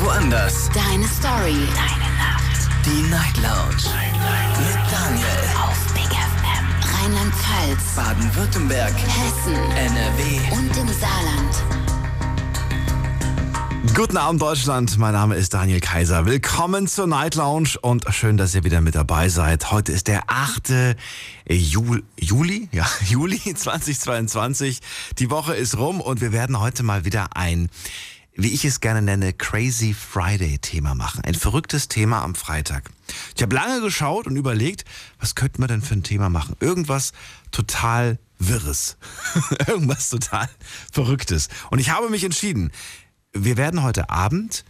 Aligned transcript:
woanders. 0.00 0.68
Deine 0.72 1.06
Story. 1.06 1.66
Deine 1.74 2.10
Nacht. 2.16 2.68
Die 2.86 3.02
Night 3.10 3.36
Lounge. 3.36 3.82
Night, 3.84 4.12
Night. 4.14 4.58
Mit 4.58 4.78
Daniel. 4.90 5.26
Auf 5.62 5.92
Big 5.92 6.10
FM. 6.10 6.66
Rheinland-Pfalz. 6.94 7.94
Baden-Württemberg. 7.96 8.94
Hessen. 8.94 9.54
NRW. 9.54 10.40
Und 10.52 10.76
im 10.76 10.88
Saarland. 10.88 11.80
Guten 13.94 14.16
Abend 14.16 14.40
Deutschland, 14.40 14.96
mein 14.98 15.12
Name 15.12 15.34
ist 15.36 15.52
Daniel 15.52 15.80
Kaiser. 15.80 16.24
Willkommen 16.24 16.86
zur 16.86 17.06
Night 17.06 17.34
Lounge 17.34 17.70
und 17.82 18.04
schön, 18.10 18.36
dass 18.36 18.54
ihr 18.54 18.64
wieder 18.64 18.80
mit 18.80 18.94
dabei 18.94 19.28
seid. 19.28 19.70
Heute 19.70 19.92
ist 19.92 20.06
der 20.06 20.22
8. 20.28 20.96
Jul 21.48 22.02
Juli, 22.18 22.68
ja, 22.72 22.86
Juli 23.06 23.38
2022. 23.54 24.80
Die 25.18 25.30
Woche 25.30 25.54
ist 25.54 25.76
rum 25.76 26.00
und 26.00 26.20
wir 26.20 26.32
werden 26.32 26.60
heute 26.60 26.82
mal 26.82 27.04
wieder 27.04 27.36
ein, 27.36 27.68
wie 28.34 28.52
ich 28.52 28.64
es 28.64 28.80
gerne 28.80 29.02
nenne, 29.02 29.32
Crazy 29.32 29.94
Friday 29.94 30.58
Thema 30.58 30.94
machen. 30.94 31.22
Ein 31.24 31.34
verrücktes 31.34 31.88
Thema 31.88 32.22
am 32.22 32.34
Freitag. 32.34 32.90
Ich 33.36 33.42
habe 33.42 33.54
lange 33.54 33.80
geschaut 33.80 34.26
und 34.26 34.36
überlegt, 34.36 34.84
was 35.18 35.34
könnten 35.34 35.62
wir 35.62 35.68
denn 35.68 35.82
für 35.82 35.94
ein 35.94 36.02
Thema 36.02 36.28
machen? 36.28 36.56
Irgendwas 36.60 37.12
total 37.50 38.18
Wirres. 38.38 38.96
Irgendwas 39.66 40.10
total 40.10 40.48
Verrücktes. 40.92 41.48
Und 41.70 41.78
ich 41.78 41.90
habe 41.90 42.08
mich 42.08 42.24
entschieden, 42.24 42.72
wir 43.32 43.56
werden 43.56 43.82
heute 43.82 44.10
Abend 44.10 44.64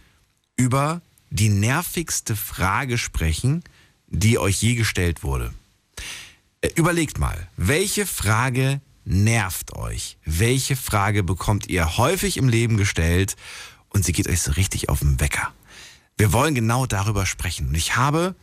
über 0.55 1.01
die 1.29 1.49
nervigste 1.49 2.35
Frage 2.35 2.97
sprechen, 2.97 3.63
die 4.07 4.37
euch 4.37 4.61
je 4.61 4.75
gestellt 4.75 5.23
wurde. 5.23 5.53
Äh, 6.61 6.69
Überlegt 6.75 7.17
mal, 7.17 7.47
welche 7.57 8.05
Frage 8.05 8.81
nervt 9.05 9.73
euch? 9.75 10.17
Welche 10.25 10.75
Frage 10.75 11.23
bekommt 11.23 11.67
ihr 11.67 11.97
häufig 11.97 12.37
im 12.37 12.49
Leben 12.49 12.77
gestellt 12.77 13.35
und 13.89 14.05
sie 14.05 14.11
geht 14.11 14.29
euch 14.29 14.41
so 14.41 14.51
richtig 14.51 14.89
auf 14.89 14.99
den 14.99 15.19
Wecker? 15.19 15.51
Wir 16.17 16.33
wollen 16.33 16.55
genau 16.55 16.85
darüber 16.85 17.25
sprechen. 17.25 17.69
Und 17.69 17.75
ich 17.75 17.95
habe 17.95 18.35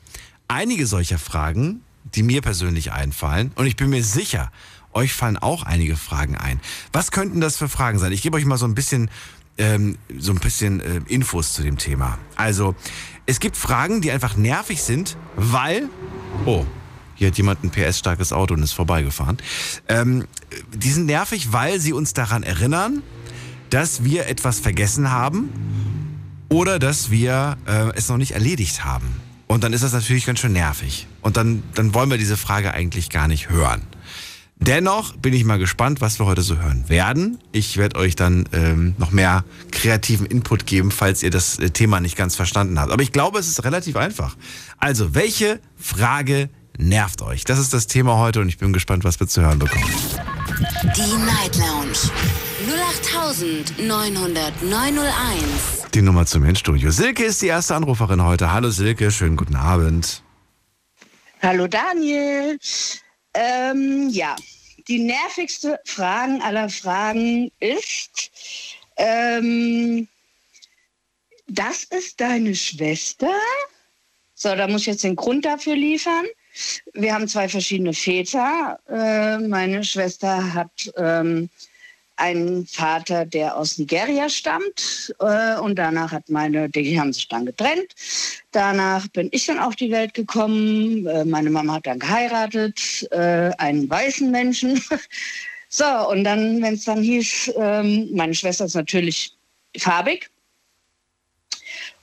einige 0.48 0.86
solcher 0.86 1.18
Fragen, 1.18 1.82
die 2.04 2.22
mir 2.22 2.42
persönlich 2.42 2.92
einfallen. 2.92 3.52
Und 3.54 3.66
ich 3.66 3.76
bin 3.76 3.90
mir 3.90 4.02
sicher, 4.02 4.50
euch 4.92 5.12
fallen 5.12 5.36
auch 5.36 5.62
einige 5.62 5.96
Fragen 5.96 6.36
ein. 6.36 6.60
Was 6.92 7.10
könnten 7.10 7.40
das 7.40 7.56
für 7.56 7.68
Fragen 7.68 7.98
sein? 7.98 8.12
Ich 8.12 8.22
gebe 8.22 8.36
euch 8.36 8.44
mal 8.44 8.58
so 8.58 8.66
ein 8.66 8.74
bisschen 8.74 9.10
ähm, 9.58 9.98
so 10.16 10.32
ein 10.32 10.38
bisschen 10.38 10.80
äh, 10.80 11.00
Infos 11.08 11.52
zu 11.52 11.62
dem 11.62 11.78
Thema. 11.78 12.18
Also, 12.36 12.74
es 13.26 13.40
gibt 13.40 13.56
Fragen, 13.56 14.00
die 14.00 14.10
einfach 14.10 14.36
nervig 14.36 14.82
sind, 14.82 15.16
weil. 15.36 15.88
Oh, 16.46 16.64
hier 17.18 17.28
hat 17.28 17.36
jemand 17.36 17.64
ein 17.64 17.70
PS-starkes 17.70 18.32
Auto 18.32 18.54
und 18.54 18.62
ist 18.62 18.72
vorbeigefahren. 18.72 19.38
Ähm, 19.88 20.26
die 20.72 20.90
sind 20.90 21.06
nervig, 21.06 21.52
weil 21.52 21.80
sie 21.80 21.92
uns 21.92 22.14
daran 22.14 22.44
erinnern, 22.44 23.02
dass 23.70 24.04
wir 24.04 24.26
etwas 24.28 24.60
vergessen 24.60 25.10
haben 25.10 25.50
oder 26.48 26.78
dass 26.78 27.10
wir 27.10 27.56
äh, 27.66 27.90
es 27.96 28.08
noch 28.08 28.16
nicht 28.18 28.32
erledigt 28.32 28.84
haben. 28.84 29.20
Und 29.48 29.64
dann 29.64 29.72
ist 29.72 29.82
das 29.82 29.92
natürlich 29.92 30.26
ganz 30.26 30.38
schön 30.38 30.52
nervig. 30.52 31.08
Und 31.20 31.36
dann, 31.36 31.64
dann 31.74 31.92
wollen 31.92 32.08
wir 32.10 32.18
diese 32.18 32.36
Frage 32.36 32.72
eigentlich 32.72 33.10
gar 33.10 33.26
nicht 33.26 33.50
hören. 33.50 33.82
Dennoch 34.60 35.16
bin 35.16 35.34
ich 35.34 35.44
mal 35.44 35.58
gespannt, 35.58 36.00
was 36.00 36.18
wir 36.18 36.26
heute 36.26 36.42
so 36.42 36.56
hören 36.56 36.88
werden. 36.88 37.38
Ich 37.52 37.76
werde 37.76 37.96
euch 37.96 38.16
dann 38.16 38.48
ähm, 38.52 38.94
noch 38.98 39.12
mehr 39.12 39.44
kreativen 39.70 40.26
Input 40.26 40.66
geben, 40.66 40.90
falls 40.90 41.22
ihr 41.22 41.30
das 41.30 41.58
äh, 41.58 41.70
Thema 41.70 42.00
nicht 42.00 42.16
ganz 42.16 42.34
verstanden 42.34 42.78
habt. 42.78 42.92
Aber 42.92 43.02
ich 43.02 43.12
glaube, 43.12 43.38
es 43.38 43.46
ist 43.46 43.64
relativ 43.64 43.96
einfach. 43.96 44.36
Also, 44.78 45.14
welche 45.14 45.60
Frage 45.76 46.50
nervt 46.78 47.22
euch? 47.22 47.44
Das 47.44 47.58
ist 47.58 47.74
das 47.74 47.86
Thema 47.86 48.18
heute 48.18 48.40
und 48.40 48.48
ich 48.48 48.58
bin 48.58 48.72
gespannt, 48.72 49.04
was 49.04 49.20
wir 49.20 49.26
zu 49.26 49.42
hören 49.42 49.58
bekommen. 49.58 49.84
Die 50.96 51.16
Night 51.26 51.56
Lounge. 51.56 51.98
0890901. 53.88 55.90
Die 55.92 56.02
Nummer 56.02 56.26
zum 56.26 56.44
Hinstudio. 56.44 56.90
Silke 56.90 57.24
ist 57.24 57.42
die 57.42 57.48
erste 57.48 57.74
Anruferin 57.74 58.22
heute. 58.22 58.52
Hallo 58.52 58.70
Silke, 58.70 59.10
schönen 59.10 59.36
guten 59.36 59.56
Abend. 59.56 60.22
Hallo 61.42 61.66
Daniel. 61.66 62.58
Ähm, 63.34 64.08
ja, 64.10 64.36
die 64.88 65.00
nervigste 65.00 65.80
Fragen 65.84 66.40
aller 66.42 66.68
Fragen 66.68 67.50
ist, 67.60 68.30
ähm, 68.96 70.08
das 71.46 71.84
ist 71.84 72.20
deine 72.20 72.54
Schwester? 72.54 73.32
So, 74.34 74.54
da 74.54 74.68
muss 74.68 74.82
ich 74.82 74.88
jetzt 74.88 75.04
den 75.04 75.16
Grund 75.16 75.44
dafür 75.44 75.74
liefern. 75.74 76.26
Wir 76.94 77.14
haben 77.14 77.28
zwei 77.28 77.48
verschiedene 77.48 77.92
Väter. 77.92 78.78
Äh, 78.88 79.38
meine 79.38 79.84
Schwester 79.84 80.54
hat 80.54 80.92
ähm, 80.96 81.48
einen 82.16 82.66
Vater, 82.66 83.24
der 83.24 83.56
aus 83.56 83.78
Nigeria 83.78 84.28
stammt. 84.28 85.14
Äh, 85.20 85.58
und 85.58 85.76
danach 85.76 86.12
hat 86.12 86.28
meine, 86.28 86.68
die 86.68 86.98
haben 86.98 87.12
sich 87.12 87.28
dann 87.28 87.46
getrennt. 87.46 87.94
Danach 88.52 89.06
bin 89.08 89.28
ich 89.32 89.46
dann 89.46 89.58
auf 89.58 89.76
die 89.76 89.90
Welt 89.90 90.14
gekommen. 90.14 91.06
Äh, 91.06 91.24
meine 91.24 91.50
Mama 91.50 91.74
hat 91.74 91.86
dann 91.86 91.98
geheiratet, 91.98 93.08
einen 93.10 93.88
weißen 93.88 94.30
Menschen. 94.30 94.82
so, 95.68 95.84
und 96.10 96.24
dann, 96.24 96.60
wenn 96.62 96.74
es 96.74 96.84
dann 96.84 97.02
hieß, 97.02 97.52
ähm, 97.56 98.08
meine 98.12 98.34
Schwester 98.34 98.64
ist 98.64 98.74
natürlich 98.74 99.32
farbig. 99.76 100.30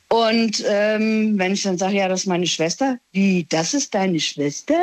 Und 0.10 0.64
ähm, 0.68 1.38
wenn 1.38 1.54
ich 1.54 1.64
dann 1.64 1.78
sage, 1.78 1.98
ja, 1.98 2.08
das 2.08 2.22
ist 2.22 2.28
meine 2.28 2.48
Schwester, 2.48 3.00
wie, 3.12 3.46
das 3.50 3.74
ist 3.74 3.94
deine 3.94 4.20
Schwester? 4.20 4.80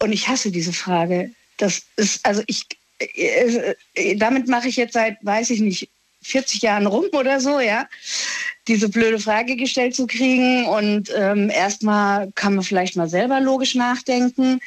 Und 0.00 0.12
ich 0.12 0.28
hasse 0.28 0.50
diese 0.50 0.72
Frage. 0.72 1.30
Das 1.58 1.82
ist, 1.96 2.24
also 2.24 2.42
ich, 2.46 2.66
äh, 2.98 3.74
äh, 3.94 4.16
damit 4.16 4.48
mache 4.48 4.68
ich 4.68 4.76
jetzt 4.76 4.94
seit, 4.94 5.16
weiß 5.22 5.50
ich 5.50 5.60
nicht, 5.60 5.90
40 6.22 6.62
Jahren 6.62 6.86
rum 6.86 7.06
oder 7.12 7.40
so, 7.40 7.60
ja, 7.60 7.88
diese 8.66 8.88
blöde 8.88 9.18
Frage 9.18 9.56
gestellt 9.56 9.94
zu 9.94 10.06
kriegen. 10.06 10.66
Und 10.66 11.12
ähm, 11.14 11.50
erstmal 11.50 12.30
kann 12.32 12.54
man 12.54 12.64
vielleicht 12.64 12.96
mal 12.96 13.08
selber 13.08 13.40
logisch 13.40 13.74
nachdenken. 13.74 14.60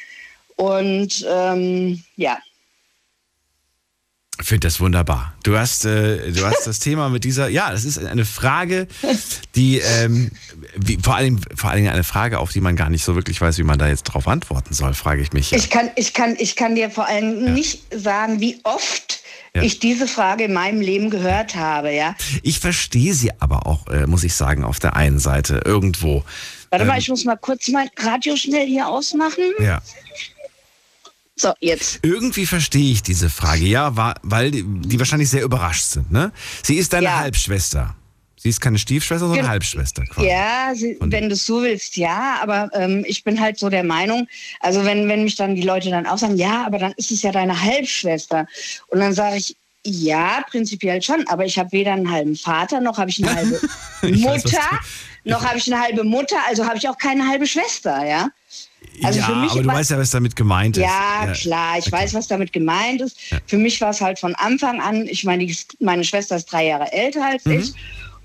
Und 0.56 1.26
ähm, 1.28 2.02
ja, 2.16 2.38
Ich 4.42 4.48
finde 4.48 4.66
das 4.66 4.80
wunderbar. 4.80 5.34
Du 5.44 5.56
hast, 5.56 5.84
äh, 5.84 6.32
du 6.32 6.44
hast 6.44 6.66
das 6.66 6.80
Thema 6.80 7.08
mit 7.08 7.22
dieser, 7.22 7.48
ja, 7.48 7.70
das 7.70 7.84
ist 7.84 8.04
eine 8.04 8.24
Frage, 8.24 8.88
die 9.54 9.78
ähm, 9.78 10.32
wie, 10.76 10.98
vor 11.00 11.14
allem 11.14 11.40
vor 11.54 11.70
allen 11.70 11.78
Dingen 11.84 11.92
eine 11.92 12.02
Frage, 12.02 12.40
auf 12.40 12.50
die 12.52 12.60
man 12.60 12.74
gar 12.74 12.90
nicht 12.90 13.04
so 13.04 13.14
wirklich 13.14 13.40
weiß, 13.40 13.58
wie 13.58 13.62
man 13.62 13.78
da 13.78 13.86
jetzt 13.86 14.02
drauf 14.02 14.26
antworten 14.26 14.74
soll, 14.74 14.94
frage 14.94 15.22
ich 15.22 15.32
mich. 15.32 15.52
Ja. 15.52 15.58
ich 15.58 15.70
kann, 15.70 15.90
ich 15.94 16.12
kann, 16.12 16.34
ich 16.40 16.56
kann 16.56 16.74
dir 16.74 16.90
vor 16.90 17.06
allem 17.06 17.46
Ja. 17.46 17.52
nicht 17.52 17.82
sagen, 17.94 18.40
wie 18.40 18.58
oft 18.64 19.20
Ja. 19.54 19.62
ich 19.62 19.78
diese 19.78 20.08
Frage 20.08 20.44
in 20.44 20.52
meinem 20.52 20.80
Leben 20.80 21.08
gehört 21.10 21.54
habe, 21.54 21.92
ja. 21.94 22.16
Ich 22.42 22.58
verstehe 22.58 23.14
sie 23.14 23.30
aber 23.38 23.66
auch, 23.68 23.86
äh, 23.88 24.06
muss 24.08 24.24
ich 24.24 24.34
sagen, 24.34 24.64
auf 24.64 24.80
der 24.80 24.96
einen 24.96 25.20
Seite 25.20 25.60
irgendwo. 25.64 26.24
Warte 26.70 26.84
mal, 26.86 26.94
Ähm. 26.94 26.98
ich 26.98 27.08
muss 27.08 27.24
mal 27.24 27.36
kurz 27.36 27.68
mein 27.68 27.88
Radio 27.96 28.34
schnell 28.34 28.66
hier 28.66 28.88
ausmachen. 28.88 29.44
Ja. 29.60 29.80
So, 31.42 31.52
jetzt. 31.58 31.98
Irgendwie 32.02 32.46
verstehe 32.46 32.92
ich 32.92 33.02
diese 33.02 33.28
Frage, 33.28 33.64
ja, 33.64 34.14
weil 34.22 34.52
die, 34.52 34.64
wahrscheinlich 35.00 35.28
sehr 35.28 35.42
überrascht 35.42 35.82
sind, 35.86 36.12
ne? 36.12 36.30
Sie 36.62 36.76
ist 36.76 36.92
deine 36.92 37.06
Ja. 37.06 37.18
Halbschwester. 37.18 37.96
Sie 38.36 38.48
ist 38.48 38.60
keine 38.60 38.78
Stiefschwester, 38.78 39.20
sondern 39.26 39.40
Gen- 39.40 39.48
Halbschwester 39.48 40.04
quasi. 40.04 40.28
Ja, 40.28 40.72
sie, 40.74 40.96
wenn 41.00 41.28
du 41.28 41.34
es 41.34 41.44
so 41.44 41.62
willst, 41.62 41.96
ja, 41.96 42.38
aber 42.40 42.70
ähm, 42.74 43.04
ich 43.08 43.24
bin 43.24 43.40
halt 43.40 43.58
so 43.58 43.68
der 43.70 43.82
Meinung, 43.82 44.28
also 44.60 44.84
wenn, 44.84 45.08
wenn 45.08 45.24
mich 45.24 45.34
dann 45.34 45.56
die 45.56 45.62
Leute 45.62 45.90
dann 45.90 46.06
auch 46.06 46.18
sagen, 46.18 46.36
ja, 46.36 46.64
aber 46.64 46.78
dann 46.78 46.92
ist 46.96 47.10
es 47.10 47.22
ja 47.22 47.32
deine 47.32 47.60
Halbschwester. 47.60 48.46
Und 48.88 49.00
dann 49.00 49.12
sage 49.12 49.36
ich, 49.36 49.56
ja, 49.84 50.44
prinzipiell 50.48 51.02
schon, 51.02 51.26
aber 51.26 51.44
ich 51.44 51.58
habe 51.58 51.72
weder 51.72 51.92
einen 51.92 52.08
halben 52.08 52.36
Vater, 52.36 52.80
noch 52.80 52.98
habe 52.98 53.10
ich 53.10 53.20
eine 53.24 53.34
halbe 53.34 53.60
weiß, 54.02 54.16
Mutter, 54.20 54.60
du- 55.24 55.30
noch 55.30 55.44
habe 55.44 55.58
ich 55.58 55.72
eine 55.72 55.82
halbe 55.82 56.04
Mutter, 56.04 56.36
also 56.48 56.64
habe 56.66 56.76
ich 56.78 56.88
auch 56.88 56.98
keine 56.98 57.26
halbe 57.28 57.48
Schwester, 57.48 58.04
ja. 58.06 58.28
Also 59.02 59.18
ja, 59.20 59.26
aber 59.50 59.62
du 59.62 59.68
weißt 59.68 59.90
ja, 59.90 59.98
was 59.98 60.10
damit 60.10 60.36
gemeint 60.36 60.76
ist. 60.76 60.82
Ja, 60.84 61.32
klar, 61.32 61.78
ich 61.78 61.86
okay. 61.86 61.92
weiß, 61.92 62.14
was 62.14 62.28
damit 62.28 62.52
gemeint 62.52 63.00
ist. 63.00 63.16
Für 63.46 63.56
mich 63.58 63.80
war 63.80 63.90
es 63.90 64.00
halt 64.00 64.18
von 64.18 64.34
Anfang 64.34 64.80
an, 64.80 65.06
ich 65.06 65.24
meine, 65.24 65.46
die, 65.46 65.56
meine 65.80 66.04
Schwester 66.04 66.36
ist 66.36 66.46
drei 66.52 66.66
Jahre 66.66 66.92
älter 66.92 67.24
als 67.26 67.44
Mhm. 67.46 67.52
ich. 67.52 67.72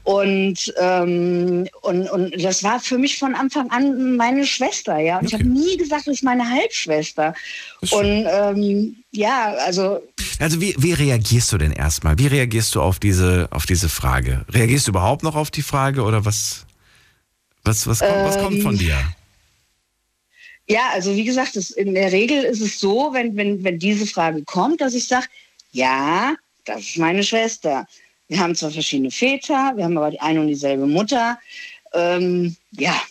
Und, 0.03 0.73
ähm, 0.79 1.67
und, 1.81 2.09
und 2.09 2.41
das 2.41 2.63
war 2.63 2.79
für 2.79 2.97
mich 2.97 3.19
von 3.19 3.35
Anfang 3.35 3.69
an 3.71 4.15
meine 4.15 4.45
Schwester, 4.45 4.97
ja. 4.99 5.19
Und 5.19 5.25
ich 5.25 5.33
Okay. 5.35 5.43
habe 5.43 5.53
nie 5.53 5.75
gesagt, 5.75 6.07
das 6.07 6.15
ist 6.15 6.23
meine 6.23 6.49
Halbschwester. 6.49 7.33
Ist. 7.81 7.91
Und 7.91 8.25
ähm, 8.25 8.95
ja, 9.11 9.53
also 9.65 10.01
Also 10.39 10.61
wie, 10.61 10.73
wie 10.77 10.93
reagierst 10.93 11.51
du 11.51 11.57
denn 11.57 11.73
erstmal? 11.73 12.17
Wie 12.19 12.27
reagierst 12.27 12.73
du 12.75 12.81
auf 12.81 12.99
diese, 12.99 13.49
auf 13.51 13.65
diese 13.65 13.89
Frage? 13.89 14.45
Reagierst 14.49 14.87
du 14.87 14.91
überhaupt 14.91 15.23
noch 15.23 15.35
auf 15.35 15.51
die 15.51 15.61
Frage 15.61 16.03
oder 16.03 16.23
was, 16.23 16.65
was, 17.65 17.85
was, 17.85 17.99
kommt, 17.99 18.23
was 18.23 18.37
kommt 18.37 18.61
von 18.61 18.73
Ähm, 18.75 18.79
dir? 18.79 18.97
Ja, 20.69 20.89
also 20.91 21.15
wie 21.15 21.23
gesagt, 21.23 21.55
es, 21.55 21.71
in 21.71 21.93
der 21.93 22.11
Regel 22.11 22.43
ist 22.43 22.61
es 22.61 22.79
so, 22.79 23.09
wenn, 23.13 23.35
wenn, 23.37 23.63
wenn 23.63 23.79
diese 23.79 24.05
Frage 24.05 24.43
kommt, 24.43 24.81
dass 24.81 24.93
ich 24.93 25.07
sage, 25.07 25.27
ja, 25.71 26.35
das 26.65 26.81
ist 26.81 26.97
meine 26.97 27.23
Schwester. 27.23 27.87
Wir 28.27 28.39
haben 28.39 28.55
zwar 28.55 28.71
verschiedene 28.71 29.11
Väter, 29.11 29.73
wir 29.75 29.85
haben 29.85 29.97
aber 29.97 30.11
die 30.11 30.19
eine 30.19 30.41
und 30.41 30.47
dieselbe 30.47 30.85
Mutter. 30.85 31.39
Ähm, 31.93 32.57
ja, 32.71 33.01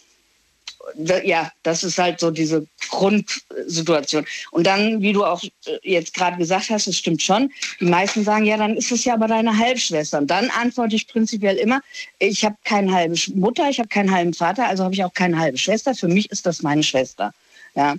ja, 1.24 1.50
das 1.62 1.82
ist 1.82 1.98
halt 1.98 2.20
so 2.20 2.30
diese 2.30 2.66
Grundsituation. 2.90 4.24
Und 4.50 4.66
dann, 4.66 5.00
wie 5.00 5.12
du 5.12 5.24
auch 5.24 5.42
äh, 5.42 5.78
jetzt 5.82 6.14
gerade 6.14 6.36
gesagt 6.36 6.70
hast, 6.70 6.86
es 6.86 6.98
stimmt 6.98 7.22
schon, 7.22 7.50
die 7.80 7.86
meisten 7.86 8.24
sagen, 8.24 8.44
ja, 8.44 8.56
dann 8.56 8.76
ist 8.76 8.92
es 8.92 9.04
ja 9.04 9.14
aber 9.14 9.28
deine 9.28 9.56
Halbschwester. 9.56 10.18
Und 10.18 10.28
dann 10.28 10.50
antworte 10.50 10.94
ich 10.94 11.08
prinzipiell 11.08 11.56
immer, 11.56 11.80
ich 12.18 12.44
habe 12.44 12.56
keine 12.64 12.92
halbe 12.92 13.16
Mutter, 13.34 13.68
ich 13.68 13.78
habe 13.78 13.88
keinen 13.88 14.10
halben 14.10 14.34
Vater, 14.34 14.66
also 14.66 14.84
habe 14.84 14.94
ich 14.94 15.04
auch 15.04 15.14
keine 15.14 15.38
halbe 15.38 15.58
Schwester. 15.58 15.94
Für 15.94 16.08
mich 16.08 16.30
ist 16.30 16.46
das 16.46 16.62
meine 16.62 16.82
Schwester. 16.82 17.32
Ja. 17.76 17.94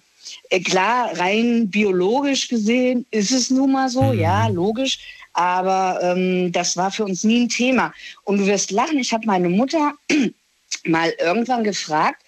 Äh, 0.50 0.60
klar, 0.60 1.18
rein 1.18 1.70
biologisch 1.70 2.50
gesehen 2.50 3.06
ist 3.12 3.32
es 3.32 3.50
nun 3.50 3.72
mal 3.72 3.90
so, 3.90 4.02
mhm. 4.02 4.20
ja, 4.20 4.48
logisch. 4.48 5.00
Aber 5.34 6.00
ähm, 6.02 6.52
das 6.52 6.76
war 6.76 6.92
für 6.92 7.06
uns 7.06 7.24
nie 7.24 7.44
ein 7.44 7.50
Thema. 7.50 7.94
Und 8.24 8.40
du 8.40 8.48
wirst 8.48 8.72
lachen, 8.72 9.00
ich 9.00 9.14
habe 9.14 9.28
meine 9.28 9.50
Mutter 9.50 9.94
mal 10.86 11.14
irgendwann 11.20 11.64
gefragt, 11.64 12.24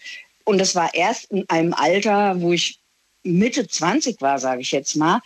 und 0.45 0.57
das 0.57 0.75
war 0.75 0.93
erst 0.93 1.25
in 1.25 1.47
einem 1.49 1.73
Alter, 1.73 2.39
wo 2.41 2.53
ich 2.53 2.79
Mitte 3.23 3.67
20 3.67 4.21
war, 4.21 4.39
sage 4.39 4.61
ich 4.61 4.71
jetzt 4.71 4.95
mal, 4.95 5.21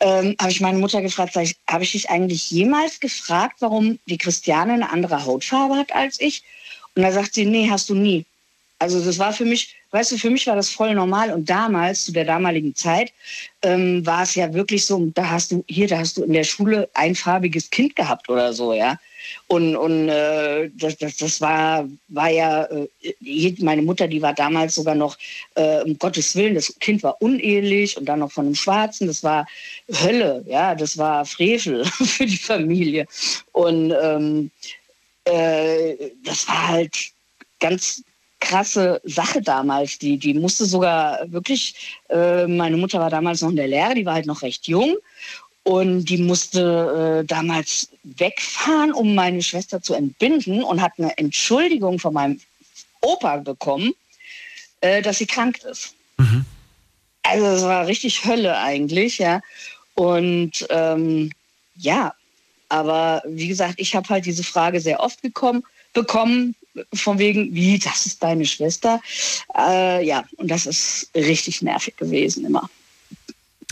ähm, 0.00 0.34
habe 0.40 0.50
ich 0.50 0.60
meine 0.60 0.78
Mutter 0.78 1.02
gefragt, 1.02 1.36
habe 1.36 1.84
ich 1.84 1.92
dich 1.92 2.10
eigentlich 2.10 2.50
jemals 2.50 3.00
gefragt, 3.00 3.56
warum 3.60 3.98
die 4.06 4.18
Christiane 4.18 4.74
eine 4.74 4.90
andere 4.90 5.24
Hautfarbe 5.24 5.76
hat 5.76 5.94
als 5.94 6.20
ich? 6.20 6.42
Und 6.94 7.02
da 7.02 7.12
sagt 7.12 7.34
sie, 7.34 7.46
nee, 7.46 7.70
hast 7.70 7.88
du 7.88 7.94
nie. 7.94 8.26
Also 8.80 9.04
das 9.04 9.18
war 9.18 9.34
für 9.34 9.44
mich, 9.44 9.76
weißt 9.90 10.12
du, 10.12 10.16
für 10.16 10.30
mich 10.30 10.46
war 10.46 10.56
das 10.56 10.70
voll 10.70 10.94
normal. 10.94 11.34
Und 11.34 11.50
damals, 11.50 12.06
zu 12.06 12.12
der 12.12 12.24
damaligen 12.24 12.74
Zeit, 12.74 13.12
ähm, 13.60 14.04
war 14.06 14.22
es 14.22 14.34
ja 14.34 14.52
wirklich 14.54 14.86
so, 14.86 15.10
da 15.14 15.28
hast 15.28 15.52
du, 15.52 15.62
hier, 15.68 15.86
da 15.86 15.98
hast 15.98 16.16
du 16.16 16.24
in 16.24 16.32
der 16.32 16.44
Schule 16.44 16.88
ein 16.94 17.14
farbiges 17.14 17.68
Kind 17.68 17.94
gehabt 17.94 18.30
oder 18.30 18.54
so, 18.54 18.72
ja. 18.72 18.98
Und, 19.48 19.76
und 19.76 20.08
äh, 20.08 20.70
das, 20.78 20.96
das, 20.96 21.18
das 21.18 21.42
war, 21.42 21.86
war 22.08 22.30
ja, 22.30 22.64
äh, 22.64 23.54
meine 23.58 23.82
Mutter, 23.82 24.08
die 24.08 24.22
war 24.22 24.32
damals 24.32 24.76
sogar 24.76 24.94
noch, 24.94 25.18
äh, 25.56 25.82
um 25.82 25.98
Gottes 25.98 26.34
Willen, 26.34 26.54
das 26.54 26.74
Kind 26.80 27.02
war 27.02 27.20
unehelich 27.20 27.98
und 27.98 28.06
dann 28.06 28.20
noch 28.20 28.32
von 28.32 28.46
einem 28.46 28.54
Schwarzen. 28.54 29.08
Das 29.08 29.22
war 29.22 29.46
Hölle, 29.92 30.42
ja, 30.48 30.74
das 30.74 30.96
war 30.96 31.26
Frevel 31.26 31.84
für 31.84 32.24
die 32.24 32.38
Familie. 32.38 33.06
Und 33.52 33.92
ähm, 34.02 34.50
äh, 35.24 36.12
das 36.24 36.48
war 36.48 36.68
halt 36.68 36.96
ganz 37.60 38.02
krasse 38.40 39.00
Sache 39.04 39.40
damals. 39.42 39.98
Die, 39.98 40.18
die 40.18 40.34
musste 40.34 40.64
sogar 40.64 41.20
wirklich, 41.30 41.96
äh, 42.08 42.46
meine 42.46 42.76
Mutter 42.76 42.98
war 42.98 43.10
damals 43.10 43.40
noch 43.42 43.50
in 43.50 43.56
der 43.56 43.68
Lehre, 43.68 43.94
die 43.94 44.06
war 44.06 44.14
halt 44.14 44.26
noch 44.26 44.42
recht 44.42 44.66
jung. 44.66 44.96
Und 45.62 46.06
die 46.06 46.18
musste 46.18 47.20
äh, 47.20 47.26
damals 47.26 47.90
wegfahren, 48.02 48.92
um 48.92 49.14
meine 49.14 49.42
Schwester 49.42 49.82
zu 49.82 49.94
entbinden 49.94 50.64
und 50.64 50.80
hat 50.80 50.92
eine 50.98 51.16
Entschuldigung 51.18 51.98
von 51.98 52.14
meinem 52.14 52.40
Opa 53.02 53.36
bekommen, 53.36 53.92
äh, 54.80 55.02
dass 55.02 55.18
sie 55.18 55.26
krank 55.26 55.58
ist. 55.64 55.94
Mhm. 56.16 56.44
Also 57.22 57.46
es 57.46 57.62
war 57.62 57.86
richtig 57.86 58.24
Hölle 58.24 58.56
eigentlich, 58.58 59.18
ja. 59.18 59.40
Und 59.94 60.66
ähm, 60.70 61.30
ja, 61.76 62.14
aber 62.70 63.22
wie 63.26 63.48
gesagt, 63.48 63.74
ich 63.76 63.94
habe 63.94 64.08
halt 64.08 64.24
diese 64.24 64.44
Frage 64.44 64.80
sehr 64.80 65.00
oft 65.00 65.20
gekommen, 65.20 65.62
bekommen, 65.92 66.54
von 66.94 67.18
wegen, 67.18 67.54
wie, 67.54 67.78
das 67.78 68.06
ist 68.06 68.22
deine 68.22 68.44
Schwester. 68.44 69.00
Äh, 69.56 70.04
ja, 70.04 70.24
und 70.36 70.50
das 70.50 70.66
ist 70.66 71.10
richtig 71.14 71.62
nervig 71.62 71.96
gewesen 71.96 72.44
immer. 72.44 72.68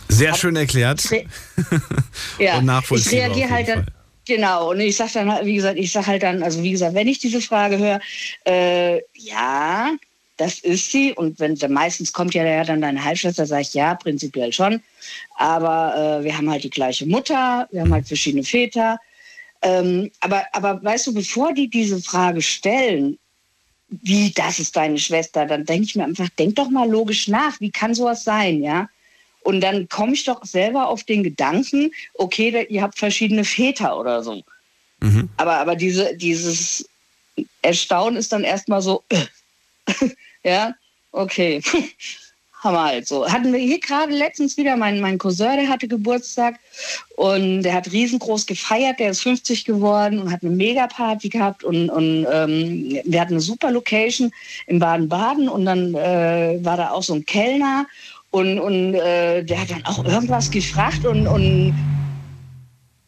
Sehr 0.09 0.35
schön 0.35 0.56
erklärt. 0.56 1.03
ja, 2.39 2.59
und 2.59 2.65
nachvollziehbar. 2.65 3.19
Ich 3.19 3.27
reagiere 3.27 3.50
halt 3.50 3.69
dann. 3.69 3.87
Genau, 4.27 4.71
und 4.71 4.81
ich 4.81 4.95
sage 4.95 5.12
dann, 5.15 5.47
wie 5.47 5.55
gesagt, 5.55 5.79
ich 5.79 5.91
sage 5.91 6.06
halt 6.06 6.23
dann, 6.23 6.43
also 6.43 6.62
wie 6.62 6.73
gesagt, 6.73 6.95
wenn 6.95 7.09
ich 7.09 7.19
diese 7.19 7.41
Frage 7.41 7.79
höre, 7.79 8.00
äh, 8.45 9.00
ja, 9.15 9.97
das 10.37 10.59
ist 10.61 10.91
sie. 10.91 11.12
Und 11.12 11.41
wenn 11.41 11.56
meistens 11.71 12.12
kommt 12.12 12.35
ja 12.35 12.65
dann 12.65 12.81
deine 12.81 13.05
Halbschwester, 13.05 13.47
sage 13.47 13.62
ich 13.62 13.75
ja, 13.75 13.95
prinzipiell 13.95 14.53
schon. 14.53 14.83
Aber 15.37 16.21
äh, 16.21 16.25
wir 16.25 16.37
haben 16.37 16.50
halt 16.50 16.65
die 16.65 16.71
gleiche 16.71 17.06
Mutter, 17.06 17.69
wir 17.71 17.83
haben 17.83 17.93
halt 17.93 18.06
verschiedene 18.06 18.45
Väter. 18.45 18.99
Ähm, 19.63 20.11
aber, 20.21 20.45
aber 20.53 20.83
weißt 20.83 21.09
du, 21.09 21.15
bevor 21.15 21.53
die 21.53 21.69
diese 21.69 22.01
Frage 22.01 22.43
stellen, 22.43 23.19
wie 23.89 24.31
das 24.31 24.59
ist 24.59 24.77
deine 24.77 24.99
Schwester, 24.99 25.47
dann 25.47 25.65
denke 25.65 25.87
ich 25.87 25.97
mir 25.97 26.05
einfach, 26.05 26.29
denk 26.31 26.57
doch 26.57 26.69
mal 26.69 26.89
logisch 26.89 27.29
nach, 27.29 27.59
wie 27.61 27.71
kann 27.71 27.95
sowas 27.95 28.25
sein, 28.25 28.63
ja? 28.63 28.89
Und 29.43 29.61
dann 29.63 29.89
komme 29.89 30.13
ich 30.13 30.25
doch 30.25 30.45
selber 30.45 30.89
auf 30.89 31.05
den 31.05 31.23
Gedanken, 31.23 31.91
okay, 32.15 32.67
ihr 32.69 32.83
habt 32.83 32.99
verschiedene 32.99 33.45
Väter 33.45 33.99
oder 33.99 34.23
so. 34.23 34.43
Mhm. 35.01 35.31
Aber, 35.37 35.57
aber 35.57 35.75
diese, 35.75 36.15
dieses 36.17 36.89
Erstaunen 37.63 38.17
ist 38.17 38.33
dann 38.33 38.45
erstmal 38.45 38.83
so, 38.83 39.05
ja, 40.45 40.75
okay. 41.13 41.63
Haben 42.61 42.75
wir 42.75 42.85
halt 42.85 43.07
so. 43.07 43.31
Hatten 43.31 43.53
wir 43.53 43.61
hier 43.61 43.79
gerade 43.79 44.13
letztens 44.13 44.57
wieder, 44.57 44.77
mein, 44.77 45.01
mein 45.01 45.17
Cousin, 45.17 45.57
der 45.59 45.69
hatte 45.69 45.87
Geburtstag 45.87 46.57
und 47.17 47.63
der 47.63 47.75
hat 47.75 47.93
riesengroß 47.93 48.47
gefeiert, 48.47 48.99
der 48.99 49.11
ist 49.11 49.23
50 49.23 49.65
geworden 49.65 50.19
und 50.19 50.33
hat 50.33 50.43
eine 50.43 50.51
Mega-Party 50.51 51.29
gehabt 51.29 51.63
und, 51.63 51.89
und 51.89 52.27
ähm, 52.33 52.99
wir 53.05 53.21
hatten 53.21 53.35
eine 53.35 53.41
super 53.41 53.71
Location 53.71 54.33
in 54.67 54.81
Baden-Baden 54.81 55.49
und 55.49 55.67
dann 55.67 55.95
äh, 55.95 56.59
war 56.63 56.77
da 56.77 56.91
auch 56.91 57.03
so 57.05 57.15
ein 57.15 57.25
Kellner 57.25 57.87
und, 58.31 58.59
und 58.59 58.95
äh, 58.95 59.45
der 59.45 59.61
hat 59.61 59.71
dann 59.71 59.85
auch 59.87 60.05
irgendwas 60.05 60.51
gefragt 60.51 61.07
und, 61.07 61.29
und 61.29 61.75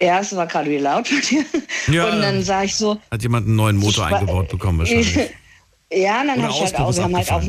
ja, 0.00 0.20
es 0.20 0.35
war 0.35 0.47
gerade 0.47 0.70
wie 0.70 0.79
laut 0.79 1.11
bei 1.11 1.20
dir. 1.20 1.44
Ja, 1.88 2.06
und 2.06 2.23
dann 2.23 2.43
sah 2.43 2.62
ich 2.62 2.76
so. 2.76 2.99
Hat 3.11 3.23
jemand 3.23 3.47
einen 3.47 3.56
neuen 3.56 3.76
Motor 3.76 4.06
eingebaut 4.06 4.49
bekommen 4.49 4.79
wahrscheinlich. 4.79 5.17
ja, 5.93 6.20
und 6.20 6.29
dann 6.29 6.43
habe 6.43 6.52
ich 6.52 6.61
halt 6.61 6.79
auch, 6.79 6.94
wir 6.94 7.02
haben 7.02 7.17
halt 7.17 7.32
auf, 7.32 7.44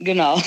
Genau. 0.00 0.40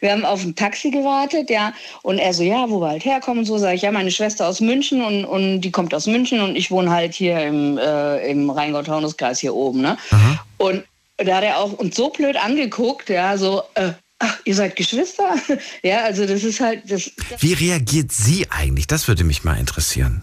Wir 0.00 0.12
haben 0.12 0.24
auf 0.24 0.42
ein 0.44 0.54
Taxi 0.54 0.90
gewartet, 0.90 1.50
ja. 1.50 1.74
Und 2.02 2.18
er 2.18 2.32
so, 2.32 2.44
ja, 2.44 2.70
wo 2.70 2.80
wir 2.80 2.90
halt 2.90 3.04
herkommen, 3.04 3.44
so 3.44 3.58
sage 3.58 3.74
ich, 3.74 3.82
ja, 3.82 3.90
meine 3.90 4.12
Schwester 4.12 4.46
aus 4.46 4.60
München 4.60 5.02
und, 5.02 5.24
und 5.24 5.60
die 5.62 5.72
kommt 5.72 5.92
aus 5.92 6.06
München 6.06 6.40
und 6.40 6.54
ich 6.56 6.70
wohne 6.70 6.90
halt 6.90 7.12
hier 7.12 7.40
im, 7.44 7.76
äh, 7.76 8.30
im 8.30 8.50
Rheingau-Taunus-Kreis 8.50 9.40
hier 9.40 9.54
oben, 9.54 9.80
ne? 9.80 9.96
Aha. 10.10 10.44
Und 10.58 10.84
da 11.16 11.36
hat 11.36 11.44
er 11.44 11.58
auch 11.58 11.72
uns 11.72 11.96
so 11.96 12.10
blöd 12.10 12.36
angeguckt, 12.36 13.08
ja, 13.08 13.36
so, 13.36 13.62
äh, 13.74 13.92
ach, 14.20 14.38
ihr 14.44 14.54
seid 14.54 14.76
Geschwister? 14.76 15.34
ja, 15.82 16.04
also 16.04 16.24
das 16.26 16.44
ist 16.44 16.60
halt. 16.60 16.88
Das, 16.88 17.10
das 17.30 17.42
Wie 17.42 17.52
reagiert 17.52 18.12
sie 18.12 18.46
eigentlich? 18.50 18.86
Das 18.86 19.08
würde 19.08 19.24
mich 19.24 19.42
mal 19.42 19.58
interessieren. 19.58 20.22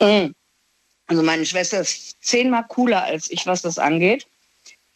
Mhm. 0.00 0.34
Also 1.06 1.22
meine 1.22 1.44
Schwester 1.44 1.80
ist 1.80 2.22
zehnmal 2.22 2.64
cooler 2.68 3.02
als 3.02 3.30
ich, 3.30 3.46
was 3.46 3.62
das 3.62 3.78
angeht. 3.78 4.26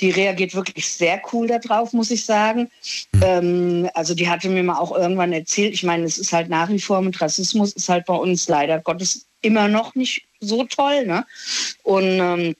Die 0.01 0.11
reagiert 0.11 0.55
wirklich 0.55 0.89
sehr 0.89 1.23
cool 1.33 1.47
darauf, 1.47 1.93
muss 1.93 2.11
ich 2.11 2.25
sagen. 2.25 2.71
Mhm. 3.13 3.23
Ähm, 3.23 3.91
also 3.95 4.15
die 4.15 4.29
hatte 4.29 4.49
mir 4.49 4.63
mal 4.63 4.79
auch 4.79 4.97
irgendwann 4.97 5.33
erzählt, 5.33 5.75
ich 5.75 5.85
meine, 5.85 6.05
es 6.05 6.19
ist 6.19 6.33
halt 6.33 6.49
nach 6.49 6.69
wie 6.69 6.81
vor 6.81 7.01
mit 7.01 7.21
Rassismus, 7.21 7.73
ist 7.73 7.89
halt 7.89 8.07
bei 8.07 8.15
uns 8.15 8.49
leider 8.49 8.81
Gottes 8.81 9.27
immer 9.43 9.69
noch 9.69 9.95
nicht 9.95 10.27
so 10.41 10.65
toll. 10.65 11.07
Ne? 11.07 11.25
Und 11.83 12.05
ähm, 12.05 12.55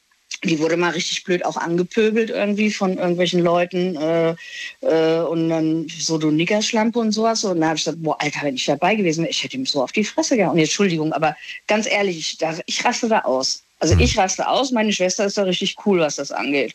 die 0.45 0.59
wurde 0.59 0.77
mal 0.77 0.91
richtig 0.91 1.25
blöd 1.25 1.45
auch 1.45 1.57
angepöbelt 1.57 2.31
irgendwie 2.31 2.71
von 2.71 2.99
irgendwelchen 2.99 3.41
Leuten 3.41 3.97
äh, 3.97 4.35
äh, 4.83 5.21
und 5.23 5.49
dann 5.49 5.87
so 5.89 6.19
du 6.19 6.31
Nickerschlampe 6.31 6.99
und 6.99 7.13
sowas. 7.13 7.45
Und 7.45 7.61
dann 7.61 7.71
habe 7.71 7.79
ich 7.79 7.85
gesagt, 7.85 8.03
boah, 8.03 8.21
Alter, 8.21 8.41
wenn 8.43 8.55
ich 8.55 8.67
dabei 8.67 8.95
gewesen 8.95 9.23
wäre, 9.23 9.31
ich 9.31 9.43
hätte 9.43 9.57
ihm 9.57 9.67
so 9.67 9.83
auf 9.83 9.93
die 9.93 10.05
Fresse 10.05 10.37
gehauen. 10.37 10.55
Und 10.55 10.59
Entschuldigung, 10.59 11.13
aber 11.13 11.37
ganz 11.67 11.87
ehrlich, 11.87 12.19
ich, 12.19 12.39
da, 12.39 12.55
ich 12.67 12.85
raste 12.85 13.09
da 13.09 13.21
aus. 13.21 13.63
Also 13.81 13.97
ich 13.99 14.17
raste 14.17 14.49
aus, 14.49 14.71
meine 14.71 14.93
Schwester 14.93 15.25
ist 15.25 15.37
da 15.37 15.43
richtig 15.43 15.77
cool, 15.85 16.01
was 16.01 16.17
das 16.17 16.31
angeht. 16.31 16.75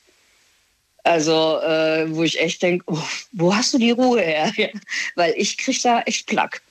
Also, 1.10 1.60
äh, 1.62 2.06
wo 2.12 2.22
ich 2.22 2.40
echt 2.40 2.62
denke, 2.62 2.86
oh, 2.86 3.02
wo 3.32 3.56
hast 3.56 3.74
du 3.74 3.80
die 3.80 3.90
Ruhe 3.90 4.22
her? 4.22 4.52
Weil 5.16 5.34
ich 5.38 5.58
kriege 5.58 5.80
da 5.82 6.02
echt 6.02 6.28
Plack. 6.28 6.62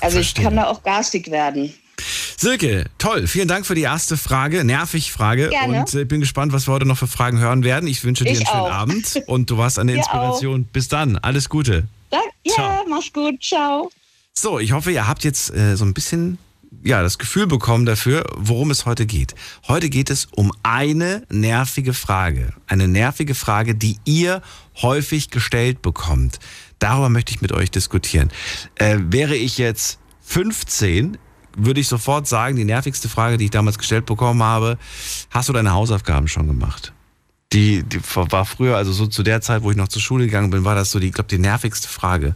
Also 0.00 0.18
Verstehen. 0.18 0.42
ich 0.42 0.44
kann 0.44 0.56
da 0.56 0.68
auch 0.68 0.84
garstig 0.84 1.32
werden. 1.32 1.74
Silke, 2.36 2.84
toll. 2.98 3.26
Vielen 3.26 3.48
Dank 3.48 3.66
für 3.66 3.74
die 3.74 3.82
erste 3.82 4.16
Frage. 4.16 4.62
Nervig 4.62 5.10
Frage. 5.10 5.48
Gerne. 5.48 5.80
Und 5.80 5.88
ich 5.88 6.00
äh, 6.00 6.04
bin 6.04 6.20
gespannt, 6.20 6.52
was 6.52 6.68
wir 6.68 6.74
heute 6.74 6.86
noch 6.86 6.98
für 6.98 7.08
Fragen 7.08 7.40
hören 7.40 7.64
werden. 7.64 7.88
Ich 7.88 8.04
wünsche 8.04 8.22
dir 8.22 8.30
ich 8.30 8.36
einen 8.38 8.46
schönen 8.46 8.60
auch. 8.60 8.70
Abend 8.70 9.22
und 9.26 9.50
du 9.50 9.58
warst 9.58 9.80
eine 9.80 9.94
Inspiration. 9.94 10.66
Bis 10.66 10.86
dann. 10.86 11.18
Alles 11.18 11.48
Gute. 11.48 11.88
Ja, 12.12 12.20
Ciao. 12.48 12.84
mach's 12.88 13.12
gut. 13.12 13.42
Ciao. 13.42 13.90
So, 14.32 14.60
ich 14.60 14.70
hoffe, 14.70 14.92
ihr 14.92 15.08
habt 15.08 15.24
jetzt 15.24 15.52
äh, 15.52 15.76
so 15.76 15.84
ein 15.84 15.92
bisschen 15.92 16.38
ja, 16.82 17.02
das 17.02 17.18
Gefühl 17.18 17.46
bekommen 17.46 17.86
dafür, 17.86 18.24
worum 18.36 18.70
es 18.70 18.86
heute 18.86 19.06
geht. 19.06 19.34
Heute 19.66 19.88
geht 19.88 20.10
es 20.10 20.26
um 20.26 20.52
eine 20.62 21.22
nervige 21.30 21.94
Frage. 21.94 22.52
Eine 22.66 22.88
nervige 22.88 23.34
Frage, 23.34 23.74
die 23.74 23.98
ihr 24.04 24.42
häufig 24.82 25.30
gestellt 25.30 25.82
bekommt. 25.82 26.38
Darüber 26.78 27.08
möchte 27.08 27.32
ich 27.32 27.40
mit 27.40 27.52
euch 27.52 27.70
diskutieren. 27.70 28.30
Äh, 28.76 28.98
wäre 29.00 29.34
ich 29.36 29.58
jetzt 29.58 29.98
15, 30.22 31.18
würde 31.56 31.80
ich 31.80 31.88
sofort 31.88 32.26
sagen, 32.26 32.56
die 32.56 32.64
nervigste 32.64 33.08
Frage, 33.08 33.38
die 33.38 33.46
ich 33.46 33.50
damals 33.50 33.78
gestellt 33.78 34.06
bekommen 34.06 34.42
habe, 34.42 34.78
hast 35.30 35.48
du 35.48 35.52
deine 35.52 35.72
Hausaufgaben 35.72 36.28
schon 36.28 36.46
gemacht? 36.46 36.92
Die, 37.52 37.82
die 37.82 38.00
war 38.14 38.44
früher, 38.44 38.76
also 38.76 38.92
so 38.92 39.06
zu 39.06 39.22
der 39.22 39.40
Zeit, 39.40 39.62
wo 39.62 39.70
ich 39.70 39.76
noch 39.76 39.88
zur 39.88 40.02
Schule 40.02 40.26
gegangen 40.26 40.50
bin, 40.50 40.64
war 40.64 40.74
das 40.74 40.90
so, 40.90 40.98
die, 40.98 41.06
ich 41.06 41.12
glaube, 41.12 41.28
die 41.28 41.38
nervigste 41.38 41.88
Frage. 41.88 42.34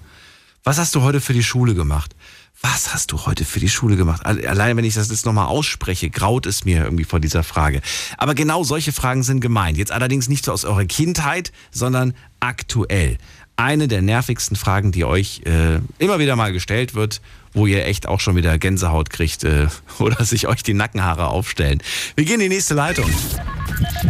Was 0.63 0.79
hast 0.79 0.95
du 0.95 1.03
heute 1.03 1.21
für 1.21 1.33
die 1.33 1.43
Schule 1.43 1.75
gemacht? 1.75 2.15
Was 2.63 2.93
hast 2.93 3.11
du 3.13 3.25
heute 3.25 3.47
für 3.47 3.59
die 3.59 3.71
Schule 3.71 3.97
gemacht? 3.97 4.27
Allein 4.27 4.77
wenn 4.77 4.85
ich 4.85 4.95
das 4.95 5.09
jetzt 5.09 5.25
nochmal 5.25 5.47
ausspreche, 5.47 6.11
graut 6.11 6.45
es 6.45 6.67
mir 6.67 6.85
irgendwie 6.85 7.05
vor 7.05 7.19
dieser 7.19 7.43
Frage. 7.43 7.81
Aber 8.19 8.35
genau 8.35 8.65
solche 8.65 8.93
Fragen 8.93 9.23
sind 9.23 9.41
gemeint. 9.41 9.79
Jetzt 9.79 9.93
allerdings 9.93 10.29
nicht 10.29 10.45
so 10.45 10.53
aus 10.53 10.67
eurer 10.67 10.85
Kindheit, 10.85 11.53
sondern 11.71 12.13
aktuell. 12.39 13.17
Eine 13.57 13.89
der 13.89 14.03
nervigsten 14.03 14.57
Fragen, 14.57 14.93
die 14.93 15.05
euch 15.07 15.41
äh, 15.47 15.81
immer 15.99 16.19
wieder 16.19 16.37
mal 16.37 16.53
gestellt 16.53 16.95
wird, 16.95 17.23
wo 17.55 17.67
ihr 17.67 17.87
echt 17.87 18.07
auch 18.07 18.21
schon 18.21 18.37
wieder 18.37 18.59
Gänsehaut 18.59 19.09
kriegt 19.09 19.43
äh, 19.45 19.69
oder 19.99 20.23
sich 20.25 20.47
euch 20.47 20.63
die 20.63 20.75
Nackenhaare 20.75 21.29
aufstellen. 21.29 21.83
Wir 22.15 22.25
gehen 22.27 22.41
in 22.43 22.51
die 22.51 22.57
nächste 22.57 22.75
Leitung. 22.75 23.11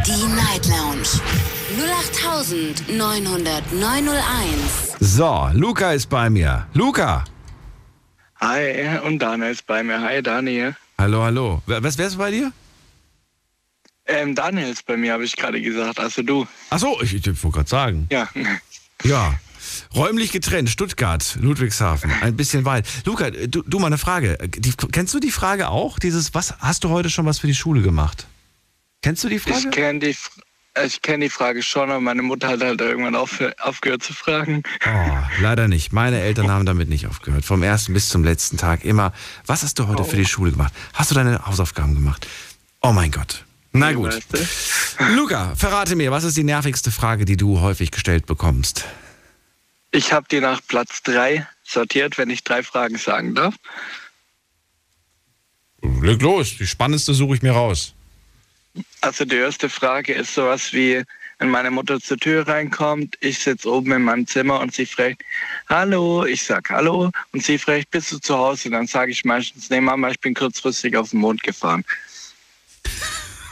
Die 0.07 0.27
Night 0.35 0.67
Lounge 0.67 1.21
0890901. 2.89 4.21
So, 4.99 5.49
Luca 5.53 5.93
ist 5.93 6.09
bei 6.09 6.29
mir. 6.31 6.67
Luca. 6.75 7.25
Hi, 8.41 8.99
und 9.05 9.19
Daniel 9.19 9.51
ist 9.51 9.67
bei 9.67 9.83
mir. 9.83 10.01
Hi, 10.01 10.23
Daniel. 10.23 10.75
Hallo, 10.99 11.23
hallo. 11.23 11.63
Was 11.67 11.99
wär's 11.99 12.17
bei 12.17 12.31
dir? 12.31 12.53
Ähm, 14.07 14.35
Daniel 14.35 14.71
ist 14.71 14.87
bei 14.87 14.97
mir, 14.97 15.13
habe 15.13 15.25
ich 15.25 15.37
gerade 15.37 15.61
gesagt. 15.61 16.01
Also 16.01 16.23
du. 16.23 16.47
Ach 16.71 16.79
so, 16.79 17.01
ich, 17.03 17.15
ich 17.15 17.27
wollte 17.27 17.57
gerade 17.57 17.69
sagen. 17.69 18.07
Ja. 18.11 18.29
Ja. 19.05 19.39
Räumlich 19.95 20.33
getrennt, 20.33 20.71
Stuttgart, 20.71 21.37
Ludwigshafen, 21.41 22.11
ein 22.23 22.37
bisschen 22.37 22.65
weit. 22.65 22.87
Luca, 23.05 23.31
du, 23.31 23.63
du 23.63 23.79
mal 23.79 23.89
eine 23.89 23.99
Frage. 23.99 24.39
Die, 24.57 24.73
kennst 24.73 25.15
du 25.15 25.21
die 25.21 25.31
Frage 25.31 25.69
auch? 25.69 25.99
Dieses, 25.99 26.35
was 26.35 26.55
hast 26.59 26.85
du 26.85 26.89
heute 26.89 27.11
schon 27.11 27.27
was 27.27 27.39
für 27.39 27.47
die 27.47 27.55
Schule 27.55 27.83
gemacht? 27.83 28.27
Kennst 29.03 29.23
du 29.23 29.29
die 29.29 29.39
Frage? 29.39 29.59
Ich 29.59 29.71
kenne 29.71 29.99
die, 30.01 30.17
ich 30.85 31.03
kenn 31.03 31.21
die 31.21 31.29
Frage 31.29 31.63
schon, 31.63 31.91
aber 31.91 32.01
meine 32.01 32.23
Mutter 32.23 32.49
hat 32.49 32.63
halt 32.63 32.81
irgendwann 32.81 33.17
auf, 33.17 33.43
aufgehört 33.59 34.03
zu 34.03 34.13
fragen. 34.13 34.63
Oh, 34.87 35.41
leider 35.41 35.69
nicht. 35.69 35.93
Meine 35.93 36.21
Eltern 36.21 36.51
haben 36.51 36.67
damit 36.67 36.89
nicht 36.89 37.07
aufgehört. 37.07 37.45
Vom 37.45 37.63
ersten 37.63 37.93
bis 37.93 38.09
zum 38.09 38.25
letzten 38.25 38.57
Tag 38.57 38.85
immer. 38.85 39.13
Was 39.47 39.63
hast 39.63 39.79
du 39.79 39.89
heute 39.89 40.05
für 40.05 40.17
die 40.17 40.27
Schule 40.27 40.53
gemacht? 40.53 40.73
Hast 40.95 41.11
du 41.11 41.15
deine 41.15 41.47
Hausaufgaben 41.47 41.95
gemacht? 41.95 42.27
Oh 42.83 42.93
mein 42.93 43.11
Gott. 43.11 43.45
Na 43.73 43.93
gut. 43.93 44.19
Luca, 45.15 45.55
verrate 45.55 45.97
mir, 45.97 46.11
was 46.11 46.25
ist 46.25 46.37
die 46.37 46.45
nervigste 46.45 46.91
Frage, 46.91 47.25
die 47.25 47.37
du 47.37 47.61
häufig 47.61 47.91
gestellt 47.91 48.27
bekommst? 48.27 48.85
Ich 49.93 50.13
habe 50.13 50.27
die 50.31 50.41
nach 50.41 50.61
Platz 50.67 51.03
3 51.03 51.47
sortiert, 51.65 52.19
wenn 52.19 52.31
ich 52.31 52.45
drei 52.45 52.63
Fragen 52.63 52.97
sagen 52.97 53.35
darf. 53.35 53.55
Leg 55.83 56.21
los, 56.23 56.57
die 56.59 56.67
spannendste 56.67 57.15
suche 57.15 57.37
ich 57.37 57.43
mir 57.43 57.53
raus. 57.53 57.95
Also 59.01 59.25
die 59.25 59.37
erste 59.37 59.69
Frage 59.69 60.13
ist 60.15 60.35
sowas 60.35 60.73
wie, 60.73 61.03
wenn 61.39 61.49
meine 61.49 61.71
Mutter 61.71 62.01
zur 62.01 62.19
Tür 62.19 62.47
reinkommt, 62.47 63.17
ich 63.21 63.39
sitze 63.39 63.71
oben 63.71 63.93
in 63.93 64.03
meinem 64.03 64.27
Zimmer 64.27 64.61
und 64.61 64.75
sie 64.75 64.87
fragt, 64.87 65.23
hallo, 65.69 66.25
ich 66.25 66.45
sag 66.45 66.69
hallo 66.71 67.11
und 67.33 67.43
sie 67.43 67.59
fragt, 67.59 67.91
bist 67.91 68.13
du 68.13 68.19
zu 68.19 68.37
Hause? 68.37 68.71
Dann 68.71 68.87
sage 68.87 69.11
ich 69.11 69.25
meistens, 69.25 69.71
nee 69.71 69.81
Mama, 69.81 70.11
ich 70.11 70.21
bin 70.21 70.35
kurzfristig 70.35 70.97
auf 70.97 71.11
den 71.11 71.21
Mond 71.21 71.43
gefahren. 71.43 71.85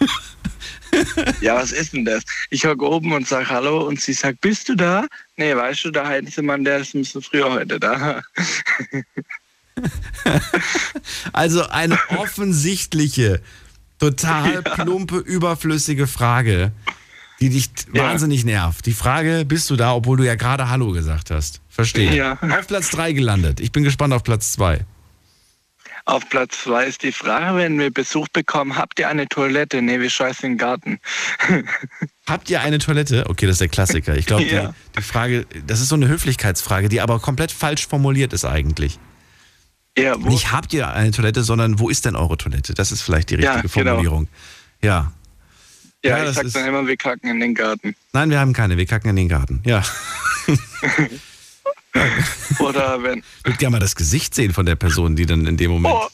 ja, 1.41 1.57
was 1.57 1.73
ist 1.73 1.95
denn 1.95 2.05
das? 2.05 2.25
Ich 2.51 2.65
hocke 2.65 2.89
oben 2.89 3.13
und 3.13 3.27
sag 3.27 3.49
hallo 3.49 3.87
und 3.87 4.01
sie 4.01 4.13
sagt, 4.13 4.41
bist 4.41 4.69
du 4.69 4.75
da? 4.75 5.07
Nee, 5.37 5.57
weißt 5.57 5.87
du, 5.87 5.91
der 5.91 6.07
Heidenmann, 6.07 6.65
der 6.65 6.79
ist 6.79 6.95
ein 6.95 7.03
bisschen 7.03 7.23
früher 7.23 7.51
heute 7.51 7.81
da. 7.81 8.23
Also 11.33 11.69
eine 11.69 11.99
offensichtliche, 12.17 13.41
total 13.99 14.63
plumpe, 14.63 15.19
überflüssige 15.19 16.07
Frage, 16.07 16.73
die 17.41 17.51
dich 17.51 17.71
Ja. 17.93 18.05
wahnsinnig 18.05 18.45
nervt. 18.45 18.87
Die 18.87 18.93
Frage, 18.93 19.45
bist 19.47 19.71
du 19.71 19.77
da, 19.77 19.95
obwohl 19.95 20.17
du 20.17 20.25
ja 20.25 20.35
gerade 20.35 20.69
Hallo 20.71 20.93
gesagt 20.93 21.31
hast. 21.31 21.61
Verstehe. 21.69 22.15
Ja. 22.15 22.33
Auf 22.41 22.67
Platz 22.67 22.91
3 22.91 23.13
gelandet. 23.13 23.61
Ich 23.61 23.71
bin 23.73 23.85
gespannt 23.85 24.13
auf 24.13 24.25
Platz 24.25 24.53
2. 24.53 24.85
Auf 26.05 26.27
Platz 26.31 26.63
zwei 26.65 26.87
ist 26.87 27.03
die 27.03 27.13
Frage, 27.13 27.59
wenn 27.59 27.79
wir 27.79 27.91
Besuch 27.93 28.29
bekommen, 28.29 28.77
habt 28.77 28.99
ihr 28.99 29.11
eine 29.11 29.29
Toilette? 29.29 29.83
Nee, 29.83 30.01
wir 30.01 30.09
scheißen 30.09 30.47
in 30.47 30.53
den 30.53 30.59
Garten. 30.59 31.01
Habt 32.27 32.49
ihr 32.49 32.63
eine 32.63 32.79
Toilette? 32.79 33.27
Okay, 33.29 33.45
das 33.47 33.57
ist 33.57 33.61
der 33.61 33.69
Klassiker. 33.69 34.17
Ich 34.17 34.25
glaube, 34.25 34.45
Ja. 34.45 34.69
die, 34.69 34.99
die 34.99 35.03
Frage, 35.03 35.45
das 35.67 35.83
ist 35.83 35.91
so 35.91 35.97
eine 35.97 36.09
Höflichkeitsfrage, 36.09 36.89
die 36.89 37.03
aber 37.03 37.19
komplett 37.21 37.53
falsch 37.53 37.87
formuliert 37.87 38.33
ist 38.33 38.47
eigentlich. 38.47 38.99
Ja, 39.99 40.17
Nicht 40.17 40.53
habt 40.53 40.73
ihr 40.73 40.89
eine 40.89 41.11
Toilette, 41.11 41.43
sondern 41.43 41.79
wo 41.79 41.89
ist 41.89 42.05
denn 42.05 42.17
eure 42.17 42.37
Toilette? 42.37 42.75
Das 42.75 42.93
ist 42.93 43.03
vielleicht 43.03 43.31
die 43.31 43.37
Ja, 43.37 43.53
richtige 43.55 43.69
genau. 43.73 43.91
Formulierung. 43.91 44.29
Ja. 44.83 45.13
ja, 46.05 46.19
ja, 46.19 46.25
das 46.25 46.31
ich 46.31 46.37
sag 46.37 46.45
ist- 46.47 46.57
dann 46.57 46.67
immer, 46.67 46.87
wir 46.87 46.97
kacken 46.97 47.31
in 47.31 47.41
den 47.41 47.55
Garten. 47.55 47.95
Nein, 48.13 48.31
wir 48.31 48.39
haben 48.41 48.53
keine. 48.53 48.77
Wir 48.77 48.87
kacken 48.87 49.11
in 49.11 49.17
den 49.17 49.29
Garten. 49.29 49.63
Ja. 49.65 49.83
Oder 52.61 53.03
wenn, 53.03 53.19
Ich 53.19 53.45
würde 53.45 53.59
gerne 53.59 53.73
mal 53.73 53.79
das 53.81 53.97
Gesicht 53.97 54.35
sehen 54.35 54.53
von 54.53 54.67
der 54.67 54.77
Person, 54.77 55.17
die 55.17 55.27
dann 55.27 55.47
in 55.47 55.57
dem 55.57 55.71
Moment. 55.71 55.95
Oh. 55.97 56.09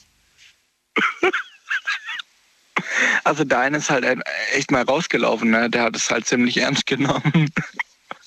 Also 3.24 3.44
der 3.44 3.60
eine 3.60 3.78
ist 3.78 3.88
halt 3.88 4.04
echt 4.52 4.70
mal 4.70 4.82
rausgelaufen, 4.82 5.50
ne? 5.50 5.70
Der 5.70 5.84
hat 5.84 5.96
es 5.96 6.10
halt 6.10 6.26
ziemlich 6.26 6.58
ernst 6.58 6.84
genommen. 6.86 7.50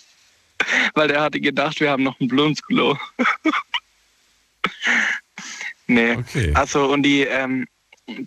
Weil 0.95 1.07
der 1.09 1.21
hatte 1.21 1.39
gedacht, 1.39 1.79
wir 1.79 1.91
haben 1.91 2.01
noch 2.03 2.19
ein 2.19 2.27
Blumsklo. 2.27 2.97
Nee. 5.87 6.13
Okay. 6.13 6.51
Also 6.53 6.91
und 6.91 7.03
die 7.03 7.21
ähm, 7.21 7.65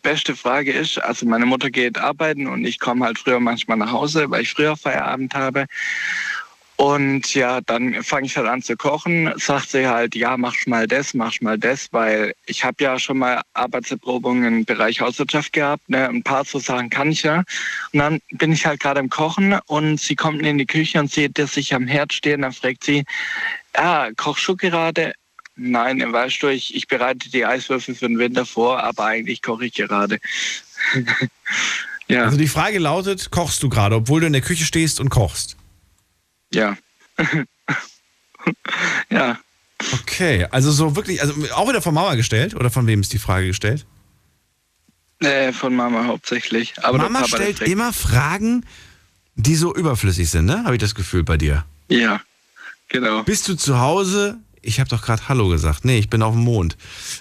beste 0.02 0.36
Frage 0.36 0.72
ist, 0.72 0.98
also 0.98 1.26
meine 1.26 1.46
Mutter 1.46 1.70
geht 1.70 1.98
arbeiten 1.98 2.46
und 2.46 2.64
ich 2.64 2.78
komme 2.78 3.06
halt 3.06 3.18
früher 3.18 3.40
manchmal 3.40 3.78
nach 3.78 3.92
Hause, 3.92 4.30
weil 4.30 4.42
ich 4.42 4.50
früher 4.50 4.76
Feierabend 4.76 5.34
habe. 5.34 5.66
Und 6.80 7.34
ja, 7.34 7.60
dann 7.60 8.02
fange 8.02 8.24
ich 8.24 8.38
halt 8.38 8.46
an 8.46 8.62
zu 8.62 8.74
kochen. 8.74 9.30
Sagt 9.36 9.68
sie 9.68 9.86
halt, 9.86 10.14
ja, 10.14 10.38
mach 10.38 10.54
mal 10.64 10.86
das, 10.86 11.12
mach 11.12 11.38
mal 11.42 11.58
das, 11.58 11.88
weil 11.92 12.32
ich 12.46 12.64
habe 12.64 12.82
ja 12.82 12.98
schon 12.98 13.18
mal 13.18 13.42
Arbeitserprobungen 13.52 14.60
im 14.60 14.64
Bereich 14.64 15.02
Hauswirtschaft 15.02 15.52
gehabt. 15.52 15.86
Ne? 15.90 16.08
Ein 16.08 16.22
paar 16.22 16.42
so 16.46 16.58
Sachen 16.58 16.88
kann 16.88 17.10
ich 17.10 17.22
ja. 17.22 17.44
Und 17.92 17.98
dann 17.98 18.20
bin 18.30 18.52
ich 18.52 18.64
halt 18.64 18.80
gerade 18.80 18.98
am 18.98 19.10
Kochen 19.10 19.58
und 19.66 20.00
sie 20.00 20.16
kommt 20.16 20.40
in 20.40 20.56
die 20.56 20.64
Küche 20.64 20.98
und 20.98 21.10
sieht, 21.10 21.38
dass 21.38 21.58
ich 21.58 21.74
am 21.74 21.86
Herd 21.86 22.14
stehe. 22.14 22.36
Und 22.36 22.42
dann 22.42 22.52
fragt 22.54 22.84
sie, 22.84 23.04
ja, 23.76 24.08
kochst 24.16 24.48
du 24.48 24.56
gerade? 24.56 25.12
Nein, 25.62 26.00
weißt 26.10 26.42
du, 26.42 26.48
ich, 26.48 26.74
ich 26.74 26.88
bereite 26.88 27.30
die 27.30 27.44
Eiswürfel 27.44 27.94
für 27.94 28.08
den 28.08 28.18
Winter 28.18 28.46
vor, 28.46 28.82
aber 28.82 29.04
eigentlich 29.04 29.42
koche 29.42 29.66
ich 29.66 29.74
gerade. 29.74 30.18
ja, 32.08 32.24
Also 32.24 32.38
die 32.38 32.48
Frage 32.48 32.78
lautet, 32.78 33.30
kochst 33.30 33.62
du 33.62 33.68
gerade, 33.68 33.96
obwohl 33.96 34.22
du 34.22 34.26
in 34.26 34.32
der 34.32 34.40
Küche 34.40 34.64
stehst 34.64 35.00
und 35.00 35.10
kochst? 35.10 35.58
ja. 36.54 36.78
ja. 39.10 39.38
Okay, 39.92 40.46
also 40.50 40.72
so 40.72 40.96
wirklich, 40.96 41.20
also 41.20 41.34
auch 41.52 41.68
wieder 41.68 41.82
von 41.82 41.92
Mama 41.92 42.14
gestellt 42.14 42.54
oder 42.54 42.70
von 42.70 42.86
wem 42.86 43.02
ist 43.02 43.12
die 43.12 43.18
Frage 43.18 43.48
gestellt? 43.48 43.84
Äh, 45.18 45.52
von 45.52 45.76
Mama 45.76 46.06
hauptsächlich. 46.06 46.82
Aber 46.82 46.96
Mama 46.96 47.26
stellt 47.28 47.60
immer 47.60 47.92
Fragen, 47.92 48.64
die 49.34 49.56
so 49.56 49.74
überflüssig 49.74 50.30
sind, 50.30 50.46
ne? 50.46 50.64
Habe 50.64 50.76
ich 50.76 50.80
das 50.80 50.94
Gefühl 50.94 51.22
bei 51.22 51.36
dir. 51.36 51.66
Ja, 51.88 52.22
genau. 52.88 53.22
Bist 53.24 53.46
du 53.48 53.54
zu 53.56 53.78
Hause? 53.78 54.38
Ich 54.62 54.78
habe 54.80 54.90
doch 54.90 55.02
gerade 55.02 55.28
Hallo 55.28 55.48
gesagt. 55.48 55.84
Nee, 55.84 55.98
ich 55.98 56.10
bin 56.10 56.22
auf 56.22 56.34
dem 56.34 56.42
Mond. 56.44 56.76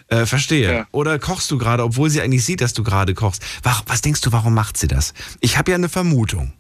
Äh, 0.08 0.26
verstehe. 0.26 0.74
Ja. 0.74 0.88
Oder 0.92 1.20
kochst 1.20 1.50
du 1.52 1.58
gerade, 1.58 1.84
obwohl 1.84 2.10
sie 2.10 2.22
eigentlich 2.22 2.44
sieht, 2.44 2.62
dass 2.62 2.74
du 2.74 2.84
gerade 2.84 3.14
kochst. 3.14 3.44
Wa- 3.64 3.82
Was 3.88 4.02
denkst 4.02 4.22
du, 4.22 4.32
warum 4.32 4.54
macht 4.54 4.78
sie 4.78 4.88
das? 4.88 5.14
Ich 5.40 5.58
habe 5.58 5.72
ja 5.72 5.76
eine 5.76 5.90
Vermutung. 5.90 6.52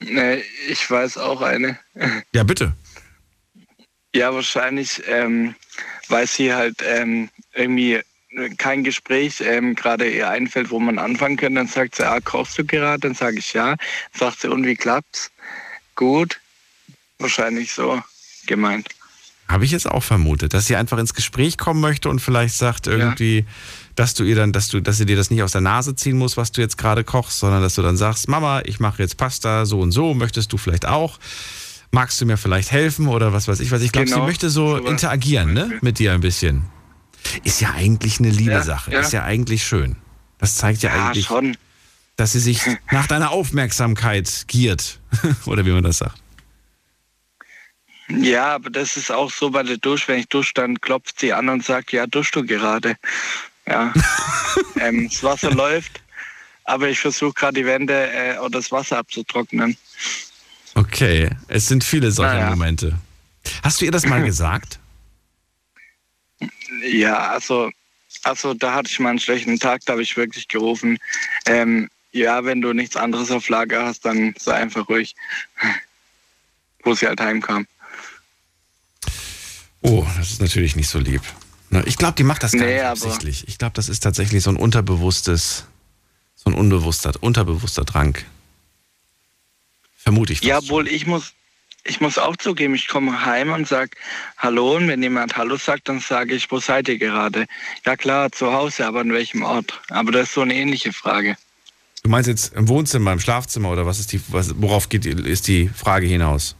Nee, 0.00 0.42
ich 0.68 0.90
weiß 0.90 1.18
auch 1.18 1.40
eine. 1.40 1.78
Ja, 2.34 2.42
bitte. 2.44 2.72
Ja, 4.14 4.32
wahrscheinlich, 4.34 5.02
ähm, 5.08 5.54
weil 6.08 6.26
sie 6.26 6.52
halt 6.54 6.82
ähm, 6.86 7.30
irgendwie 7.52 8.00
kein 8.58 8.82
Gespräch 8.84 9.40
ähm, 9.40 9.74
gerade 9.74 10.08
ihr 10.10 10.28
einfällt, 10.28 10.70
wo 10.70 10.78
man 10.80 10.98
anfangen 10.98 11.36
könnte. 11.36 11.56
Dann 11.56 11.68
sagt 11.68 11.96
sie, 11.96 12.06
ah, 12.08 12.20
kochst 12.20 12.58
du 12.58 12.64
gerade? 12.64 13.00
Dann 13.00 13.14
sage 13.14 13.38
ich 13.38 13.52
ja. 13.52 13.76
Sagt 14.16 14.40
sie, 14.40 14.48
und 14.50 14.66
wie 14.66 14.76
klappt's? 14.76 15.30
Gut. 15.94 16.40
Wahrscheinlich 17.18 17.72
so 17.72 18.02
gemeint. 18.46 18.88
Habe 19.46 19.66
ich 19.66 19.72
jetzt 19.72 19.86
auch 19.90 20.02
vermutet, 20.02 20.54
dass 20.54 20.66
sie 20.66 20.76
einfach 20.76 20.96
ins 20.98 21.12
Gespräch 21.12 21.58
kommen 21.58 21.80
möchte 21.80 22.08
und 22.08 22.20
vielleicht 22.20 22.54
sagt 22.54 22.86
irgendwie, 22.86 23.44
dass 23.94 24.14
du 24.14 24.24
ihr 24.24 24.36
dann, 24.36 24.52
dass 24.52 24.68
du, 24.68 24.80
dass 24.80 24.96
sie 24.96 25.04
dir 25.04 25.16
das 25.16 25.30
nicht 25.30 25.42
aus 25.42 25.52
der 25.52 25.60
Nase 25.60 25.94
ziehen 25.94 26.16
muss, 26.16 26.38
was 26.38 26.50
du 26.50 26.62
jetzt 26.62 26.78
gerade 26.78 27.04
kochst, 27.04 27.40
sondern 27.40 27.60
dass 27.60 27.74
du 27.74 27.82
dann 27.82 27.98
sagst, 27.98 28.26
Mama, 28.28 28.62
ich 28.64 28.80
mache 28.80 29.02
jetzt 29.02 29.18
Pasta 29.18 29.66
so 29.66 29.80
und 29.80 29.92
so, 29.92 30.14
möchtest 30.14 30.50
du 30.52 30.56
vielleicht 30.56 30.86
auch? 30.86 31.18
Magst 31.90 32.20
du 32.20 32.26
mir 32.26 32.38
vielleicht 32.38 32.72
helfen 32.72 33.06
oder 33.06 33.32
was 33.34 33.46
weiß 33.46 33.60
ich 33.60 33.70
was? 33.70 33.82
Ich 33.82 33.92
glaube, 33.92 34.08
sie 34.08 34.14
Genau, 34.14 34.26
möchte 34.26 34.48
so 34.48 34.78
sowas 34.78 34.90
interagieren, 34.90 35.52
ne? 35.52 35.78
Mit 35.82 35.98
dir 35.98 36.12
ein 36.14 36.20
bisschen. 36.20 36.64
Ist 37.44 37.60
ja 37.60 37.72
eigentlich 37.74 38.18
eine 38.20 38.30
liebe 38.30 38.50
Ja, 38.52 38.62
Sache. 38.62 38.92
ja. 38.92 39.00
Ist 39.00 39.12
ja 39.12 39.24
eigentlich 39.24 39.64
schön. 39.64 39.96
Das 40.38 40.56
zeigt 40.56 40.82
ja, 40.82 40.94
Ja, 40.96 41.06
eigentlich, 41.08 41.26
schon. 41.26 41.56
dass 42.16 42.32
sie 42.32 42.40
sich 42.40 42.60
nach 42.90 43.06
deiner 43.06 43.30
Aufmerksamkeit 43.30 44.44
giert. 44.48 44.98
oder 45.44 45.64
wie 45.66 45.70
man 45.70 45.84
das 45.84 45.98
sagt. 45.98 46.20
Ja, 48.08 48.54
aber 48.54 48.70
das 48.70 48.96
ist 48.96 49.10
auch 49.10 49.30
so 49.30 49.50
bei 49.50 49.62
der 49.62 49.78
Dusche. 49.78 50.08
Wenn 50.08 50.20
ich 50.20 50.28
dusche, 50.28 50.52
dann 50.54 50.80
klopft 50.80 51.20
sie 51.20 51.32
an 51.32 51.48
und 51.48 51.64
sagt, 51.64 51.92
ja, 51.92 52.06
duschst 52.06 52.36
du 52.36 52.44
gerade. 52.44 52.96
Ja. 53.66 53.92
ähm, 54.80 55.08
das 55.08 55.22
Wasser 55.22 55.50
läuft, 55.50 56.02
aber 56.64 56.88
ich 56.88 57.00
versuche 57.00 57.32
gerade 57.32 57.60
die 57.60 57.66
Wände 57.66 58.10
äh, 58.12 58.38
oder 58.38 58.58
das 58.58 58.70
Wasser 58.70 58.98
abzutrocknen. 58.98 59.76
Okay, 60.74 61.30
es 61.48 61.68
sind 61.68 61.84
viele 61.84 62.10
solcher 62.10 62.34
Naja. 62.34 62.50
Momente. 62.50 62.98
Hast 63.62 63.80
du 63.80 63.84
ihr 63.84 63.90
das 63.90 64.06
mal 64.06 64.22
gesagt? 64.24 64.78
Ja, 66.82 67.30
also, 67.30 67.70
also 68.22 68.54
da 68.54 68.74
hatte 68.74 68.90
ich 68.90 68.98
mal 68.98 69.10
einen 69.10 69.18
schlechten 69.18 69.58
Tag, 69.58 69.82
da 69.86 69.92
habe 69.92 70.02
ich 70.02 70.16
wirklich 70.16 70.48
gerufen. 70.48 70.98
Ähm, 71.46 71.88
ja, 72.12 72.44
wenn 72.44 72.60
du 72.60 72.72
nichts 72.72 72.96
anderes 72.96 73.30
auf 73.30 73.48
Lager 73.48 73.86
hast, 73.86 74.04
dann 74.04 74.34
sei 74.38 74.54
einfach 74.54 74.88
ruhig. 74.88 75.14
Wo 76.82 76.94
sie 76.94 77.06
halt 77.06 77.20
heimkam. 77.20 77.66
Oh, 79.86 80.06
das 80.16 80.30
ist 80.30 80.40
natürlich 80.40 80.76
nicht 80.76 80.88
so 80.88 80.98
lieb. 80.98 81.20
Ich 81.84 81.98
glaube, 81.98 82.14
die 82.14 82.22
macht 82.22 82.42
das 82.42 82.52
gar 82.52 82.64
Nee, 82.64 82.74
nicht 82.74 82.84
absichtlich. 82.84 83.46
Ich 83.48 83.58
glaube, 83.58 83.74
das 83.74 83.88
ist 83.90 84.00
tatsächlich 84.00 84.42
so 84.42 84.50
ein 84.50 84.56
unterbewusstes, 84.56 85.66
so 86.36 86.50
ein 86.50 86.54
unbewusster, 86.54 87.12
unterbewusster 87.20 87.84
Drang. 87.84 88.16
Vermute 89.98 90.32
ich. 90.32 90.42
Ja, 90.42 90.58
obwohl 90.58 90.88
ich 90.88 91.06
muss, 91.06 91.32
ich 91.84 92.00
muss 92.00 92.16
auch 92.16 92.36
zugeben, 92.36 92.74
ich 92.74 92.88
komme 92.88 93.26
heim 93.26 93.52
und 93.52 93.68
sag 93.68 93.96
Hallo 94.38 94.76
und 94.76 94.88
wenn 94.88 95.02
jemand 95.02 95.36
Hallo 95.36 95.56
sagt, 95.56 95.88
dann 95.88 96.00
sage 96.00 96.34
ich, 96.34 96.50
wo 96.50 96.60
seid 96.60 96.88
ihr 96.88 96.98
gerade? 96.98 97.44
Ja 97.84 97.96
klar, 97.96 98.32
zu 98.32 98.52
Hause, 98.52 98.86
aber 98.86 99.00
an 99.00 99.12
welchem 99.12 99.42
Ort? 99.42 99.82
Aber 99.90 100.12
das 100.12 100.28
ist 100.28 100.34
so 100.34 100.40
eine 100.40 100.54
ähnliche 100.54 100.94
Frage. 100.94 101.36
Du 102.02 102.08
meinst 102.08 102.28
jetzt 102.28 102.54
im 102.54 102.68
Wohnzimmer, 102.68 103.12
im 103.12 103.20
Schlafzimmer 103.20 103.70
oder 103.70 103.84
was 103.84 103.98
ist 103.98 104.12
die, 104.12 104.20
was, 104.28 104.54
worauf 104.56 104.88
geht, 104.88 105.04
ist 105.04 105.48
die 105.48 105.68
Frage 105.68 106.06
hinaus? 106.06 106.56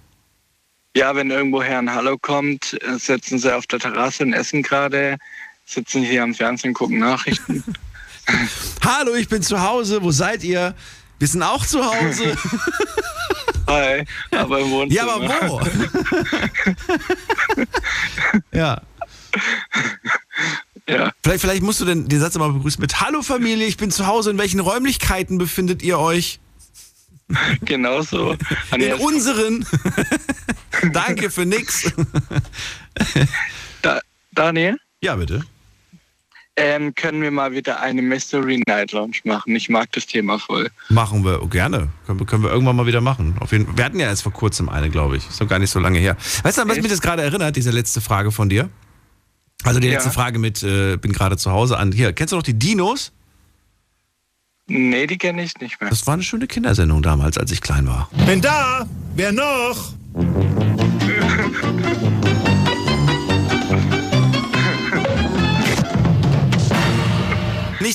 Ja, 0.97 1.17
wenn 1.17 1.31
irgendwoher 1.31 1.79
ein 1.79 1.93
Hallo 1.93 2.17
kommt, 2.19 2.81
äh, 2.83 2.99
sitzen 2.99 3.41
sie 3.41 3.55
auf 3.55 3.67
der 3.67 3.81
Terrasse 3.81 4.23
und 4.23 4.33
essen 4.33 4.63
gerade, 4.63 5.19
sitzen 5.67 6.05
hier 6.05 6.23
am 6.23 6.35
Fernsehen, 6.35 6.73
gucken 6.73 7.01
Nachrichten. 7.01 7.65
Hallo, 8.85 9.15
ich 9.15 9.29
bin 9.29 9.43
zu 9.43 9.61
Hause, 9.61 10.03
wo 10.03 10.13
seid 10.13 10.45
ihr? 10.45 10.75
Wir 11.19 11.29
sind 11.29 11.43
auch 11.43 11.67
zu 11.67 11.85
Hause. 11.85 12.37
Hi, 13.67 14.05
aber 14.31 14.61
im 14.61 14.71
Wohnzimmer. 14.71 15.07
ja, 15.07 15.15
aber 15.15 15.49
wo? 15.49 15.61
ja. 18.57 18.81
Ja. 20.87 21.13
Vielleicht, 21.23 21.41
vielleicht 21.41 21.63
musst 21.63 21.81
du 21.81 21.87
den, 21.87 22.09
den 22.09 22.21
Satz 22.21 22.37
mal 22.37 22.53
begrüßen 22.53 22.81
mit 22.81 23.01
Hallo 23.01 23.23
Familie, 23.23 23.67
ich 23.67 23.79
bin 23.79 23.91
zu 23.91 24.07
Hause. 24.07 24.31
In 24.31 24.39
welchen 24.39 24.61
Räumlichkeiten 24.61 25.39
befindet 25.39 25.83
ihr 25.83 25.99
euch? 25.99 26.39
Genau 27.63 28.03
so. 28.03 28.37
In 28.77 28.93
unseren. 28.95 29.67
Danke 30.93 31.31
für 31.31 31.45
nix. 31.47 31.93
da, 33.83 34.00
Daniel, 34.33 34.76
Ja, 35.03 35.17
bitte. 35.17 35.43
ähm, 36.57 36.95
können 36.95 37.23
wir 37.23 37.31
mal 37.31 37.53
wieder 37.53 37.81
eine 37.81 38.03
Mystery 38.03 38.62
Night 38.67 38.93
Lounge 38.93 39.17
machen? 39.25 39.55
Ich 39.57 39.69
mag 39.69 39.91
das 39.93 40.07
Thema 40.07 40.38
voll. 40.38 40.71
Machen 40.88 41.25
wir 41.25 41.47
gerne. 41.49 41.88
Können 42.07 42.21
wir, 42.21 42.26
können 42.26 42.43
wir 42.43 42.50
irgendwann 42.50 42.76
mal 42.76 42.87
wieder 42.87 43.00
machen. 43.00 43.37
Auf 43.41 43.53
jeden, 43.53 43.76
wir 43.76 43.85
hatten 43.85 43.99
ja 44.00 44.07
erst 44.07 44.23
vor 44.23 44.33
kurzem 44.33 44.69
eine, 44.69 44.91
glaube 44.91 45.17
ich. 45.17 45.29
Ist 45.29 45.41
noch 45.41 45.49
gar 45.49 45.59
nicht 45.59 45.71
so 45.71 45.81
lange 45.81 45.99
her. 45.99 46.17
Weißt 46.43 46.59
du, 46.59 46.62
an 46.62 46.69
was 46.69 46.76
Echt? 46.76 46.83
mich 46.83 46.93
das 46.93 47.00
gerade 47.00 47.23
erinnert, 47.23 47.57
diese 47.57 47.71
letzte 47.71 48.00
Frage 48.00 48.31
von 48.31 48.49
dir? 48.49 48.69
Also 49.64 49.81
die 49.81 49.87
Ja. 49.88 49.95
letzte 49.95 50.11
Frage 50.11 50.38
mit, 50.38 50.62
äh, 50.62 50.97
bin 50.97 51.12
gerade 51.12 51.37
zu 51.37 51.50
Hause 51.50 51.79
an. 51.79 51.91
Hier, 51.93 52.12
kennst 52.12 52.33
du 52.33 52.37
noch 52.37 52.43
die 52.43 52.55
Dinos? 52.59 53.12
Nee, 54.67 55.07
die 55.07 55.19
kenne 55.19 55.43
ich 55.43 55.59
nicht 55.61 55.79
mehr. 55.81 55.91
Das 55.91 56.07
war 56.07 56.14
eine 56.14 56.23
schöne 56.23 56.47
Kindersendung 56.47 57.03
damals, 57.03 57.37
als 57.37 57.50
ich 57.53 57.61
klein 57.61 57.87
war. 57.87 58.09
Bin 58.26 58.41
da! 58.41 58.87
Wer 59.14 59.31
noch? 59.33 59.93
Nicht 60.14 60.28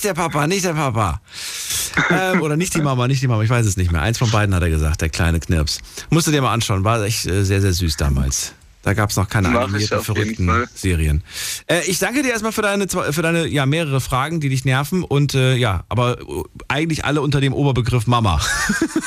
der 0.04 0.14
Papa, 0.14 0.46
nicht 0.46 0.66
der 0.66 0.74
Papa. 0.74 1.22
ähm, 2.10 2.42
oder 2.42 2.58
nicht 2.58 2.76
die 2.76 2.82
Mama, 2.82 3.08
nicht 3.08 3.22
die 3.22 3.28
Mama, 3.28 3.44
ich 3.44 3.50
weiß 3.50 3.66
es 3.66 3.78
nicht 3.78 3.94
mehr. 3.94 4.02
Eins 4.02 4.18
von 4.18 4.30
beiden 4.32 4.54
hat 4.54 4.62
er 4.62 4.70
gesagt, 4.70 5.00
der 5.00 5.08
kleine 5.08 5.40
Knirps. 5.40 5.80
Musst 6.10 6.28
du 6.28 6.32
dir 6.32 6.42
mal 6.42 6.54
anschauen, 6.54 6.84
war 6.84 7.02
echt 7.04 7.26
äh, 7.26 7.46
sehr, 7.46 7.62
sehr 7.62 7.72
süß 7.72 7.96
damals. 7.96 8.54
Da 8.82 8.94
gab 8.94 9.10
es 9.10 9.18
noch 9.18 9.28
keine 9.28 9.50
Mach 9.50 9.64
animierten, 9.64 10.02
verrückten. 10.02 10.68
Serien. 10.74 11.22
Äh, 11.68 11.82
ich 11.88 12.00
danke 12.00 12.24
dir 12.24 12.30
erstmal 12.32 12.54
für 12.54 12.62
deine, 12.62 12.88
für 12.88 13.22
deine 13.22 13.46
ja, 13.48 13.66
mehrere 13.66 14.00
Fragen, 14.00 14.40
die 14.40 14.48
dich 14.50 14.64
nerven. 14.64 15.04
Und 15.04 15.34
äh, 15.34 15.56
ja, 15.56 15.84
aber 15.90 16.20
äh, 16.22 16.24
eigentlich 16.70 17.04
alle 17.04 17.22
unter 17.22 17.42
dem 17.42 17.54
Oberbegriff 17.54 18.08
Mama. 18.08 18.40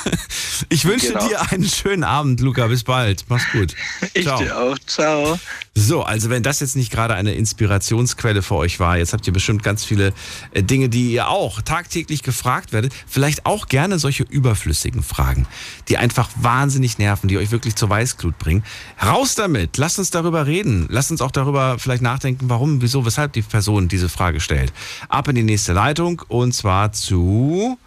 ich 0.69 0.85
wünsche 0.85 1.09
Genau. 1.13 1.27
dir 1.27 1.51
einen 1.51 1.65
schönen 1.65 2.05
Abend, 2.05 2.41
Luca. 2.41 2.67
Bis 2.67 2.85
bald. 2.85 3.25
Mach's 3.29 3.51
gut. 3.53 3.75
Ich 4.15 4.25
Ciao. 4.25 4.39
dir 4.43 4.59
auch. 4.59 4.79
Ciao. 4.87 5.39
So, 5.75 6.03
also 6.03 6.29
wenn 6.29 6.43
das 6.43 6.61
jetzt 6.61 6.77
nicht 6.77 6.93
gerade 6.93 7.15
eine 7.15 7.33
Inspirationsquelle 7.33 8.43
für 8.43 8.57
euch 8.57 8.79
war, 8.79 8.99
jetzt 8.99 9.15
habt 9.15 9.27
ihr 9.27 9.33
bestimmt 9.33 9.63
ganz 9.63 9.85
viele 9.85 10.13
äh, 10.53 10.63
Dinge, 10.63 10.91
die 10.91 11.13
ihr 11.13 11.29
auch 11.29 11.63
tagtäglich 11.63 12.23
gefragt 12.23 12.73
werdet. 12.75 12.93
Vielleicht 13.07 13.47
auch 13.47 13.69
gerne 13.69 13.99
solche 13.99 14.25
überflüssigen 14.25 15.03
Fragen, 15.03 15.47
die 15.89 15.97
einfach 15.97 16.29
wahnsinnig 16.37 16.99
nerven, 16.99 17.29
die 17.29 17.39
euch 17.39 17.53
wirklich 17.53 17.75
zur 17.75 17.89
Weißglut 17.89 18.39
bringen. 18.39 18.65
Raus 19.03 19.35
damit, 19.35 19.62
lasst 19.77 19.99
uns 19.99 20.11
darüber 20.11 20.47
reden. 20.47 20.87
Lasst 20.91 21.11
uns 21.11 21.21
auch 21.21 21.31
darüber 21.31 21.79
vielleicht 21.79 22.03
nachdenken, 22.03 22.49
warum, 22.49 22.83
wieso, 22.83 23.05
weshalb 23.05 23.33
die 23.33 23.43
Person 23.43 23.89
diese 23.89 24.09
Frage 24.09 24.41
stellt. 24.41 24.73
Ab 25.09 25.29
in 25.29 25.35
die 25.37 25.43
nächste 25.43 25.73
Leitung 25.73 26.23
und 26.29 26.53
zwar 26.53 26.93
zu, 26.93 27.79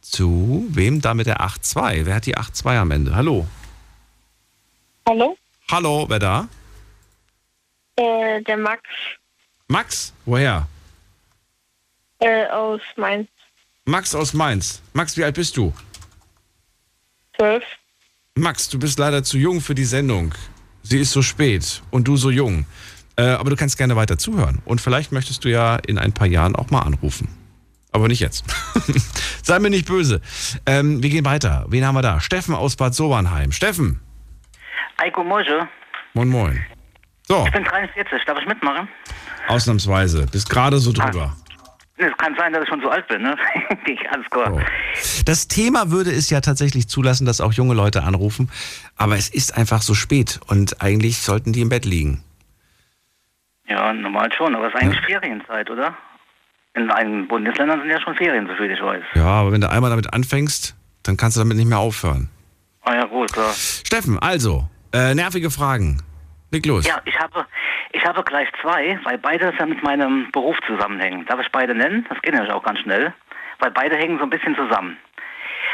zu 0.00 0.66
wem 0.70 1.00
da 1.00 1.14
mit 1.14 1.26
der 1.26 1.40
8.2? 1.40 2.06
Wer 2.06 2.14
hat 2.16 2.26
die 2.26 2.36
8.2 2.36 2.78
am 2.78 2.90
Ende? 2.90 3.14
Hallo. 3.14 3.46
Hallo, 5.06 5.36
Hallo, 5.70 6.06
wer 6.08 6.18
da? 6.18 6.48
äh, 7.96 8.42
der 8.42 8.56
Max 8.56 8.82
Max? 9.68 10.12
Woher? 10.24 10.66
äh, 12.20 12.46
aus 12.48 12.80
Mainz 12.96 13.28
Max 13.86 14.14
aus 14.14 14.32
Mainz. 14.32 14.80
Max, 14.94 15.16
wie 15.18 15.24
alt 15.24 15.34
bist 15.34 15.56
du? 15.58 15.72
12. 17.36 17.62
Max, 18.36 18.68
du 18.70 18.78
bist 18.78 18.98
leider 18.98 19.22
zu 19.22 19.36
jung 19.36 19.60
für 19.60 19.74
die 19.74 19.84
Sendung. 19.84 20.34
Sie 20.84 20.98
ist 21.00 21.12
so 21.12 21.22
spät 21.22 21.82
und 21.90 22.06
du 22.06 22.16
so 22.16 22.30
jung. 22.30 22.66
Äh, 23.16 23.22
aber 23.22 23.50
du 23.50 23.56
kannst 23.56 23.78
gerne 23.78 23.96
weiter 23.96 24.18
zuhören. 24.18 24.60
Und 24.64 24.80
vielleicht 24.80 25.12
möchtest 25.12 25.44
du 25.44 25.48
ja 25.48 25.76
in 25.76 25.98
ein 25.98 26.12
paar 26.12 26.26
Jahren 26.26 26.54
auch 26.54 26.70
mal 26.70 26.82
anrufen. 26.82 27.28
Aber 27.90 28.08
nicht 28.08 28.20
jetzt. 28.20 28.44
Sei 29.42 29.58
mir 29.60 29.70
nicht 29.70 29.86
böse. 29.86 30.20
Ähm, 30.66 31.02
wir 31.02 31.10
gehen 31.10 31.24
weiter. 31.24 31.64
Wen 31.68 31.86
haben 31.86 31.94
wir 31.94 32.02
da? 32.02 32.20
Steffen 32.20 32.54
aus 32.54 32.76
Bad 32.76 32.94
Sobernheim. 32.94 33.50
Steffen. 33.52 34.00
Eiko 34.98 35.24
Moje, 35.24 35.68
Moin, 36.12 36.28
moin. 36.28 36.64
So, 37.26 37.44
ich 37.46 37.52
bin 37.52 37.64
43, 37.64 38.24
darf 38.26 38.38
ich 38.38 38.46
mitmachen? 38.46 38.88
ausnahmsweise. 39.48 40.26
Bist 40.30 40.48
gerade 40.50 40.78
so 40.78 40.92
drüber. 40.92 41.36
Es 41.96 42.16
kann 42.18 42.34
sein, 42.36 42.52
dass 42.52 42.64
ich 42.64 42.68
schon 42.68 42.80
so 42.80 42.88
alt 42.88 43.06
bin, 43.06 43.22
ne? 43.22 43.36
Alles 44.10 44.28
klar. 44.30 44.50
So. 44.50 44.60
Das 45.24 45.46
Thema 45.46 45.90
würde 45.92 46.10
es 46.10 46.28
ja 46.28 46.40
tatsächlich 46.40 46.88
zulassen, 46.88 47.24
dass 47.24 47.40
auch 47.40 47.52
junge 47.52 47.74
Leute 47.74 48.02
anrufen. 48.02 48.50
Aber 48.96 49.16
es 49.16 49.28
ist 49.28 49.56
einfach 49.56 49.80
so 49.80 49.94
spät 49.94 50.40
und 50.48 50.82
eigentlich 50.82 51.18
sollten 51.18 51.52
die 51.52 51.60
im 51.60 51.68
Bett 51.68 51.84
liegen. 51.84 52.24
Ja, 53.68 53.92
normal 53.92 54.32
schon, 54.32 54.56
aber 54.56 54.68
es 54.68 54.74
ist 54.74 54.82
eigentlich 54.82 55.00
Ferienzeit, 55.06 55.70
oder? 55.70 55.96
In 56.74 56.90
einigen 56.90 57.28
Bundesländern 57.28 57.80
sind 57.80 57.90
ja 57.90 58.00
schon 58.00 58.16
Ferien, 58.16 58.48
soviel 58.48 58.72
ich 58.72 58.82
weiß. 58.82 59.02
Ja, 59.14 59.26
aber 59.26 59.52
wenn 59.52 59.60
du 59.60 59.70
einmal 59.70 59.90
damit 59.90 60.12
anfängst, 60.12 60.74
dann 61.04 61.16
kannst 61.16 61.36
du 61.36 61.40
damit 61.40 61.56
nicht 61.56 61.68
mehr 61.68 61.78
aufhören. 61.78 62.28
Ah 62.82 62.94
ja, 62.94 63.04
gut, 63.04 63.32
klar. 63.32 63.52
Steffen, 63.52 64.18
also, 64.18 64.68
äh, 64.92 65.14
nervige 65.14 65.50
Fragen. 65.50 66.02
Leg 66.54 66.66
los. 66.66 66.86
Ja, 66.86 67.00
ich 67.04 67.18
habe, 67.18 67.46
ich 67.90 68.04
habe 68.06 68.22
gleich 68.22 68.48
zwei, 68.62 68.98
weil 69.02 69.18
beide 69.18 69.52
ja 69.58 69.66
mit 69.66 69.82
meinem 69.82 70.30
Beruf 70.30 70.56
zusammenhängen. 70.68 71.26
Darf 71.26 71.40
ich 71.40 71.50
beide 71.50 71.74
nennen? 71.74 72.06
Das 72.08 72.22
geht 72.22 72.32
nämlich 72.32 72.52
auch 72.52 72.62
ganz 72.62 72.78
schnell, 72.78 73.12
weil 73.58 73.72
beide 73.72 73.96
hängen 73.96 74.18
so 74.18 74.24
ein 74.24 74.30
bisschen 74.30 74.54
zusammen. 74.54 74.96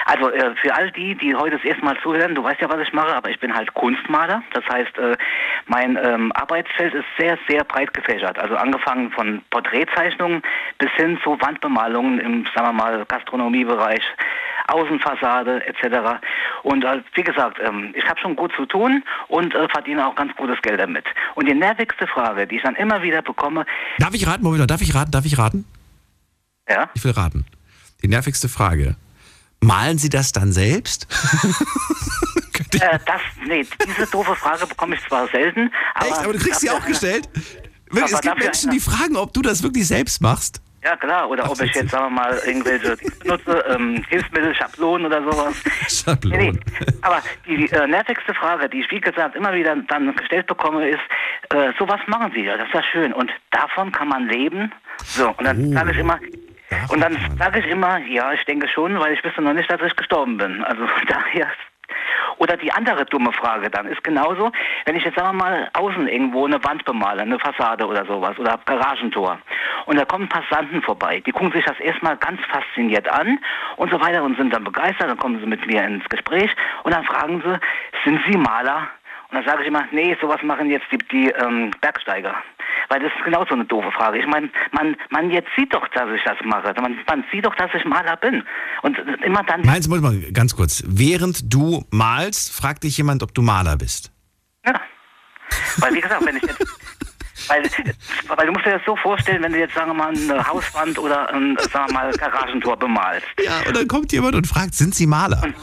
Also 0.06 0.30
äh, 0.30 0.54
für 0.56 0.74
all 0.74 0.90
die, 0.92 1.14
die 1.14 1.34
heute 1.34 1.56
das 1.56 1.64
erste 1.64 1.84
Mal 1.84 1.98
zuhören, 2.02 2.34
du 2.34 2.42
weißt 2.42 2.62
ja, 2.62 2.70
was 2.70 2.80
ich 2.80 2.92
mache, 2.94 3.14
aber 3.14 3.28
ich 3.28 3.38
bin 3.38 3.54
halt 3.54 3.74
Kunstmaler. 3.74 4.42
Das 4.54 4.64
heißt, 4.66 4.96
äh, 4.98 5.16
mein 5.66 5.98
ähm, 6.02 6.32
Arbeitsfeld 6.32 6.94
ist 6.94 7.04
sehr, 7.18 7.38
sehr 7.46 7.64
breit 7.64 7.92
gefächert. 7.92 8.38
Also 8.38 8.56
angefangen 8.56 9.10
von 9.10 9.42
Porträtzeichnungen 9.50 10.42
bis 10.78 10.90
hin 10.92 11.18
zu 11.22 11.38
Wandbemalungen 11.40 12.18
im, 12.20 12.46
sagen 12.54 12.68
wir 12.68 12.72
mal, 12.72 13.04
Gastronomiebereich, 13.06 14.02
Außenfassade 14.68 15.66
etc. 15.66 16.20
Und 16.62 16.84
äh, 16.84 17.02
wie 17.14 17.22
gesagt, 17.22 17.58
ähm, 17.62 17.92
ich 17.96 18.04
habe 18.04 18.20
schon 18.20 18.36
gut 18.36 18.52
zu 18.56 18.66
tun 18.66 19.02
und 19.28 19.54
äh, 19.54 19.68
verdiene 19.68 20.06
auch 20.06 20.14
ganz 20.14 20.34
gutes 20.36 20.60
Geld 20.62 20.80
damit. 20.80 21.04
Und 21.34 21.48
die 21.48 21.54
nervigste 21.54 22.06
Frage, 22.06 22.46
die 22.46 22.56
ich 22.56 22.62
dann 22.62 22.76
immer 22.76 23.02
wieder 23.02 23.22
bekomme, 23.22 23.64
Darf 23.98 24.14
ich 24.14 24.26
raten, 24.26 24.42
Moment, 24.42 24.70
darf 24.70 24.82
ich 24.82 24.94
raten, 24.94 25.10
darf 25.10 25.24
ich 25.24 25.38
raten? 25.38 25.64
ja, 26.68 26.88
Ich 26.94 27.04
will 27.04 27.12
raten. 27.12 27.44
Die 28.02 28.08
nervigste 28.08 28.48
Frage. 28.48 28.96
Malen 29.60 29.98
Sie 29.98 30.08
das 30.08 30.32
dann 30.32 30.52
selbst? 30.52 31.06
Äh, 32.74 32.98
das, 33.04 33.20
nee, 33.46 33.66
diese 33.84 34.06
doofe 34.10 34.34
Frage 34.36 34.64
bekomme 34.64 34.94
ich 34.94 35.00
zwar 35.08 35.26
selten, 35.28 35.72
aber... 35.94 36.06
Echt? 36.06 36.18
Aber 36.18 36.32
du 36.34 36.38
kriegst 36.38 36.60
sie 36.60 36.70
auch 36.70 36.84
gestellt? 36.86 37.28
Es 37.92 38.20
gibt 38.20 38.38
Menschen, 38.38 38.70
die 38.70 38.78
fragen, 38.78 39.16
ob 39.16 39.32
du 39.34 39.42
das 39.42 39.62
wirklich 39.62 39.88
selbst 39.88 40.20
machst. 40.22 40.62
Ja 40.82 40.96
klar, 40.96 41.28
oder 41.28 41.44
Ach, 41.44 41.50
ob 41.50 41.60
ich 41.60 41.74
jetzt, 41.74 41.90
sagen 41.90 42.06
wir 42.06 42.22
mal, 42.22 42.40
irgendwelche 42.46 42.96
benutze, 43.22 43.64
ähm, 43.68 44.02
Hilfsmittel, 44.08 44.54
Schablonen 44.54 45.06
oder 45.06 45.22
sowas. 45.22 45.54
Schablonen. 45.88 46.38
Nee, 46.38 46.52
nee. 46.52 46.86
Aber 47.02 47.22
die 47.46 47.70
äh, 47.70 47.86
nervigste 47.86 48.32
Frage, 48.34 48.68
die 48.68 48.80
ich 48.80 48.90
wie 48.90 49.00
gesagt 49.00 49.36
immer 49.36 49.52
wieder 49.52 49.76
dann 49.76 50.14
gestellt 50.16 50.46
bekomme, 50.46 50.88
ist, 50.88 51.00
äh, 51.50 51.72
so 51.78 51.86
was 51.86 52.00
machen 52.06 52.32
Sie 52.34 52.44
ja, 52.44 52.56
das 52.56 52.66
ist 52.68 52.74
ja 52.74 52.82
schön. 52.82 53.12
Und 53.12 53.30
davon 53.50 53.92
kann 53.92 54.08
man 54.08 54.26
leben? 54.28 54.72
So, 55.04 55.28
und 55.28 55.44
dann 55.44 55.66
Oh. 55.66 55.72
sage 55.74 55.90
ich 55.92 55.98
immer, 55.98 56.18
und 56.88 57.00
dann 57.00 57.16
sage 57.38 57.58
ich 57.60 57.66
immer, 57.66 57.98
ja, 57.98 58.32
ich 58.32 58.44
denke 58.46 58.66
schon, 58.68 58.98
weil 58.98 59.12
ich 59.12 59.22
wüsste 59.24 59.42
noch 59.42 59.52
nicht, 59.52 59.70
dass 59.70 59.82
ich 59.82 59.94
gestorben 59.96 60.38
bin. 60.38 60.64
Also 60.64 60.82
daher. 61.08 61.48
Oder 62.38 62.56
die 62.56 62.72
andere 62.72 63.04
dumme 63.06 63.32
Frage 63.32 63.70
dann 63.70 63.86
ist 63.86 64.02
genauso, 64.02 64.50
wenn 64.84 64.96
ich 64.96 65.04
jetzt 65.04 65.16
sagen 65.16 65.36
wir 65.36 65.44
mal 65.44 65.70
außen 65.74 66.08
irgendwo 66.08 66.46
eine 66.46 66.62
Wand 66.64 66.84
bemale, 66.84 67.22
eine 67.22 67.38
Fassade 67.38 67.86
oder 67.86 68.04
sowas 68.06 68.38
oder 68.38 68.58
Garagentor 68.64 69.38
und 69.86 69.98
da 69.98 70.04
kommen 70.04 70.28
Passanten 70.28 70.82
vorbei, 70.82 71.20
die 71.26 71.32
gucken 71.32 71.52
sich 71.52 71.64
das 71.64 71.78
erstmal 71.80 72.16
ganz 72.16 72.40
fasziniert 72.46 73.08
an 73.08 73.38
und 73.76 73.90
so 73.90 74.00
weiter 74.00 74.22
und 74.22 74.36
sind 74.36 74.54
dann 74.54 74.64
begeistert, 74.64 75.10
dann 75.10 75.18
kommen 75.18 75.40
sie 75.40 75.46
mit 75.46 75.66
mir 75.66 75.84
ins 75.84 76.08
Gespräch 76.08 76.50
und 76.84 76.94
dann 76.94 77.04
fragen 77.04 77.42
sie, 77.44 77.58
sind 78.04 78.20
Sie 78.26 78.36
Maler? 78.36 78.88
Und 79.30 79.36
dann 79.36 79.44
sage 79.44 79.62
ich 79.62 79.68
immer, 79.68 79.84
nee, 79.92 80.16
sowas 80.20 80.42
machen 80.42 80.70
jetzt 80.70 80.86
die, 80.90 80.98
die 80.98 81.28
ähm, 81.30 81.70
Bergsteiger. 81.80 82.34
Weil 82.88 83.00
das 83.00 83.12
ist 83.16 83.24
genau 83.24 83.44
so 83.46 83.54
eine 83.54 83.64
doofe 83.64 83.92
Frage. 83.92 84.18
Ich 84.18 84.26
meine, 84.26 84.50
man, 84.72 84.96
man 85.10 85.30
jetzt 85.30 85.48
sieht 85.56 85.72
doch, 85.72 85.86
dass 85.88 86.10
ich 86.10 86.22
das 86.24 86.36
mache. 86.44 86.74
Man, 86.80 86.98
man 87.06 87.24
sieht 87.30 87.46
doch, 87.46 87.54
dass 87.54 87.70
ich 87.74 87.84
Maler 87.84 88.16
bin. 88.16 88.42
Und 88.82 88.98
immer 89.24 89.44
dann... 89.44 89.60
Meins, 89.62 89.86
muss 89.86 90.00
mal 90.00 90.18
ganz 90.32 90.56
kurz. 90.56 90.82
Während 90.84 91.52
du 91.52 91.84
malst, 91.90 92.52
fragt 92.52 92.82
dich 92.82 92.96
jemand, 92.96 93.22
ob 93.22 93.32
du 93.32 93.42
Maler 93.42 93.76
bist. 93.76 94.10
Ja. 94.66 94.80
Weil, 95.76 95.94
wie 95.94 96.00
gesagt, 96.00 96.26
wenn 96.26 96.36
ich 96.36 96.42
jetzt... 96.42 96.66
Weil, 97.48 97.62
weil 98.36 98.46
du 98.46 98.52
musst 98.52 98.66
dir 98.66 98.72
das 98.72 98.82
so 98.84 98.96
vorstellen, 98.96 99.42
wenn 99.42 99.52
du 99.52 99.58
jetzt, 99.58 99.74
sagen 99.74 99.90
wir 99.90 99.94
mal, 99.94 100.08
eine 100.08 100.46
Hauswand 100.46 100.98
oder 100.98 101.32
ein, 101.32 101.56
sagen 101.72 101.88
wir 101.88 101.94
mal, 101.94 102.12
Garagentor 102.12 102.76
bemalst. 102.76 103.26
Ja, 103.42 103.60
und 103.66 103.76
dann 103.76 103.88
kommt 103.88 104.12
jemand 104.12 104.34
und 104.34 104.46
fragt, 104.46 104.74
sind 104.74 104.94
Sie 104.94 105.06
Maler? 105.06 105.42
Und, 105.42 105.54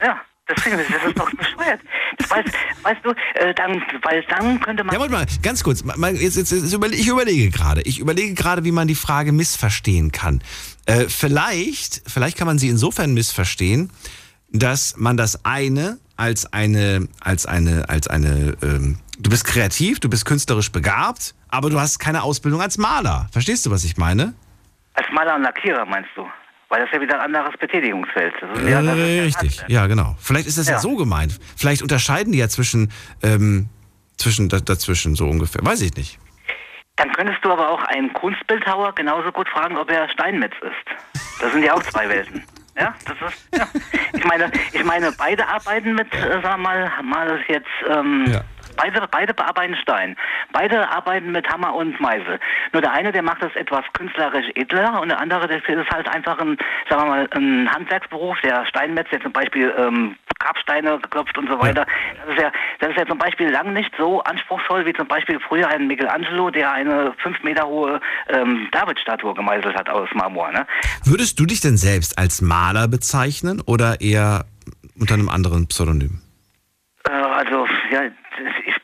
ja. 0.00 0.20
Deswegen, 0.48 0.76
das 0.76 1.04
ist 1.04 1.18
doch 1.18 1.30
bescheuert. 1.30 1.80
Weißt, 2.28 2.54
weißt 2.82 3.00
du, 3.02 3.10
äh, 3.34 3.52
dann, 3.54 3.82
weil 4.02 4.22
dann 4.28 4.60
könnte 4.60 4.84
man. 4.84 4.94
Ja, 4.94 5.00
warte 5.00 5.12
mal, 5.12 5.26
ganz 5.42 5.64
kurz. 5.64 5.82
Mal, 5.82 6.14
jetzt, 6.14 6.36
jetzt, 6.36 6.52
jetzt 6.52 6.72
überle 6.72 6.94
ich 6.94 7.08
überlege 7.08 7.50
gerade. 7.50 7.82
Ich 7.82 7.98
überlege 7.98 8.34
gerade, 8.34 8.64
wie 8.64 8.72
man 8.72 8.86
die 8.86 8.94
Frage 8.94 9.32
missverstehen 9.32 10.12
kann. 10.12 10.42
Äh, 10.86 11.06
vielleicht, 11.08 12.02
vielleicht 12.06 12.38
kann 12.38 12.46
man 12.46 12.58
sie 12.58 12.68
insofern 12.68 13.12
missverstehen, 13.12 13.90
dass 14.52 14.96
man 14.96 15.16
das 15.16 15.44
eine 15.44 15.98
als 16.16 16.52
eine, 16.52 17.08
als 17.20 17.46
eine, 17.46 17.88
als 17.88 18.08
eine, 18.08 18.56
ähm, 18.62 18.98
du 19.18 19.30
bist 19.30 19.44
kreativ, 19.44 20.00
du 20.00 20.08
bist 20.08 20.24
künstlerisch 20.24 20.72
begabt, 20.72 21.34
aber 21.48 21.70
du 21.70 21.80
hast 21.80 21.98
keine 21.98 22.22
Ausbildung 22.22 22.60
als 22.60 22.78
Maler. 22.78 23.28
Verstehst 23.32 23.66
du, 23.66 23.70
was 23.70 23.84
ich 23.84 23.96
meine? 23.96 24.34
Als 24.94 25.06
Maler 25.12 25.36
und 25.36 25.42
Lackierer 25.42 25.84
meinst 25.84 26.10
du? 26.16 26.26
Weil 26.68 26.80
das 26.80 26.88
ist 26.88 26.94
ja 26.94 27.00
wieder 27.00 27.14
ein 27.20 27.34
anderes 27.34 27.56
Betätigungsfeld. 27.58 28.34
Äh, 28.42 28.70
ja, 28.70 28.80
richtig, 28.80 29.64
ja, 29.68 29.86
genau. 29.86 30.16
Vielleicht 30.18 30.48
ist 30.48 30.58
das 30.58 30.66
ja. 30.66 30.74
ja. 30.74 30.78
so 30.80 30.96
gemeint. 30.96 31.38
Vielleicht 31.56 31.82
unterscheiden 31.82 32.32
die 32.32 32.38
ja 32.38 32.48
zwischen, 32.48 32.92
ähm, 33.22 33.68
zwischen 34.16 34.48
dazwischen 34.48 35.14
so 35.14 35.26
ungefähr. 35.26 35.64
Weiß 35.64 35.80
ich 35.82 35.94
nicht. 35.96 36.18
Dann 36.96 37.12
könntest 37.12 37.44
du 37.44 37.52
aber 37.52 37.70
auch 37.70 37.82
einen 37.84 38.12
Kunstbildhauer 38.14 38.94
genauso 38.94 39.30
gut 39.30 39.48
fragen, 39.48 39.76
ob 39.76 39.90
er 39.90 40.08
Steinmetz 40.08 40.54
ist. 40.62 41.20
Das 41.40 41.52
sind 41.52 41.62
ja 41.62 41.74
auch 41.74 41.82
zwei 41.82 42.08
Welten. 42.08 42.42
Ja, 42.78 42.94
das 43.04 43.32
ist, 43.32 43.48
ja. 43.58 43.68
Ich 44.12 44.24
meine, 44.24 44.50
ich 44.72 44.84
meine, 44.84 45.12
beide 45.12 45.46
arbeiten 45.46 45.94
mit, 45.94 46.12
äh, 46.12 46.40
sag 46.42 46.58
mal, 46.58 46.90
mal 47.02 47.40
jetzt, 47.48 47.66
ähm, 47.88 48.26
ja. 48.28 48.42
Beide, 48.76 49.06
beide 49.10 49.34
bearbeiten 49.34 49.76
Stein. 49.76 50.16
Beide 50.52 50.88
arbeiten 50.88 51.32
mit 51.32 51.48
Hammer 51.48 51.74
und 51.74 51.98
Meisel. 52.00 52.38
Nur 52.72 52.82
der 52.82 52.92
eine, 52.92 53.12
der 53.12 53.22
macht 53.22 53.42
das 53.42 53.54
etwas 53.56 53.84
künstlerisch 53.92 54.46
edler 54.54 55.00
und 55.00 55.08
der 55.08 55.20
andere, 55.20 55.48
der 55.48 55.58
ist 55.58 55.90
halt 55.90 56.08
einfach 56.08 56.38
ein, 56.38 56.56
sagen 56.88 57.02
wir 57.02 57.06
mal, 57.06 57.28
ein 57.32 57.72
Handwerksberuf, 57.72 58.38
der 58.42 58.66
Steinmetz, 58.66 59.08
der 59.10 59.20
zum 59.20 59.32
Beispiel 59.32 59.74
ähm, 59.78 60.16
Grabsteine 60.38 60.98
geklopft 60.98 61.36
und 61.38 61.48
so 61.48 61.58
weiter. 61.60 61.86
Das 62.24 62.36
ist 62.36 62.42
ja, 62.42 62.52
das 62.80 62.90
ist 62.90 62.98
ja 62.98 63.06
zum 63.06 63.18
Beispiel 63.18 63.50
lang 63.50 63.72
nicht 63.72 63.92
so 63.98 64.22
anspruchsvoll 64.22 64.86
wie 64.86 64.92
zum 64.92 65.08
Beispiel 65.08 65.40
früher 65.40 65.68
ein 65.68 65.86
Michelangelo, 65.86 66.50
der 66.50 66.72
eine 66.72 67.14
fünf 67.22 67.42
Meter 67.42 67.66
hohe 67.66 68.00
ähm, 68.28 68.68
David-Statue 68.72 69.34
gemeißelt 69.34 69.76
hat 69.76 69.88
aus 69.88 70.08
Marmor. 70.14 70.50
Ne? 70.52 70.66
Würdest 71.04 71.38
du 71.40 71.46
dich 71.46 71.60
denn 71.60 71.76
selbst 71.76 72.18
als 72.18 72.42
Maler 72.42 72.88
bezeichnen 72.88 73.62
oder 73.64 74.00
eher 74.00 74.44
unter 74.98 75.14
einem 75.14 75.28
anderen 75.28 75.66
Pseudonym? 75.68 76.20
Äh, 77.08 77.12
also, 77.12 77.66
ja, 77.90 78.02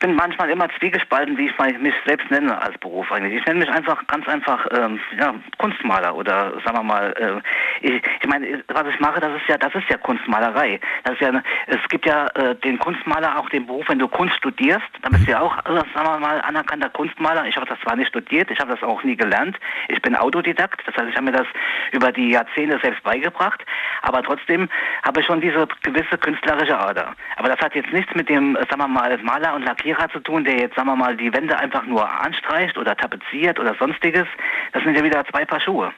bin 0.02 0.16
manchmal 0.16 0.50
immer 0.50 0.68
zwiegespalten, 0.78 1.38
wie 1.38 1.46
ich 1.46 1.78
mich 1.78 1.94
selbst 2.04 2.30
nenne 2.30 2.60
als 2.60 2.76
Beruf 2.78 3.10
eigentlich. 3.12 3.40
Ich 3.40 3.46
nenne 3.46 3.60
mich 3.60 3.70
einfach 3.70 4.04
ganz 4.08 4.26
einfach 4.28 4.66
ähm, 4.72 5.00
ja, 5.16 5.32
Kunstmaler 5.58 6.14
oder 6.14 6.52
sagen 6.64 6.76
wir 6.76 6.82
mal, 6.82 7.42
äh, 7.82 7.86
ich, 7.86 8.02
ich 8.20 8.28
meine, 8.28 8.62
was 8.66 8.84
ich 8.92 8.98
mache, 8.98 9.20
das 9.20 9.30
ist 9.40 9.48
ja, 9.48 9.56
das 9.56 9.72
ist 9.74 9.88
ja 9.88 9.96
Kunstmalerei. 9.96 10.80
Das 11.04 11.14
ist 11.14 11.20
ja, 11.20 11.40
es 11.68 11.88
gibt 11.88 12.04
ja 12.04 12.26
äh, 12.34 12.56
den 12.56 12.78
Kunstmaler 12.80 13.38
auch 13.38 13.48
den 13.50 13.64
Beruf, 13.64 13.88
wenn 13.88 14.00
du 14.00 14.08
Kunst 14.08 14.34
studierst, 14.36 14.82
dann 15.02 15.12
bist 15.12 15.26
du 15.26 15.30
ja 15.30 15.40
auch, 15.40 15.56
äh, 15.58 15.82
sagen 15.94 16.06
wir 16.06 16.18
mal, 16.18 16.40
anerkannter 16.40 16.90
Kunstmaler. 16.90 17.46
Ich 17.46 17.56
habe 17.56 17.66
das 17.66 17.78
zwar 17.80 17.94
nicht 17.94 18.08
studiert, 18.08 18.50
ich 18.50 18.58
habe 18.58 18.72
das 18.72 18.82
auch 18.82 19.04
nie 19.04 19.16
gelernt. 19.16 19.56
Ich 19.86 20.02
bin 20.02 20.16
Autodidakt, 20.16 20.82
das 20.84 20.96
heißt, 20.96 21.10
ich 21.10 21.16
habe 21.16 21.26
mir 21.26 21.32
das 21.38 21.46
über 21.92 22.10
die 22.10 22.30
Jahrzehnte 22.30 22.80
selbst 22.82 23.04
beigebracht, 23.04 23.64
aber 24.02 24.20
trotzdem 24.24 24.68
habe 25.04 25.20
ich 25.20 25.26
schon 25.26 25.40
diese 25.40 25.68
gewisse 25.84 26.18
künstlerische 26.18 26.76
Ader. 26.76 27.14
Aber 27.36 27.48
das 27.48 27.60
hat 27.60 27.76
jetzt 27.76 27.92
nichts 27.92 28.12
mit 28.16 28.28
dem, 28.28 28.56
äh, 28.56 28.66
sagen 28.68 28.78
wir 28.78 28.88
mal, 28.88 29.16
Maler 29.18 29.54
und 29.54 29.64
Lackierer 29.64 29.91
zu 30.11 30.20
tun, 30.20 30.44
der 30.44 30.57
jetzt, 30.57 30.76
sagen 30.76 30.88
wir 30.88 30.96
mal, 30.96 31.16
die 31.16 31.33
Wände 31.33 31.59
einfach 31.59 31.85
nur 31.85 32.09
anstreicht 32.20 32.76
oder 32.78 32.96
tapeziert 32.96 33.59
oder 33.59 33.74
sonstiges. 33.74 34.26
Das 34.72 34.83
sind 34.83 34.96
ja 34.96 35.05
wieder 35.05 35.24
zwei 35.26 35.44
Paar 35.44 35.61
Schuhe. 35.61 35.92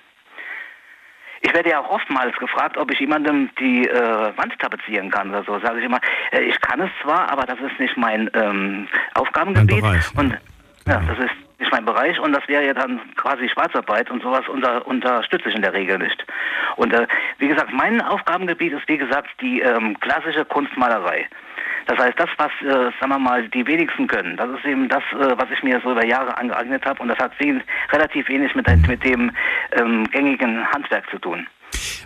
Ich 1.40 1.52
werde 1.52 1.70
ja 1.70 1.80
auch 1.80 1.90
oftmals 1.90 2.34
gefragt, 2.38 2.78
ob 2.78 2.90
ich 2.90 3.00
jemandem 3.00 3.50
die 3.60 3.86
äh, 3.86 4.32
Wand 4.36 4.58
tapezieren 4.58 5.10
kann 5.10 5.28
oder 5.28 5.44
so. 5.44 5.58
Sage 5.60 5.78
ich 5.78 5.84
immer, 5.84 6.00
äh, 6.32 6.40
ich 6.40 6.58
kann 6.62 6.80
es 6.80 6.90
zwar, 7.02 7.30
aber 7.30 7.44
das 7.44 7.58
ist 7.60 7.78
nicht 7.78 7.96
mein 7.98 8.30
ähm, 8.32 8.88
Aufgabengebiet. 9.12 9.82
Bereich, 9.82 10.06
und 10.16 10.32
ja, 10.86 11.02
das 11.06 11.18
ist 11.18 11.34
nicht 11.58 11.70
mein 11.70 11.84
Bereich 11.84 12.18
und 12.18 12.32
das 12.32 12.48
wäre 12.48 12.64
ja 12.64 12.72
dann 12.72 12.98
quasi 13.16 13.48
Schwarzarbeit 13.48 14.10
und 14.10 14.22
sowas 14.22 14.48
unter, 14.48 14.86
unterstütze 14.86 15.50
ich 15.50 15.54
in 15.54 15.62
der 15.62 15.74
Regel 15.74 15.98
nicht. 15.98 16.24
Und 16.76 16.92
äh, 16.94 17.06
wie 17.38 17.48
gesagt, 17.48 17.72
mein 17.72 18.00
Aufgabengebiet 18.00 18.72
ist 18.72 18.88
wie 18.88 18.98
gesagt 18.98 19.28
die 19.40 19.60
ähm, 19.60 20.00
klassische 20.00 20.44
Kunstmalerei. 20.46 21.28
Das 21.86 21.98
heißt, 21.98 22.18
das, 22.18 22.30
was, 22.38 22.50
äh, 22.62 22.90
sagen 22.98 23.08
wir 23.08 23.18
mal, 23.18 23.48
die 23.48 23.66
wenigsten 23.66 24.06
können, 24.06 24.36
das 24.36 24.48
ist 24.50 24.64
eben 24.64 24.88
das, 24.88 25.02
äh, 25.12 25.36
was 25.36 25.50
ich 25.50 25.62
mir 25.62 25.80
so 25.82 25.92
über 25.92 26.04
Jahre 26.04 26.36
angeeignet 26.36 26.84
habe 26.86 27.02
und 27.02 27.08
das 27.08 27.18
hat 27.18 27.32
relativ 27.92 28.28
wenig 28.28 28.54
mit, 28.54 28.66
mit 28.88 29.04
dem 29.04 29.30
ähm, 29.72 30.04
gängigen 30.10 30.66
Handwerk 30.72 31.08
zu 31.10 31.18
tun. 31.18 31.46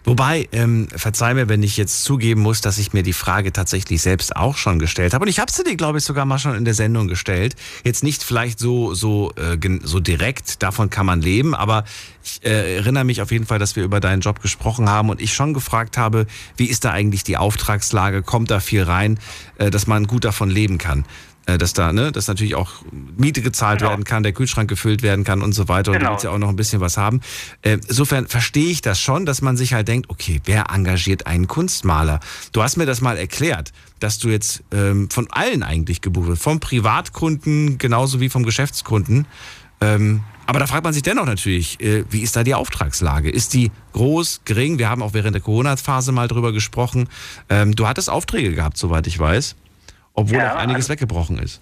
Wobei, 0.04 0.48
ähm, 0.52 0.88
verzeih 0.94 1.34
mir, 1.34 1.48
wenn 1.48 1.62
ich 1.62 1.76
jetzt 1.76 2.04
zugeben 2.04 2.40
muss, 2.40 2.60
dass 2.60 2.78
ich 2.78 2.92
mir 2.92 3.02
die 3.02 3.12
Frage 3.12 3.52
tatsächlich 3.52 4.02
selbst 4.02 4.36
auch 4.36 4.56
schon 4.56 4.78
gestellt 4.78 5.14
habe. 5.14 5.24
Und 5.24 5.28
ich 5.28 5.38
habe 5.38 5.52
sie 5.52 5.64
dir, 5.64 5.76
glaube 5.76 5.98
ich, 5.98 6.04
sogar 6.04 6.24
mal 6.24 6.38
schon 6.38 6.54
in 6.54 6.64
der 6.64 6.74
Sendung 6.74 7.08
gestellt. 7.08 7.56
Jetzt 7.84 8.02
nicht 8.02 8.22
vielleicht 8.22 8.58
so, 8.58 8.94
so, 8.94 9.32
äh, 9.36 9.58
so 9.82 10.00
direkt, 10.00 10.62
davon 10.62 10.90
kann 10.90 11.06
man 11.06 11.20
leben, 11.20 11.54
aber 11.54 11.84
ich 12.24 12.44
äh, 12.44 12.76
erinnere 12.76 13.04
mich 13.04 13.22
auf 13.22 13.30
jeden 13.30 13.46
Fall, 13.46 13.58
dass 13.58 13.76
wir 13.76 13.84
über 13.84 14.00
deinen 14.00 14.20
Job 14.20 14.42
gesprochen 14.42 14.88
haben 14.88 15.10
und 15.10 15.20
ich 15.20 15.32
schon 15.32 15.54
gefragt 15.54 15.96
habe, 15.96 16.26
wie 16.56 16.66
ist 16.66 16.84
da 16.84 16.90
eigentlich 16.90 17.24
die 17.24 17.36
Auftragslage? 17.36 18.22
Kommt 18.22 18.50
da 18.50 18.60
viel 18.60 18.82
rein, 18.82 19.18
äh, 19.58 19.70
dass 19.70 19.86
man 19.86 20.06
gut 20.06 20.24
davon 20.24 20.50
leben 20.50 20.78
kann? 20.78 21.04
Äh, 21.48 21.56
dass 21.56 21.72
da, 21.72 21.94
ne, 21.94 22.12
dass 22.12 22.28
natürlich 22.28 22.54
auch 22.54 22.72
Miete 23.16 23.40
gezahlt 23.40 23.78
genau. 23.78 23.90
werden 23.92 24.04
kann, 24.04 24.22
der 24.22 24.32
Kühlschrank 24.32 24.68
gefüllt 24.68 25.02
werden 25.02 25.24
kann 25.24 25.40
und 25.40 25.54
so 25.54 25.66
weiter. 25.66 25.92
Und 25.92 25.98
genau. 25.98 26.10
du 26.10 26.12
willst 26.12 26.24
ja 26.24 26.30
auch 26.30 26.38
noch 26.38 26.50
ein 26.50 26.56
bisschen 26.56 26.82
was 26.82 26.98
haben. 26.98 27.22
Äh, 27.62 27.78
insofern 27.88 28.26
verstehe 28.26 28.68
ich 28.68 28.82
das 28.82 29.00
schon, 29.00 29.24
dass 29.24 29.40
man 29.40 29.56
sich 29.56 29.72
halt 29.72 29.88
denkt, 29.88 30.10
okay, 30.10 30.42
wer 30.44 30.66
engagiert 30.70 31.26
einen 31.26 31.48
Kunstmaler? 31.48 32.20
Du 32.52 32.62
hast 32.62 32.76
mir 32.76 32.84
das 32.84 33.00
mal 33.00 33.16
erklärt, 33.16 33.72
dass 33.98 34.18
du 34.18 34.28
jetzt 34.28 34.62
ähm, 34.72 35.08
von 35.08 35.26
allen 35.30 35.62
eigentlich 35.62 36.02
gebucht 36.02 36.28
wirst, 36.28 36.42
vom 36.42 36.60
Privatkunden 36.60 37.78
genauso 37.78 38.20
wie 38.20 38.28
vom 38.28 38.42
Geschäftskunden. 38.42 39.26
Ähm, 39.80 40.24
aber 40.44 40.58
da 40.58 40.66
fragt 40.66 40.84
man 40.84 40.92
sich 40.92 41.02
dennoch 41.02 41.24
natürlich, 41.24 41.80
äh, 41.80 42.04
wie 42.10 42.20
ist 42.20 42.36
da 42.36 42.44
die 42.44 42.54
Auftragslage? 42.54 43.30
Ist 43.30 43.54
die 43.54 43.70
groß, 43.94 44.42
gering? 44.44 44.78
Wir 44.78 44.90
haben 44.90 45.02
auch 45.02 45.14
während 45.14 45.34
der 45.34 45.40
Corona-Phase 45.40 46.12
mal 46.12 46.28
drüber 46.28 46.52
gesprochen. 46.52 47.08
Ähm, 47.48 47.74
du 47.74 47.86
hattest 47.86 48.10
Aufträge 48.10 48.54
gehabt, 48.54 48.76
soweit 48.76 49.06
ich 49.06 49.18
weiß 49.18 49.56
obwohl 50.18 50.38
ja, 50.38 50.54
auch 50.54 50.58
einiges 50.58 50.84
also 50.84 50.92
weggebrochen 50.92 51.38
ist. 51.38 51.60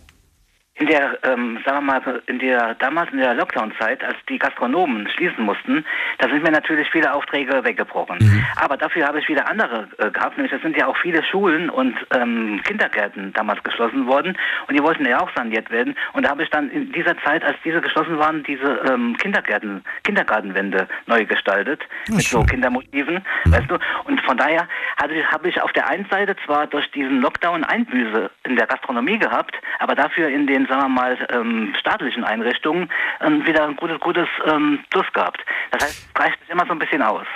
In 0.78 0.86
der, 0.86 1.18
ähm, 1.22 1.58
sagen 1.64 1.86
wir 1.86 2.00
mal, 2.00 2.22
in 2.26 2.38
der 2.38 2.74
damals 2.74 3.10
in 3.10 3.18
der 3.18 3.34
Lockdown-Zeit, 3.34 4.04
als 4.04 4.16
die 4.28 4.38
Gastronomen 4.38 5.08
schließen 5.08 5.42
mussten, 5.42 5.86
da 6.18 6.28
sind 6.28 6.42
mir 6.42 6.50
natürlich 6.50 6.90
viele 6.90 7.14
Aufträge 7.14 7.64
weggebrochen. 7.64 8.18
Mhm. 8.20 8.44
Aber 8.56 8.76
dafür 8.76 9.06
habe 9.06 9.18
ich 9.18 9.28
wieder 9.28 9.48
andere 9.48 9.88
äh, 9.96 10.10
gehabt, 10.10 10.36
nämlich 10.36 10.52
es 10.52 10.60
sind 10.60 10.76
ja 10.76 10.86
auch 10.86 10.96
viele 10.98 11.24
Schulen 11.24 11.70
und 11.70 11.96
ähm, 12.14 12.60
Kindergärten 12.64 13.32
damals 13.32 13.62
geschlossen 13.62 14.06
worden 14.06 14.36
und 14.68 14.76
die 14.76 14.82
wollten 14.82 15.06
ja 15.06 15.18
auch 15.20 15.30
saniert 15.34 15.70
werden. 15.70 15.96
Und 16.12 16.24
da 16.26 16.30
habe 16.30 16.42
ich 16.42 16.50
dann 16.50 16.70
in 16.70 16.92
dieser 16.92 17.16
Zeit, 17.22 17.42
als 17.42 17.56
diese 17.64 17.80
geschlossen 17.80 18.18
waren, 18.18 18.42
diese 18.42 18.82
ähm, 18.86 19.16
Kindergärten, 19.16 19.82
Kindergartenwände 20.04 20.88
neu 21.06 21.24
gestaltet 21.24 21.80
ja, 22.08 22.16
mit 22.16 22.24
schön. 22.24 22.40
so 22.40 22.46
Kindermotiven, 22.46 23.24
mhm. 23.44 23.52
weißt 23.52 23.70
du. 23.70 23.78
Und 24.04 24.20
von 24.26 24.36
daher 24.36 24.68
habe 25.00 25.14
ich, 25.14 25.26
habe 25.30 25.48
ich 25.48 25.60
auf 25.62 25.72
der 25.72 25.88
einen 25.88 26.06
Seite 26.10 26.36
zwar 26.44 26.66
durch 26.66 26.90
diesen 26.90 27.22
Lockdown 27.22 27.64
Einbüße 27.64 28.30
in 28.44 28.56
der 28.56 28.66
Gastronomie 28.66 29.18
gehabt, 29.18 29.54
aber 29.78 29.94
dafür 29.94 30.28
in 30.28 30.46
den 30.46 30.65
sagen 30.68 30.82
wir 30.82 30.88
mal, 30.88 31.26
ähm, 31.30 31.74
staatlichen 31.78 32.24
Einrichtungen 32.24 32.90
ähm, 33.20 33.46
wieder 33.46 33.66
ein 33.66 33.76
gutes, 33.76 34.00
gutes 34.00 34.28
ähm, 34.46 34.80
Plus 34.90 35.06
gehabt. 35.12 35.40
Das 35.70 35.84
heißt, 35.84 36.08
es 36.14 36.40
sich 36.40 36.50
immer 36.50 36.66
so 36.66 36.72
ein 36.72 36.78
bisschen 36.78 37.02
aus. 37.02 37.26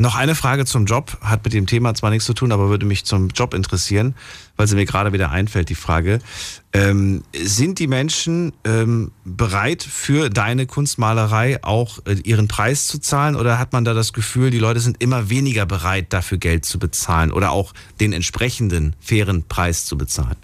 Noch 0.00 0.16
eine 0.16 0.34
Frage 0.34 0.64
zum 0.64 0.86
Job, 0.86 1.18
hat 1.20 1.44
mit 1.44 1.52
dem 1.52 1.66
Thema 1.66 1.92
zwar 1.92 2.08
nichts 2.08 2.24
zu 2.24 2.32
tun, 2.32 2.52
aber 2.52 2.70
würde 2.70 2.86
mich 2.86 3.04
zum 3.04 3.28
Job 3.28 3.52
interessieren, 3.52 4.14
weil 4.56 4.66
sie 4.66 4.74
mir 4.74 4.86
gerade 4.86 5.12
wieder 5.12 5.30
einfällt, 5.30 5.68
die 5.68 5.74
Frage. 5.74 6.20
Ähm, 6.72 7.22
sind 7.34 7.78
die 7.78 7.86
Menschen 7.86 8.54
ähm, 8.64 9.12
bereit 9.26 9.82
für 9.82 10.30
deine 10.30 10.64
Kunstmalerei 10.64 11.58
auch 11.62 11.98
äh, 12.06 12.14
ihren 12.24 12.48
Preis 12.48 12.86
zu 12.86 12.98
zahlen 12.98 13.36
oder 13.36 13.58
hat 13.58 13.74
man 13.74 13.84
da 13.84 13.92
das 13.92 14.14
Gefühl, 14.14 14.50
die 14.50 14.58
Leute 14.58 14.80
sind 14.80 15.02
immer 15.02 15.28
weniger 15.28 15.66
bereit, 15.66 16.14
dafür 16.14 16.38
Geld 16.38 16.64
zu 16.64 16.78
bezahlen 16.78 17.30
oder 17.30 17.50
auch 17.50 17.74
den 18.00 18.14
entsprechenden 18.14 18.96
fairen 19.00 19.48
Preis 19.48 19.84
zu 19.84 19.98
bezahlen? 19.98 20.38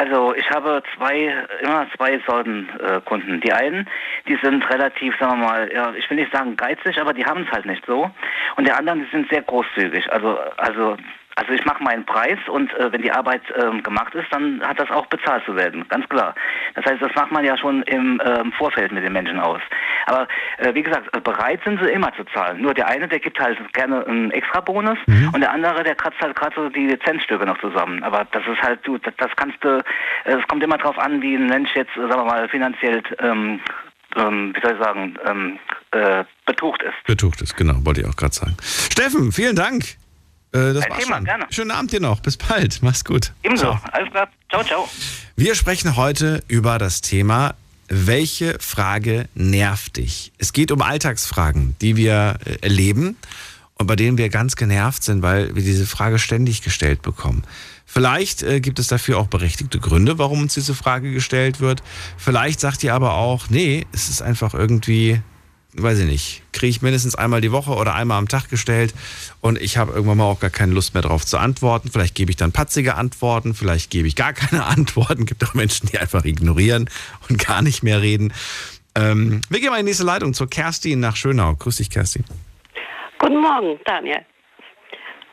Also 0.00 0.34
ich 0.34 0.48
habe 0.50 0.82
zwei, 0.96 1.46
immer 1.60 1.86
zwei 1.94 2.18
Sorten 2.26 2.70
äh, 2.80 3.02
Kunden. 3.02 3.38
Die 3.42 3.52
einen, 3.52 3.86
die 4.26 4.38
sind 4.42 4.66
relativ, 4.70 5.14
sagen 5.18 5.40
wir 5.40 5.46
mal, 5.46 5.70
ja, 5.74 5.92
ich 5.92 6.08
will 6.08 6.16
nicht 6.16 6.32
sagen 6.32 6.56
geizig, 6.56 6.98
aber 6.98 7.12
die 7.12 7.26
haben 7.26 7.42
es 7.42 7.52
halt 7.52 7.66
nicht 7.66 7.84
so. 7.84 8.10
Und 8.56 8.66
die 8.66 8.72
anderen, 8.72 9.00
die 9.04 9.10
sind 9.10 9.28
sehr 9.28 9.42
großzügig. 9.42 10.10
Also, 10.10 10.38
also 10.56 10.96
also 11.40 11.52
ich 11.52 11.64
mache 11.64 11.82
meinen 11.82 12.04
Preis 12.04 12.38
und 12.48 12.70
äh, 12.74 12.92
wenn 12.92 13.00
die 13.00 13.10
Arbeit 13.10 13.40
ähm, 13.56 13.82
gemacht 13.82 14.14
ist, 14.14 14.26
dann 14.30 14.60
hat 14.60 14.78
das 14.78 14.90
auch 14.90 15.06
bezahlt 15.06 15.42
zu 15.46 15.56
werden, 15.56 15.88
ganz 15.88 16.06
klar. 16.10 16.34
Das 16.74 16.84
heißt, 16.84 17.00
das 17.00 17.14
macht 17.14 17.32
man 17.32 17.46
ja 17.46 17.56
schon 17.56 17.82
im 17.84 18.20
ähm, 18.22 18.52
Vorfeld 18.52 18.92
mit 18.92 19.02
den 19.02 19.14
Menschen 19.14 19.40
aus. 19.40 19.62
Aber 20.04 20.28
äh, 20.58 20.74
wie 20.74 20.82
gesagt, 20.82 21.08
äh, 21.16 21.20
bereit 21.20 21.60
sind 21.64 21.80
sie 21.82 21.88
immer 21.88 22.12
zu 22.14 22.24
zahlen. 22.24 22.60
Nur 22.60 22.74
der 22.74 22.88
eine, 22.88 23.08
der 23.08 23.20
gibt 23.20 23.40
halt 23.40 23.56
gerne 23.72 24.06
einen 24.06 24.30
extra 24.32 24.60
Bonus 24.60 24.98
mhm. 25.06 25.30
und 25.32 25.40
der 25.40 25.50
andere, 25.50 25.82
der 25.82 25.94
kratzt 25.94 26.20
halt 26.20 26.36
gerade 26.36 26.54
so 26.54 26.68
die 26.68 26.86
Lizenzstücke 26.86 27.46
noch 27.46 27.58
zusammen. 27.60 28.02
Aber 28.02 28.26
das 28.32 28.42
ist 28.46 28.60
halt, 28.62 28.86
du, 28.86 28.98
das, 28.98 29.14
das 29.16 29.30
kannst 29.36 29.56
du, 29.64 29.78
äh, 30.26 30.34
es 30.34 30.46
kommt 30.46 30.62
immer 30.62 30.76
drauf 30.76 30.98
an, 30.98 31.22
wie 31.22 31.36
ein 31.36 31.46
Mensch 31.46 31.74
jetzt, 31.74 31.94
sagen 31.94 32.10
wir 32.10 32.24
mal, 32.24 32.48
finanziell 32.50 33.02
ähm, 33.20 33.60
ähm, 34.16 34.52
wie 34.54 34.60
soll 34.60 34.72
ich 34.72 34.84
sagen, 34.84 35.14
ähm, 35.24 35.58
äh, 35.92 36.24
betucht 36.44 36.82
ist. 36.82 37.06
Betucht 37.06 37.40
ist, 37.40 37.56
genau, 37.56 37.74
wollte 37.84 38.00
ich 38.00 38.06
auch 38.08 38.16
gerade 38.16 38.34
sagen. 38.34 38.56
Steffen, 38.60 39.30
vielen 39.32 39.54
Dank. 39.54 39.84
Äh, 40.52 40.74
das 40.74 40.88
war's 40.88 40.98
Thema, 41.02 41.16
schon. 41.16 41.24
gerne. 41.24 41.46
Schönen 41.50 41.70
Abend 41.70 41.92
dir 41.92 42.00
noch. 42.00 42.20
Bis 42.20 42.36
bald. 42.36 42.82
Mach's 42.82 43.04
gut. 43.04 43.32
Ebenso. 43.42 43.64
Ciao. 43.64 43.80
Alles 43.92 44.10
klar. 44.10 44.28
Ciao, 44.50 44.64
ciao. 44.64 44.88
Wir 45.36 45.54
sprechen 45.54 45.96
heute 45.96 46.42
über 46.48 46.78
das 46.78 47.00
Thema, 47.00 47.54
welche 47.88 48.58
Frage 48.60 49.28
nervt 49.34 49.96
dich? 49.96 50.32
Es 50.38 50.52
geht 50.52 50.70
um 50.70 50.82
Alltagsfragen, 50.82 51.76
die 51.80 51.96
wir 51.96 52.36
äh, 52.44 52.56
erleben 52.62 53.16
und 53.74 53.86
bei 53.86 53.96
denen 53.96 54.18
wir 54.18 54.28
ganz 54.28 54.56
genervt 54.56 55.02
sind, 55.02 55.22
weil 55.22 55.54
wir 55.56 55.62
diese 55.62 55.86
Frage 55.86 56.18
ständig 56.18 56.62
gestellt 56.62 57.02
bekommen. 57.02 57.44
Vielleicht 57.86 58.42
äh, 58.44 58.60
gibt 58.60 58.78
es 58.78 58.86
dafür 58.86 59.18
auch 59.18 59.26
berechtigte 59.26 59.80
Gründe, 59.80 60.18
warum 60.18 60.42
uns 60.42 60.54
diese 60.54 60.74
Frage 60.76 61.12
gestellt 61.12 61.58
wird. 61.60 61.82
Vielleicht 62.16 62.60
sagt 62.60 62.84
ihr 62.84 62.94
aber 62.94 63.14
auch, 63.14 63.50
nee, 63.50 63.86
es 63.92 64.08
ist 64.08 64.22
einfach 64.22 64.54
irgendwie, 64.54 65.20
weiß 65.74 66.00
ich 66.00 66.06
nicht, 66.06 66.42
kriege 66.52 66.70
ich 66.70 66.82
mindestens 66.82 67.14
einmal 67.14 67.40
die 67.40 67.52
Woche 67.52 67.72
oder 67.72 67.94
einmal 67.94 68.18
am 68.18 68.28
Tag 68.28 68.48
gestellt 68.48 68.94
und 69.40 69.60
ich 69.60 69.76
habe 69.76 69.92
irgendwann 69.92 70.18
mal 70.18 70.24
auch 70.24 70.40
gar 70.40 70.50
keine 70.50 70.72
Lust 70.72 70.94
mehr 70.94 71.02
drauf 71.02 71.24
zu 71.24 71.38
antworten. 71.38 71.90
Vielleicht 71.90 72.14
gebe 72.14 72.30
ich 72.30 72.36
dann 72.36 72.52
patzige 72.52 72.96
Antworten, 72.96 73.54
vielleicht 73.54 73.90
gebe 73.90 74.08
ich 74.08 74.16
gar 74.16 74.32
keine 74.32 74.64
Antworten. 74.66 75.26
Gibt 75.26 75.44
auch 75.44 75.54
Menschen, 75.54 75.88
die 75.88 75.98
einfach 75.98 76.24
ignorieren 76.24 76.90
und 77.28 77.44
gar 77.44 77.62
nicht 77.62 77.82
mehr 77.82 78.02
reden. 78.02 78.32
Ähm, 78.96 79.40
wir 79.48 79.60
gehen 79.60 79.70
mal 79.70 79.78
in 79.78 79.86
die 79.86 79.90
nächste 79.90 80.04
Leitung 80.04 80.34
zur 80.34 80.50
Kerstin 80.50 81.00
nach 81.00 81.16
Schönau. 81.16 81.54
Grüß 81.54 81.76
dich, 81.76 81.90
Kerstin. 81.90 82.24
Guten 83.18 83.40
Morgen, 83.40 83.78
Daniel. 83.84 84.24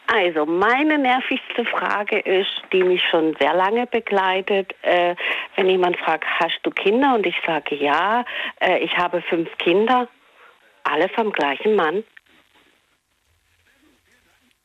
Also, 0.09 0.45
meine 0.45 0.97
nervigste 0.97 1.65
Frage 1.65 2.19
ist, 2.19 2.61
die 2.71 2.81
mich 2.81 3.01
schon 3.11 3.35
sehr 3.41 3.53
lange 3.53 3.87
begleitet, 3.87 4.73
äh, 4.83 5.15
wenn 5.57 5.67
jemand 5.67 5.97
fragt, 5.97 6.23
hast 6.39 6.59
du 6.63 6.71
Kinder? 6.71 7.15
Und 7.15 7.25
ich 7.25 7.35
sage 7.45 7.75
ja, 7.75 8.23
äh, 8.61 8.77
ich 8.79 8.95
habe 8.97 9.21
fünf 9.21 9.49
Kinder, 9.57 10.07
alle 10.91 11.09
vom 11.15 11.31
gleichen 11.31 11.75
Mann. 11.75 12.03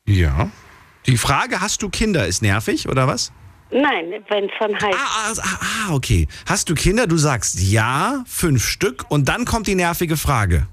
Ja. 0.06 0.50
Die 1.06 1.16
Frage, 1.16 1.60
hast 1.60 1.82
du 1.82 1.88
Kinder, 1.88 2.26
ist 2.26 2.42
nervig 2.42 2.88
oder 2.88 3.06
was? 3.06 3.32
Nein, 3.70 4.22
wenn 4.28 4.44
es 4.44 4.50
dann 4.60 4.74
heißt, 4.74 4.98
Ah, 4.98 5.32
ah, 5.32 5.58
ah, 5.88 5.94
okay. 5.94 6.28
Hast 6.46 6.68
du 6.68 6.74
Kinder? 6.74 7.06
Du 7.06 7.16
sagst 7.16 7.58
ja, 7.60 8.22
fünf 8.26 8.62
Stück 8.64 9.04
und 9.08 9.28
dann 9.28 9.44
kommt 9.46 9.66
die 9.66 9.74
nervige 9.74 10.16
Frage. 10.16 10.66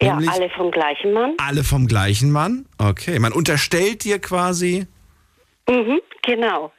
ja, 0.00 0.10
nämlich- 0.14 0.30
alle 0.30 0.50
vom 0.50 0.70
gleichen 0.70 1.12
Mann. 1.12 1.34
Alle 1.38 1.64
vom 1.64 1.86
gleichen 1.88 2.30
Mann? 2.30 2.66
Okay. 2.78 3.18
Man 3.18 3.32
unterstellt 3.32 4.04
dir 4.04 4.20
quasi, 4.20 4.86
Mhm, 5.68 6.00
genau. 6.22 6.72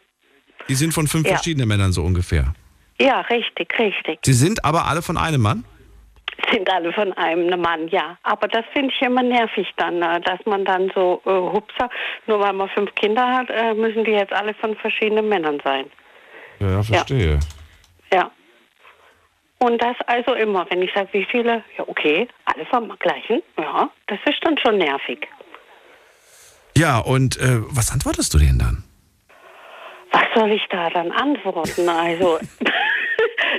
die 0.70 0.76
sind 0.76 0.94
von 0.94 1.06
fünf 1.08 1.26
Ja. 1.26 1.34
verschiedenen 1.36 1.68
Männern 1.68 1.92
so 1.92 2.04
ungefähr. 2.04 2.54
Ja, 3.02 3.20
richtig, 3.22 3.78
richtig. 3.80 4.20
Sie 4.24 4.34
sind 4.34 4.64
aber 4.64 4.86
alle 4.86 5.02
von 5.02 5.18
einem 5.18 5.42
Mann? 5.42 5.66
Sind 6.52 6.70
alle 6.72 6.94
von 6.94 7.14
einem 7.14 7.60
Mann, 7.62 7.88
ja. 7.90 8.18
Aber 8.24 8.48
das 8.48 8.66
finde 8.74 8.94
ich 8.94 9.02
immer 9.02 9.24
nervig 9.24 9.68
dann, 9.78 10.02
äh, 10.02 10.22
dass 10.22 10.40
man 10.46 10.66
dann 10.66 10.92
so, 10.96 11.22
äh, 11.26 11.30
hupsa, 11.30 11.90
nur 12.28 12.40
weil 12.40 12.54
man 12.54 12.70
fünf 12.70 12.94
Kinder 12.96 13.28
hat, 13.28 13.50
äh, 13.50 13.74
müssen 13.74 14.04
die 14.04 14.12
jetzt 14.12 14.34
alle 14.34 14.54
von 14.54 14.76
verschiedenen 14.76 15.28
Männern 15.28 15.60
sein. 15.64 15.86
Ja, 16.60 16.84
verstehe. 16.84 17.40
Ja. 18.14 18.32
Und 19.60 19.82
das 19.82 19.96
also 20.08 20.34
immer, 20.34 20.66
wenn 20.70 20.82
ich 20.82 20.92
sage, 20.94 21.10
wie 21.12 21.26
viele, 21.26 21.64
ja 21.78 21.84
okay, 21.88 22.28
alle 22.46 22.66
vom 22.66 22.98
gleichen, 23.00 23.44
ja, 23.58 23.90
das 24.08 24.20
ist 24.26 24.40
dann 24.44 24.58
schon 24.58 24.78
nervig. 24.78 25.28
Ja, 26.78 27.00
und 27.00 27.38
äh, 27.38 27.60
was 27.70 27.92
antwortest 27.92 28.34
du 28.34 28.38
denen 28.38 28.60
dann? 28.60 28.84
Was 30.12 30.24
soll 30.34 30.52
ich 30.52 30.66
da 30.70 30.90
dann 30.90 31.12
antworten? 31.12 31.90
Also 31.90 32.40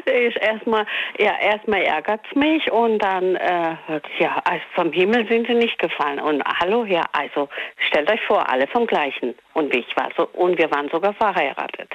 ist 0.06 0.36
erstmal, 0.38 0.86
ja, 1.18 1.32
erstmal 1.40 1.82
ärgert 1.82 2.20
es 2.28 2.36
mich 2.36 2.70
und 2.70 2.98
dann, 3.00 3.36
äh, 3.36 3.76
ja, 4.18 4.40
also 4.44 4.62
vom 4.74 4.92
Himmel 4.92 5.26
sind 5.28 5.46
sie 5.46 5.54
nicht 5.54 5.78
gefallen. 5.78 6.18
Und 6.20 6.42
hallo, 6.44 6.84
ja, 6.84 7.04
also 7.12 7.48
stellt 7.88 8.10
euch 8.10 8.20
vor, 8.26 8.48
alle 8.48 8.66
vom 8.68 8.86
gleichen. 8.86 9.34
Und 9.54 9.74
ich 9.74 9.86
war 9.96 10.08
so, 10.16 10.28
und 10.34 10.58
wir 10.58 10.70
waren 10.70 10.88
sogar 10.90 11.14
verheiratet. 11.14 11.90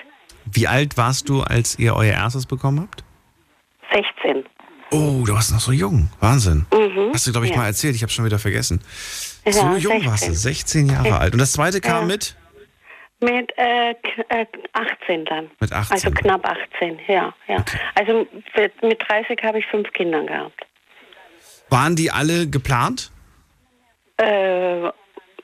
Wie 0.51 0.67
alt 0.67 0.97
warst 0.97 1.27
du, 1.29 1.41
als 1.41 1.77
ihr 1.79 1.95
euer 1.95 2.13
erstes 2.13 2.45
bekommen 2.45 2.81
habt? 2.81 3.03
16. 4.23 4.45
Oh, 4.91 5.23
du 5.25 5.33
warst 5.33 5.51
noch 5.51 5.59
so 5.59 5.71
jung. 5.71 6.09
Wahnsinn. 6.19 6.65
Mhm, 6.71 7.11
Hast 7.13 7.25
du, 7.27 7.31
glaube 7.31 7.47
ich, 7.47 7.51
ja. 7.53 7.57
mal 7.57 7.65
erzählt. 7.67 7.95
Ich 7.95 8.03
habe 8.03 8.11
schon 8.11 8.25
wieder 8.25 8.37
vergessen. 8.39 8.81
Ja, 9.45 9.51
so 9.51 9.75
jung 9.77 10.05
warst 10.05 10.27
du, 10.27 10.33
16. 10.33 10.87
16 10.87 10.89
Jahre 10.89 11.07
Ja. 11.09 11.17
alt. 11.17 11.33
Und 11.33 11.39
das 11.39 11.53
zweite 11.53 11.81
kam 11.81 12.01
Ja. 12.01 12.05
mit? 12.05 12.35
Mit 13.21 13.51
äh, 13.57 13.93
k- 13.95 14.25
äh, 14.29 14.45
18 14.73 15.25
dann. 15.25 15.49
Mit 15.59 15.71
18. 15.71 15.93
Also 15.93 16.11
knapp 16.11 16.45
18, 16.47 16.99
ja, 17.07 17.33
ja. 17.47 17.63
Also 17.95 18.27
mit, 18.57 18.81
mit 18.83 19.01
30 19.07 19.39
habe 19.43 19.59
ich 19.59 19.65
fünf 19.67 19.91
Kinder 19.93 20.23
gehabt. 20.23 20.65
Waren 21.69 21.95
die 21.95 22.11
alle 22.11 22.47
geplant? 22.47 23.11
Äh, 24.17 24.89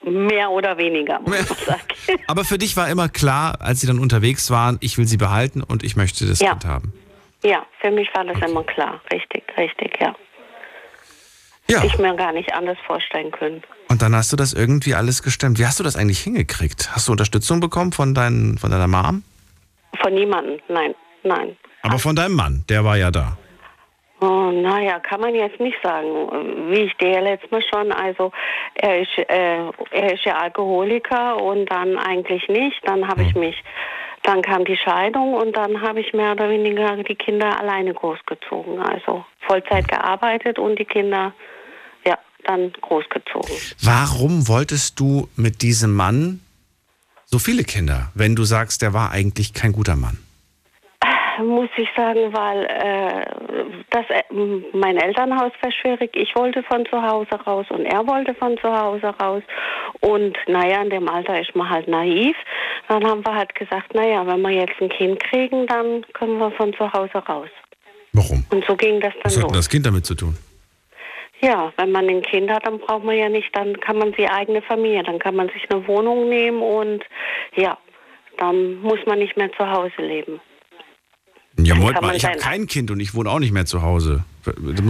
mehr 0.03 0.49
oder 0.49 0.77
weniger, 0.77 1.19
muss 1.21 1.29
man 1.49 1.57
sagen. 1.57 1.81
Aber 2.27 2.43
für 2.43 2.57
dich 2.57 2.75
war 2.77 2.89
immer 2.89 3.07
klar, 3.09 3.57
als 3.61 3.81
sie 3.81 3.87
dann 3.87 3.99
unterwegs 3.99 4.49
waren, 4.51 4.77
ich 4.81 4.97
will 4.97 5.05
sie 5.07 5.17
behalten 5.17 5.61
und 5.63 5.83
ich 5.83 5.95
möchte 5.95 6.25
das 6.27 6.39
Ja. 6.39 6.51
Kind 6.51 6.65
haben. 6.65 6.93
Ja, 7.43 7.65
für 7.79 7.89
mich 7.91 8.07
war 8.13 8.23
das 8.25 8.37
immer 8.47 8.63
klar. 8.63 9.01
Richtig, 9.11 9.43
richtig, 9.57 9.97
ja. 9.99 10.15
Ja. 11.71 11.83
Ich 11.83 11.97
mir 11.97 12.13
gar 12.15 12.33
nicht 12.33 12.53
anders 12.53 12.77
vorstellen 12.85 13.31
können. 13.31 13.63
Und 13.89 14.01
dann 14.01 14.15
hast 14.15 14.31
du 14.33 14.35
das 14.35 14.53
irgendwie 14.53 14.93
alles 14.93 15.23
gestemmt. 15.23 15.57
Wie 15.57 15.65
hast 15.65 15.79
du 15.79 15.83
das 15.83 15.95
eigentlich 15.95 16.19
hingekriegt? 16.19 16.89
Hast 16.93 17.07
du 17.07 17.11
Unterstützung 17.13 17.59
bekommen 17.59 17.91
von, 17.93 18.13
dein, 18.13 18.57
von 18.59 18.71
deiner 18.71 18.87
Mom? 18.87 19.23
Von 20.01 20.13
niemandem, 20.13 20.59
nein, 20.67 20.95
nein. 21.23 21.55
Aber 21.83 21.97
von 21.99 22.15
deinem 22.15 22.35
Mann, 22.35 22.65
der 22.69 22.83
war 22.83 22.97
ja 22.97 23.09
da. 23.09 23.37
Oh, 24.23 24.51
naja, 24.51 24.99
kann 24.99 25.19
man 25.19 25.33
jetzt 25.33 25.59
nicht 25.59 25.77
sagen. 25.81 26.69
Wie 26.69 26.81
ich 26.81 26.93
dir 26.97 27.21
letztes 27.21 27.49
Mal 27.49 27.63
schon, 27.63 27.91
also 27.91 28.31
er 28.75 29.01
ist, 29.01 29.17
äh, 29.17 29.63
er 29.91 30.13
ist 30.13 30.23
ja 30.25 30.37
Alkoholiker 30.37 31.41
und 31.41 31.65
dann 31.71 31.97
eigentlich 31.97 32.47
nicht. 32.47 32.79
Dann 32.85 33.07
habe 33.07 33.23
ich 33.23 33.33
mich, 33.33 33.55
dann 34.21 34.43
kam 34.43 34.63
die 34.65 34.77
Scheidung 34.77 35.33
und 35.33 35.57
dann 35.57 35.81
habe 35.81 36.01
ich 36.01 36.13
mehr 36.13 36.33
oder 36.33 36.49
weniger 36.49 36.97
die 36.97 37.15
Kinder 37.15 37.59
alleine 37.59 37.95
großgezogen. 37.95 38.79
Also 38.79 39.25
Vollzeit 39.47 39.87
gearbeitet 39.87 40.59
und 40.59 40.77
die 40.77 40.85
Kinder, 40.85 41.33
dann 42.45 42.71
großgezogen. 42.81 43.49
Warum 43.81 44.47
wolltest 44.47 44.99
du 44.99 45.27
mit 45.35 45.61
diesem 45.61 45.93
Mann 45.95 46.39
so 47.25 47.39
viele 47.39 47.63
Kinder, 47.63 48.11
wenn 48.13 48.35
du 48.35 48.43
sagst, 48.43 48.81
der 48.81 48.93
war 48.93 49.11
eigentlich 49.11 49.53
kein 49.53 49.71
guter 49.71 49.95
Mann? 49.95 50.17
Muss 51.43 51.69
ich 51.77 51.87
sagen, 51.95 52.31
weil 52.33 52.65
äh, 52.65 53.25
das, 53.89 54.05
äh, 54.09 54.21
mein 54.73 54.97
Elternhaus 54.97 55.51
war 55.61 55.71
schwierig. 55.71 56.11
Ich 56.15 56.35
wollte 56.35 56.61
von 56.63 56.85
zu 56.85 57.01
Hause 57.01 57.31
raus 57.47 57.65
und 57.69 57.85
er 57.85 58.05
wollte 58.05 58.35
von 58.35 58.57
zu 58.59 58.67
Hause 58.71 59.07
raus. 59.19 59.41
Und 60.01 60.37
naja, 60.47 60.83
in 60.83 60.91
dem 60.91 61.09
Alter 61.09 61.39
ist 61.41 61.55
man 61.55 61.67
halt 61.69 61.87
naiv. 61.87 62.35
Dann 62.89 63.03
haben 63.05 63.25
wir 63.25 63.33
halt 63.33 63.55
gesagt, 63.55 63.95
naja, 63.95 64.27
wenn 64.27 64.41
wir 64.41 64.51
jetzt 64.51 64.79
ein 64.81 64.89
Kind 64.89 65.19
kriegen, 65.23 65.65
dann 65.65 66.05
können 66.13 66.37
wir 66.37 66.51
von 66.51 66.73
zu 66.73 66.91
Hause 66.93 67.17
raus. 67.27 67.49
Warum? 68.13 68.45
Und 68.51 68.63
so 68.65 68.75
ging 68.75 68.99
das 68.99 69.13
Was 69.23 69.33
dann 69.33 69.43
hat 69.43 69.49
denn 69.49 69.55
los. 69.55 69.65
das 69.65 69.69
Kind 69.69 69.85
damit 69.85 70.05
zu 70.05 70.13
tun? 70.15 70.37
Ja, 71.41 71.73
wenn 71.77 71.91
man 71.91 72.07
ein 72.07 72.21
Kind 72.21 72.51
hat, 72.51 72.67
dann 72.67 72.79
braucht 72.79 73.03
man 73.03 73.17
ja 73.17 73.27
nicht, 73.27 73.49
dann 73.55 73.79
kann 73.79 73.97
man 73.97 74.11
die 74.13 74.27
eigene 74.27 74.61
Familie, 74.61 75.03
dann 75.03 75.17
kann 75.19 75.35
man 75.35 75.49
sich 75.49 75.69
eine 75.69 75.87
Wohnung 75.87 76.29
nehmen 76.29 76.61
und 76.61 77.03
ja, 77.55 77.77
dann 78.37 78.75
muss 78.81 78.99
man 79.07 79.19
nicht 79.19 79.35
mehr 79.37 79.51
zu 79.53 79.69
Hause 79.69 79.93
leben. 79.97 80.39
Ja, 81.57 81.75
Moment 81.75 82.01
mal, 82.01 82.15
ich 82.15 82.25
habe 82.25 82.37
kein 82.37 82.65
Kind 82.67 82.91
und 82.91 82.99
ich 82.99 83.13
wohne 83.13 83.29
auch 83.29 83.39
nicht 83.39 83.51
mehr 83.51 83.65
zu 83.65 83.81
Hause. 83.81 84.23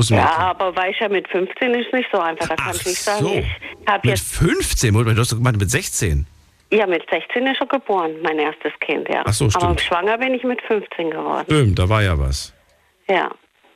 Ja, 0.09 0.55
aber 0.57 0.75
weiß 0.75 0.95
ja, 0.99 1.09
mit 1.09 1.27
15 1.27 1.73
ist 1.73 1.91
nicht 1.91 2.07
so 2.11 2.19
einfach. 2.19 2.47
Da 2.47 2.55
kann 2.55 2.75
ich 2.75 2.85
nicht 2.85 3.01
sagen, 3.01 3.25
so. 3.25 3.33
ich 3.33 3.45
Mit 3.87 4.05
jetzt, 4.05 4.35
15? 4.35 4.93
Moment 4.93 5.07
mal, 5.09 5.15
Du 5.15 5.21
hast 5.21 5.31
doch 5.31 5.37
gemeint 5.37 5.57
mit 5.59 5.69
16. 5.69 6.25
ja, 6.71 6.85
mit 6.87 7.03
16 7.09 7.47
ist 7.47 7.59
er 7.59 7.67
geboren, 7.67 8.11
mein 8.23 8.39
erstes 8.39 8.71
Kind, 8.79 9.09
ja. 9.09 9.23
Ach 9.25 9.33
so, 9.33 9.45
aber 9.45 9.59
stimmt. 9.59 9.81
schwanger 9.81 10.17
bin 10.17 10.33
ich 10.33 10.43
mit 10.43 10.61
15 10.61 11.09
geworden. 11.11 11.45
Stimmt, 11.45 11.79
da 11.79 11.89
war 11.89 12.01
ja 12.03 12.17
was. 12.17 12.53
Ja. 13.09 13.29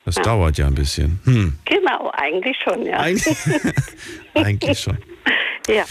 Das 0.06 0.16
Ja. 0.18 0.24
dauert 0.24 0.58
ja 0.58 0.68
ein 0.68 0.76
bisschen. 0.76 1.20
Hm. 1.26 1.56
Genau, 1.66 2.12
eigentlich 2.14 2.56
schon, 2.64 2.86
ja. 2.86 3.00
Eigentlich, 3.00 3.38
eigentlich 4.36 4.80
schon. 4.80 4.98
ja. 5.68 5.84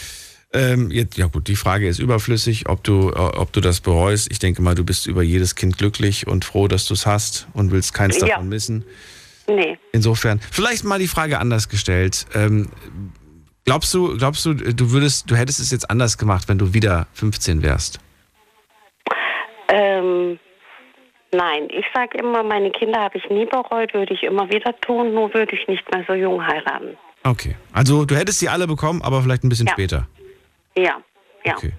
Ähm, 0.52 0.92
jetzt, 0.92 1.16
ja 1.18 1.26
gut, 1.26 1.48
die 1.48 1.56
Frage 1.56 1.88
ist 1.88 1.98
überflüssig, 1.98 2.68
ob 2.68 2.84
du, 2.84 3.10
äh, 3.10 3.14
ob 3.14 3.52
du 3.52 3.60
das 3.60 3.80
bereust. 3.80 4.28
Ich 4.30 4.38
denke 4.38 4.62
mal, 4.62 4.76
du 4.76 4.84
bist 4.84 5.08
über 5.08 5.22
jedes 5.24 5.56
Kind 5.56 5.78
glücklich 5.78 6.28
und 6.28 6.44
froh, 6.44 6.68
dass 6.68 6.86
du 6.86 6.94
es 6.94 7.06
hast 7.06 7.48
und 7.54 7.72
willst 7.72 7.92
keins 7.92 8.20
Ja. 8.20 8.28
davon 8.28 8.48
missen. 8.48 8.84
Nee. 9.48 9.76
Insofern, 9.92 10.40
vielleicht 10.52 10.84
mal 10.84 11.00
die 11.00 11.08
Frage 11.08 11.40
anders 11.40 11.68
gestellt. 11.68 12.26
Ähm, 12.34 12.68
glaubst 13.64 13.92
du, 13.94 14.16
glaubst 14.16 14.46
du, 14.46 14.54
du 14.54 14.92
würdest, 14.92 15.28
du 15.28 15.34
hättest 15.34 15.58
es 15.58 15.72
jetzt 15.72 15.90
anders 15.90 16.18
gemacht, 16.18 16.44
wenn 16.46 16.56
du 16.58 16.72
wieder 16.72 17.08
15 17.14 17.62
wärst? 17.62 17.98
Ähm, 19.68 20.38
nein, 21.36 21.68
ich 21.70 21.84
sage 21.94 22.18
immer, 22.18 22.42
meine 22.42 22.70
Kinder 22.70 23.00
habe 23.00 23.18
ich 23.18 23.28
nie 23.30 23.46
bereut, 23.46 23.92
würde 23.94 24.14
ich 24.14 24.22
immer 24.22 24.48
wieder 24.50 24.78
tun, 24.80 25.14
nur 25.14 25.32
würde 25.34 25.54
ich 25.54 25.66
nicht 25.68 25.90
mehr 25.92 26.04
so 26.06 26.14
jung 26.14 26.44
heiraten. 26.46 26.96
Okay. 27.22 27.56
Also 27.72 28.04
du 28.04 28.16
hättest 28.16 28.38
sie 28.40 28.48
alle 28.48 28.66
bekommen, 28.66 29.02
aber 29.02 29.22
vielleicht 29.22 29.44
ein 29.44 29.48
bisschen 29.48 29.66
Ja. 29.66 29.72
später. 29.72 30.08
Ja, 30.76 30.96
ja. 31.44 31.56
Okay. 31.56 31.72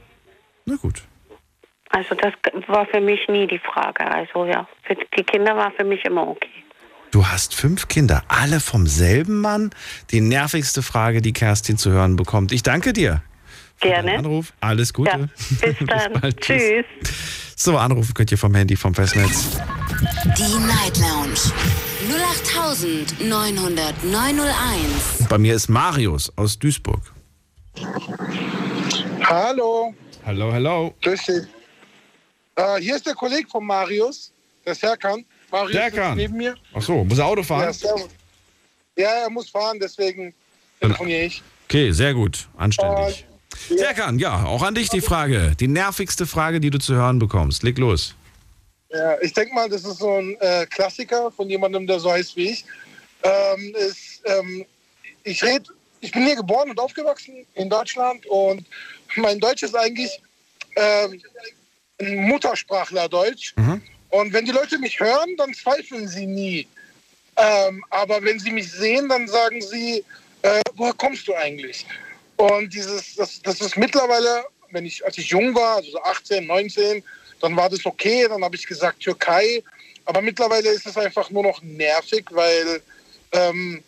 Na 0.66 0.76
gut. 0.76 1.02
Also 1.90 2.16
das 2.16 2.34
war 2.68 2.86
für 2.88 3.00
mich 3.00 3.28
nie 3.28 3.46
die 3.48 3.60
Frage. 3.60 4.06
Also 4.10 4.46
ja, 4.46 4.68
für 4.84 4.96
die 4.96 5.24
Kinder 5.24 5.56
war 5.56 5.72
für 5.72 5.84
mich 5.86 6.04
immer 6.06 6.28
okay. 6.28 6.50
Du 7.12 7.26
hast 7.26 7.56
fünf 7.56 7.88
Kinder, 7.88 8.24
alle 8.28 8.60
vom 8.60 8.88
selben 8.88 9.40
Mann? 9.40 9.70
Die 10.12 10.20
nervigste 10.20 10.82
Frage, 10.82 11.22
die 11.22 11.32
Kerstin 11.32 11.78
zu 11.78 11.92
hören 11.92 12.16
bekommt. 12.18 12.52
Ich 12.52 12.64
danke 12.64 12.92
dir. 12.92 13.22
Gerne. 13.80 14.18
Anruf. 14.18 14.52
Alles 14.60 14.94
Gute. 14.94 15.12
Ja, 15.12 15.68
bis 15.68 15.76
dann. 15.88 16.14
bald. 16.20 16.42
Tschüss. 16.42 16.86
So, 17.56 17.78
anrufen 17.78 18.14
könnt 18.14 18.32
ihr 18.32 18.38
vom 18.38 18.54
Handy, 18.54 18.76
vom 18.76 18.94
Festnetz. 18.94 19.58
Die 20.38 20.58
Night 20.68 20.98
Lounge 20.98 21.40
0890901. 23.20 25.28
Bei 25.30 25.38
mir 25.38 25.56
ist 25.56 25.70
Marius 25.70 26.32
aus 26.38 26.60
Duisburg. 26.60 27.02
Hallo. 29.24 29.94
Hallo, 30.26 30.52
hallo. 30.52 30.94
Grüß 31.02 31.26
dich. 31.26 31.44
Äh, 32.56 32.80
hier 32.82 32.96
ist 32.98 33.06
der 33.06 33.14
Kollege 33.16 33.48
von 33.48 33.66
Marius, 33.66 34.32
der 34.66 34.76
Serkan. 34.76 35.26
Marius 35.52 35.72
Serkan. 35.74 36.18
neben 36.18 36.38
mir. 36.38 36.56
Ach 36.74 36.82
so, 36.82 37.04
muss 37.04 37.18
er 37.18 37.26
Auto 37.26 37.42
Ja, 37.42 37.48
fahren? 37.48 37.74
servus. 37.74 38.10
ja, 38.98 39.10
er 39.24 39.30
muss 39.30 39.50
fahren, 39.50 39.78
deswegen 39.80 40.34
telefoniere 40.80 41.24
ich. 41.24 41.42
Okay, 41.68 41.92
sehr 41.92 42.14
gut. 42.14 42.48
Anständig. 42.58 43.26
Und, 43.70 43.80
Serkan, 43.80 44.20
ja, 44.20 44.46
auch 44.46 44.64
an 44.64 44.76
dich 44.76 44.90
die 44.90 45.02
Frage. 45.02 45.54
Die 45.60 45.68
nervigste 45.68 46.26
Frage, 46.26 46.60
die 46.60 46.70
du 46.70 46.80
zu 46.80 46.96
hören 46.96 47.20
bekommst. 47.20 47.64
Leg 47.64 47.78
los. 47.78 48.16
ja, 48.90 49.18
ich 49.22 49.34
denke 49.34 49.54
mal, 49.54 49.70
das 49.70 49.84
ist 49.86 50.00
so 50.00 50.14
ein 50.18 50.38
äh, 50.40 50.66
Klassiker 50.68 51.32
von 51.32 51.50
jemandem, 51.50 51.88
der 51.88 52.00
so 52.00 52.12
heißt 52.12 52.36
wie 52.36 52.52
ich. 52.52 52.66
Ähm, 53.24 53.76
ist, 53.76 54.22
ähm, 54.26 54.66
ich 55.24 55.44
red, 55.44 55.64
ich 56.02 56.12
bin 56.12 56.26
hier 56.26 56.36
geboren 56.36 56.70
und 56.70 56.80
aufgewachsen 56.80 57.46
in 57.56 57.70
Deutschland 57.70 58.26
und 58.28 58.66
mein 59.16 59.40
Deutsch 59.40 59.64
ist 59.64 59.76
eigentlich 59.76 60.22
ähm, 60.76 61.22
ein 62.00 62.28
Muttersprachler 62.28 63.10
Deutsch. 63.10 63.54
Und 64.10 64.32
wenn 64.32 64.46
die 64.46 64.52
Leute 64.52 64.78
mich 64.78 65.00
hören, 65.00 65.36
dann 65.38 65.54
zweifeln 65.54 66.08
sie 66.08 66.26
nie. 66.28 66.68
Ähm, 67.38 67.84
aber 67.90 68.24
wenn 68.24 68.40
sie 68.40 68.52
mich 68.52 68.72
sehen, 68.72 69.10
dann 69.10 69.28
sagen 69.28 69.62
sie, 69.62 70.04
äh, 70.42 70.62
woher 70.76 70.94
kommst 70.94 71.28
du 71.28 71.34
eigentlich? 71.34 71.86
Und 72.38 72.74
dieses, 72.74 73.16
das, 73.16 73.42
das 73.42 73.62
ist 73.62 73.78
mittlerweile, 73.78 74.44
wenn 74.72 74.86
ich, 74.86 75.04
als 75.06 75.18
ich 75.18 75.30
jung 75.30 75.56
war, 75.56 75.78
also 75.78 75.92
so 75.92 76.02
18, 76.04 76.46
19, 76.46 77.04
dann 77.42 77.56
war 77.56 77.70
das 77.70 77.86
okay, 77.86 78.28
dann 78.28 78.44
habe 78.44 78.56
ich 78.56 78.66
gesagt 78.66 79.00
Türkei. 79.00 79.64
Aber 80.06 80.22
mittlerweile 80.22 80.70
ist 80.70 80.86
es 80.86 80.98
einfach 80.98 81.30
nur 81.32 81.44
noch 81.44 81.62
nervig, 81.62 82.26
weil 82.32 82.82
ähm, 83.32 83.84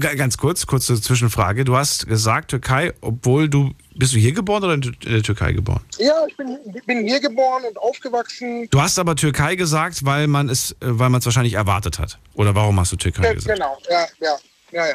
Ganz 0.00 0.38
kurz, 0.38 0.66
kurze 0.66 0.98
Zwischenfrage. 0.98 1.64
Du 1.64 1.76
hast 1.76 2.06
gesagt 2.06 2.48
Türkei, 2.50 2.94
obwohl 3.02 3.46
du, 3.46 3.74
bist 3.94 4.14
du 4.14 4.18
hier 4.18 4.32
geboren 4.32 4.64
oder 4.64 4.72
in 4.74 4.96
der 5.04 5.22
Türkei 5.22 5.52
geboren? 5.52 5.82
ja, 5.98 6.14
ich 6.26 6.34
bin, 6.36 6.58
bin 6.86 7.06
hier 7.06 7.20
geboren 7.20 7.62
und 7.68 7.76
aufgewachsen. 7.76 8.68
Du 8.70 8.80
hast 8.80 8.98
aber 8.98 9.16
Türkei 9.16 9.54
gesagt, 9.54 10.02
weil 10.06 10.28
man 10.28 10.48
es, 10.48 10.72
äh, 10.72 10.76
weil 10.80 11.10
man 11.10 11.18
es 11.18 11.26
wahrscheinlich 11.26 11.54
erwartet 11.54 11.98
hat. 11.98 12.18
Oder 12.34 12.54
warum 12.54 12.80
hast 12.80 12.92
du 12.92 12.96
Türkei 12.96 13.28
Äh, 13.30 13.34
gesagt? 13.34 13.54
genau, 13.54 13.76
ja, 13.90 14.06
ja, 14.20 14.38
ja, 14.72 14.86
ja. 14.88 14.94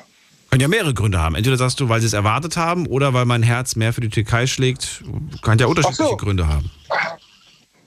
Können 0.52 0.62
ja 0.64 0.68
mehrere 0.68 0.94
Gründe 0.94 1.18
haben. 1.18 1.36
Entweder 1.36 1.56
sagst 1.56 1.80
du, 1.80 1.88
weil 1.88 2.02
sie 2.02 2.08
es 2.08 2.14
erwartet 2.14 2.58
haben, 2.58 2.86
oder 2.86 3.14
weil 3.14 3.24
mein 3.24 3.42
Herz 3.42 3.78
mehr 3.78 3.94
für 3.94 4.02
die 4.02 4.10
Türkei 4.10 4.48
schlägt. 4.48 5.02
Kann 5.42 5.58
ja 5.58 5.68
unterschiedliche 5.68 6.04
so. 6.10 6.18
Gründe 6.18 6.46
haben. 6.46 6.70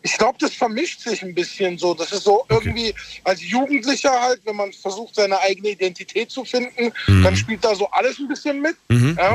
Ich 0.01 0.17
glaube, 0.17 0.39
das 0.41 0.55
vermischt 0.55 1.01
sich 1.01 1.23
ein 1.23 1.35
bisschen 1.35 1.77
so. 1.77 1.93
Das 1.93 2.11
ist 2.11 2.25
so 2.25 2.47
irgendwie 2.49 2.95
als 3.25 3.43
Jugendlicher 3.43 4.19
halt, 4.19 4.41
wenn 4.47 4.57
man 4.57 4.73
versucht, 4.73 5.15
seine 5.15 5.39
eigene 5.41 5.71
Identität 5.71 6.31
zu 6.31 6.43
finden, 6.47 6.91
dann 7.07 7.37
spielt 7.37 7.63
da 7.63 7.75
so 7.75 7.91
alles 7.91 8.19
ein 8.19 8.29
bisschen 8.29 8.63
mit. 8.63 8.77
Mhm, 8.89 9.19
Ja? 9.19 9.35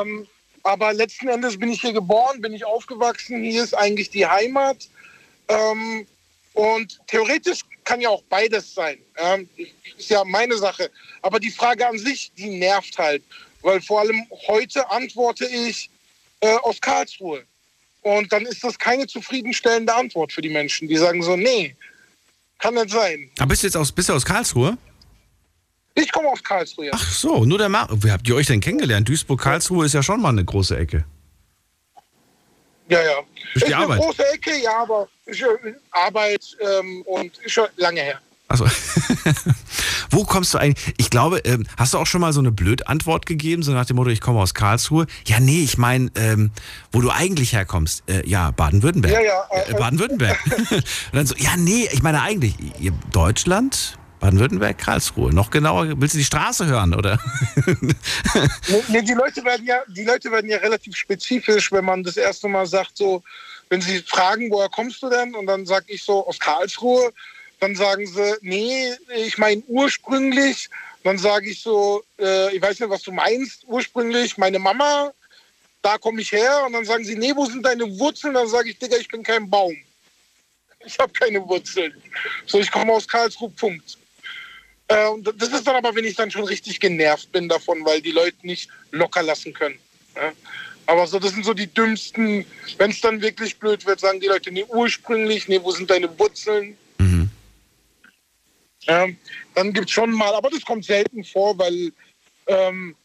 Ähm, 0.00 0.26
aber 0.62 0.94
letzten 0.94 1.28
Endes 1.28 1.58
bin 1.58 1.70
ich 1.70 1.82
hier 1.82 1.92
geboren, 1.92 2.40
bin 2.40 2.54
ich 2.54 2.64
aufgewachsen. 2.64 3.42
Hier 3.42 3.62
ist 3.62 3.76
eigentlich 3.76 4.08
die 4.08 4.26
Heimat. 4.26 4.88
Ähm, 5.48 6.06
und 6.54 6.98
theoretisch 7.08 7.60
kann 7.88 8.02
ja 8.02 8.10
auch 8.10 8.22
beides 8.28 8.74
sein. 8.74 8.98
Ähm, 9.16 9.48
ist 9.96 10.10
ja 10.10 10.22
meine 10.24 10.58
Sache. 10.58 10.90
Aber 11.22 11.40
die 11.40 11.50
Frage 11.50 11.88
an 11.88 11.98
sich, 11.98 12.30
die 12.36 12.50
nervt 12.50 12.98
halt. 12.98 13.22
Weil 13.62 13.80
vor 13.80 14.00
allem 14.00 14.26
heute 14.46 14.88
antworte 14.90 15.46
ich 15.46 15.88
äh, 16.40 16.54
aus 16.56 16.78
Karlsruhe. 16.82 17.44
Und 18.02 18.30
dann 18.30 18.44
ist 18.44 18.62
das 18.62 18.78
keine 18.78 19.06
zufriedenstellende 19.06 19.94
Antwort 19.94 20.32
für 20.32 20.42
die 20.42 20.50
Menschen. 20.50 20.86
Die 20.86 20.98
sagen 20.98 21.22
so, 21.22 21.34
nee, 21.34 21.74
kann 22.58 22.74
nicht 22.74 22.90
sein. 22.90 23.30
Aber 23.38 23.48
bist 23.48 23.62
du 23.62 23.68
jetzt 23.68 23.76
aus, 23.76 23.90
bist 23.90 24.10
du 24.10 24.12
aus 24.12 24.24
Karlsruhe? 24.24 24.76
Ich 25.94 26.12
komme 26.12 26.28
aus 26.28 26.44
Karlsruhe. 26.44 26.86
Ja. 26.86 26.92
Ach 26.94 27.10
so, 27.10 27.46
nur 27.46 27.56
der 27.56 27.70
Mar 27.70 27.88
Wie 27.90 28.10
habt 28.10 28.28
ihr 28.28 28.36
euch 28.36 28.46
denn 28.46 28.60
kennengelernt? 28.60 29.08
Duisburg-Karlsruhe 29.08 29.86
ist 29.86 29.94
ja 29.94 30.02
schon 30.02 30.20
mal 30.20 30.28
eine 30.28 30.44
große 30.44 30.76
Ecke. 30.76 31.06
Ja, 32.88 33.00
ja. 33.02 33.14
Die 33.54 33.58
ist 33.58 33.66
eine 33.66 33.76
Arbeit. 33.76 34.00
große 34.00 34.32
Ecke, 34.32 34.56
ja, 34.62 34.82
aber 34.82 35.08
ist 35.26 35.40
ja 35.40 35.48
Arbeit 35.92 36.44
ähm, 36.60 37.02
und 37.06 37.36
ist 37.38 37.52
schon 37.52 37.66
lange 37.76 38.00
her. 38.00 38.20
Also, 38.50 38.64
wo 40.10 40.24
kommst 40.24 40.54
du 40.54 40.58
eigentlich? 40.58 40.94
Ich 40.96 41.10
glaube, 41.10 41.38
ähm, 41.40 41.66
hast 41.76 41.92
du 41.92 41.98
auch 41.98 42.06
schon 42.06 42.22
mal 42.22 42.32
so 42.32 42.40
eine 42.40 42.50
Blödantwort 42.50 43.26
gegeben, 43.26 43.62
so 43.62 43.72
nach 43.72 43.84
dem 43.84 43.96
Motto, 43.96 44.08
ich 44.08 44.22
komme 44.22 44.40
aus 44.40 44.54
Karlsruhe? 44.54 45.06
Ja, 45.26 45.38
nee, 45.38 45.62
ich 45.62 45.76
meine, 45.76 46.10
ähm, 46.14 46.50
wo 46.90 47.02
du 47.02 47.10
eigentlich 47.10 47.52
herkommst. 47.52 48.04
Äh, 48.08 48.26
ja, 48.26 48.50
Baden-Württemberg. 48.52 49.12
Ja, 49.12 49.20
ja, 49.20 49.42
äh, 49.50 49.70
Äh, 49.70 49.74
Baden-Württemberg. 49.74 50.38
Und 50.70 50.82
dann 51.12 51.26
so, 51.26 51.34
ja, 51.36 51.56
nee, 51.58 51.88
ich 51.92 52.02
meine 52.02 52.22
eigentlich, 52.22 52.54
Deutschland, 53.12 53.97
Baden-Württemberg, 54.20 54.78
Karlsruhe. 54.78 55.32
Noch 55.32 55.50
genauer, 55.50 56.00
willst 56.00 56.14
du 56.14 56.18
die 56.18 56.24
Straße 56.24 56.66
hören, 56.66 56.94
oder? 56.94 57.18
Nee, 58.88 59.02
die, 59.02 59.14
Leute 59.14 59.44
werden 59.44 59.66
ja, 59.66 59.82
die 59.88 60.04
Leute 60.04 60.30
werden 60.30 60.50
ja 60.50 60.58
relativ 60.58 60.96
spezifisch, 60.96 61.72
wenn 61.72 61.84
man 61.84 62.02
das 62.02 62.16
erste 62.16 62.48
Mal 62.48 62.66
sagt, 62.66 62.96
so, 62.96 63.22
wenn 63.68 63.80
sie 63.80 64.00
fragen, 64.00 64.50
woher 64.50 64.68
kommst 64.68 65.02
du 65.02 65.10
denn? 65.10 65.34
Und 65.34 65.46
dann 65.46 65.66
sage 65.66 65.86
ich 65.88 66.02
so, 66.02 66.26
aus 66.26 66.38
Karlsruhe. 66.38 67.12
Dann 67.60 67.74
sagen 67.74 68.06
sie, 68.06 68.34
nee, 68.42 68.92
ich 69.16 69.38
meine 69.38 69.62
ursprünglich. 69.66 70.68
Dann 71.04 71.18
sage 71.18 71.50
ich 71.50 71.60
so, 71.60 72.02
äh, 72.18 72.54
ich 72.54 72.62
weiß 72.62 72.80
nicht, 72.80 72.90
was 72.90 73.02
du 73.02 73.12
meinst, 73.12 73.64
ursprünglich, 73.66 74.36
meine 74.36 74.58
Mama, 74.58 75.12
da 75.82 75.98
komme 75.98 76.20
ich 76.20 76.32
her. 76.32 76.64
Und 76.66 76.72
dann 76.72 76.84
sagen 76.84 77.04
sie, 77.04 77.16
nee, 77.16 77.32
wo 77.34 77.46
sind 77.46 77.64
deine 77.64 77.98
Wurzeln? 77.98 78.34
Dann 78.34 78.48
sage 78.48 78.70
ich, 78.70 78.78
Digga, 78.78 78.96
ich 78.96 79.08
bin 79.08 79.22
kein 79.22 79.48
Baum. 79.48 79.76
Ich 80.84 80.98
habe 80.98 81.12
keine 81.12 81.46
Wurzeln. 81.46 81.92
So, 82.46 82.60
ich 82.60 82.70
komme 82.70 82.92
aus 82.92 83.06
Karlsruhe, 83.06 83.50
Punkt. 83.50 83.98
Äh, 84.88 85.08
und 85.08 85.32
das 85.36 85.50
ist 85.50 85.66
dann 85.66 85.76
aber, 85.76 85.94
wenn 85.94 86.04
ich 86.04 86.16
dann 86.16 86.30
schon 86.30 86.44
richtig 86.44 86.80
genervt 86.80 87.30
bin 87.32 87.48
davon, 87.48 87.84
weil 87.84 88.00
die 88.00 88.10
Leute 88.10 88.38
nicht 88.42 88.70
locker 88.90 89.22
lassen 89.22 89.52
können. 89.52 89.78
Aber 90.86 91.06
so, 91.06 91.18
das 91.18 91.32
sind 91.32 91.44
so 91.44 91.54
die 91.54 91.66
dümmsten, 91.66 92.46
wenn 92.78 92.90
es 92.90 93.00
dann 93.00 93.20
wirklich 93.20 93.58
blöd 93.58 93.84
wird, 93.86 94.00
sagen 94.00 94.20
die 94.20 94.26
Leute, 94.26 94.50
nee, 94.50 94.64
ursprünglich, 94.68 95.46
nee, 95.46 95.60
wo 95.62 95.70
sind 95.70 95.90
deine 95.90 96.18
Wurzeln? 96.18 96.76
Ja, 98.88 99.06
dann 99.54 99.72
gibt 99.74 99.88
es 99.88 99.92
schon 99.92 100.10
mal, 100.12 100.34
aber 100.34 100.48
das 100.48 100.64
kommt 100.64 100.86
selten 100.86 101.22
vor, 101.22 101.58
weil 101.58 101.92
ähm, 102.46 102.96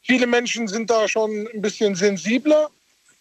viele 0.00 0.26
Menschen 0.26 0.68
sind 0.68 0.88
da 0.88 1.06
schon 1.06 1.46
ein 1.52 1.60
bisschen 1.60 1.94
sensibler, 1.94 2.70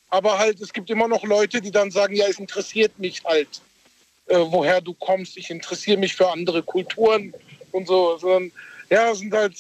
aber 0.08 0.38
halt, 0.38 0.62
es 0.62 0.72
gibt 0.72 0.90
immer 0.90 1.10
noch 1.10 1.26
Leute, 1.26 1.60
die 1.60 1.72
dann 1.72 1.92
sagen, 1.92 2.16
ja, 2.16 2.28
es 2.28 2.40
interessiert 2.40 2.98
mich 2.98 3.22
halt, 3.26 3.62
äh, 4.30 4.38
woher 4.38 4.80
du 4.82 4.94
kommst, 4.94 5.38
ich 5.38 5.50
interessiere 5.50 5.98
mich 5.98 6.16
für 6.16 6.30
andere 6.32 6.64
Kulturen 6.64 7.34
und 7.72 7.88
so, 7.88 8.18
sondern 8.18 8.52
ja, 8.90 9.14
sind 9.14 9.34
halt, 9.34 9.56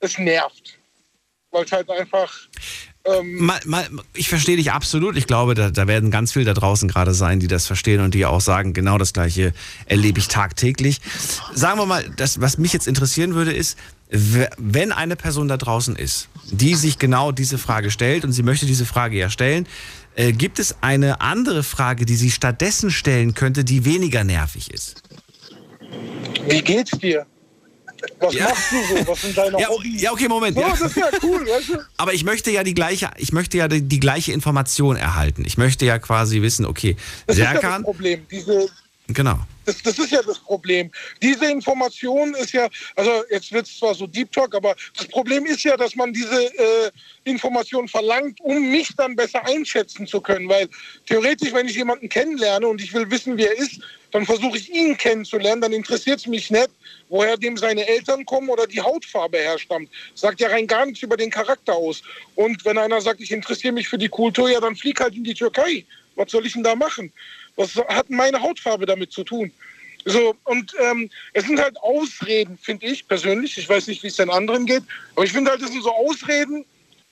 es 0.00 0.18
nervt, 0.18 0.78
weil 1.50 1.64
es 1.64 1.72
halt 1.72 1.90
einfach, 1.90 2.32
Ähm, 3.04 3.36
mal, 3.44 3.58
mal, 3.64 3.88
ich 4.14 4.28
verstehe 4.28 4.56
dich 4.56 4.72
absolut. 4.72 5.16
Ich 5.16 5.26
glaube, 5.26 5.54
da, 5.54 5.70
da 5.70 5.86
werden 5.86 6.10
ganz 6.10 6.32
viele 6.32 6.44
da 6.44 6.52
draußen 6.52 6.86
gerade 6.86 7.14
sein, 7.14 7.40
die 7.40 7.46
das 7.46 7.66
verstehen 7.66 8.00
und 8.00 8.12
die 8.14 8.26
auch 8.26 8.42
sagen, 8.42 8.74
genau 8.74 8.98
das 8.98 9.12
Gleiche 9.14 9.54
erlebe 9.86 10.18
ich 10.18 10.28
tagtäglich. 10.28 11.00
Sagen 11.54 11.78
wir 11.78 11.86
mal, 11.86 12.04
das, 12.16 12.40
was 12.42 12.58
mich 12.58 12.74
jetzt 12.74 12.86
interessieren 12.86 13.34
würde, 13.34 13.52
ist, 13.52 13.78
wenn 14.10 14.92
eine 14.92 15.16
Person 15.16 15.48
da 15.48 15.56
draußen 15.56 15.96
ist, 15.96 16.28
die 16.50 16.74
sich 16.74 16.98
genau 16.98 17.32
diese 17.32 17.58
Frage 17.58 17.90
stellt 17.90 18.24
und 18.24 18.32
sie 18.32 18.42
möchte 18.42 18.66
diese 18.66 18.84
Frage 18.84 19.16
ja 19.16 19.30
stellen, 19.30 19.66
äh, 20.16 20.32
gibt 20.32 20.58
es 20.58 20.76
eine 20.82 21.20
andere 21.20 21.62
Frage, 21.62 22.04
die 22.06 22.16
sie 22.16 22.30
stattdessen 22.30 22.90
stellen 22.90 23.34
könnte, 23.34 23.64
die 23.64 23.84
weniger 23.84 24.24
nervig 24.24 24.70
ist? 24.72 25.02
Wie 26.48 26.62
geht's 26.62 26.92
dir? 26.98 27.26
Was 28.18 28.32
Ja. 28.34 28.46
machst 28.48 28.72
du 28.72 28.96
so? 28.96 29.08
Was 29.08 29.20
sind 29.20 29.36
deine 29.36 29.58
Ja, 29.60 29.68
Hobbys? 29.68 30.00
ja, 30.00 30.12
okay, 30.12 30.26
Moment. 30.28 30.56
Ja. 30.56 30.70
das 30.70 30.80
ist 30.80 30.96
ja 30.96 31.08
cool, 31.22 31.46
weißt 31.46 31.68
du? 31.68 31.78
Aber 31.98 32.14
ich 32.14 32.24
möchte 32.24 32.50
ja 32.50 32.64
die 32.64 32.72
gleiche, 32.74 33.10
ich 33.18 33.32
möchte 33.32 33.58
ja 33.58 33.68
die, 33.68 33.82
die 33.82 34.00
gleiche 34.00 34.32
Information 34.32 34.96
erhalten. 34.96 35.44
Ich 35.46 35.58
möchte 35.58 35.84
ja 35.84 35.98
quasi 35.98 36.40
wissen, 36.40 36.64
okay, 36.64 36.96
Das 37.26 37.36
ist 37.36 37.42
ja 37.42 37.52
das 37.52 37.60
Serkan, 37.60 37.82
Problem. 37.82 38.26
Diese, 38.30 38.68
genau. 39.08 39.40
Das, 39.70 39.82
das 39.82 39.98
ist 39.98 40.10
ja 40.10 40.22
das 40.22 40.38
Problem. 40.38 40.90
Diese 41.22 41.46
Information 41.46 42.34
ist 42.34 42.52
ja, 42.52 42.68
also 42.96 43.24
jetzt 43.30 43.52
wird 43.52 43.66
es 43.66 43.78
zwar 43.78 43.94
so 43.94 44.06
Deep 44.06 44.32
Talk, 44.32 44.54
aber 44.54 44.74
das 44.96 45.06
Problem 45.06 45.46
ist 45.46 45.62
ja, 45.62 45.76
dass 45.76 45.94
man 45.94 46.12
diese 46.12 46.44
äh, 46.58 46.90
Information 47.24 47.86
verlangt, 47.86 48.40
um 48.40 48.70
mich 48.70 48.88
dann 48.96 49.14
besser 49.14 49.44
einschätzen 49.46 50.06
zu 50.06 50.20
können. 50.20 50.48
Weil 50.48 50.68
theoretisch, 51.06 51.52
wenn 51.52 51.68
ich 51.68 51.76
jemanden 51.76 52.08
kennenlerne 52.08 52.66
und 52.66 52.82
ich 52.82 52.92
will 52.92 53.08
wissen, 53.10 53.36
wer 53.36 53.56
er 53.56 53.58
ist, 53.58 53.80
dann 54.10 54.26
versuche 54.26 54.58
ich 54.58 54.68
ihn 54.70 54.96
kennenzulernen, 54.96 55.60
dann 55.60 55.72
interessiert 55.72 56.18
es 56.18 56.26
mich 56.26 56.50
nicht, 56.50 56.70
woher 57.08 57.36
dem 57.36 57.56
seine 57.56 57.86
Eltern 57.86 58.26
kommen 58.26 58.48
oder 58.48 58.66
die 58.66 58.80
Hautfarbe 58.80 59.38
herstammt. 59.38 59.88
Sagt 60.14 60.40
ja 60.40 60.48
rein 60.48 60.66
gar 60.66 60.84
nichts 60.84 61.02
über 61.02 61.16
den 61.16 61.30
Charakter 61.30 61.74
aus. 61.74 62.02
Und 62.34 62.64
wenn 62.64 62.76
einer 62.76 63.00
sagt, 63.00 63.20
ich 63.20 63.30
interessiere 63.30 63.72
mich 63.72 63.88
für 63.88 63.98
die 63.98 64.08
Kultur, 64.08 64.50
ja, 64.50 64.58
dann 64.58 64.74
flieg 64.74 65.00
halt 65.00 65.14
in 65.14 65.22
die 65.22 65.34
Türkei. 65.34 65.84
Was 66.16 66.32
soll 66.32 66.44
ich 66.44 66.54
denn 66.54 66.64
da 66.64 66.74
machen? 66.74 67.12
Was 67.60 67.76
hat 67.76 68.08
meine 68.08 68.40
Hautfarbe 68.40 68.86
damit 68.86 69.12
zu 69.12 69.22
tun? 69.22 69.52
So, 70.06 70.34
und 70.44 70.74
ähm, 70.80 71.10
es 71.34 71.44
sind 71.44 71.60
halt 71.60 71.76
Ausreden, 71.82 72.56
finde 72.56 72.86
ich 72.86 73.06
persönlich. 73.06 73.58
Ich 73.58 73.68
weiß 73.68 73.86
nicht, 73.86 74.02
wie 74.02 74.06
es 74.06 74.16
den 74.16 74.30
anderen 74.30 74.64
geht, 74.64 74.82
aber 75.14 75.26
ich 75.26 75.32
finde 75.32 75.50
halt, 75.50 75.60
das 75.60 75.70
sind 75.70 75.82
so 75.82 75.92
Ausreden, 75.94 76.64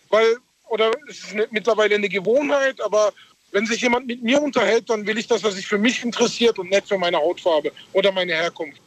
weil, 0.09 0.39
oder 0.69 0.91
es 1.07 1.19
ist 1.19 1.35
ne, 1.35 1.47
mittlerweile 1.51 1.97
eine 1.97 2.09
Gewohnheit, 2.09 2.81
aber 2.81 3.13
wenn 3.53 3.67
sich 3.67 3.83
jemand 3.83 4.07
mit 4.07 4.23
mir 4.23 4.41
unterhält, 4.41 4.89
dann 4.89 5.07
will 5.07 5.19
ich, 5.19 5.27
dass 5.27 5.45
er 5.45 5.53
sich 5.53 5.67
für 5.67 5.77
mich 5.77 6.03
interessiert 6.03 6.59
und 6.59 6.71
nicht 6.71 6.89
für 6.89 6.97
meine 6.97 7.19
Hautfarbe 7.19 7.71
oder 7.93 8.11
meine 8.11 8.33
Herkunft. 8.33 8.81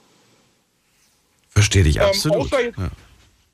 Verstehe 1.49 1.83
dich 1.83 1.97
Ähm, 1.97 2.03
absolut. 2.03 2.37
außer 2.51 2.61
jetzt- 2.63 2.79
ja. 2.79 2.89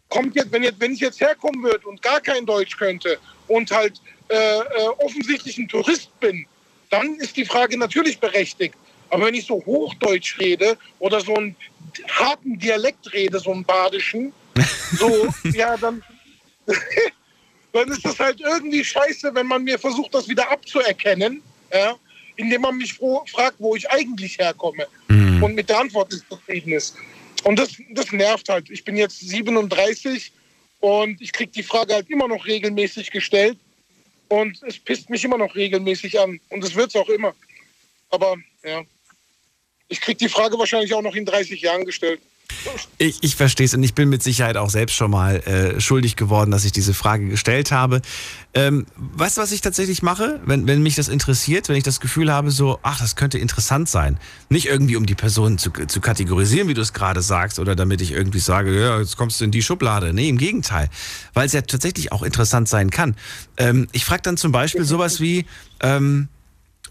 Kommt 0.09 0.33
jetzt, 0.37 0.53
wenn, 0.53 0.63
jetzt, 0.63 0.79
wenn 0.79 0.93
ich 0.93 1.01
jetzt 1.01 1.19
herkommen 1.19 1.61
würde 1.61 1.85
und 1.85 2.01
gar 2.01 2.21
kein 2.21 2.45
Deutsch 2.45 2.77
könnte 2.77 3.17
und 3.49 3.69
halt 3.69 3.99
äh, 4.29 4.35
äh, 4.35 4.61
offensichtlich 4.99 5.57
ein 5.57 5.67
Tourist 5.67 6.17
bin, 6.21 6.45
dann 6.89 7.15
ist 7.15 7.37
die 7.37 7.45
Frage 7.45 7.77
natürlich 7.77 8.19
berechtigt. 8.19 8.75
Aber 9.09 9.25
wenn 9.25 9.35
ich 9.35 9.45
so 9.45 9.63
Hochdeutsch 9.65 10.39
rede 10.39 10.77
oder 10.99 11.21
so 11.21 11.35
einen 11.35 11.55
harten 12.09 12.59
Dialekt 12.59 13.13
rede, 13.13 13.39
so 13.39 13.51
einen 13.51 13.63
badischen, 13.63 14.33
so, 14.97 15.27
ja, 15.53 15.77
dann, 15.77 16.03
dann 17.73 17.89
ist 17.89 18.03
das 18.03 18.19
halt 18.19 18.41
irgendwie 18.41 18.83
scheiße, 18.83 19.33
wenn 19.33 19.47
man 19.47 19.63
mir 19.63 19.79
versucht, 19.79 20.13
das 20.13 20.27
wieder 20.27 20.49
abzuerkennen, 20.51 21.41
ja, 21.71 21.95
indem 22.35 22.61
man 22.61 22.77
mich 22.77 22.93
fragt, 22.93 23.55
wo 23.59 23.75
ich 23.75 23.89
eigentlich 23.89 24.37
herkomme 24.37 24.87
und 25.09 25.55
mit 25.55 25.69
der 25.69 25.79
Antwort 25.79 26.11
nicht 26.11 26.27
zufrieden 26.29 26.73
ist. 26.73 26.95
Und 27.43 27.57
das, 27.57 27.69
das 27.91 28.11
nervt 28.11 28.49
halt. 28.49 28.69
Ich 28.69 28.83
bin 28.83 28.97
jetzt 28.97 29.19
37 29.19 30.31
und 30.79 31.21
ich 31.21 31.31
kriege 31.31 31.51
die 31.51 31.63
Frage 31.63 31.93
halt 31.93 32.09
immer 32.09 32.27
noch 32.27 32.45
regelmäßig 32.45 33.11
gestellt 33.11 33.57
und 34.29 34.61
es 34.63 34.79
pisst 34.79 35.09
mich 35.09 35.23
immer 35.23 35.37
noch 35.37 35.55
regelmäßig 35.55 36.19
an 36.19 36.39
und 36.49 36.63
es 36.63 36.75
wird 36.75 36.89
es 36.89 36.95
auch 36.95 37.09
immer. 37.09 37.35
Aber 38.09 38.37
ja, 38.63 38.83
ich 39.87 40.01
kriege 40.01 40.17
die 40.17 40.29
Frage 40.29 40.57
wahrscheinlich 40.57 40.93
auch 40.93 41.01
noch 41.01 41.15
in 41.15 41.25
30 41.25 41.61
Jahren 41.61 41.85
gestellt. 41.85 42.21
Ich, 42.97 43.23
ich 43.23 43.35
verstehe 43.35 43.65
es 43.65 43.73
und 43.73 43.83
ich 43.83 43.93
bin 43.93 44.09
mit 44.09 44.23
Sicherheit 44.23 44.57
auch 44.57 44.69
selbst 44.69 44.95
schon 44.95 45.11
mal 45.11 45.37
äh, 45.41 45.79
schuldig 45.79 46.15
geworden, 46.15 46.49
dass 46.49 46.65
ich 46.65 46.71
diese 46.71 46.93
Frage 46.93 47.27
gestellt 47.27 47.71
habe. 47.71 48.01
Ähm, 48.53 48.87
weißt 48.95 49.37
du, 49.37 49.41
was 49.41 49.51
ich 49.51 49.61
tatsächlich 49.61 50.01
mache, 50.01 50.41
wenn, 50.45 50.65
wenn 50.65 50.81
mich 50.81 50.95
das 50.95 51.07
interessiert, 51.07 51.69
wenn 51.69 51.75
ich 51.75 51.83
das 51.83 51.99
Gefühl 51.99 52.31
habe, 52.31 52.49
so, 52.49 52.79
ach, 52.81 52.99
das 52.99 53.15
könnte 53.15 53.37
interessant 53.37 53.87
sein. 53.87 54.17
Nicht 54.49 54.67
irgendwie, 54.67 54.95
um 54.95 55.05
die 55.05 55.15
Person 55.15 55.57
zu, 55.57 55.71
zu 55.71 56.01
kategorisieren, 56.01 56.67
wie 56.67 56.73
du 56.73 56.81
es 56.81 56.93
gerade 56.93 57.21
sagst, 57.21 57.59
oder 57.59 57.75
damit 57.75 58.01
ich 58.01 58.11
irgendwie 58.11 58.39
sage, 58.39 58.79
ja, 58.79 58.99
jetzt 58.99 59.17
kommst 59.17 59.39
du 59.39 59.45
in 59.45 59.51
die 59.51 59.61
Schublade. 59.61 60.13
Nee, 60.13 60.29
im 60.29 60.37
Gegenteil. 60.37 60.89
Weil 61.33 61.45
es 61.45 61.53
ja 61.53 61.61
tatsächlich 61.61 62.11
auch 62.11 62.23
interessant 62.23 62.67
sein 62.67 62.89
kann. 62.89 63.15
Ähm, 63.57 63.87
ich 63.91 64.05
frage 64.05 64.23
dann 64.23 64.37
zum 64.37 64.51
Beispiel 64.51 64.85
sowas 64.85 65.19
wie, 65.19 65.45
ähm, 65.81 66.29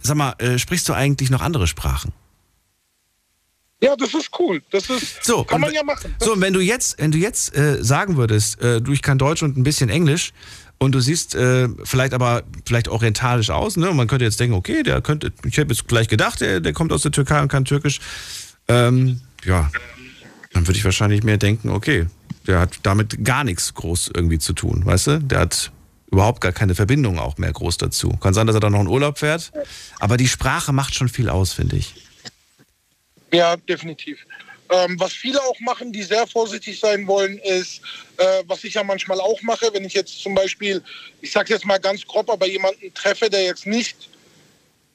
sag 0.03 0.17
mal, 0.17 0.35
äh, 0.39 0.59
sprichst 0.59 0.89
du 0.89 0.93
eigentlich 0.93 1.31
noch 1.31 1.41
andere 1.41 1.67
Sprachen? 1.67 2.13
Ja, 3.83 3.95
das 3.95 4.15
ist 4.15 4.31
cool. 4.39 4.63
Das 4.71 4.89
ist, 4.89 5.23
So, 5.25 5.45
kann 5.45 5.61
man 5.61 5.73
ja 5.73 5.83
machen. 5.83 6.15
So, 6.19 6.33
und 6.33 6.41
wenn 6.41 6.55
du 6.55 6.61
jetzt, 6.61 6.99
wenn 6.99 7.11
du 7.11 7.19
jetzt 7.19 7.55
äh, 7.57 7.83
sagen 7.85 8.17
würdest, 8.17 8.61
äh, 8.63 8.81
du, 8.81 8.93
ich 8.93 9.03
kann 9.03 9.19
Deutsch 9.19 9.43
und 9.43 9.57
ein 9.59 9.65
bisschen 9.65 9.91
Englisch 9.91 10.33
und 10.79 10.93
du 10.93 11.01
siehst 11.01 11.35
äh, 11.35 11.69
vielleicht 11.85 12.15
aber 12.15 12.43
vielleicht 12.65 12.89
orientalisch 12.89 13.51
aus, 13.51 13.77
ne? 13.77 13.91
Und 13.91 13.97
man 13.97 14.07
könnte 14.07 14.25
jetzt 14.25 14.41
denken, 14.41 14.55
okay, 14.57 14.83
der 14.83 15.03
könnte, 15.03 15.31
ich 15.45 15.57
hätte 15.59 15.75
jetzt 15.75 15.89
gleich 15.89 16.09
gedacht, 16.09 16.41
der, 16.41 16.61
der 16.61 16.73
kommt 16.73 16.93
aus 16.93 17.03
der 17.03 17.13
Türkei 17.13 17.41
und 17.43 17.49
kann 17.49 17.67
Türkisch. 17.67 18.01
Ähm, 18.69 19.21
ja, 19.45 19.71
dann 20.55 20.67
würde 20.67 20.79
ich 20.79 20.85
wahrscheinlich 20.85 21.23
mehr 21.23 21.37
denken, 21.37 21.69
okay, 21.69 22.07
der 22.47 22.61
hat 22.61 22.79
damit 22.83 23.25
gar 23.25 23.45
nichts 23.45 23.75
groß 23.75 24.11
irgendwie 24.15 24.39
zu 24.39 24.55
tun, 24.55 24.87
weißt 24.87 25.07
du? 25.07 25.19
Der 25.21 25.41
hat 25.41 25.71
überhaupt 26.11 26.41
gar 26.41 26.53
keine 26.53 26.75
Verbindung 26.75 27.19
auch 27.19 27.37
mehr 27.37 27.53
groß 27.53 27.77
dazu. 27.77 28.11
Kann 28.21 28.33
sein, 28.33 28.47
dass 28.47 28.57
er 28.57 28.61
dann 28.61 28.73
noch 28.73 28.81
in 28.81 28.87
Urlaub 28.87 29.19
fährt, 29.19 29.53
aber 29.99 30.17
die 30.17 30.29
Sprache 30.29 30.73
macht 30.73 30.95
schon 30.95 31.09
viel 31.09 31.29
aus, 31.29 31.53
finde 31.53 31.77
ich. 31.77 32.06
Ja, 33.33 33.57
definitiv. 33.57 34.19
Ähm, 34.71 34.99
was 34.99 35.13
viele 35.13 35.41
auch 35.43 35.59
machen, 35.61 35.93
die 35.93 36.03
sehr 36.03 36.27
vorsichtig 36.27 36.81
sein 36.81 37.07
wollen, 37.07 37.39
ist, 37.39 37.81
äh, 38.17 38.43
was 38.47 38.65
ich 38.65 38.75
ja 38.75 38.83
manchmal 38.83 39.21
auch 39.21 39.41
mache, 39.43 39.71
wenn 39.73 39.85
ich 39.85 39.95
jetzt 39.95 40.21
zum 40.21 40.35
Beispiel, 40.35 40.83
ich 41.21 41.31
sage 41.31 41.53
jetzt 41.53 41.65
mal 41.65 41.79
ganz 41.79 42.05
grob, 42.05 42.29
aber 42.29 42.47
jemanden 42.47 42.93
treffe, 42.95 43.31
der 43.31 43.45
jetzt 43.45 43.67
nicht, 43.67 44.09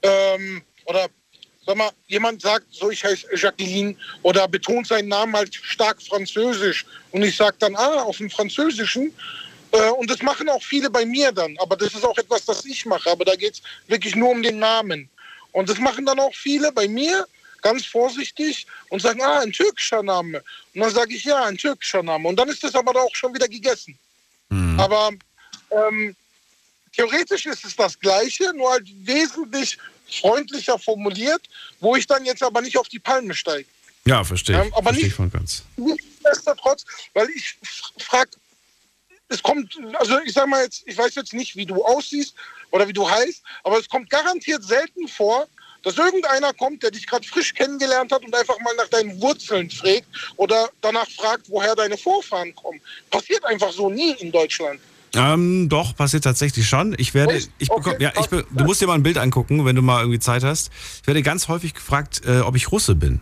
ähm, 0.01 0.61
oder 0.85 1.07
sag 1.65 1.77
mal, 1.77 1.91
jemand 2.07 2.41
sagt, 2.41 2.65
so 2.71 2.89
ich 2.89 3.03
heiße 3.03 3.27
Jacqueline, 3.35 3.95
oder 4.23 4.47
betont 4.47 4.87
seinen 4.87 5.07
Namen 5.07 5.35
halt 5.35 5.53
stark 5.55 6.01
französisch 6.01 6.85
und 7.11 7.23
ich 7.23 7.35
sage 7.37 7.55
dann, 7.59 7.75
ah, 7.75 8.03
auf 8.03 8.17
dem 8.17 8.29
Französischen. 8.29 9.13
Äh, 9.71 9.89
und 9.91 10.09
das 10.09 10.21
machen 10.21 10.49
auch 10.49 10.63
viele 10.63 10.89
bei 10.89 11.05
mir 11.05 11.31
dann, 11.31 11.55
aber 11.59 11.77
das 11.77 11.93
ist 11.93 12.03
auch 12.03 12.17
etwas, 12.17 12.43
das 12.45 12.65
ich 12.65 12.85
mache, 12.85 13.09
aber 13.09 13.23
da 13.23 13.35
geht 13.35 13.53
es 13.53 13.61
wirklich 13.87 14.15
nur 14.15 14.31
um 14.31 14.43
den 14.43 14.59
Namen. 14.59 15.09
Und 15.53 15.69
das 15.69 15.79
machen 15.79 16.05
dann 16.05 16.19
auch 16.19 16.33
viele 16.33 16.71
bei 16.73 16.87
mir, 16.87 17.25
ganz 17.61 17.85
vorsichtig 17.85 18.65
und 18.89 19.01
sagen, 19.01 19.21
ah, 19.21 19.39
ein 19.39 19.51
türkischer 19.51 20.03
Name. 20.03 20.43
Und 20.73 20.81
dann 20.81 20.93
sage 20.93 21.13
ich, 21.13 21.23
ja, 21.23 21.43
ein 21.45 21.57
türkischer 21.57 22.03
Name. 22.03 22.27
Und 22.27 22.35
dann 22.37 22.49
ist 22.49 22.63
das 22.63 22.75
aber 22.75 22.99
auch 22.99 23.13
schon 23.15 23.33
wieder 23.33 23.47
gegessen. 23.47 23.97
Aber 24.77 25.11
ähm, 25.71 26.15
theoretisch 26.93 27.45
ist 27.45 27.63
es 27.63 27.75
das 27.75 27.97
Gleiche, 27.99 28.51
nur 28.53 28.71
halt 28.71 28.87
wesentlich 29.05 29.77
freundlicher 30.09 30.77
formuliert, 30.77 31.41
wo 31.79 31.95
ich 31.95 32.05
dann 32.05 32.25
jetzt 32.25 32.43
aber 32.43 32.61
nicht 32.61 32.77
auf 32.77 32.89
die 32.89 32.99
Palme 32.99 33.33
steige. 33.33 33.67
Ja, 34.05 34.23
verstehe. 34.23 34.55
Ähm, 34.59 34.73
aber 34.73 34.83
verstehe 34.83 35.03
nicht- 35.03 35.11
ich 35.11 35.15
voll 35.15 35.29
ganz. 35.29 35.63
Nichtsdestotrotz, 35.77 36.83
weil 37.13 37.29
ich 37.29 37.57
frage, 37.99 38.31
es 39.29 39.41
kommt, 39.41 39.77
also 39.93 40.19
ich 40.25 40.33
sag 40.33 40.47
mal 40.47 40.63
jetzt, 40.63 40.83
ich 40.85 40.97
weiß 40.97 41.15
jetzt 41.15 41.33
nicht, 41.33 41.55
wie 41.55 41.65
du 41.65 41.85
aussiehst 41.85 42.33
oder 42.71 42.85
wie 42.87 42.93
du 42.93 43.09
heißt, 43.09 43.41
aber 43.63 43.79
es 43.79 43.87
kommt 43.87 44.09
garantiert 44.09 44.63
selten 44.63 45.07
vor, 45.07 45.47
dass 45.83 45.97
irgendeiner 45.97 46.53
kommt, 46.53 46.83
der 46.83 46.91
dich 46.91 47.07
gerade 47.07 47.27
frisch 47.27 47.53
kennengelernt 47.53 48.11
hat 48.11 48.23
und 48.23 48.35
einfach 48.35 48.59
mal 48.59 48.73
nach 48.77 48.87
deinen 48.87 49.19
Wurzeln 49.21 49.69
fragt 49.69 50.05
oder 50.37 50.69
danach 50.81 51.09
fragt, 51.09 51.49
woher 51.49 51.75
deine 51.75 51.97
Vorfahren 51.97 52.53
kommen. 52.55 52.81
Passiert 53.09 53.43
einfach 53.45 53.71
so 53.71 53.89
nie 53.89 54.11
in 54.19 54.31
Deutschland. 54.31 54.79
Ähm, 55.13 55.67
doch, 55.67 55.95
passiert 55.95 56.23
tatsächlich 56.23 56.67
schon. 56.67 56.95
Ich 56.97 57.13
werde, 57.13 57.41
ich 57.57 57.67
bekomme, 57.67 57.95
Okay, 57.95 58.03
ja, 58.03 58.13
ich 58.17 58.27
be, 58.27 58.45
du 58.49 58.63
musst 58.63 58.81
dir 58.81 58.87
mal 58.87 58.95
ein 58.95 59.03
Bild 59.03 59.17
angucken, 59.17 59.65
wenn 59.65 59.75
du 59.75 59.81
mal 59.81 60.01
irgendwie 60.01 60.19
Zeit 60.19 60.43
hast. 60.43 60.71
Ich 61.01 61.07
werde 61.07 61.21
ganz 61.21 61.47
häufig 61.49 61.73
gefragt, 61.73 62.21
äh, 62.25 62.39
ob 62.39 62.55
ich 62.55 62.71
Russe 62.71 62.95
bin. 62.95 63.19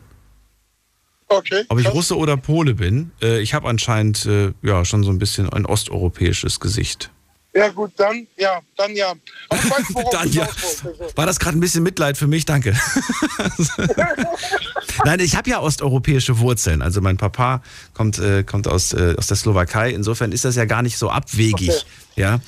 Okay. 1.29 1.63
Ob 1.69 1.79
ich. 1.79 1.87
Russe 1.87 2.17
oder 2.17 2.37
Pole 2.37 2.75
bin. 2.75 3.11
Äh, 3.21 3.39
ich 3.39 3.53
habe 3.53 3.67
anscheinend 3.67 4.25
äh, 4.25 4.51
ja 4.61 4.83
schon 4.85 5.03
so 5.03 5.11
ein 5.11 5.19
bisschen 5.19 5.51
ein 5.51 5.65
osteuropäisches 5.65 6.59
Gesicht. 6.59 7.11
Ja 7.53 7.69
gut, 7.69 7.91
dann 7.97 8.27
ja, 8.37 8.59
dann 8.77 8.95
ja. 8.95 9.13
Dann 10.11 10.31
ja. 10.31 10.43
Also, 10.43 10.93
War 11.15 11.25
das 11.25 11.39
gerade 11.39 11.57
ein 11.57 11.59
bisschen 11.59 11.81
Mitleid 11.81 12.15
für 12.17 12.27
mich? 12.27 12.45
Danke. 12.45 12.75
Nein, 15.05 15.19
ich 15.19 15.35
habe 15.35 15.49
ja 15.49 15.59
osteuropäische 15.59 16.39
Wurzeln. 16.39 16.81
Also 16.81 17.01
mein 17.01 17.17
Papa 17.17 17.63
kommt, 17.93 18.19
äh, 18.19 18.43
kommt 18.43 18.67
aus, 18.67 18.93
äh, 18.93 19.15
aus 19.17 19.27
der 19.27 19.37
Slowakei. 19.37 19.91
Insofern 19.91 20.31
ist 20.31 20.45
das 20.45 20.55
ja 20.55 20.65
gar 20.65 20.83
nicht 20.83 20.97
so 20.97 21.09
abwegig. 21.09 21.69
Okay. 21.69 21.83
Ja. 22.15 22.39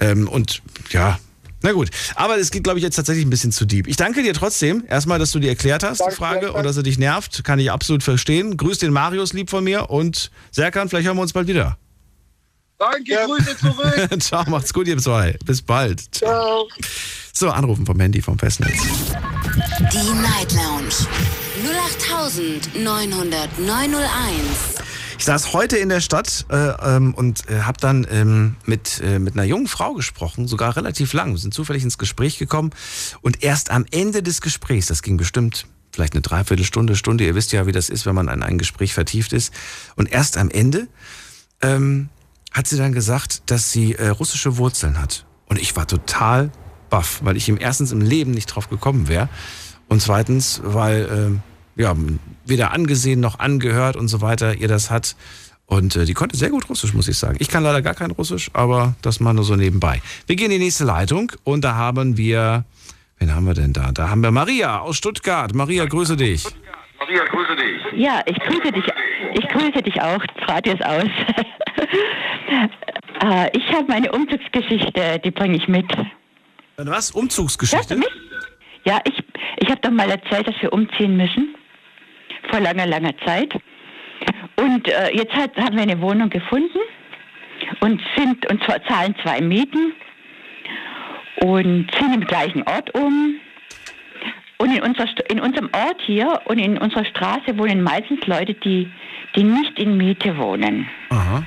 Ähm, 0.00 0.28
und 0.28 0.62
ja. 0.90 1.18
Na 1.62 1.72
gut, 1.72 1.90
aber 2.16 2.38
es 2.38 2.50
geht, 2.50 2.64
glaube 2.64 2.80
ich, 2.80 2.82
jetzt 2.82 2.96
tatsächlich 2.96 3.24
ein 3.24 3.30
bisschen 3.30 3.52
zu 3.52 3.64
deep. 3.64 3.86
Ich 3.86 3.96
danke 3.96 4.22
dir 4.22 4.34
trotzdem 4.34 4.84
erstmal, 4.88 5.20
dass 5.20 5.30
du 5.30 5.38
dir 5.38 5.48
erklärt 5.48 5.84
hast, 5.84 6.00
Danke, 6.00 6.12
die 6.12 6.18
Frage, 6.18 6.40
danke. 6.40 6.58
und 6.58 6.64
dass 6.64 6.76
er 6.76 6.82
dich 6.82 6.98
nervt. 6.98 7.44
Kann 7.44 7.60
ich 7.60 7.70
absolut 7.70 8.02
verstehen. 8.02 8.56
Grüß 8.56 8.78
den 8.78 8.92
Marius 8.92 9.32
lieb 9.32 9.48
von 9.48 9.62
mir 9.62 9.88
und 9.88 10.30
Serkan, 10.50 10.88
vielleicht 10.88 11.06
hören 11.06 11.16
wir 11.16 11.22
uns 11.22 11.32
bald 11.32 11.46
wieder. 11.46 11.78
Danke, 12.82 13.14
Grüße 13.26 13.56
zurück. 13.58 14.08
Ciao, 14.20 14.44
macht's 14.50 14.74
gut, 14.74 14.88
ihr 14.88 14.98
zwei. 14.98 15.38
Bis 15.44 15.62
bald. 15.62 16.12
Ciao. 16.12 16.68
So, 17.32 17.48
anrufen 17.50 17.86
vom 17.86 18.00
Handy 18.00 18.20
vom 18.20 18.36
Festnetz. 18.40 18.76
Die 19.92 20.12
Night 20.14 20.52
Lounge 20.52 21.06
0890901. 22.74 23.22
Ich 25.16 25.24
saß 25.24 25.52
heute 25.52 25.76
in 25.76 25.90
der 25.90 26.00
Stadt 26.00 26.44
äh, 26.50 26.56
ähm, 26.56 27.14
und 27.14 27.48
äh, 27.48 27.60
habe 27.60 27.78
dann 27.80 28.04
ähm, 28.10 28.56
mit, 28.66 29.00
äh, 29.00 29.20
mit 29.20 29.34
einer 29.34 29.44
jungen 29.44 29.68
Frau 29.68 29.94
gesprochen, 29.94 30.48
sogar 30.48 30.76
relativ 30.76 31.12
lang. 31.12 31.30
Wir 31.30 31.38
sind 31.38 31.54
zufällig 31.54 31.84
ins 31.84 31.98
Gespräch 31.98 32.38
gekommen 32.38 32.70
und 33.20 33.44
erst 33.44 33.70
am 33.70 33.86
Ende 33.92 34.24
des 34.24 34.40
Gesprächs, 34.40 34.86
das 34.86 35.02
ging 35.02 35.16
bestimmt 35.16 35.66
vielleicht 35.92 36.14
eine 36.14 36.22
Dreiviertelstunde, 36.22 36.96
Stunde, 36.96 37.22
ihr 37.22 37.36
wisst 37.36 37.52
ja, 37.52 37.64
wie 37.68 37.72
das 37.72 37.90
ist, 37.90 38.06
wenn 38.06 38.16
man 38.16 38.28
an 38.28 38.42
ein 38.42 38.58
Gespräch 38.58 38.92
vertieft 38.92 39.32
ist. 39.32 39.54
Und 39.94 40.10
erst 40.10 40.36
am 40.36 40.50
Ende 40.50 40.88
ähm, 41.60 42.08
hat 42.52 42.66
sie 42.66 42.76
dann 42.76 42.92
gesagt, 42.92 43.50
dass 43.50 43.72
sie 43.72 43.94
äh, 43.94 44.08
russische 44.08 44.56
Wurzeln 44.56 45.00
hat. 45.00 45.24
Und 45.46 45.58
ich 45.58 45.76
war 45.76 45.86
total 45.86 46.50
baff, 46.90 47.20
weil 47.22 47.36
ich 47.36 47.48
ihm 47.48 47.58
erstens 47.58 47.92
im 47.92 48.00
Leben 48.00 48.32
nicht 48.32 48.46
drauf 48.46 48.68
gekommen 48.68 49.08
wäre 49.08 49.28
und 49.88 50.00
zweitens, 50.00 50.60
weil 50.64 51.40
äh, 51.76 51.82
ja 51.82 51.94
weder 52.44 52.72
angesehen 52.72 53.20
noch 53.20 53.38
angehört 53.38 53.96
und 53.96 54.08
so 54.08 54.20
weiter 54.20 54.54
ihr 54.54 54.68
das 54.68 54.90
hat. 54.90 55.16
Und 55.66 55.96
äh, 55.96 56.04
die 56.04 56.14
konnte 56.14 56.36
sehr 56.36 56.50
gut 56.50 56.68
Russisch, 56.68 56.92
muss 56.92 57.08
ich 57.08 57.18
sagen. 57.18 57.36
Ich 57.40 57.48
kann 57.48 57.62
leider 57.62 57.80
gar 57.82 57.94
kein 57.94 58.10
Russisch, 58.10 58.50
aber 58.52 58.94
das 59.00 59.20
mal 59.20 59.32
nur 59.32 59.44
so 59.44 59.56
nebenbei. 59.56 60.02
Wir 60.26 60.36
gehen 60.36 60.50
in 60.50 60.58
die 60.58 60.64
nächste 60.64 60.84
Leitung 60.84 61.32
und 61.44 61.64
da 61.64 61.74
haben 61.74 62.16
wir, 62.16 62.64
wen 63.18 63.34
haben 63.34 63.46
wir 63.46 63.54
denn 63.54 63.72
da? 63.72 63.92
Da 63.92 64.10
haben 64.10 64.22
wir 64.22 64.30
Maria 64.30 64.80
aus 64.80 64.96
Stuttgart. 64.96 65.54
Maria, 65.54 65.86
grüße 65.86 66.16
dich. 66.16 66.44
Maria, 66.98 67.24
grüße 67.24 67.56
dich. 67.56 68.00
Ja, 68.00 68.22
ich 68.26 68.38
grüße 68.38 68.72
dich. 68.72 68.84
Ich 69.34 69.48
grüße 69.48 69.82
dich 69.82 70.00
auch. 70.00 70.24
Das 70.26 70.48
Radio 70.48 70.74
ist 70.74 70.84
aus. 70.84 71.04
Äh, 73.22 73.56
ich 73.56 73.72
habe 73.72 73.84
meine 73.86 74.10
Umzugsgeschichte, 74.10 75.20
die 75.24 75.30
bringe 75.30 75.56
ich 75.56 75.68
mit. 75.68 75.86
Was? 76.76 77.12
Umzugsgeschichte? 77.12 78.00
Ja, 78.84 78.98
ich, 79.04 79.22
ich 79.58 79.68
habe 79.68 79.80
doch 79.80 79.90
mal 79.90 80.10
erzählt, 80.10 80.48
dass 80.48 80.60
wir 80.60 80.72
umziehen 80.72 81.16
müssen. 81.16 81.54
Vor 82.50 82.58
langer, 82.58 82.86
langer 82.86 83.16
Zeit. 83.24 83.54
Und 84.56 84.88
äh, 84.88 85.14
jetzt 85.14 85.32
hat, 85.34 85.56
haben 85.56 85.76
wir 85.76 85.82
eine 85.82 86.00
Wohnung 86.00 86.30
gefunden 86.30 86.78
und 87.80 88.00
sind 88.16 88.50
und 88.50 88.62
zwar 88.64 88.82
zahlen 88.84 89.14
zwei 89.22 89.40
Mieten 89.40 89.92
und 91.42 91.90
ziehen 91.94 92.14
im 92.14 92.26
gleichen 92.26 92.62
Ort 92.64 92.94
um. 92.94 93.36
Und 94.62 94.70
in, 94.70 94.80
unserer, 94.80 95.08
in 95.28 95.40
unserem 95.40 95.68
Ort 95.72 96.00
hier 96.02 96.40
und 96.44 96.58
in 96.58 96.78
unserer 96.78 97.04
Straße 97.04 97.58
wohnen 97.58 97.82
meistens 97.82 98.24
Leute, 98.28 98.54
die, 98.54 98.88
die 99.34 99.42
nicht 99.42 99.76
in 99.76 99.96
Miete 99.96 100.36
wohnen. 100.38 100.88
Aha. 101.08 101.42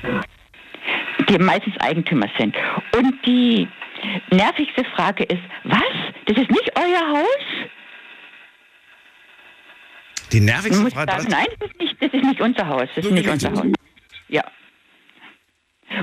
Die 1.26 1.38
meistens 1.38 1.74
Eigentümer 1.78 2.26
sind. 2.38 2.54
Und 2.94 3.14
die 3.24 3.68
nervigste 4.30 4.84
Frage 4.94 5.24
ist, 5.24 5.40
was? 5.64 5.80
Das 6.26 6.36
ist 6.36 6.50
nicht 6.50 6.70
euer 6.76 7.08
Haus? 7.08 7.68
Die 10.30 10.40
nervigste 10.40 10.90
Frage. 10.90 11.12
sagen, 11.12 11.28
nein, 11.30 11.46
das 11.58 11.70
ist, 11.70 11.80
nicht, 11.80 11.96
das 12.02 12.12
ist 12.12 12.24
nicht 12.24 12.40
unser 12.42 12.68
Haus. 12.68 12.88
Das 12.96 13.02
ist 13.06 13.12
nicht 13.12 13.30
unser 13.30 13.50
Haus. 13.50 13.72
Ja. 14.28 14.44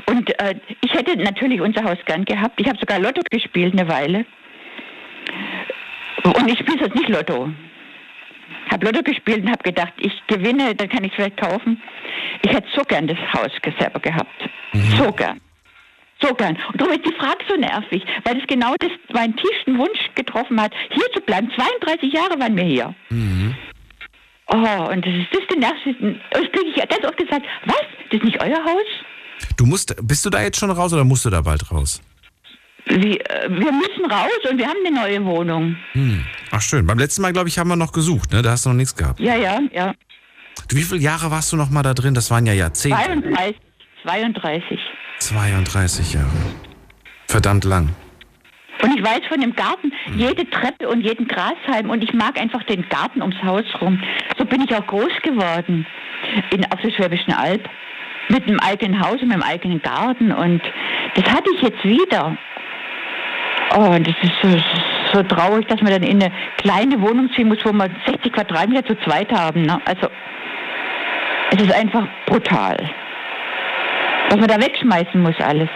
Und 0.08 0.32
äh, 0.40 0.56
ich 0.82 0.92
hätte 0.96 1.16
natürlich 1.18 1.62
unser 1.62 1.84
Haus 1.84 2.00
gern 2.06 2.26
gehabt. 2.26 2.60
Ich 2.60 2.68
habe 2.68 2.80
sogar 2.80 2.98
Lotto 2.98 3.22
gespielt 3.30 3.80
eine 3.80 3.88
Weile. 3.88 4.26
Und 6.24 6.48
ich 6.50 6.60
spiele 6.60 6.86
jetzt 6.86 6.96
nicht 6.96 7.10
Lotto. 7.10 7.50
Habe 8.72 8.86
Lotto 8.86 9.04
gespielt 9.04 9.44
und 9.44 9.52
habe 9.52 9.64
gedacht, 9.64 9.94
ich 9.98 10.12
gewinne, 10.28 10.74
dann 10.76 10.90
kann 10.90 11.04
ich 11.04 11.14
vielleicht 11.14 11.38
kaufen. 11.38 11.82
Ich 12.44 12.52
hätte 12.52 12.68
so 12.74 12.82
gern 12.84 13.08
das 13.08 13.18
Haus 13.34 13.52
selber 13.80 14.00
gehabt. 14.00 14.50
So 14.98 15.12
gern. 15.12 15.40
So 16.22 16.34
gern. 16.34 16.58
Und 16.72 16.80
darum 16.80 16.94
ist 16.94 17.06
die 17.06 17.14
Frage 17.14 17.44
so 17.48 17.56
nervig, 17.56 18.04
weil 18.24 18.38
es 18.38 18.48
genau 18.48 18.76
das, 18.80 18.92
meinen 19.14 19.36
tiefsten 19.36 19.78
Wunsch 19.78 20.00
getroffen 20.16 20.62
hat, 20.62 20.72
hier 20.90 21.06
zu 21.14 21.22
bleiben. 21.22 21.52
32 21.56 22.14
Jahre 22.14 22.40
waren 22.40 22.56
wir 22.56 22.64
hier. 22.64 22.96
Oh, 24.48 24.90
und 24.92 25.06
das 25.06 25.14
ist 25.14 25.28
das 25.32 25.42
ist 25.42 25.52
die 25.54 25.60
nervigste. 25.60 26.20
Das 26.32 26.42
kriege 26.42 26.70
ich 26.76 26.90
ganz 26.90 27.06
oft 27.06 27.18
gesagt, 27.18 27.46
was? 27.66 27.82
Das 28.10 28.20
ist 28.20 28.24
nicht 28.24 28.42
euer 28.42 28.64
Haus? 28.64 28.86
Du 29.58 29.66
musst, 29.66 29.96
bist 30.08 30.26
du 30.26 30.30
da 30.30 30.42
jetzt 30.42 30.60
schon 30.60 30.72
raus 30.72 30.94
oder 30.94 31.04
musst 31.04 31.26
du 31.26 31.30
da 31.30 31.42
bald 31.42 31.70
raus? 31.72 32.02
Wie, 32.86 33.20
äh, 33.20 33.50
wir 33.50 33.72
müssen 33.72 34.06
raus 34.10 34.50
und 34.50 34.58
wir 34.58 34.68
haben 34.68 34.78
eine 34.86 34.96
neue 34.96 35.26
Wohnung. 35.26 35.76
Hm. 35.94 36.26
Ach 36.52 36.62
schön. 36.62 36.86
Beim 36.86 37.00
letzten 37.00 37.22
Mal, 37.22 37.34
glaube 37.34 37.50
ich, 37.50 37.58
haben 37.58 37.70
wir 37.70 37.76
noch 37.76 37.94
gesucht, 37.94 38.32
ne? 38.34 38.42
Da 38.42 38.52
hast 38.52 38.66
du 38.66 38.70
noch 38.70 38.76
nichts 38.76 38.96
gehabt. 38.96 39.20
Ja, 39.20 39.36
ja, 39.36 39.60
ja. 39.72 39.94
Du, 40.68 40.76
wie 40.76 40.84
viele 40.84 41.02
Jahre 41.02 41.32
warst 41.32 41.52
du 41.52 41.58
noch 41.58 41.70
mal 41.70 41.84
da 41.84 41.94
drin? 41.94 42.14
Das 42.14 42.30
waren 42.30 42.46
ja 42.46 42.54
Jahrzehnte. 42.54 42.98
32. 42.98 43.56
32. 44.04 44.80
32 45.20 46.14
Jahre. 46.14 46.28
Verdammt 47.28 47.64
lang. 47.64 47.90
Und 48.82 48.98
ich 48.98 49.04
weiß 49.04 49.22
von 49.30 49.40
dem 49.40 49.56
Garten, 49.56 49.94
jede 50.16 50.50
Treppe 50.50 50.90
und 50.90 51.02
jeden 51.02 51.28
Grashalm 51.28 51.90
und 51.90 52.04
ich 52.04 52.14
mag 52.14 52.38
einfach 52.38 52.64
den 52.64 52.88
Garten 52.90 53.22
ums 53.22 53.42
Haus 53.42 53.64
rum. 53.80 54.02
So 54.38 54.44
bin 54.46 54.62
ich 54.62 54.76
auch 54.76 54.86
groß 54.86 55.22
geworden 55.24 55.86
in, 56.52 56.66
auf 56.72 56.82
der 56.82 56.92
Schwäbischen 56.92 57.34
Alb. 57.34 57.70
Mit 58.30 58.48
einem 58.48 58.60
eigenen 58.60 59.00
Haus 59.00 59.22
und 59.22 59.28
mit 59.28 59.34
einem 59.34 59.44
eigenen 59.44 59.82
Garten 59.82 60.32
und 60.32 60.62
das 61.16 61.26
hatte 61.26 61.50
ich 61.56 61.62
jetzt 61.62 61.84
wieder. 61.84 62.38
Oh, 63.76 63.98
das 64.00 64.16
ist 64.22 64.34
so, 64.42 64.50
so 65.14 65.24
traurig, 65.24 65.68
dass 65.68 65.82
man 65.82 65.92
dann 65.92 66.04
in 66.04 66.22
eine 66.22 66.32
kleine 66.58 67.02
Wohnung 67.02 67.30
ziehen 67.36 67.48
muss, 67.48 67.60
wo 67.64 67.72
wir 67.72 67.90
60 68.06 68.32
Quadratmeter 68.32 68.86
zu 68.86 68.96
zweit 69.04 69.32
haben. 69.32 69.64
Ne? 69.64 69.80
Also, 69.86 70.08
es 71.52 71.62
ist 71.62 71.74
einfach 71.74 72.08
brutal. 72.26 72.78
Was 74.30 74.40
man 74.40 74.48
da 74.48 74.60
wegschmeißen 74.60 75.22
muss, 75.22 75.36
alles. 75.40 75.70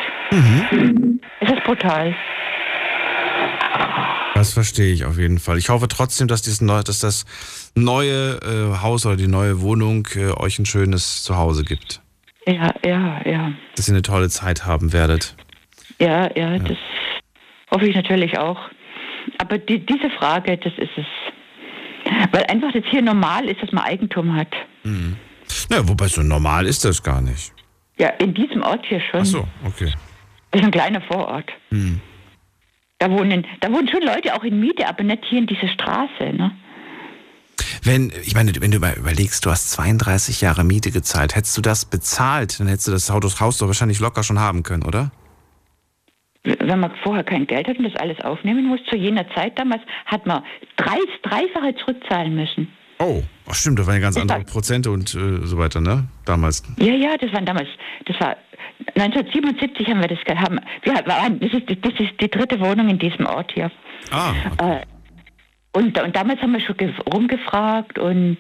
Es 1.40 1.52
ist 1.52 1.64
brutal. 1.64 2.16
Das 4.34 4.54
verstehe 4.54 4.94
ich 4.94 5.06
auf 5.06 5.18
jeden 5.18 5.40
Fall. 5.40 5.58
Ich 5.58 5.70
hoffe 5.70 5.88
trotzdem, 5.88 6.28
dass, 6.28 6.44
dieses 6.44 6.62
neu, 6.62 6.84
dass 6.84 7.00
das 7.00 7.26
neue 7.76 8.40
äh, 8.44 8.82
Haus 8.82 9.06
oder 9.06 9.16
die 9.16 9.28
neue 9.28 9.62
Wohnung 9.62 10.08
äh, 10.16 10.32
euch 10.32 10.60
ein 10.60 10.66
schönes 10.66 11.24
Zuhause 11.24 11.64
gibt. 11.64 12.02
Ja, 12.46 12.74
ja, 12.86 13.22
ja. 13.26 13.52
Dass 13.76 13.88
ihr 13.88 13.94
eine 13.94 14.04
tolle 14.04 14.30
Zeit 14.30 14.66
haben 14.66 14.94
werdet. 14.94 15.36
Ja, 16.00 16.30
ja, 16.36 16.60
das 16.60 16.78
hoffe 17.72 17.88
ich 17.88 17.96
natürlich 17.96 18.38
auch. 18.38 18.60
Aber 19.38 19.58
die, 19.58 19.86
diese 19.86 20.10
Frage, 20.12 20.58
das 20.58 20.74
ist 20.78 20.98
es. 20.98 21.06
Weil 22.32 22.46
einfach 22.46 22.72
das 22.72 22.84
hier 22.90 23.02
normal 23.02 23.50
ist, 23.50 23.62
dass 23.62 23.72
man 23.72 23.84
Eigentum 23.84 24.36
hat. 24.36 24.54
Mhm. 24.84 25.18
Na, 25.70 25.88
wobei 25.88 26.08
so 26.08 26.24
normal 26.24 26.66
ist 26.66 26.86
das 26.86 27.04
gar 27.04 27.22
nicht. 27.22 27.54
Ja, 27.98 28.10
in 28.10 28.34
diesem 28.34 28.62
Ort 28.62 28.86
hier 28.86 29.02
schon. 29.02 29.22
Ach 29.22 29.26
so, 29.26 29.48
okay. 29.66 29.94
Das 30.52 30.62
ist 30.62 30.66
ein 30.66 30.72
kleiner 30.72 31.02
Vorort. 31.02 31.52
Hm. 31.70 32.00
Da 33.00 33.12
wohnen, 33.12 33.46
da 33.60 33.72
wohnen 33.72 33.88
schon 33.90 34.02
Leute 34.02 34.34
auch 34.36 34.44
in 34.44 34.60
Miete, 34.60 34.88
aber 34.88 35.04
nicht 35.04 35.26
hier 35.26 35.40
in 35.40 35.48
dieser 35.48 35.68
Straße, 35.68 36.34
ne? 36.34 36.52
Wenn, 37.84 38.12
ich 38.24 38.34
meine, 38.34 38.52
wenn 38.60 38.72
du 38.72 38.80
mal 38.80 38.94
überlegst, 38.94 39.46
du 39.46 39.52
hast 39.52 39.72
32 39.72 40.42
Jahre 40.42 40.64
Miete 40.64 40.92
gezahlt, 40.92 41.36
hättest 41.36 41.58
du 41.58 41.62
das 41.62 41.86
bezahlt, 41.86 42.60
dann 42.60 42.68
hättest 42.68 42.88
du 42.88 42.92
das 42.92 43.10
Haus 43.10 43.40
Haus 43.40 43.58
doch 43.58 43.68
wahrscheinlich 43.68 44.00
locker 44.00 44.24
schon 44.24 44.40
haben 44.40 44.64
können, 44.64 44.84
oder? 44.84 45.12
Wenn 46.44 46.80
man 46.80 46.92
vorher 47.04 47.24
kein 47.24 47.46
Geld 47.46 47.68
hat 47.68 47.78
und 47.78 47.84
das 47.86 47.96
alles 48.02 48.20
aufnehmen 48.22 48.66
muss, 48.66 48.80
zu 48.90 48.96
jener 48.96 49.28
Zeit 49.32 49.58
damals, 49.60 49.82
hat 50.06 50.26
man 50.26 50.44
drei, 50.78 50.98
dreifache 51.24 51.76
zurückzahlen 51.76 52.36
müssen. 52.36 52.72
Oh, 53.00 53.22
ach 53.48 53.54
stimmt, 53.54 53.78
da 53.80 53.86
waren 53.86 53.96
ja 53.96 54.02
ganz 54.02 54.18
andere 54.18 54.42
Prozente 54.44 54.90
und 54.90 55.14
äh, 55.14 55.46
so 55.46 55.58
weiter, 55.58 55.82
ne? 55.82 56.08
Damals. 56.26 56.64
Ja, 56.78 56.94
ja, 56.94 57.16
das 57.18 57.32
waren 57.34 57.46
damals, 57.46 57.68
das 58.06 58.20
war 58.20 58.38
1977 58.96 59.88
haben 59.88 60.02
wir 60.02 60.08
das 60.08 60.24
gehabt. 60.24 60.42
Haben, 60.42 60.60
wir 60.84 60.94
waren, 61.06 61.40
das, 61.40 61.54
ist, 61.54 61.64
das 61.70 61.94
ist 62.00 62.20
die 62.22 62.30
dritte 62.30 62.60
Wohnung 62.60 62.90
in 62.90 62.98
diesem 63.00 63.26
Ort 63.26 63.52
hier. 63.54 63.70
Ah. 64.12 64.34
Äh, 64.60 64.82
und, 65.74 66.00
und 66.02 66.16
damals 66.16 66.42
haben 66.42 66.54
wir 66.54 66.60
schon 66.62 66.78
ge- 66.78 66.94
rumgefragt 67.14 68.00
und 68.00 68.38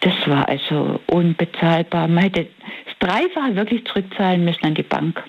das 0.00 0.14
war 0.26 0.48
also 0.48 1.00
unbezahlbar. 1.06 2.08
Man 2.08 2.24
hätte 2.24 2.46
das 2.86 2.98
Dreifache 2.98 3.56
wirklich 3.56 3.86
zurückzahlen 3.86 4.44
müssen 4.44 4.64
an 4.66 4.74
die 4.74 4.82
Bank. 4.82 5.22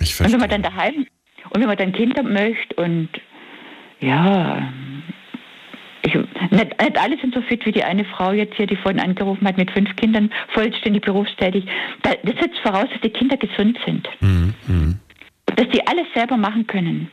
Ich 0.00 0.18
und 0.20 0.32
wenn 0.32 0.40
man 0.40 0.50
dann 0.50 0.62
daheim 0.62 1.06
und 1.50 1.60
wenn 1.60 1.68
man 1.68 1.76
dann 1.76 1.92
Kinder 1.92 2.22
möchte 2.22 2.74
und 2.76 3.08
ja, 4.00 4.72
ich, 6.02 6.14
nicht, 6.14 6.80
nicht 6.80 6.98
alle 6.98 7.18
sind 7.18 7.34
so 7.34 7.42
fit 7.42 7.64
wie 7.66 7.72
die 7.72 7.84
eine 7.84 8.04
Frau 8.04 8.32
jetzt 8.32 8.54
hier, 8.56 8.66
die 8.66 8.76
vorhin 8.76 9.00
angerufen 9.00 9.46
hat, 9.46 9.58
mit 9.58 9.70
fünf 9.70 9.94
Kindern, 9.96 10.30
vollständig 10.48 11.04
berufstätig. 11.04 11.64
Da, 12.02 12.14
das 12.22 12.34
setzt 12.40 12.58
voraus, 12.60 12.86
dass 12.90 13.00
die 13.02 13.10
Kinder 13.10 13.36
gesund 13.36 13.78
sind. 13.84 14.08
Mhm. 14.20 14.54
Mhm. 14.66 15.00
Dass 15.56 15.68
die 15.68 15.86
alles 15.86 16.06
selber 16.14 16.36
machen 16.36 16.66
können. 16.66 17.10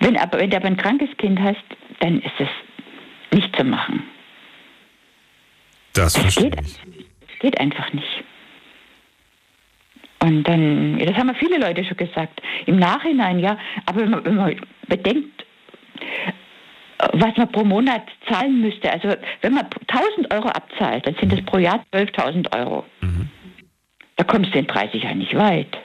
Wenn, 0.00 0.16
aber, 0.16 0.38
wenn 0.38 0.50
du 0.50 0.56
aber 0.56 0.66
ein 0.66 0.76
krankes 0.76 1.08
Kind 1.16 1.40
hast, 1.40 1.64
dann 2.00 2.20
ist 2.20 2.34
es 2.38 2.48
nicht 3.32 3.56
zu 3.56 3.64
machen. 3.64 4.02
Das 5.94 6.16
verstehe 6.16 6.50
ich. 6.62 6.78
Es 7.32 7.38
geht 7.40 7.58
einfach 7.58 7.92
nicht. 7.92 8.24
Und 10.22 10.44
dann, 10.44 10.98
ja, 10.98 11.06
das 11.06 11.16
haben 11.16 11.28
ja 11.28 11.34
viele 11.34 11.58
Leute 11.58 11.84
schon 11.84 11.96
gesagt. 11.96 12.42
Im 12.66 12.78
Nachhinein, 12.78 13.38
ja, 13.38 13.58
aber 13.86 14.02
wenn 14.02 14.10
man, 14.10 14.24
wenn 14.24 14.36
man 14.36 14.56
bedenkt, 14.86 15.46
was 17.12 17.36
man 17.36 17.50
pro 17.50 17.64
Monat 17.64 18.02
zahlen 18.28 18.60
müsste, 18.60 18.92
also 18.92 19.14
wenn 19.40 19.54
man 19.54 19.66
1000 19.88 20.32
Euro 20.32 20.48
abzahlt, 20.48 21.06
dann 21.06 21.14
sind 21.14 21.32
das 21.32 21.42
pro 21.42 21.58
Jahr 21.58 21.82
12.000 21.92 22.54
Euro. 22.54 22.84
Da 24.16 24.24
kommst 24.24 24.54
du 24.54 24.58
in 24.58 24.66
30 24.66 25.02
Jahren 25.02 25.18
nicht 25.18 25.34
weit. 25.34 25.78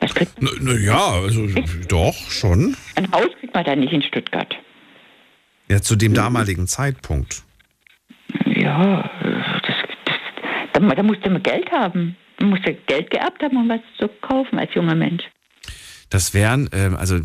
Was 0.00 0.14
kriegt 0.14 0.32
Na, 0.40 0.50
na 0.60 0.72
ja, 0.72 1.10
also 1.22 1.46
doch, 1.88 2.14
schon. 2.14 2.74
Ein 2.96 3.12
Haus 3.12 3.28
kriegt 3.38 3.54
man 3.54 3.64
da 3.64 3.76
nicht 3.76 3.92
in 3.92 4.02
Stuttgart. 4.02 4.56
Ja, 5.68 5.80
zu 5.80 5.94
dem 5.94 6.14
damaligen 6.14 6.66
Zeitpunkt. 6.66 7.44
Ja, 8.46 9.10
das, 9.22 9.76
das, 10.06 10.16
da, 10.72 10.80
da 10.80 11.02
musste 11.02 11.30
man 11.30 11.42
Geld 11.42 11.70
haben. 11.70 12.16
Musste 12.50 12.74
Geld 12.86 13.10
geerbt 13.10 13.42
haben, 13.42 13.56
um 13.56 13.68
was 13.68 13.80
zu 13.98 14.08
kaufen 14.20 14.58
als 14.58 14.74
junger 14.74 14.94
Mensch. 14.94 15.24
Das 16.10 16.34
wären, 16.34 16.68
ähm, 16.72 16.94
also 16.96 17.16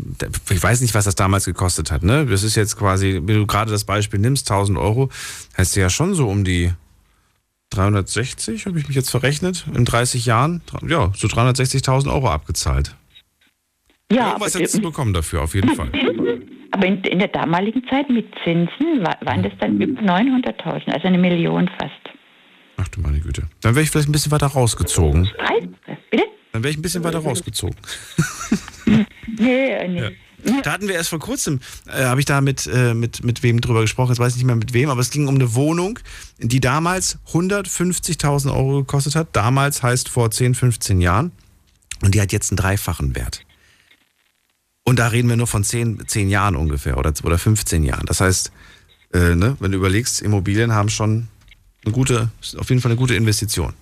ich 0.50 0.62
weiß 0.62 0.80
nicht, 0.80 0.94
was 0.94 1.04
das 1.04 1.14
damals 1.14 1.44
gekostet 1.44 1.90
hat. 1.90 2.02
Ne? 2.02 2.24
Das 2.24 2.42
ist 2.42 2.54
jetzt 2.56 2.76
quasi, 2.78 3.20
wenn 3.22 3.36
du 3.36 3.46
gerade 3.46 3.70
das 3.70 3.84
Beispiel 3.84 4.18
nimmst, 4.18 4.50
1000 4.50 4.78
Euro, 4.78 5.10
heißt 5.58 5.76
ja 5.76 5.90
schon 5.90 6.14
so 6.14 6.28
um 6.28 6.42
die 6.44 6.72
360, 7.70 8.64
habe 8.66 8.78
ich 8.78 8.86
mich 8.88 8.96
jetzt 8.96 9.10
verrechnet, 9.10 9.66
in 9.74 9.84
30 9.84 10.24
Jahren, 10.24 10.62
ja, 10.86 11.12
so 11.14 11.28
360.000 11.28 12.10
Euro 12.12 12.30
abgezahlt. 12.30 12.96
Ja, 14.10 14.28
Irgendwas 14.28 14.54
aber, 14.54 14.60
hättest 14.62 14.78
du 14.78 14.82
bekommen 14.82 15.12
dafür, 15.12 15.42
auf 15.42 15.54
jeden 15.54 15.74
Fall. 15.74 15.90
aber 16.70 16.86
in, 16.86 17.02
in 17.04 17.18
der 17.18 17.28
damaligen 17.28 17.82
Zeit 17.90 18.08
mit 18.08 18.26
Zinsen 18.42 19.02
wa- 19.04 19.18
waren 19.20 19.42
das 19.42 19.52
dann 19.60 19.78
über 19.80 20.00
900.000, 20.00 20.90
also 20.90 21.08
eine 21.08 21.18
Million 21.18 21.68
fast. 21.78 21.92
Ach 22.78 22.88
du 22.88 23.00
meine 23.00 23.20
Güte. 23.20 23.42
Dann 23.60 23.74
wäre 23.74 23.82
ich 23.82 23.90
vielleicht 23.90 24.08
ein 24.08 24.12
bisschen 24.12 24.32
weiter 24.32 24.46
rausgezogen. 24.46 25.24
Bitte? 25.24 26.24
Dann 26.52 26.62
wäre 26.62 26.70
ich 26.70 26.78
ein 26.78 26.82
bisschen 26.82 27.04
weiter 27.04 27.18
rausgezogen. 27.18 27.76
Nee, 29.40 29.70
äh, 29.70 29.88
nee. 29.88 30.16
Da 30.64 30.72
hatten 30.72 30.88
wir 30.88 30.94
erst 30.94 31.10
vor 31.10 31.18
kurzem, 31.18 31.60
äh, 31.86 32.04
habe 32.04 32.20
ich 32.20 32.26
da 32.26 32.40
mit, 32.40 32.66
äh, 32.66 32.94
mit, 32.94 33.22
mit 33.22 33.42
wem 33.42 33.60
drüber 33.60 33.82
gesprochen, 33.82 34.08
jetzt 34.08 34.18
weiß 34.18 34.32
ich 34.32 34.38
nicht 34.38 34.46
mehr 34.46 34.56
mit 34.56 34.72
wem, 34.72 34.88
aber 34.88 35.00
es 35.00 35.10
ging 35.10 35.28
um 35.28 35.34
eine 35.34 35.54
Wohnung, 35.54 35.98
die 36.38 36.58
damals 36.58 37.18
150.000 37.32 38.52
Euro 38.52 38.78
gekostet 38.78 39.14
hat. 39.14 39.28
Damals 39.32 39.82
heißt 39.82 40.08
vor 40.08 40.30
10, 40.30 40.54
15 40.54 41.00
Jahren. 41.00 41.32
Und 42.02 42.14
die 42.14 42.20
hat 42.20 42.32
jetzt 42.32 42.50
einen 42.50 42.56
dreifachen 42.56 43.14
Wert. 43.14 43.44
Und 44.84 44.98
da 44.98 45.08
reden 45.08 45.28
wir 45.28 45.36
nur 45.36 45.46
von 45.46 45.64
10, 45.64 46.08
10 46.08 46.30
Jahren 46.30 46.56
ungefähr 46.56 46.96
oder, 46.96 47.12
oder 47.22 47.38
15 47.38 47.84
Jahren. 47.84 48.06
Das 48.06 48.20
heißt, 48.20 48.52
äh, 49.12 49.34
ne, 49.34 49.56
wenn 49.60 49.72
du 49.72 49.78
überlegst, 49.78 50.22
Immobilien 50.22 50.72
haben 50.72 50.88
schon 50.88 51.28
eine 51.88 51.94
gute, 51.94 52.30
auf 52.58 52.68
jeden 52.68 52.80
Fall 52.80 52.90
eine 52.92 52.98
gute 52.98 53.14
Investition. 53.14 53.72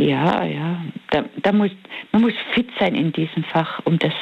Ja, 0.00 0.44
ja. 0.44 0.84
Da, 1.10 1.24
da 1.42 1.52
muss, 1.52 1.70
man 2.12 2.22
muss 2.22 2.32
fit 2.54 2.68
sein 2.78 2.94
in 2.94 3.12
diesem 3.12 3.44
Fach, 3.44 3.80
um 3.84 3.98
das 3.98 4.12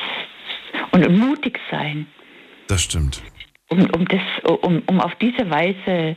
und 0.92 1.08
mutig 1.18 1.58
sein, 1.70 2.06
Das 2.68 2.82
stimmt. 2.82 3.22
um, 3.68 3.80
um, 3.90 4.04
das, 4.06 4.20
um, 4.62 4.82
um 4.86 5.00
auf 5.00 5.12
diese 5.20 5.48
Weise 5.50 6.16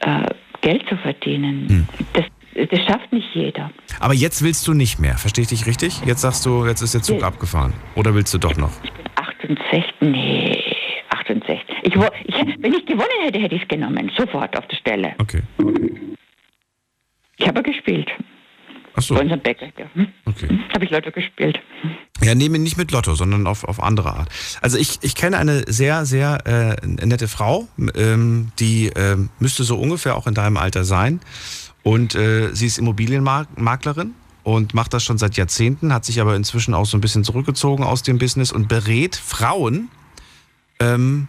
äh, 0.00 0.26
Geld 0.60 0.86
zu 0.88 0.96
verdienen. 0.98 1.88
Das, 2.12 2.24
das 2.68 2.80
schafft 2.86 3.10
nicht 3.12 3.28
jeder. 3.34 3.70
Aber 4.00 4.12
jetzt 4.14 4.42
willst 4.42 4.66
du 4.68 4.74
nicht 4.74 4.98
mehr, 4.98 5.16
verstehe 5.16 5.42
ich 5.42 5.48
dich 5.48 5.66
richtig? 5.66 6.00
Jetzt 6.04 6.20
sagst 6.20 6.44
du, 6.44 6.66
jetzt 6.66 6.82
ist 6.82 6.92
der 6.94 7.02
Zug 7.02 7.22
abgefahren. 7.22 7.72
Oder 7.94 8.14
willst 8.14 8.32
du 8.34 8.38
doch 8.38 8.56
noch? 8.56 8.72
68, 9.16 9.84
nee, 10.00 10.62
68. 11.10 11.60
Ich, 11.82 11.94
ich, 11.94 12.34
wenn 12.62 12.74
ich 12.74 12.84
gewonnen 12.86 13.08
hätte, 13.24 13.38
hätte 13.38 13.54
ich 13.54 13.62
es 13.62 13.68
genommen, 13.68 14.10
sofort 14.16 14.56
auf 14.58 14.66
der 14.68 14.76
Stelle. 14.76 15.14
Okay. 15.18 15.42
Ich 17.42 17.48
habe 17.48 17.62
gespielt. 17.62 18.08
Ach 18.94 19.02
so. 19.02 19.14
Bei 19.14 19.22
unserem 19.22 19.40
Bäcker. 19.40 19.66
Ja. 19.76 19.86
Hm? 19.94 20.08
Okay. 20.26 20.60
Habe 20.72 20.84
ich 20.84 20.90
Leute 20.90 21.10
gespielt. 21.10 21.60
Ja, 22.22 22.36
nehme 22.36 22.58
nicht 22.60 22.76
mit 22.76 22.92
Lotto, 22.92 23.16
sondern 23.16 23.48
auf, 23.48 23.64
auf 23.64 23.82
andere 23.82 24.14
Art. 24.14 24.28
Also 24.60 24.78
ich, 24.78 24.98
ich 25.02 25.16
kenne 25.16 25.38
eine 25.38 25.64
sehr, 25.66 26.04
sehr 26.04 26.46
äh, 26.46 26.86
nette 26.86 27.26
Frau, 27.26 27.66
ähm, 27.96 28.52
die 28.60 28.92
ähm, 28.94 29.30
müsste 29.40 29.64
so 29.64 29.76
ungefähr 29.76 30.16
auch 30.16 30.28
in 30.28 30.34
deinem 30.34 30.56
Alter 30.56 30.84
sein. 30.84 31.20
Und 31.82 32.14
äh, 32.14 32.54
sie 32.54 32.66
ist 32.66 32.78
Immobilienmaklerin 32.78 34.14
und 34.44 34.72
macht 34.72 34.94
das 34.94 35.02
schon 35.02 35.18
seit 35.18 35.36
Jahrzehnten, 35.36 35.92
hat 35.92 36.04
sich 36.04 36.20
aber 36.20 36.36
inzwischen 36.36 36.74
auch 36.74 36.86
so 36.86 36.96
ein 36.96 37.00
bisschen 37.00 37.24
zurückgezogen 37.24 37.82
aus 37.82 38.04
dem 38.04 38.18
Business 38.18 38.52
und 38.52 38.68
berät 38.68 39.16
Frauen, 39.16 39.88
ähm, 40.78 41.26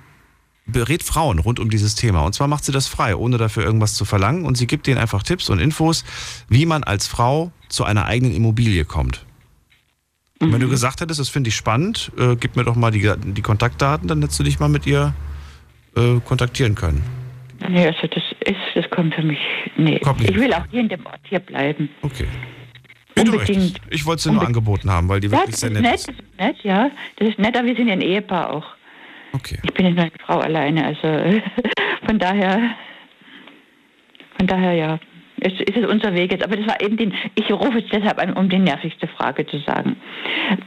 berät 0.66 1.04
Frauen 1.04 1.40
rund 1.40 1.60
um 1.60 1.70
dieses 1.70 1.96
Thema. 1.96 2.22
Und 2.22 2.34
zwar 2.34 2.48
macht 2.48 2.64
sie 2.64 2.72
das 2.72 2.88
frei, 2.88 3.16
ohne 3.16 3.38
dafür 3.38 3.64
irgendwas 3.64 3.96
zu 3.96 4.06
verlangen. 4.06 4.46
Und 4.46 4.56
sie 4.56 4.68
gibt 4.68 4.88
denen 4.88 4.98
einfach 4.98 5.24
Tipps 5.24 5.50
und 5.50 5.60
Infos, 5.60 6.06
wie 6.48 6.66
man 6.66 6.84
als 6.84 7.08
Frau 7.08 7.52
zu 7.70 7.84
einer 7.84 8.06
eigenen 8.06 8.36
Immobilie 8.36 8.86
kommt. 8.86 9.26
Und 10.40 10.52
wenn 10.52 10.60
du 10.60 10.68
gesagt 10.68 11.00
hättest, 11.00 11.20
das 11.20 11.30
finde 11.30 11.50
ich 11.50 11.56
spannend, 11.56 12.12
äh, 12.18 12.36
gib 12.36 12.56
mir 12.56 12.64
doch 12.64 12.76
mal 12.76 12.92
die, 12.92 13.10
die 13.18 13.42
Kontaktdaten, 13.42 14.08
dann 14.08 14.22
hättest 14.22 14.40
du 14.40 14.44
dich 14.44 14.60
mal 14.60 14.68
mit 14.68 14.86
ihr 14.86 15.14
äh, 15.96 16.20
kontaktieren 16.26 16.76
können. 16.76 17.04
Nee, 17.70 17.88
also 17.88 18.08
das 18.08 18.24
ist, 18.42 18.58
das 18.76 18.90
kommt 18.90 19.16
für 19.16 19.24
mich. 19.24 19.40
Nee. 19.78 20.02
Ich 20.20 20.36
will 20.36 20.54
auch 20.54 20.66
hier 20.70 20.82
in 20.82 20.90
dem 20.90 21.06
Ort 21.06 21.22
hier 21.30 21.40
bleiben. 21.40 21.90
Okay. 22.02 22.28
Möchtest. 23.16 23.80
Ich 23.90 24.06
wollte 24.06 24.24
sie 24.24 24.32
nur 24.32 24.46
angeboten 24.46 24.90
haben, 24.90 25.08
weil 25.08 25.20
die 25.20 25.28
Ja, 25.28 25.34
wirklich 25.34 25.52
das 25.52 25.60
sehr 25.62 25.70
nett 25.70 25.84
nett, 25.84 26.00
ist 26.00 26.12
nett, 26.38 26.58
ja. 26.64 26.90
Das 27.18 27.30
ist 27.30 27.40
nett, 27.40 27.56
aber 27.56 27.68
wir 27.68 27.76
sind 27.76 27.88
ja 27.88 27.94
ein 27.94 28.02
Ehepaar 28.02 28.52
auch. 28.52 28.66
Okay. 29.34 29.58
Ich 29.64 29.74
bin 29.74 29.86
jetzt 29.88 29.96
nur 29.96 30.04
eine 30.06 30.12
Frau 30.26 30.40
alleine, 30.40 30.86
also 30.86 31.42
von 32.06 32.20
daher, 32.20 32.76
von 34.38 34.48
daher 34.48 34.74
ja. 34.74 35.00
Es 35.46 35.54
ist 35.60 35.76
es 35.76 35.86
unser 35.86 36.14
Weg 36.14 36.32
jetzt, 36.32 36.44
aber 36.44 36.56
das 36.56 36.66
war 36.68 36.80
eben 36.80 36.96
den, 36.96 37.14
ich 37.36 37.52
rufe 37.52 37.80
es 37.80 37.90
deshalb 37.92 38.18
an, 38.22 38.32
um 38.34 38.48
die 38.48 38.60
nervigste 38.60 39.08
Frage 39.08 39.46
zu 39.46 39.60
sagen. 39.60 39.98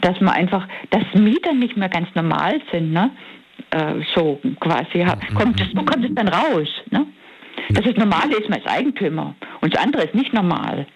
Dass 0.02 0.20
man 0.20 0.34
einfach, 0.34 0.68
dass 0.90 1.02
Mieter 1.14 1.54
nicht 1.54 1.78
mehr 1.78 1.88
ganz 1.88 2.08
normal 2.14 2.60
sind, 2.70 2.92
ne? 2.92 3.10
Äh, 3.70 3.94
so 4.14 4.38
quasi. 4.60 4.98
Ja. 4.98 5.16
Kommt, 5.34 5.58
das, 5.58 5.68
wo 5.72 5.82
kommt 5.82 6.04
es 6.04 6.14
dann 6.14 6.28
raus, 6.28 6.68
ne? 6.90 7.06
Dass 7.70 7.84
das 7.84 7.96
Normale 7.96 8.36
ist, 8.36 8.50
man 8.50 8.58
ist 8.58 8.68
Eigentümer. 8.68 9.34
Und 9.62 9.74
das 9.74 9.82
andere 9.82 10.02
ist 10.02 10.14
nicht 10.14 10.34
normal. 10.34 10.86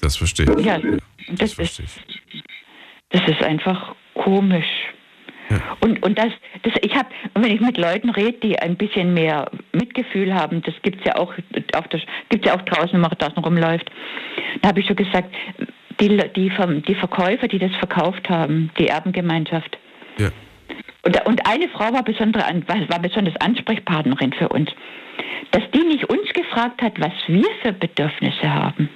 Das 0.00 0.16
verstehe 0.16 0.46
ich. 0.58 0.64
Ja, 0.64 0.76
und 0.76 1.02
das, 1.40 1.58
ist, 1.58 1.82
das 3.10 3.28
ist 3.28 3.42
einfach 3.42 3.94
komisch. 4.14 4.64
Und, 5.80 6.02
und 6.02 6.18
das, 6.18 6.30
das 6.62 6.72
ich 6.82 6.94
habe, 6.94 7.08
wenn 7.34 7.50
ich 7.50 7.60
mit 7.60 7.76
Leuten 7.76 8.10
rede, 8.10 8.38
die 8.42 8.58
ein 8.58 8.76
bisschen 8.76 9.14
mehr 9.14 9.50
Mitgefühl 9.72 10.34
haben, 10.34 10.62
das 10.62 10.74
gibt's 10.82 11.04
ja 11.04 11.16
auch 11.16 11.32
auf 11.74 11.88
der, 11.88 12.00
gibt's 12.28 12.46
ja 12.46 12.54
auch 12.54 12.62
draußen, 12.62 12.92
wenn 12.92 13.00
man 13.00 13.10
draußen 13.10 13.42
rumläuft, 13.42 13.90
da 14.60 14.68
habe 14.68 14.80
ich 14.80 14.86
schon 14.86 14.96
gesagt, 14.96 15.34
die, 16.00 16.08
die, 16.08 16.50
die 16.86 16.94
Verkäufer, 16.94 17.48
die 17.48 17.58
das 17.58 17.74
verkauft 17.76 18.28
haben, 18.28 18.70
die 18.78 18.88
Erbengemeinschaft. 18.88 19.78
Ja. 20.18 20.30
Und, 21.04 21.26
und 21.26 21.46
eine 21.46 21.68
Frau 21.68 21.92
war, 21.92 22.02
besondere, 22.02 22.44
war 22.88 22.98
besonders 23.00 23.34
Ansprechpartnerin 23.40 24.32
für 24.32 24.48
uns, 24.48 24.70
dass 25.50 25.62
die 25.74 25.84
nicht 25.84 26.08
uns 26.08 26.32
gefragt 26.32 26.80
hat, 26.80 26.98
was 27.00 27.12
wir 27.26 27.48
für 27.60 27.72
Bedürfnisse 27.72 28.52
haben, 28.52 28.88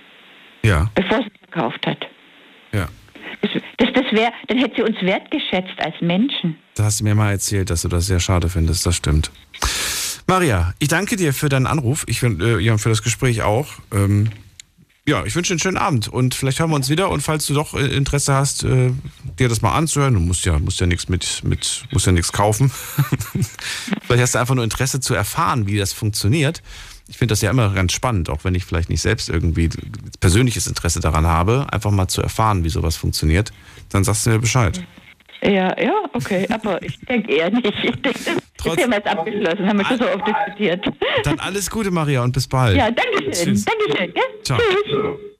Ja, 0.62 0.86
bevor 0.94 1.18
sie 1.18 1.30
verkauft 1.50 1.86
hat. 1.86 2.06
ja. 2.72 2.86
Das, 3.42 3.50
das, 3.78 3.88
das 3.94 4.12
wär, 4.12 4.32
dann 4.48 4.58
hätte 4.58 4.76
sie 4.76 4.82
uns 4.82 5.00
wertgeschätzt 5.02 5.78
als 5.78 5.94
Menschen. 6.00 6.56
Da 6.74 6.84
hast 6.84 7.00
du 7.00 7.04
mir 7.04 7.14
mal 7.14 7.30
erzählt, 7.30 7.70
dass 7.70 7.82
du 7.82 7.88
das 7.88 8.06
sehr 8.06 8.20
schade 8.20 8.48
findest. 8.48 8.86
Das 8.86 8.96
stimmt. 8.96 9.30
Maria, 10.26 10.74
ich 10.78 10.88
danke 10.88 11.16
dir 11.16 11.32
für 11.32 11.48
deinen 11.48 11.66
Anruf. 11.66 12.04
Ich 12.08 12.20
find, 12.20 12.42
äh, 12.42 12.78
für 12.78 12.88
das 12.88 13.02
Gespräch 13.02 13.42
auch. 13.42 13.68
Ähm, 13.92 14.30
ja, 15.08 15.24
ich 15.24 15.36
wünsche 15.36 15.50
dir 15.50 15.54
einen 15.54 15.60
schönen 15.60 15.76
Abend 15.76 16.08
und 16.08 16.34
vielleicht 16.34 16.58
hören 16.58 16.70
wir 16.70 16.76
uns 16.76 16.88
wieder. 16.88 17.10
Und 17.10 17.20
falls 17.20 17.46
du 17.46 17.54
doch 17.54 17.74
äh, 17.74 17.96
Interesse 17.96 18.34
hast, 18.34 18.64
äh, 18.64 18.90
dir 19.38 19.48
das 19.48 19.62
mal 19.62 19.72
anzuhören, 19.72 20.14
du 20.14 20.20
musst 20.20 20.44
ja, 20.44 20.58
musst 20.58 20.80
ja 20.80 20.86
nichts 20.86 21.08
mit, 21.08 21.42
mit, 21.44 21.84
musst 21.92 22.06
ja 22.06 22.12
nichts 22.12 22.32
kaufen. 22.32 22.70
vielleicht 24.02 24.22
hast 24.22 24.34
du 24.34 24.40
einfach 24.40 24.56
nur 24.56 24.64
Interesse 24.64 24.98
zu 24.98 25.14
erfahren, 25.14 25.68
wie 25.68 25.78
das 25.78 25.92
funktioniert. 25.92 26.60
Ich 27.08 27.18
finde 27.18 27.32
das 27.32 27.40
ja 27.40 27.50
immer 27.50 27.72
ganz 27.72 27.92
spannend, 27.92 28.30
auch 28.30 28.44
wenn 28.44 28.54
ich 28.54 28.64
vielleicht 28.64 28.88
nicht 28.88 29.00
selbst 29.00 29.28
irgendwie 29.28 29.68
persönliches 30.20 30.66
Interesse 30.66 31.00
daran 31.00 31.26
habe, 31.26 31.66
einfach 31.70 31.90
mal 31.90 32.08
zu 32.08 32.20
erfahren, 32.20 32.64
wie 32.64 32.68
sowas 32.68 32.96
funktioniert. 32.96 33.52
Dann 33.90 34.02
sagst 34.02 34.26
du 34.26 34.30
mir 34.30 34.38
Bescheid. 34.40 34.82
Ja, 35.42 35.78
ja, 35.80 35.92
okay, 36.12 36.46
aber 36.50 36.82
ich 36.82 36.98
denke 37.00 37.32
eher 37.32 37.50
nicht. 37.50 37.66
Ich 37.66 38.02
denke, 38.02 38.18
das 38.64 38.74
Thema 38.74 38.96
ist 38.96 39.06
abgeschlossen, 39.06 39.68
haben 39.68 39.78
wir 39.78 39.84
schon 39.84 39.98
so 39.98 40.08
oft 40.08 40.26
diskutiert. 40.26 40.84
Dann 41.24 41.38
alles 41.38 41.70
Gute, 41.70 41.90
Maria, 41.90 42.22
und 42.22 42.32
bis 42.32 42.48
bald. 42.48 42.76
Ja, 42.76 42.90
danke 42.90 43.22
schön. 43.22 43.32
Tschüss. 43.32 43.64
Danke 43.64 43.96
schön. 43.96 44.14
Gell? 44.14 44.22
Ciao. 44.42 44.58
Tschüss. 44.58 45.36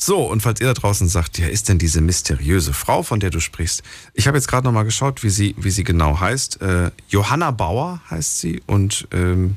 So, 0.00 0.22
und 0.22 0.42
falls 0.42 0.60
ihr 0.60 0.68
da 0.68 0.74
draußen 0.74 1.08
sagt, 1.08 1.38
ja, 1.38 1.48
ist 1.48 1.68
denn 1.68 1.78
diese 1.78 2.00
mysteriöse 2.00 2.72
Frau, 2.72 3.02
von 3.02 3.18
der 3.18 3.30
du 3.30 3.40
sprichst? 3.40 3.82
Ich 4.14 4.28
habe 4.28 4.36
jetzt 4.36 4.46
gerade 4.46 4.64
nochmal 4.64 4.84
geschaut, 4.84 5.24
wie 5.24 5.28
sie, 5.28 5.56
wie 5.58 5.70
sie 5.70 5.82
genau 5.82 6.20
heißt. 6.20 6.62
Äh, 6.62 6.92
Johanna 7.08 7.50
Bauer 7.50 8.00
heißt 8.08 8.38
sie 8.38 8.62
und 8.66 9.08
ähm, 9.12 9.56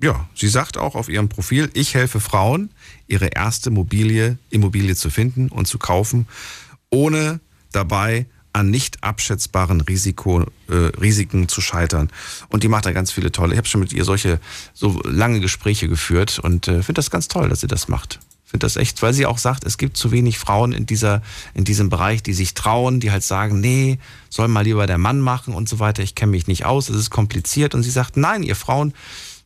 ja, 0.00 0.28
sie 0.34 0.48
sagt 0.48 0.78
auch 0.78 0.94
auf 0.94 1.08
ihrem 1.08 1.28
Profil, 1.28 1.70
ich 1.74 1.94
helfe 1.94 2.20
Frauen, 2.20 2.70
ihre 3.06 3.26
erste 3.26 3.70
Immobilie, 3.70 4.38
Immobilie 4.50 4.94
zu 4.94 5.10
finden 5.10 5.48
und 5.48 5.66
zu 5.66 5.78
kaufen, 5.78 6.26
ohne 6.90 7.40
dabei 7.72 8.26
an 8.52 8.70
nicht 8.70 9.02
abschätzbaren 9.02 9.80
Risiko, 9.82 10.42
äh, 10.68 10.74
Risiken 10.74 11.48
zu 11.48 11.60
scheitern. 11.60 12.10
Und 12.48 12.62
die 12.62 12.68
macht 12.68 12.86
da 12.86 12.92
ganz 12.92 13.12
viele 13.12 13.30
tolle. 13.30 13.52
Ich 13.52 13.58
habe 13.58 13.68
schon 13.68 13.80
mit 13.80 13.92
ihr 13.92 14.04
solche 14.04 14.40
so 14.72 15.00
lange 15.04 15.40
Gespräche 15.40 15.88
geführt 15.88 16.38
und 16.38 16.68
äh, 16.68 16.82
finde 16.82 16.98
das 16.98 17.10
ganz 17.10 17.28
toll, 17.28 17.48
dass 17.48 17.60
sie 17.60 17.66
das 17.66 17.88
macht. 17.88 18.20
Finde 18.44 18.64
das 18.64 18.76
echt, 18.76 19.02
weil 19.02 19.12
sie 19.12 19.26
auch 19.26 19.36
sagt, 19.36 19.64
es 19.64 19.76
gibt 19.76 19.98
zu 19.98 20.10
wenig 20.10 20.38
Frauen 20.38 20.72
in 20.72 20.86
dieser 20.86 21.20
in 21.52 21.64
diesem 21.64 21.90
Bereich, 21.90 22.22
die 22.22 22.32
sich 22.32 22.54
trauen, 22.54 22.98
die 22.98 23.10
halt 23.10 23.22
sagen, 23.22 23.60
nee, 23.60 23.98
soll 24.30 24.48
mal 24.48 24.62
lieber 24.62 24.86
der 24.86 24.96
Mann 24.96 25.20
machen 25.20 25.52
und 25.52 25.68
so 25.68 25.80
weiter. 25.80 26.02
Ich 26.02 26.14
kenne 26.14 26.30
mich 26.30 26.46
nicht 26.46 26.64
aus, 26.64 26.88
es 26.88 26.96
ist 26.96 27.10
kompliziert. 27.10 27.74
Und 27.74 27.82
sie 27.82 27.90
sagt, 27.90 28.16
nein, 28.16 28.42
ihr 28.42 28.56
Frauen 28.56 28.94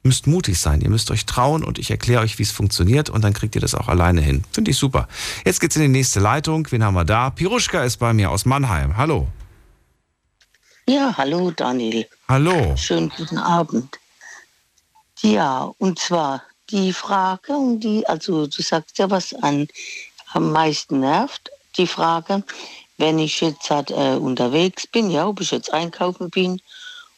müsst 0.03 0.27
mutig 0.27 0.59
sein, 0.59 0.81
ihr 0.81 0.91
müsst 0.91 1.11
euch 1.11 1.27
trauen 1.27 1.63
und 1.63 1.79
ich 1.79 1.91
erkläre 1.91 2.23
euch, 2.23 2.39
wie 2.39 2.43
es 2.43 2.51
funktioniert 2.51 3.11
und 3.11 3.23
dann 3.23 3.33
kriegt 3.33 3.55
ihr 3.55 3.61
das 3.61 3.75
auch 3.75 3.89
alleine 3.89 4.21
hin. 4.21 4.45
Finde 4.53 4.71
ich 4.71 4.77
super. 4.77 5.09
Jetzt 5.45 5.61
geht's 5.61 5.77
in 5.77 5.83
die 5.83 5.89
nächste 5.89 6.21
Leitung. 6.21 6.67
Wen 6.71 6.85
haben 6.85 6.95
wir 6.95 7.05
da? 7.05 7.31
Piruschka 7.31 7.85
ist 7.85 7.99
bei 7.99 8.13
mir 8.13 8.31
aus 8.31 8.45
Mannheim. 8.45 8.97
Hallo. 8.97 9.29
Ja, 10.89 11.15
hallo 11.17 11.53
Daniel. 11.53 12.07
Hallo. 12.29 12.77
Schönen 12.77 13.13
guten 13.17 13.39
Abend. 13.39 13.99
Ja, 15.21 15.71
und 15.79 16.01
zwar 16.01 16.43
die 16.71 16.93
Frage, 16.93 17.53
um 17.53 17.79
die, 17.79 18.07
also 18.09 18.47
du 18.49 18.63
sagst 18.63 18.99
ja, 18.99 19.09
was 19.09 19.33
an, 19.35 19.69
am 20.33 20.51
meisten 20.51 21.01
nervt, 21.01 21.51
die 21.77 21.87
Frage, 21.87 22.43
wenn 22.99 23.21
ich 23.21 23.41
jetzt 23.41 23.71
halt, 23.71 23.91
äh, 23.91 24.17
unterwegs 24.17 24.87
bin, 24.87 25.11
ja, 25.11 25.27
ob 25.27 25.41
ich 25.41 25.53
jetzt 25.53 25.73
einkaufen 25.73 26.31
bin 26.31 26.61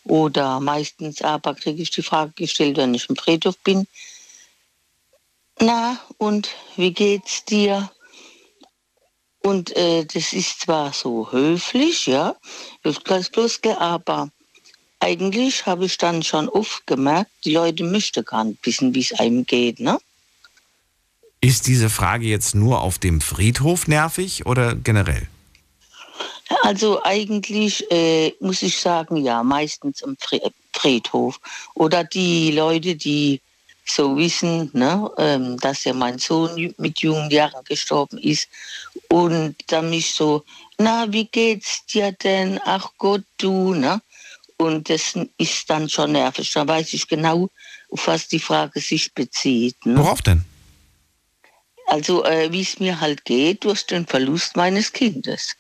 oder 0.05 0.61
meistens 0.61 1.23
aber 1.23 1.55
kriege 1.55 1.83
ich 1.83 1.91
die 1.91 2.03
Frage 2.03 2.33
gestellt, 2.35 2.77
wenn 2.77 2.95
ich 2.95 3.09
im 3.09 3.17
Friedhof 3.17 3.59
bin. 3.59 3.87
Na, 5.61 5.99
und 6.19 6.51
wie 6.77 6.93
geht's 6.93 7.45
dir? 7.45 7.91
Und 9.43 9.77
äh, 9.77 10.05
das 10.05 10.33
ist 10.33 10.63
zwar 10.63 10.93
so 10.93 11.31
höflich, 11.31 12.07
ja, 12.07 12.35
das 12.83 12.99
bloß, 13.01 13.61
aber 13.79 14.31
eigentlich 15.01 15.67
habe 15.67 15.85
ich 15.85 15.99
dann 15.99 16.23
schon 16.23 16.49
oft 16.49 16.87
gemerkt, 16.87 17.31
die 17.45 17.53
Leute 17.53 17.85
möchten 17.85 18.25
gar 18.25 18.45
nicht 18.45 18.65
wissen, 18.65 18.95
wie 18.95 19.01
es 19.01 19.13
einem 19.13 19.45
geht, 19.45 19.81
ne? 19.81 19.99
Ist 21.43 21.67
diese 21.67 21.91
Frage 21.91 22.25
jetzt 22.25 22.55
nur 22.55 22.81
auf 22.81 22.99
dem 22.99 23.21
Friedhof 23.21 23.87
nervig 23.87 24.47
oder 24.47 24.75
generell? 24.75 25.29
Also 26.63 27.03
eigentlich 27.05 27.91
äh, 27.91 28.35
muss 28.41 28.63
ich 28.63 28.79
sagen, 28.79 29.17
ja, 29.17 29.43
meistens 29.43 30.03
im 30.03 30.17
Friedhof. 30.73 31.41
Oder 31.75 32.05
die 32.05 32.53
Leute, 32.53 32.95
die 32.97 33.41
so 33.87 34.17
wissen, 34.17 34.71
ne, 34.73 35.11
ähm, 35.19 35.59
dass 35.59 35.85
ja 35.85 35.93
mein 35.93 36.19
Sohn 36.19 36.75
mit 36.79 37.01
jungen 37.01 37.31
Jahren 37.31 37.65
gestorben 37.65 38.19
ist 38.19 38.49
und 39.09 39.57
dann 39.67 39.91
mich 39.91 40.15
so, 40.15 40.43
na, 40.79 41.11
wie 41.13 41.27
geht's 41.27 41.85
dir 41.87 42.13
denn? 42.13 42.61
Ach 42.65 42.91
Gott, 42.99 43.23
du, 43.39 43.75
ne? 43.75 44.01
Und 44.57 44.89
das 44.89 45.15
ist 45.37 45.69
dann 45.69 45.89
schon 45.89 46.13
nervig. 46.13 46.53
Da 46.53 46.67
weiß 46.67 46.95
ich 46.95 47.09
genau, 47.09 47.49
auf 47.91 48.07
was 48.07 48.29
die 48.29 48.39
Frage 48.39 48.81
sich 48.81 49.13
bezieht. 49.13 49.85
Ne? 49.85 49.99
Worauf 49.99 50.23
denn? 50.23 50.45
Also, 51.87 52.25
äh, 52.25 52.51
wie 52.51 52.63
es 52.63 52.81
mir 52.81 53.01
halt 53.01 53.25
geht 53.25 53.65
durch 53.65 53.85
den 53.87 54.07
Verlust 54.07 54.57
meines 54.57 54.93
Kindes. 54.93 55.57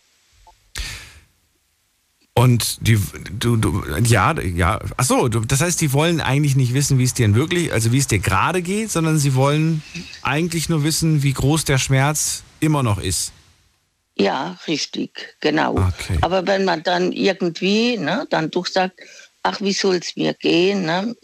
Und 2.36 2.86
die, 2.86 2.98
du, 3.38 3.56
du, 3.56 3.84
ja, 4.04 4.34
ja, 4.40 4.80
ach 4.96 5.04
so, 5.04 5.28
du, 5.28 5.40
das 5.40 5.60
heißt, 5.60 5.80
die 5.80 5.92
wollen 5.92 6.20
eigentlich 6.20 6.56
nicht 6.56 6.74
wissen, 6.74 6.98
wie 6.98 7.04
es 7.04 7.14
dir 7.14 7.32
wirklich, 7.36 7.72
also 7.72 7.92
wie 7.92 7.98
es 7.98 8.08
dir 8.08 8.18
gerade 8.18 8.60
geht, 8.60 8.90
sondern 8.90 9.18
sie 9.18 9.36
wollen 9.36 9.82
eigentlich 10.22 10.68
nur 10.68 10.82
wissen, 10.82 11.22
wie 11.22 11.32
groß 11.32 11.64
der 11.64 11.78
Schmerz 11.78 12.42
immer 12.58 12.82
noch 12.82 12.98
ist. 12.98 13.32
Ja, 14.16 14.58
richtig, 14.66 15.36
genau. 15.40 15.76
Okay. 15.76 16.18
Aber 16.22 16.44
wenn 16.46 16.64
man 16.64 16.82
dann 16.82 17.12
irgendwie, 17.12 17.98
ne, 17.98 18.26
dann 18.30 18.50
doch 18.50 18.66
sagt, 18.66 19.00
ach, 19.42 19.60
wie 19.60 19.72
soll 19.72 19.96
es 19.96 20.16
mir 20.16 20.34
gehen, 20.34 20.86
ne? 20.86 21.14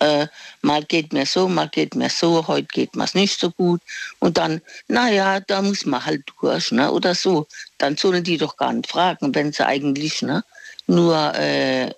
Äh, 0.00 0.28
mal 0.62 0.84
geht 0.84 1.12
mir 1.12 1.26
so, 1.26 1.48
mal 1.48 1.68
geht 1.68 1.94
mir 1.94 2.10
so, 2.10 2.46
heute 2.46 2.68
geht 2.68 2.94
mir 2.94 3.04
es 3.04 3.14
nicht 3.14 3.40
so 3.40 3.50
gut. 3.50 3.80
Und 4.18 4.38
dann, 4.38 4.60
naja, 4.86 5.40
da 5.40 5.62
muss 5.62 5.84
man 5.86 6.04
halt 6.04 6.24
durch, 6.40 6.70
ne? 6.72 6.90
oder 6.92 7.14
so. 7.14 7.46
Dann 7.78 7.96
sollen 7.96 8.24
die 8.24 8.38
doch 8.38 8.56
gar 8.56 8.72
nicht 8.72 8.90
fragen, 8.90 9.34
wenn 9.34 9.52
sie 9.52 9.66
eigentlich 9.66 10.22
ne? 10.22 10.44
nur 10.86 11.34
äh, 11.34 11.92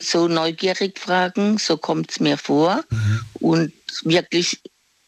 so 0.00 0.28
neugierig 0.28 0.98
fragen, 0.98 1.58
so 1.58 1.76
kommt 1.76 2.10
es 2.10 2.20
mir 2.20 2.36
vor. 2.36 2.84
Mhm. 2.90 3.20
Und 3.40 3.72
wirklich 4.02 4.60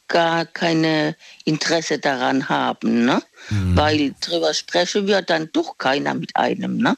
gar 0.08 0.46
keine 0.46 1.14
Interesse 1.44 1.98
daran 1.98 2.48
haben, 2.48 3.04
ne? 3.04 3.22
Mhm. 3.50 3.76
Weil 3.76 4.14
drüber 4.20 4.54
sprechen 4.54 5.06
wir 5.06 5.22
dann 5.22 5.50
doch 5.52 5.76
keiner 5.76 6.14
mit 6.14 6.34
einem, 6.34 6.78
ne? 6.78 6.96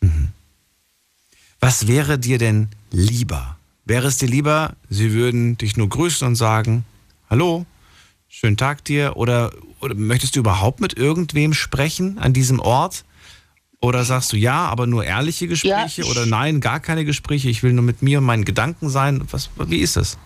Mhm. 0.00 0.28
Was 1.60 1.88
wäre 1.88 2.18
dir 2.18 2.38
denn 2.38 2.68
lieber? 2.92 3.57
Wäre 3.88 4.06
es 4.06 4.18
dir 4.18 4.28
lieber, 4.28 4.74
sie 4.90 5.14
würden 5.14 5.56
dich 5.56 5.78
nur 5.78 5.88
grüßen 5.88 6.28
und 6.28 6.34
sagen, 6.34 6.84
hallo, 7.30 7.64
schönen 8.28 8.58
Tag 8.58 8.84
dir, 8.84 9.16
oder, 9.16 9.50
oder 9.80 9.94
möchtest 9.94 10.36
du 10.36 10.40
überhaupt 10.40 10.80
mit 10.80 10.98
irgendwem 10.98 11.54
sprechen 11.54 12.18
an 12.18 12.34
diesem 12.34 12.60
Ort? 12.60 13.06
Oder 13.80 14.04
sagst 14.04 14.30
du 14.34 14.36
ja, 14.36 14.66
aber 14.66 14.86
nur 14.86 15.06
ehrliche 15.06 15.48
Gespräche? 15.48 16.02
Ja, 16.02 16.08
oder 16.10 16.26
nein, 16.26 16.60
gar 16.60 16.80
keine 16.80 17.06
Gespräche, 17.06 17.48
ich 17.48 17.62
will 17.62 17.72
nur 17.72 17.82
mit 17.82 18.02
mir 18.02 18.18
und 18.18 18.24
meinen 18.24 18.44
Gedanken 18.44 18.90
sein? 18.90 19.22
Was, 19.30 19.48
wie 19.56 19.78
ist 19.78 19.96
das? 19.96 20.18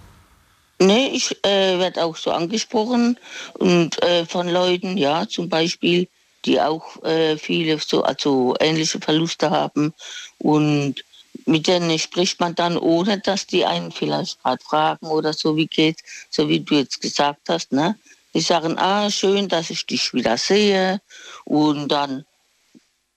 Nee, 0.81 1.11
ich 1.13 1.31
äh, 1.45 1.79
werde 1.79 2.03
auch 2.03 2.17
so 2.17 2.33
angesprochen 2.33 3.17
und 3.55 4.03
äh, 4.03 4.27
von 4.27 4.49
Leuten, 4.49 4.99
ja, 4.99 5.29
zum 5.29 5.49
Beispiel, 5.49 6.09
die 6.45 6.61
auch 6.61 7.01
äh, 7.05 7.39
viele 7.39 7.79
so, 7.79 8.03
also 8.03 8.57
ähnliche 8.59 8.99
Verluste 8.99 9.51
haben 9.51 9.95
und 10.39 11.05
mit 11.47 11.67
denen 11.67 11.99
spricht 11.99 12.41
man 12.41 12.55
dann, 12.55 12.77
ohne 12.77 13.19
dass 13.19 13.47
die 13.47 13.65
einen 13.65 13.93
vielleicht 13.93 14.43
gerade 14.43 14.63
fragen 14.63 15.07
oder 15.07 15.33
so, 15.33 15.57
wie 15.57 15.67
geht's, 15.67 16.03
so 16.31 16.49
wie 16.49 16.61
du 16.61 16.77
jetzt 16.77 17.01
gesagt 17.01 17.49
hast, 17.49 17.73
ne? 17.73 17.99
Die 18.35 18.41
sagen, 18.41 18.79
ah, 18.79 19.11
schön, 19.11 19.49
dass 19.49 19.71
ich 19.71 19.85
dich 19.85 20.15
wieder 20.15 20.39
sehe. 20.39 21.01
Und 21.45 21.89
dann, 21.89 22.25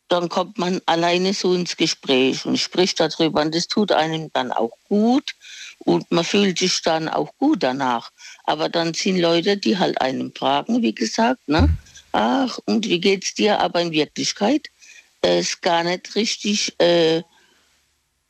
dann 0.09 0.27
kommt 0.27 0.57
man 0.57 0.81
alleine 0.85 1.33
so 1.33 1.53
ins 1.53 1.77
Gespräch 1.77 2.45
und 2.45 2.57
spricht 2.57 2.99
darüber. 2.99 3.41
Und 3.41 3.55
das 3.55 3.67
tut 3.67 3.93
einem 3.93 4.29
dann 4.33 4.51
auch 4.51 4.73
gut. 4.89 5.33
Und 5.79 6.11
man 6.11 6.25
fühlt 6.25 6.59
sich 6.59 6.81
dann 6.81 7.07
auch 7.07 7.31
gut 7.37 7.63
danach. 7.63 8.11
Aber 8.43 8.67
dann 8.67 8.93
sind 8.93 9.19
Leute, 9.19 9.55
die 9.55 9.77
halt 9.77 10.01
einen 10.01 10.33
fragen, 10.33 10.81
wie 10.81 10.95
gesagt, 10.95 11.47
ne? 11.47 11.69
Ach, 12.11 12.59
und 12.65 12.85
wie 12.87 12.99
geht's 12.99 13.33
dir? 13.33 13.59
Aber 13.59 13.81
in 13.81 13.91
Wirklichkeit 13.91 14.69
äh, 15.21 15.39
ist 15.39 15.61
gar 15.61 15.83
nicht 15.83 16.15
richtig 16.15 16.73
äh, 16.79 17.23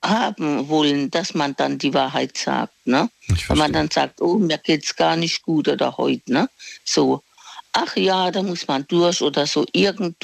haben 0.10 0.70
wollen, 0.70 1.10
dass 1.12 1.34
man 1.34 1.56
dann 1.56 1.78
die 1.78 1.94
Wahrheit 1.94 2.38
sagt. 2.38 2.74
Ne? 2.86 3.10
Wenn 3.48 3.58
man 3.58 3.74
dann 3.74 3.90
sagt, 3.90 4.22
oh, 4.22 4.38
mir 4.38 4.58
geht's 4.58 4.96
gar 4.96 5.16
nicht 5.16 5.42
gut 5.42 5.68
oder 5.68 5.98
heute. 5.98 6.32
Ne? 6.32 6.50
So, 6.84 7.22
ach 7.74 7.96
ja, 7.96 8.32
da 8.32 8.42
muss 8.44 8.68
man 8.68 8.86
durch 8.88 9.22
oder 9.22 9.48
so. 9.48 9.66
Irgend, 9.74 10.18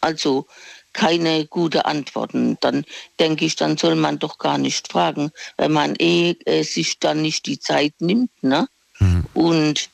also 0.00 0.46
keine 0.92 1.46
gute 1.46 1.84
Antworten. 1.84 2.58
Dann 2.60 2.84
denke 3.18 3.44
ich, 3.44 3.56
dann 3.56 3.76
soll 3.76 3.94
man 3.94 4.18
doch 4.18 4.38
gar 4.38 4.58
nicht 4.58 4.90
fragen, 4.90 5.30
wenn 5.56 5.72
man 5.72 5.94
eh 5.98 6.36
äh, 6.44 6.62
sich 6.64 6.98
dann 6.98 7.22
nicht 7.22 7.46
die 7.46 7.60
Zeit 7.60 7.94
nimmt. 8.00 8.30
Ne? 8.42 8.68
Mhm. 8.98 9.24
Und 9.34 9.90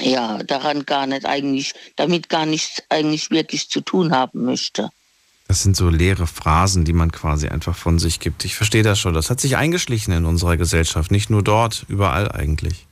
ja, 0.00 0.42
daran 0.42 0.84
gar 0.84 1.06
nicht 1.06 1.24
eigentlich, 1.24 1.74
damit 1.96 2.28
gar 2.28 2.46
nichts 2.46 2.82
eigentlich 2.88 3.30
wirklich 3.30 3.70
zu 3.70 3.80
tun 3.80 4.12
haben 4.12 4.44
möchte. 4.44 4.90
Das 5.48 5.62
sind 5.62 5.76
so 5.76 5.88
leere 5.88 6.26
Phrasen, 6.26 6.84
die 6.84 6.92
man 6.92 7.12
quasi 7.12 7.48
einfach 7.48 7.76
von 7.76 7.98
sich 7.98 8.18
gibt. 8.18 8.44
Ich 8.44 8.56
verstehe 8.56 8.82
das 8.82 8.98
schon. 8.98 9.14
Das 9.14 9.30
hat 9.30 9.40
sich 9.40 9.56
eingeschlichen 9.56 10.12
in 10.12 10.24
unserer 10.24 10.56
Gesellschaft. 10.56 11.10
Nicht 11.10 11.30
nur 11.30 11.42
dort, 11.42 11.84
überall 11.88 12.32
eigentlich. 12.32 12.86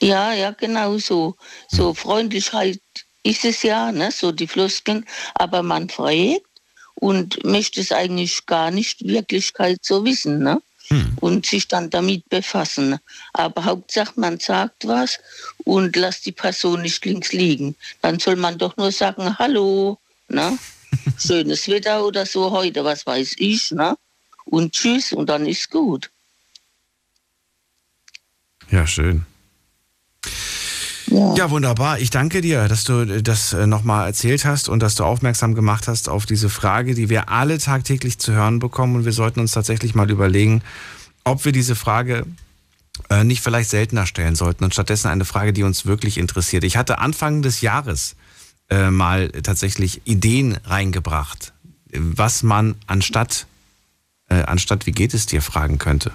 Ja, 0.00 0.32
ja, 0.32 0.50
genau 0.50 0.98
so. 0.98 1.36
So 1.68 1.90
hm. 1.90 1.94
Freundlichkeit 1.94 2.80
ist 3.22 3.44
es 3.44 3.62
ja, 3.62 3.92
ne? 3.92 4.10
so 4.10 4.32
die 4.32 4.48
Floskeln. 4.48 5.04
Aber 5.34 5.62
man 5.62 5.88
fragt 5.88 6.42
und 6.96 7.44
möchte 7.44 7.80
es 7.80 7.92
eigentlich 7.92 8.46
gar 8.46 8.72
nicht 8.72 9.06
Wirklichkeit 9.06 9.78
so 9.82 10.04
wissen. 10.04 10.40
Ne? 10.40 10.60
Hm. 10.88 11.16
Und 11.20 11.46
sich 11.46 11.68
dann 11.68 11.90
damit 11.90 12.28
befassen. 12.28 12.98
Aber 13.34 13.64
Hauptsache, 13.64 14.14
man 14.16 14.40
sagt 14.40 14.88
was 14.88 15.20
und 15.64 15.94
lässt 15.94 16.26
die 16.26 16.32
Person 16.32 16.82
nicht 16.82 17.04
links 17.04 17.32
liegen. 17.32 17.76
Dann 18.02 18.18
soll 18.18 18.34
man 18.34 18.58
doch 18.58 18.76
nur 18.76 18.90
sagen, 18.90 19.38
hallo. 19.38 19.98
Ne? 20.28 20.58
schönes 21.18 21.68
Wetter 21.68 22.04
oder 22.04 22.26
so 22.26 22.50
heute, 22.50 22.84
was 22.84 23.06
weiß 23.06 23.34
ich, 23.38 23.70
ne? 23.70 23.96
Und 24.44 24.72
tschüss 24.72 25.12
und 25.12 25.28
dann 25.28 25.46
ist 25.46 25.70
gut. 25.70 26.10
Ja, 28.70 28.86
schön. 28.86 29.24
Ja. 31.06 31.34
ja. 31.34 31.50
wunderbar. 31.50 31.98
Ich 31.98 32.10
danke 32.10 32.40
dir, 32.40 32.68
dass 32.68 32.84
du 32.84 33.22
das 33.22 33.52
äh, 33.52 33.66
nochmal 33.66 34.06
erzählt 34.06 34.44
hast 34.44 34.68
und 34.68 34.80
dass 34.80 34.94
du 34.94 35.04
aufmerksam 35.04 35.54
gemacht 35.54 35.88
hast 35.88 36.08
auf 36.08 36.26
diese 36.26 36.48
Frage, 36.48 36.94
die 36.94 37.08
wir 37.08 37.30
alle 37.30 37.58
tagtäglich 37.58 38.18
zu 38.18 38.32
hören 38.32 38.58
bekommen. 38.58 38.96
Und 38.96 39.04
wir 39.04 39.12
sollten 39.12 39.40
uns 39.40 39.52
tatsächlich 39.52 39.94
mal 39.94 40.10
überlegen, 40.10 40.62
ob 41.24 41.44
wir 41.44 41.52
diese 41.52 41.76
Frage 41.76 42.26
äh, 43.10 43.24
nicht 43.24 43.42
vielleicht 43.42 43.70
seltener 43.70 44.06
stellen 44.06 44.34
sollten 44.34 44.64
und 44.64 44.72
stattdessen 44.72 45.08
eine 45.08 45.24
Frage, 45.24 45.52
die 45.52 45.62
uns 45.62 45.86
wirklich 45.86 46.18
interessiert. 46.18 46.64
Ich 46.64 46.76
hatte 46.76 46.98
Anfang 46.98 47.42
des 47.42 47.60
Jahres 47.60 48.16
äh, 48.70 48.90
mal 48.90 49.30
tatsächlich 49.30 50.02
Ideen 50.04 50.58
reingebracht, 50.64 51.52
was 51.92 52.42
man 52.42 52.74
anstatt, 52.86 53.46
äh, 54.28 54.42
anstatt 54.42 54.86
wie 54.86 54.92
geht 54.92 55.14
es 55.14 55.26
dir 55.26 55.42
fragen 55.42 55.78
könnte. 55.78 56.12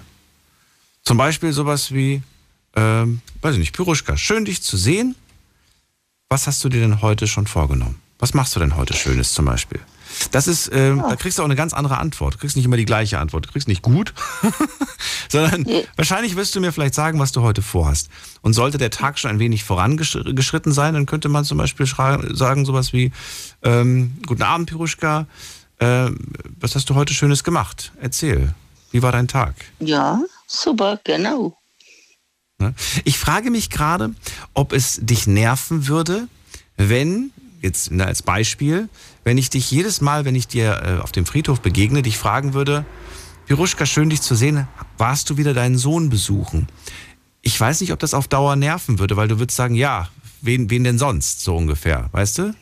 Zum 1.03 1.17
Beispiel 1.17 1.51
sowas 1.51 1.91
wie, 1.91 2.21
äh, 2.75 3.05
weiß 3.41 3.53
ich 3.53 3.59
nicht, 3.59 3.73
Pyruschka, 3.73 4.17
schön 4.17 4.45
dich 4.45 4.61
zu 4.61 4.77
sehen. 4.77 5.15
Was 6.29 6.47
hast 6.47 6.63
du 6.63 6.69
dir 6.69 6.81
denn 6.81 7.01
heute 7.01 7.27
schon 7.27 7.47
vorgenommen? 7.47 7.99
Was 8.19 8.33
machst 8.33 8.55
du 8.55 8.59
denn 8.59 8.75
heute 8.75 8.93
Schönes 8.93 9.33
zum 9.33 9.45
Beispiel? 9.45 9.81
Das 10.31 10.47
ist, 10.47 10.69
ähm, 10.73 11.03
da 11.07 11.15
kriegst 11.15 11.37
du 11.37 11.41
auch 11.41 11.47
eine 11.47 11.55
ganz 11.55 11.73
andere 11.73 11.97
Antwort. 11.97 12.35
Du 12.35 12.37
kriegst 12.39 12.55
nicht 12.55 12.65
immer 12.65 12.77
die 12.77 12.85
gleiche 12.85 13.19
Antwort. 13.19 13.45
Du 13.45 13.51
kriegst 13.51 13.67
nicht 13.67 13.81
gut, 13.81 14.13
sondern 15.29 15.65
wahrscheinlich 15.95 16.35
wirst 16.35 16.55
du 16.55 16.61
mir 16.61 16.71
vielleicht 16.71 16.95
sagen, 16.95 17.19
was 17.19 17.31
du 17.31 17.41
heute 17.41 17.61
vorhast. 17.61 18.09
Und 18.41 18.53
sollte 18.53 18.77
der 18.77 18.89
Tag 18.89 19.19
schon 19.19 19.31
ein 19.31 19.39
wenig 19.39 19.63
vorangeschritten 19.63 20.71
sein, 20.71 20.93
dann 20.93 21.05
könnte 21.05 21.29
man 21.29 21.45
zum 21.45 21.57
Beispiel 21.57 21.85
sagen 21.85 22.65
sowas 22.65 22.93
wie, 22.93 23.11
ähm, 23.63 24.17
guten 24.25 24.43
Abend, 24.43 24.69
Piruschka, 24.69 25.27
äh, 25.79 26.09
was 26.59 26.75
hast 26.75 26.89
du 26.89 26.95
heute 26.95 27.13
Schönes 27.13 27.43
gemacht? 27.43 27.91
Erzähl, 27.99 28.53
wie 28.91 29.01
war 29.01 29.11
dein 29.11 29.27
Tag? 29.27 29.55
Ja, 29.79 30.21
super, 30.47 30.99
genau. 31.03 31.57
Ne? 32.59 32.73
Ich 33.03 33.17
frage 33.17 33.51
mich 33.51 33.69
gerade, 33.69 34.13
ob 34.53 34.73
es 34.73 34.99
dich 35.01 35.27
nerven 35.27 35.87
würde, 35.87 36.27
wenn, 36.77 37.31
jetzt 37.61 37.91
als 37.91 38.21
Beispiel, 38.21 38.89
wenn 39.23 39.37
ich 39.37 39.49
dich 39.49 39.71
jedes 39.71 40.01
Mal, 40.01 40.25
wenn 40.25 40.35
ich 40.35 40.47
dir 40.47 40.81
äh, 40.83 41.01
auf 41.01 41.11
dem 41.11 41.25
Friedhof 41.25 41.61
begegne, 41.61 42.01
dich 42.01 42.17
fragen 42.17 42.53
würde, 42.53 42.85
Piruschka, 43.47 43.85
schön 43.85 44.09
dich 44.09 44.21
zu 44.21 44.35
sehen, 44.35 44.67
warst 44.97 45.29
du 45.29 45.37
wieder 45.37 45.53
deinen 45.53 45.77
Sohn 45.77 46.09
besuchen? 46.09 46.67
Ich 47.41 47.59
weiß 47.59 47.81
nicht, 47.81 47.91
ob 47.91 47.99
das 47.99 48.13
auf 48.13 48.27
Dauer 48.27 48.55
nerven 48.55 48.99
würde, 48.99 49.17
weil 49.17 49.27
du 49.27 49.39
würdest 49.39 49.57
sagen, 49.57 49.75
ja, 49.75 50.09
wen, 50.41 50.69
wen 50.69 50.83
denn 50.83 50.97
sonst, 50.97 51.41
so 51.41 51.55
ungefähr, 51.55 52.09
weißt 52.13 52.37
du? 52.37 52.55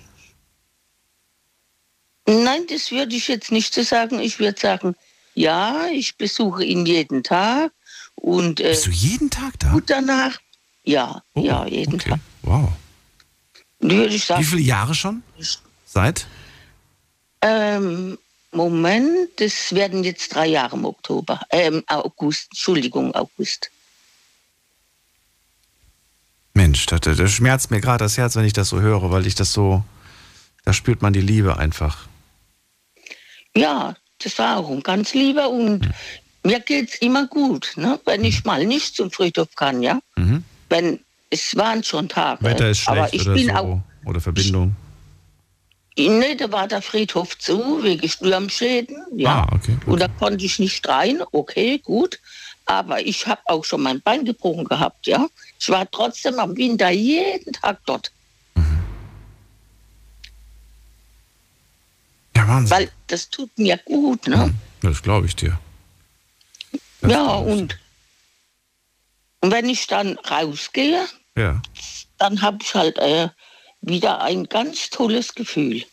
Nein, 2.28 2.66
das 2.70 2.92
würde 2.92 3.16
ich 3.16 3.28
jetzt 3.28 3.52
nicht 3.52 3.74
so 3.74 3.84
sagen. 3.84 4.20
Ich 4.20 4.40
würde 4.40 4.60
sagen, 4.60 4.96
ja, 5.34 5.88
ich 5.94 6.18
besuche 6.18 6.64
ihn 6.64 6.86
jeden 6.86 7.24
Tag 7.24 7.72
und. 8.16 8.60
Äh, 8.60 8.70
Bist 8.70 8.86
du 8.86 8.92
jeden 8.92 9.30
Tag 9.30 9.60
da? 9.60 9.72
Gut 9.72 9.90
danach. 9.90 10.40
Ja, 10.84 11.24
oh, 11.34 11.44
ja, 11.44 11.66
jeden 11.66 11.96
okay. 11.96 12.12
Tag. 12.12 12.20
Wow. 12.44 12.70
Würde 13.80 14.14
ich 14.14 14.26
sagen. 14.26 14.42
Wie 14.42 14.46
viele 14.46 14.62
Jahre 14.62 14.96
schon? 14.96 15.24
Seit? 15.86 16.28
Ähm, 17.42 18.18
Moment, 18.52 19.30
das 19.38 19.74
werden 19.74 20.04
jetzt 20.04 20.36
drei 20.36 20.48
Jahre 20.48 20.76
im 20.76 20.86
Oktober. 20.86 21.40
Ähm, 21.50 21.84
August, 21.88 22.48
Entschuldigung, 22.52 23.16
August. 23.16 23.72
Mensch, 26.54 26.86
das, 26.88 27.00
das 27.00 27.32
schmerzt 27.32 27.72
mir 27.72 27.80
gerade 27.80 28.04
das 28.04 28.18
Herz, 28.18 28.36
wenn 28.36 28.46
ich 28.46 28.54
das 28.54 28.70
so 28.70 28.82
höre, 28.82 29.10
weil 29.10 29.26
ich 29.26 29.36
das 29.36 29.54
so, 29.54 29.84
da 30.66 30.74
spürt 30.74 31.02
man 31.02 31.14
die 31.14 31.22
Liebe 31.22 31.58
einfach. 31.58 32.08
Ja, 33.56 33.96
das 34.20 34.38
war 34.38 34.58
auch 34.58 34.84
ganz 34.84 35.14
lieber 35.14 35.50
und 35.50 35.82
mhm. 35.82 35.94
mir 36.44 36.60
geht's 36.60 36.96
immer 36.96 37.28
gut, 37.28 37.74
ne? 37.78 38.00
wenn 38.06 38.26
ich 38.26 38.44
mal 38.44 38.66
nicht 38.66 38.96
zum 38.96 39.12
Friedhof 39.12 39.56
kann, 39.56 39.82
ja. 39.82 40.00
Mhm. 40.18 40.44
Wenn 40.70 41.00
es 41.30 41.56
waren 41.56 41.84
schon 41.84 42.10
Tage. 42.10 42.44
Wetter 42.44 42.70
ist 42.70 42.80
schlecht 42.80 43.00
aber 43.00 43.14
ich 43.14 43.22
oder 43.22 43.34
bin 43.34 43.48
so 43.48 43.54
auch. 43.54 43.82
oder 44.06 44.20
Verbindung. 44.20 44.76
Nee, 46.10 46.36
da 46.36 46.52
war 46.52 46.68
der 46.68 46.82
Friedhof 46.82 47.38
zu, 47.38 47.84
wegen 47.84 48.08
Sturmschäden. 48.08 48.98
Ja. 49.16 49.48
Ah, 49.50 49.56
okay, 49.56 49.78
Und 49.86 50.00
da 50.00 50.08
konnte 50.08 50.46
ich 50.46 50.60
nicht 50.60 50.88
rein. 50.88 51.22
Okay, 51.32 51.80
gut. 51.80 52.20
Aber 52.66 53.02
ich 53.06 53.26
habe 53.28 53.42
auch 53.46 53.66
schon 53.66 53.82
mein 53.82 54.02
Bein 54.02 54.24
gebrochen 54.24 54.66
gehabt, 54.66 55.08
ja. 55.08 55.28
Ich 55.60 55.68
war 55.70 55.90
trotzdem 55.90 56.40
am 56.40 56.56
Winter 56.56 56.90
jeden 56.90 57.52
Tag 57.54 57.80
dort. 57.86 58.12
Ja, 62.36 62.48
Wahnsinn. 62.48 62.78
Weil 62.78 62.92
das 63.08 63.30
tut 63.30 63.50
mir 63.58 63.78
gut, 63.78 64.28
ne? 64.28 64.54
Das 64.82 65.02
glaube 65.02 65.28
ich 65.28 65.36
dir. 65.36 65.60
ja, 67.06 67.34
und, 67.36 67.78
und 69.42 69.52
wenn 69.52 69.68
ich 69.70 69.88
dann 69.88 70.18
rausgehe, 70.20 71.06
Ja. 71.38 71.62
dann 72.18 72.42
habe 72.42 72.60
ich 72.62 72.74
halt 72.74 72.98
äh, 73.00 73.30
wieder 73.82 74.22
ein 74.22 74.46
ganz 74.46 74.90
tolles 74.90 75.34
Gefühl. 75.36 75.84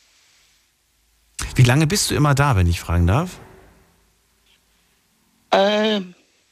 Wie 1.55 1.63
lange 1.63 1.87
bist 1.87 2.11
du 2.11 2.15
immer 2.15 2.35
da, 2.35 2.57
wenn 2.57 2.67
ich 2.67 2.81
fragen 2.81 3.07
darf? 3.07 3.39
Äh, 5.51 6.01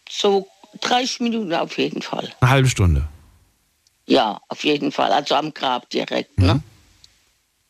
so 0.09 0.47
30 0.81 1.21
Minuten 1.21 1.53
auf 1.55 1.77
jeden 1.79 2.03
Fall. 2.03 2.33
Eine 2.41 2.51
halbe 2.51 2.69
Stunde. 2.69 3.09
Ja, 4.07 4.41
auf 4.49 4.65
jeden 4.65 4.93
Fall. 4.93 5.13
Also 5.13 5.35
am 5.35 5.53
Grab 5.53 5.91
direkt, 5.91 6.39
ne? 6.39 6.63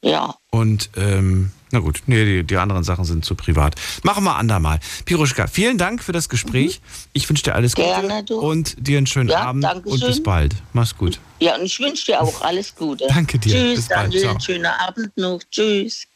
Ja. 0.03 0.37
Und, 0.51 0.91
ähm, 0.97 1.51
na 1.73 1.81
gut, 1.81 2.03
nee, 2.07 2.25
die, 2.25 2.45
die 2.45 2.57
anderen 2.59 2.85
Sachen 2.85 3.05
sind 3.05 3.25
zu 3.25 3.35
privat. 3.35 3.75
Machen 4.03 4.23
wir 4.25 4.37
andermal. 4.37 4.79
Piruschka, 5.05 5.47
vielen 5.47 5.79
Dank 5.79 6.03
für 6.03 6.13
das 6.13 6.29
Gespräch. 6.29 6.81
Ich 7.13 7.29
wünsche 7.29 7.43
dir 7.43 7.55
alles 7.55 7.75
Gute 7.75 7.89
Gerne, 7.89 8.23
du. 8.23 8.39
und 8.39 8.77
dir 8.79 8.99
einen 8.99 9.07
schönen 9.07 9.31
Ja, 9.31 9.41
Abend 9.41 9.65
danke 9.65 9.89
und 9.89 10.01
bis 10.01 10.23
bald. 10.23 10.55
Mach's 10.75 10.97
gut. 10.97 11.19
Ja, 11.41 11.57
und 11.57 11.65
ich 11.65 11.81
wünsche 11.81 12.07
dir 12.07 12.21
auch 12.21 12.43
alles 12.43 12.75
Gute. 12.77 13.07
Danke 13.09 13.39
dir. 13.39 13.53
Tschüss, 13.53 13.75
Bis. 13.77 13.89
Daniel. 13.89 14.41
Schönen 14.41 14.67
Abend 14.67 15.17
noch. 15.17 15.41
Tschüss. 15.51 16.07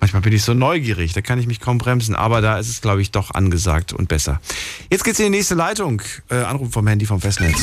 Manchmal 0.00 0.22
bin 0.22 0.32
ich 0.32 0.42
so 0.42 0.54
neugierig, 0.54 1.12
da 1.12 1.20
kann 1.20 1.38
ich 1.38 1.46
mich 1.46 1.60
kaum 1.60 1.76
bremsen, 1.76 2.14
aber 2.14 2.40
da 2.40 2.58
ist 2.58 2.70
es, 2.70 2.80
glaube 2.80 3.02
ich, 3.02 3.10
doch 3.10 3.32
angesagt 3.32 3.92
und 3.92 4.08
besser. 4.08 4.40
Jetzt 4.88 5.04
geht's 5.04 5.18
in 5.18 5.26
die 5.26 5.30
nächste 5.30 5.54
Leitung. 5.54 6.00
Äh, 6.30 6.36
Anruf 6.36 6.72
vom 6.72 6.86
Handy 6.86 7.04
vom 7.04 7.20
Festnetz. 7.20 7.58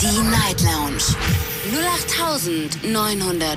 Die 0.00 0.22
Night 0.30 0.62
Lounge 0.62 1.02
0890901. 2.84 3.56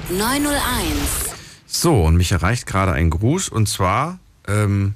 So, 1.67 2.03
und 2.03 2.15
mich 2.15 2.31
erreicht 2.31 2.65
gerade 2.65 2.93
ein 2.93 3.11
Gruß 3.11 3.49
und 3.49 3.69
zwar, 3.69 4.17
ähm, 4.47 4.95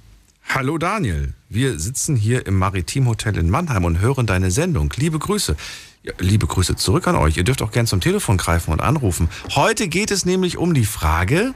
hallo 0.50 0.80
Daniel, 0.80 1.34
wir 1.50 1.78
sitzen 1.78 2.16
hier 2.16 2.48
im 2.48 2.58
Maritimhotel 2.58 3.38
in 3.38 3.50
Mannheim 3.50 3.86
und 3.86 4.00
hören 4.00 4.26
deine 4.26 4.50
Sendung. 4.50 4.92
Liebe 4.96 5.20
Grüße. 5.20 5.56
Ja, 6.04 6.14
liebe 6.18 6.48
Grüße 6.48 6.78
zurück 6.78 7.08
an 7.08 7.16
euch. 7.16 7.38
Ihr 7.38 7.44
dürft 7.44 7.62
auch 7.62 7.72
gern 7.72 7.86
zum 7.86 8.02
Telefon 8.02 8.38
greifen 8.38 8.72
und 8.72 8.82
anrufen. 8.82 9.30
Heute 9.54 9.88
geht 9.88 10.10
es 10.10 10.26
nämlich 10.26 10.58
um 10.58 10.74
die 10.74 10.86
Frage, 10.86 11.54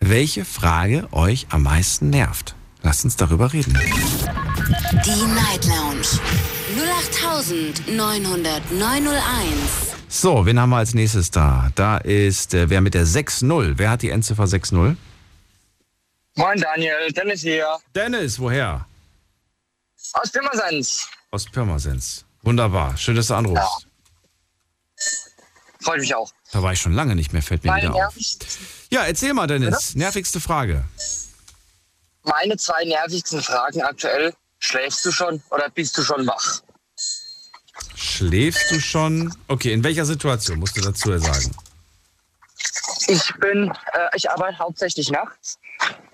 welche 0.00 0.44
Frage 0.44 1.08
euch 1.12 1.46
am 1.50 1.62
meisten 1.62 2.10
nervt. 2.10 2.54
Lasst 2.82 3.04
uns 3.04 3.16
darüber 3.16 3.52
reden. 3.52 3.78
Die 5.04 5.26
Night 5.34 5.64
Lounge 5.64 6.20
0890901. 7.88 9.22
So, 10.08 10.46
wen 10.46 10.60
haben 10.60 10.70
wir 10.70 10.76
als 10.76 10.94
nächstes 10.94 11.30
da? 11.30 11.70
Da 11.74 11.96
ist 11.98 12.54
äh, 12.54 12.68
wer 12.70 12.80
mit 12.80 12.94
der 12.94 13.06
6-0. 13.06 13.74
Wer 13.76 13.90
hat 13.90 14.02
die 14.02 14.10
Endziffer 14.10 14.44
6-0? 14.44 14.96
Moin 16.36 16.60
Daniel, 16.60 17.12
Dennis 17.12 17.40
hier. 17.42 17.78
Dennis, 17.94 18.38
woher? 18.38 18.86
Aus 20.12 20.30
Pirmasens. 20.30 21.08
Aus 21.30 21.44
Pirmasens. 21.46 22.24
Wunderbar. 22.42 22.96
Schön, 22.96 23.16
dass 23.16 23.28
du 23.28 23.34
anrufst. 23.34 23.86
Freut 25.80 26.00
mich 26.00 26.14
auch. 26.14 26.30
Da 26.52 26.62
war 26.62 26.72
ich 26.72 26.80
schon 26.80 26.92
lange 26.92 27.14
nicht 27.14 27.32
mehr, 27.32 27.42
fällt 27.42 27.64
mir 27.64 27.70
Meine, 27.70 27.88
wieder 27.90 28.06
auf. 28.06 28.16
Ja, 28.16 28.22
erzähl 29.02 29.34
mal, 29.34 29.46
Dennis. 29.46 29.94
Nervigste 29.94 30.40
Frage. 30.40 30.84
meine 32.22 32.56
zwei 32.56 32.84
nervigsten 32.84 33.42
Fragen 33.42 33.82
aktuell. 33.82 34.32
Schläfst 34.58 35.04
du 35.04 35.10
schon 35.10 35.42
oder 35.50 35.68
bist 35.70 35.96
du 35.98 36.02
schon 36.02 36.26
wach? 36.26 36.60
Schläfst 37.94 38.70
du 38.70 38.80
schon? 38.80 39.34
Okay, 39.48 39.72
in 39.72 39.82
welcher 39.84 40.04
Situation 40.04 40.58
musst 40.58 40.76
du 40.76 40.80
dazu 40.80 41.18
sagen? 41.18 41.50
Ich 43.08 43.34
bin, 43.40 43.70
äh, 43.92 44.08
ich 44.14 44.30
arbeite 44.30 44.58
hauptsächlich 44.58 45.10
nachts. 45.10 45.58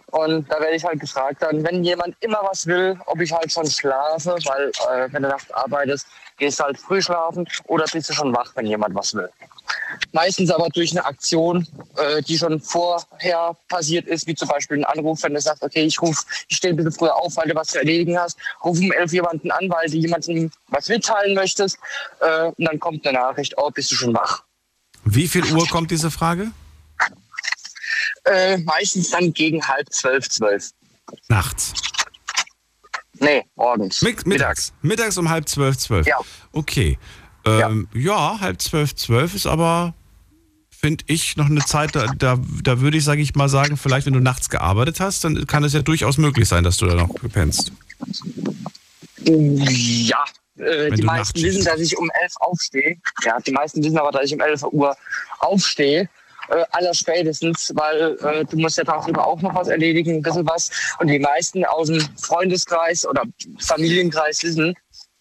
Und 0.07 0.51
da 0.51 0.59
werde 0.59 0.75
ich 0.75 0.85
halt 0.85 0.99
gefragt 0.99 1.41
dann, 1.41 1.63
wenn 1.63 1.85
jemand 1.85 2.17
immer 2.21 2.41
was 2.43 2.67
will, 2.67 2.99
ob 3.07 3.21
ich 3.21 3.31
halt 3.33 3.53
schon 3.53 3.71
schlafe, 3.71 4.37
weil 4.45 4.71
äh, 4.71 5.13
wenn 5.13 5.23
du 5.23 5.29
nachts 5.29 5.51
arbeitest, 5.53 6.07
gehst 6.41 6.59
du 6.59 6.65
halt 6.65 6.79
früh 6.79 7.01
schlafen 7.01 7.47
oder 7.67 7.85
bist 7.93 8.09
du 8.09 8.13
schon 8.13 8.35
wach, 8.35 8.51
wenn 8.57 8.67
jemand 8.67 8.95
was 8.95 9.15
will. 9.15 9.31
Meistens 10.13 10.51
aber 10.51 10.69
durch 10.71 10.91
eine 10.91 11.05
Aktion, 11.05 11.67
äh, 11.97 12.23
die 12.23 12.37
schon 12.37 12.61
vorher 12.61 13.57
passiert 13.69 14.09
ist, 14.09 14.27
wie 14.27 14.35
zum 14.35 14.49
Beispiel 14.49 14.79
ein 14.79 14.85
Anruf, 14.85 15.23
wenn 15.23 15.35
du 15.35 15.41
sagst, 15.41 15.63
okay, 15.63 15.85
ich 15.85 16.03
ruf, 16.03 16.25
ich 16.49 16.57
stehe 16.57 16.75
ein 16.75 16.77
bisschen 16.77 16.93
früher 16.93 17.15
auf, 17.15 17.37
weil 17.37 17.49
du 17.49 17.55
was 17.55 17.69
zu 17.69 17.79
erledigen 17.79 18.19
hast, 18.19 18.37
ruf 18.65 18.79
um 18.79 18.91
elf 18.91 19.13
jemanden 19.13 19.51
an, 19.53 19.69
weil 19.69 19.89
du 19.89 19.99
jemandem 19.99 20.51
was 20.69 20.89
mitteilen 20.89 21.35
möchtest, 21.35 21.79
äh, 22.21 22.47
und 22.47 22.65
dann 22.65 22.81
kommt 22.81 23.07
eine 23.07 23.19
Nachricht, 23.19 23.55
oh, 23.57 23.71
bist 23.71 23.93
du 23.93 23.95
schon 23.95 24.15
wach. 24.15 24.43
Wie 25.05 25.29
viel 25.29 25.45
Uhr 25.53 25.67
kommt 25.69 25.91
diese 25.91 26.11
Frage? 26.11 26.51
Äh, 28.25 28.59
meistens 28.59 29.11
dann 29.11 29.33
gegen 29.33 29.67
halb 29.67 29.93
zwölf, 29.93 30.29
zwölf. 30.29 30.71
Nachts. 31.29 31.73
Nee, 33.21 33.45
morgens. 33.55 34.01
Mit, 34.03 34.27
mittags. 34.27 34.73
Mittags 34.83 35.19
um 35.19 35.29
halb 35.29 35.49
zwölf, 35.49 35.77
zwölf. 35.77 36.07
Ja. 36.07 36.17
Okay. 36.53 36.99
Ähm, 37.45 37.87
ja. 37.95 38.41
halb 38.41 38.61
zwölf, 38.61 38.95
zwölf 38.95 39.35
ist 39.35 39.47
aber, 39.47 39.95
finde 40.71 41.05
ich, 41.07 41.37
noch 41.37 41.47
eine 41.47 41.61
Zeit, 41.61 41.95
da, 41.95 42.07
da, 42.17 42.39
da 42.63 42.81
würde 42.81 42.97
ich, 42.97 43.05
sage 43.05 43.21
ich 43.21 43.35
mal, 43.35 43.49
sagen, 43.49 43.77
vielleicht, 43.77 44.07
wenn 44.07 44.15
du 44.15 44.21
nachts 44.21 44.49
gearbeitet 44.49 45.01
hast, 45.01 45.25
dann 45.25 45.47
kann 45.47 45.65
es 45.65 45.75
ja 45.75 45.83
durchaus 45.83 46.17
möglich 46.17 46.49
sein, 46.49 46.65
dass 46.65 46.79
du 46.79 46.87
da 46.87 46.95
noch 46.95 47.15
pennst. 47.33 47.73
Ja, 49.25 50.25
äh, 50.57 50.91
die 50.91 51.03
meisten 51.03 51.43
wissen, 51.43 51.65
dass 51.65 51.81
ich 51.81 51.97
um 51.99 52.11
11 52.23 52.33
aufstehe. 52.41 52.97
Ja, 53.25 53.39
die 53.41 53.53
meisten 53.53 53.85
wissen 53.85 53.99
aber, 53.99 54.13
dass 54.13 54.25
ich 54.25 54.35
um 54.35 54.41
11 54.41 54.63
Uhr 54.73 54.97
aufstehe. 55.41 56.09
Äh, 56.51 56.65
allerspätestens, 56.73 57.73
weil 57.75 58.17
äh, 58.23 58.45
du 58.45 58.57
musst 58.57 58.77
ja 58.77 58.85
tagsüber 58.85 59.27
auch 59.27 59.41
noch 59.41 59.55
was 59.55 59.69
erledigen, 59.69 60.17
ein 60.17 60.23
bisschen 60.23 60.47
was. 60.49 60.71
Und 60.99 61.09
die 61.09 61.19
meisten 61.19 61.65
aus 61.65 61.89
dem 61.89 62.01
Freundeskreis 62.19 63.07
oder 63.07 63.23
Familienkreis 63.61 64.43
wissen, 64.43 64.75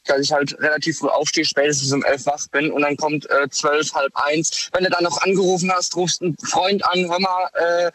dass 0.05 0.21
ich 0.21 0.32
halt 0.32 0.59
relativ 0.59 0.97
früh 0.97 1.07
aufstehe, 1.07 1.45
spätestens 1.45 1.91
um 1.91 2.03
11 2.03 2.25
wach 2.25 2.47
bin. 2.51 2.71
Und 2.71 2.82
dann 2.82 2.97
kommt 2.97 3.30
äh, 3.30 3.47
12, 3.49 3.93
halb 3.93 4.11
eins. 4.15 4.69
Wenn 4.73 4.84
du 4.84 4.89
dann 4.89 5.03
noch 5.03 5.21
angerufen 5.21 5.71
hast, 5.71 5.95
rufst 5.95 6.21
einen 6.21 6.36
Freund 6.38 6.84
an, 6.86 7.09
hör 7.09 7.19
mal, 7.19 7.49
äh, 7.53 7.91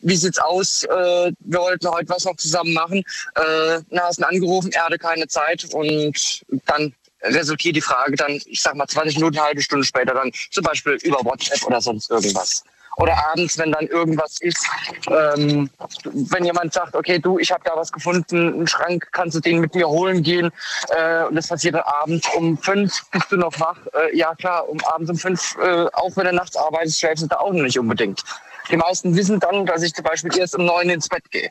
wie 0.00 0.16
sieht's 0.16 0.38
aus? 0.38 0.84
Äh, 0.84 1.32
wir 1.40 1.58
wollten 1.60 1.88
heute 1.88 2.08
was 2.08 2.24
noch 2.24 2.36
zusammen 2.36 2.74
machen. 2.74 2.98
Äh, 3.34 3.80
dann 3.90 4.00
hast 4.00 4.20
du 4.20 4.28
angerufen, 4.28 4.70
er 4.72 4.84
hatte 4.84 4.98
keine 4.98 5.26
Zeit 5.26 5.66
und 5.72 6.42
dann 6.66 6.94
resultiert 7.22 7.76
die 7.76 7.80
Frage 7.80 8.16
dann, 8.16 8.32
ich 8.46 8.60
sag 8.60 8.74
mal 8.74 8.86
20 8.86 9.16
Minuten, 9.16 9.36
eine 9.38 9.46
halbe 9.46 9.62
Stunde 9.62 9.84
später 9.86 10.14
dann 10.14 10.30
zum 10.50 10.64
Beispiel 10.64 10.94
über 11.02 11.18
WhatsApp 11.24 11.64
oder 11.66 11.80
sonst 11.80 12.10
irgendwas. 12.10 12.64
Oder 12.96 13.16
abends, 13.30 13.56
wenn 13.58 13.70
dann 13.70 13.86
irgendwas 13.86 14.40
ist, 14.40 14.66
ähm, 15.08 15.70
wenn 16.02 16.44
jemand 16.44 16.72
sagt, 16.72 16.96
okay, 16.96 17.20
du, 17.20 17.38
ich 17.38 17.52
habe 17.52 17.62
da 17.64 17.76
was 17.76 17.92
gefunden, 17.92 18.54
einen 18.54 18.66
Schrank, 18.66 19.06
kannst 19.12 19.36
du 19.36 19.40
den 19.40 19.60
mit 19.60 19.72
mir 19.72 19.88
holen 19.88 20.20
gehen? 20.24 20.50
Äh, 20.88 21.22
und 21.26 21.36
das 21.36 21.46
passiert 21.46 21.76
dann 21.76 21.82
abends 21.82 22.26
um 22.36 22.58
fünf, 22.58 22.92
bist 23.12 23.30
du 23.30 23.36
noch 23.36 23.58
wach? 23.60 23.78
Äh, 23.94 24.16
ja 24.16 24.34
klar, 24.34 24.68
um 24.68 24.80
abends 24.84 25.10
um 25.12 25.16
fünf, 25.16 25.56
äh, 25.62 25.86
auch 25.92 26.16
wenn 26.16 26.24
du 26.26 26.32
nachts 26.32 26.56
arbeitest, 26.56 26.98
schläfst 26.98 27.22
du 27.22 27.28
da 27.28 27.36
auch 27.36 27.52
noch 27.52 27.62
nicht 27.62 27.78
unbedingt. 27.78 28.20
Die 28.68 28.76
meisten 28.76 29.14
wissen 29.14 29.38
dann, 29.38 29.64
dass 29.64 29.82
ich 29.84 29.94
zum 29.94 30.02
Beispiel 30.04 30.36
erst 30.36 30.56
um 30.56 30.64
neun 30.64 30.90
ins 30.90 31.08
Bett 31.08 31.30
gehe, 31.30 31.50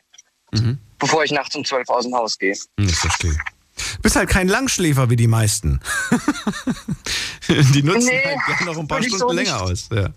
Mhm. 0.51 0.77
bevor 0.99 1.23
ich 1.23 1.31
nachts 1.31 1.55
um 1.55 1.63
zwölf 1.63 1.87
aus 1.89 2.03
dem 2.03 2.13
Haus 2.13 2.37
gehe. 2.37 2.55
Hm, 2.77 2.87
Ich 2.89 2.95
verstehe. 2.97 3.37
Du 3.77 4.01
bist 4.01 4.15
halt 4.15 4.29
kein 4.29 4.47
Langschläfer 4.47 5.09
wie 5.09 5.15
die 5.15 5.27
meisten. 5.27 5.79
die 7.47 7.83
nutzen 7.83 8.07
Nee, 8.07 8.23
halt 8.25 8.39
gerne 8.45 8.65
noch 8.65 8.77
ein 8.77 8.87
paar 8.87 9.01
Stunden 9.01 9.19
so 9.19 9.31
länger 9.31 9.61
aus. 9.61 9.89
Ja. 9.91 10.09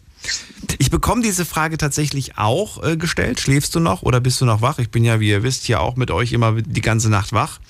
Ich 0.79 0.91
bekomme 0.91 1.23
diese 1.23 1.45
Frage 1.45 1.79
tatsächlich 1.79 2.37
auch 2.39 2.83
äh, 2.83 2.97
gestellt. 2.97 3.41
Schläfst 3.41 3.75
du 3.75 3.81
noch 3.81 4.03
oder 4.03 4.21
bist 4.21 4.41
du 4.41 4.45
noch 4.45 4.61
wach? 4.61 4.79
Ich 4.79 4.91
bin 4.91 5.05
ja, 5.05 5.21
wie 5.21 5.31
ihr 5.31 5.43
wisst, 5.43 5.65
hier 5.65 5.81
auch 5.81 5.97
mit 5.97 6.11
euch 6.11 6.33
immer 6.33 6.61
die 6.61 6.81
ganze 6.81 7.09
Nacht 7.09 7.33
wach 7.33 7.61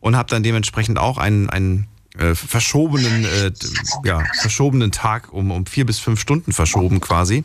und 0.00 0.16
habe 0.16 0.28
dann 0.28 0.42
dementsprechend 0.42 0.98
auch 0.98 1.18
einen, 1.18 1.48
einen 1.50 1.86
äh, 2.18 2.34
verschobenen, 2.34 3.24
äh, 3.24 3.52
ja, 4.04 4.24
verschobenen 4.40 4.90
Tag 4.90 5.32
um, 5.32 5.50
um 5.50 5.66
vier 5.66 5.86
bis 5.86 6.00
fünf 6.00 6.20
Stunden 6.20 6.52
verschoben 6.52 7.00
quasi. 7.00 7.44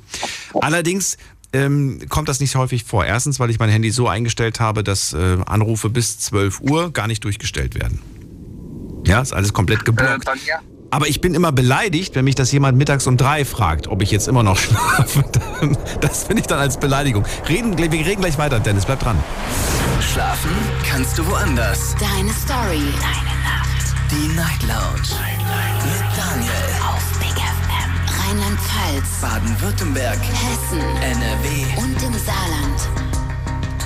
Allerdings 0.60 1.18
ähm, 1.56 1.99
kommt 2.10 2.30
das 2.30 2.39
nicht 2.39 2.56
häufig 2.56 2.84
vor. 2.84 3.06
Erstens, 3.06 3.39
weil 3.39 3.49
ich 3.49 3.60
mein 3.60 3.70
Handy 3.70 3.91
so 3.91 4.08
eingestellt 4.08 4.60
habe, 4.60 4.84
dass 4.84 5.14
äh, 5.14 5.38
Anrufe 5.45 5.89
bis 5.89 6.20
12 6.20 6.62
Uhr 6.62 6.91
gar 6.91 7.08
nicht 7.08 7.24
durchgestellt 7.24 7.76
werden. 7.76 8.01
Ja, 9.06 9.22
ist 9.22 9.34
alles 9.34 9.53
komplett 9.53 9.86
geblockt. 9.86 10.28
dann, 10.28 10.39
ja. 10.45 10.60
Aber 10.91 11.08
ich 11.08 11.20
bin 11.20 11.34
immer 11.34 11.51
beleidigt, 11.51 12.16
wenn 12.16 12.26
mich 12.26 12.36
das 12.36 12.51
jemand 12.51 12.78
mittags 12.78 13.06
um 13.08 13.18
drei 13.18 13.43
fragt, 13.43 13.88
ob 13.88 14.01
ich 14.01 14.12
jetzt 14.12 14.28
immer 14.28 14.43
noch 14.43 14.58
schlafe. 14.60 15.24
Das 16.01 16.24
finde 16.24 16.41
ich 16.41 16.47
dann 16.47 16.60
als 16.60 16.78
Beleidigung. 16.80 17.26
Reden, 17.49 17.78
wir 17.78 17.91
reden 17.91 18.22
gleich 18.22 18.38
weiter, 18.38 18.60
Dennis, 18.60 18.86
bleib 18.86 18.99
dran. 18.99 19.18
Schlafen 20.14 20.51
kannst 20.89 21.18
du 21.18 21.26
woanders. 21.28 21.95
Deine 21.99 22.32
Story. 22.32 22.84
Deine 22.99 23.36
Nacht. 23.43 23.95
Die 24.12 24.36
Night 24.36 24.62
Lounge. 24.64 25.34
Rheinland-Pfalz. 28.86 29.21
Baden-Württemberg. 29.21 30.19
Hessen. 30.19 30.79
NRW. 30.79 31.77
Und 31.77 32.03
im 32.03 32.13
Saarland. 32.13 32.89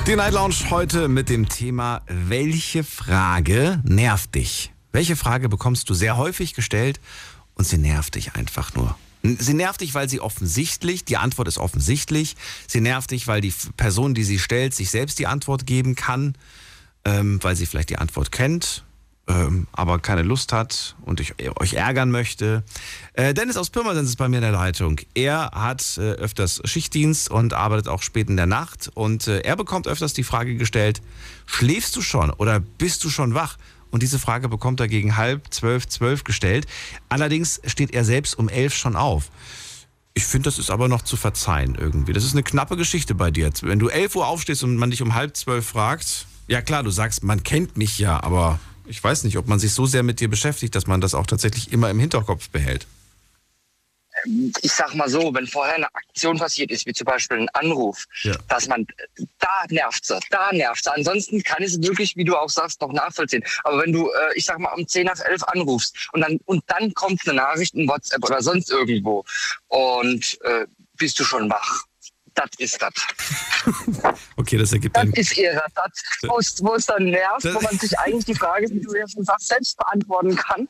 Die 0.06 0.16
Night 0.16 0.34
Lounge 0.34 0.56
heute 0.70 1.08
mit 1.08 1.30
dem 1.30 1.47
Thema, 1.47 2.02
welche 2.08 2.84
Frage 2.84 3.82
nervt 3.86 4.36
dich? 4.36 4.74
Welche 4.91 5.16
Frage 5.16 5.47
bekommst 5.47 5.89
du 5.89 5.93
sehr 5.93 6.18
häufig 6.18 6.54
gestellt 6.54 7.00
und 7.54 7.66
sie 7.66 7.78
nervt 7.78 8.16
dich 8.16 8.36
einfach 8.36 8.74
nur? 8.74 8.97
Sie 9.24 9.54
nervt 9.54 9.82
dich, 9.82 9.93
weil 9.93 10.10
sie 10.10 10.20
offensichtlich, 10.20 11.06
die 11.06 11.18
Antwort 11.18 11.47
ist 11.47 11.58
offensichtlich. 11.58 12.36
Sie 12.68 12.82
nervt 12.82 13.12
dich, 13.12 13.28
weil 13.28 13.41
die 13.41 13.54
Person, 13.78 14.14
die 14.14 14.24
sie 14.24 14.39
stellt, 14.39 14.74
sich 14.74 14.89
selbst 14.89 15.20
die 15.20 15.28
Antwort 15.28 15.66
geben 15.66 15.95
kann, 15.95 16.36
ähm, 17.06 17.39
weil 17.41 17.56
sie 17.56 17.66
vielleicht 17.66 17.89
die 17.89 17.97
Antwort 17.97 18.32
kennt, 18.32 18.84
ähm, 19.30 19.68
aber 19.72 20.00
keine 20.00 20.24
Lust 20.24 20.52
hat 20.52 20.96
und 21.02 21.20
ich, 21.20 21.36
euch 21.60 21.74
ärgern 21.74 22.10
möchte. 22.10 22.64
Äh, 23.14 23.36
Dennis 23.36 23.58
aus 23.58 23.70
Pirmasens 23.70 24.10
ist 24.10 24.16
bei 24.16 24.28
mir 24.28 24.38
in 24.38 24.42
der 24.42 24.52
Leitung. 24.52 25.00
Er 25.14 25.52
hat 25.54 25.98
äh, 25.98 26.14
öfters 26.14 26.62
Schichtdienst 26.66 27.30
und 27.30 27.54
arbeitet 27.54 27.88
auch 27.88 28.02
spät 28.02 28.28
in 28.28 28.38
der 28.38 28.48
Nacht. 28.48 28.90
Und 28.96 29.28
äh, 29.28 29.42
er 29.42 29.56
bekommt 29.56 29.88
öfters 29.88 30.14
die 30.14 30.24
Frage 30.24 30.56
gestellt, 30.56 31.02
schläfst 31.46 31.96
du 31.96 32.02
schon 32.02 32.32
oder 32.32 32.60
bist 32.60 33.04
du 33.04 33.10
schon 33.10 33.36
wach? 33.36 33.58
Und 33.92 34.04
diese 34.04 34.20
Frage 34.20 34.50
bekommt 34.50 34.80
er 34.80 34.88
gegen 34.88 35.16
halb 35.16 35.54
zwölf, 35.54 35.88
zwölf 35.88 36.24
gestellt. 36.24 36.66
Allerdings 37.08 37.62
steht 37.66 37.94
er 37.94 38.06
selbst 38.06 38.38
um 38.38 38.50
elf 38.50 38.76
schon 38.76 38.96
auf. 38.96 39.30
Ich 40.16 40.26
finde, 40.26 40.50
das 40.50 40.58
ist 40.58 40.72
aber 40.72 40.88
noch 40.88 41.04
zu 41.04 41.18
verzeihen 41.18 41.76
irgendwie. 41.76 42.14
Das 42.14 42.24
ist 42.24 42.34
eine 42.34 42.44
knappe 42.44 42.78
Geschichte 42.78 43.14
bei 43.14 43.30
dir. 43.30 43.52
Wenn 43.62 43.80
du 43.80 43.90
11 43.90 44.16
Uhr 44.16 44.28
aufstehst 44.28 44.64
und 44.64 44.76
man 44.76 44.90
dich 44.90 45.02
um 45.02 45.14
halb 45.14 45.38
zwölf 45.38 45.68
fragt, 45.68 46.26
ja 46.48 46.62
klar, 46.62 46.82
du 46.82 46.90
sagst, 46.90 47.24
man 47.24 47.44
kennt 47.44 47.78
mich 47.78 48.00
ja, 48.00 48.22
aber 48.24 48.60
ich 48.90 49.04
weiß 49.04 49.24
nicht, 49.24 49.38
ob 49.38 49.48
man 49.48 49.60
sich 49.60 49.74
so 49.74 49.86
sehr 49.86 50.04
mit 50.04 50.20
dir 50.20 50.28
beschäftigt, 50.30 50.76
dass 50.76 50.88
man 50.88 51.00
das 51.00 51.14
auch 51.14 51.28
tatsächlich 51.28 51.72
immer 51.72 51.90
im 51.90 52.00
Hinterkopf 52.00 52.50
behält. 52.50 52.88
ich 54.62 54.74
sag 54.74 54.94
mal 54.96 55.08
so, 55.08 55.34
wenn 55.34 55.48
vorher 55.48 55.76
eine 55.76 55.88
Aktion 55.96 56.38
passiert 56.38 56.72
ist, 56.72 56.86
wie 56.86 56.92
zum 56.92 57.06
Beispiel 57.06 57.38
ein 57.38 57.50
Anruf, 57.50 58.04
Ja. 58.24 58.36
dass 58.50 58.68
man, 58.68 58.86
da 59.40 59.48
nervt 59.70 60.06
sie, 60.06 60.20
da 60.30 60.52
nervt 60.52 60.84
sie. 60.84 60.92
Ansonsten 60.94 61.42
kann 61.42 61.64
es 61.64 61.82
wirklich, 61.82 62.18
wie 62.18 62.26
du 62.26 62.36
auch 62.36 62.50
sagst, 62.50 62.82
noch 62.82 62.92
nachvollziehen. 62.92 63.46
Aber 63.64 63.82
wenn 63.82 63.94
du, 63.94 64.10
äh, 64.10 64.36
ich 64.36 64.44
sag 64.44 64.60
mal, 64.60 64.74
um 64.74 64.86
10 64.86 65.06
nach 65.06 65.20
11 65.22 65.44
anrufst 65.44 65.96
und 66.12 66.20
dann, 66.22 66.38
und 66.46 66.64
dann 66.68 66.94
kommt 66.96 67.22
eine 67.26 67.36
Nachricht 67.36 67.76
in 67.76 67.88
WhatsApp 67.88 68.22
oder 68.26 68.42
sonst 68.42 68.70
irgendwo 68.70 69.24
und 69.70 70.38
äh, 70.44 70.66
bist 70.98 71.18
du 71.18 71.24
schon 71.24 71.50
wach. 71.50 71.86
Das 72.40 72.50
ist 72.58 72.82
das. 72.82 72.94
Okay, 74.38 74.58
das 74.58 74.72
ergibt 74.72 74.96
Das 74.96 75.06
ist 75.14 75.36
ihre. 75.38 75.62
Das, 75.76 75.92
wo 76.30 76.38
es- 76.40 76.64
wo 76.64 76.74
es 76.76 76.86
dann 76.86 77.04
nervt, 77.06 77.44
Das- 77.44 77.54
wo 77.56 77.60
man 77.60 77.78
sich 77.78 77.98
eigentlich 78.00 78.24
die 78.26 78.36
Frage, 78.36 78.68
wie 78.70 78.80
du 78.80 78.96
ja 78.96 79.06
schon 79.10 79.26
sagst, 79.26 79.48
selbst 79.50 79.78
beantworten 79.78 80.36
kann. 80.38 80.68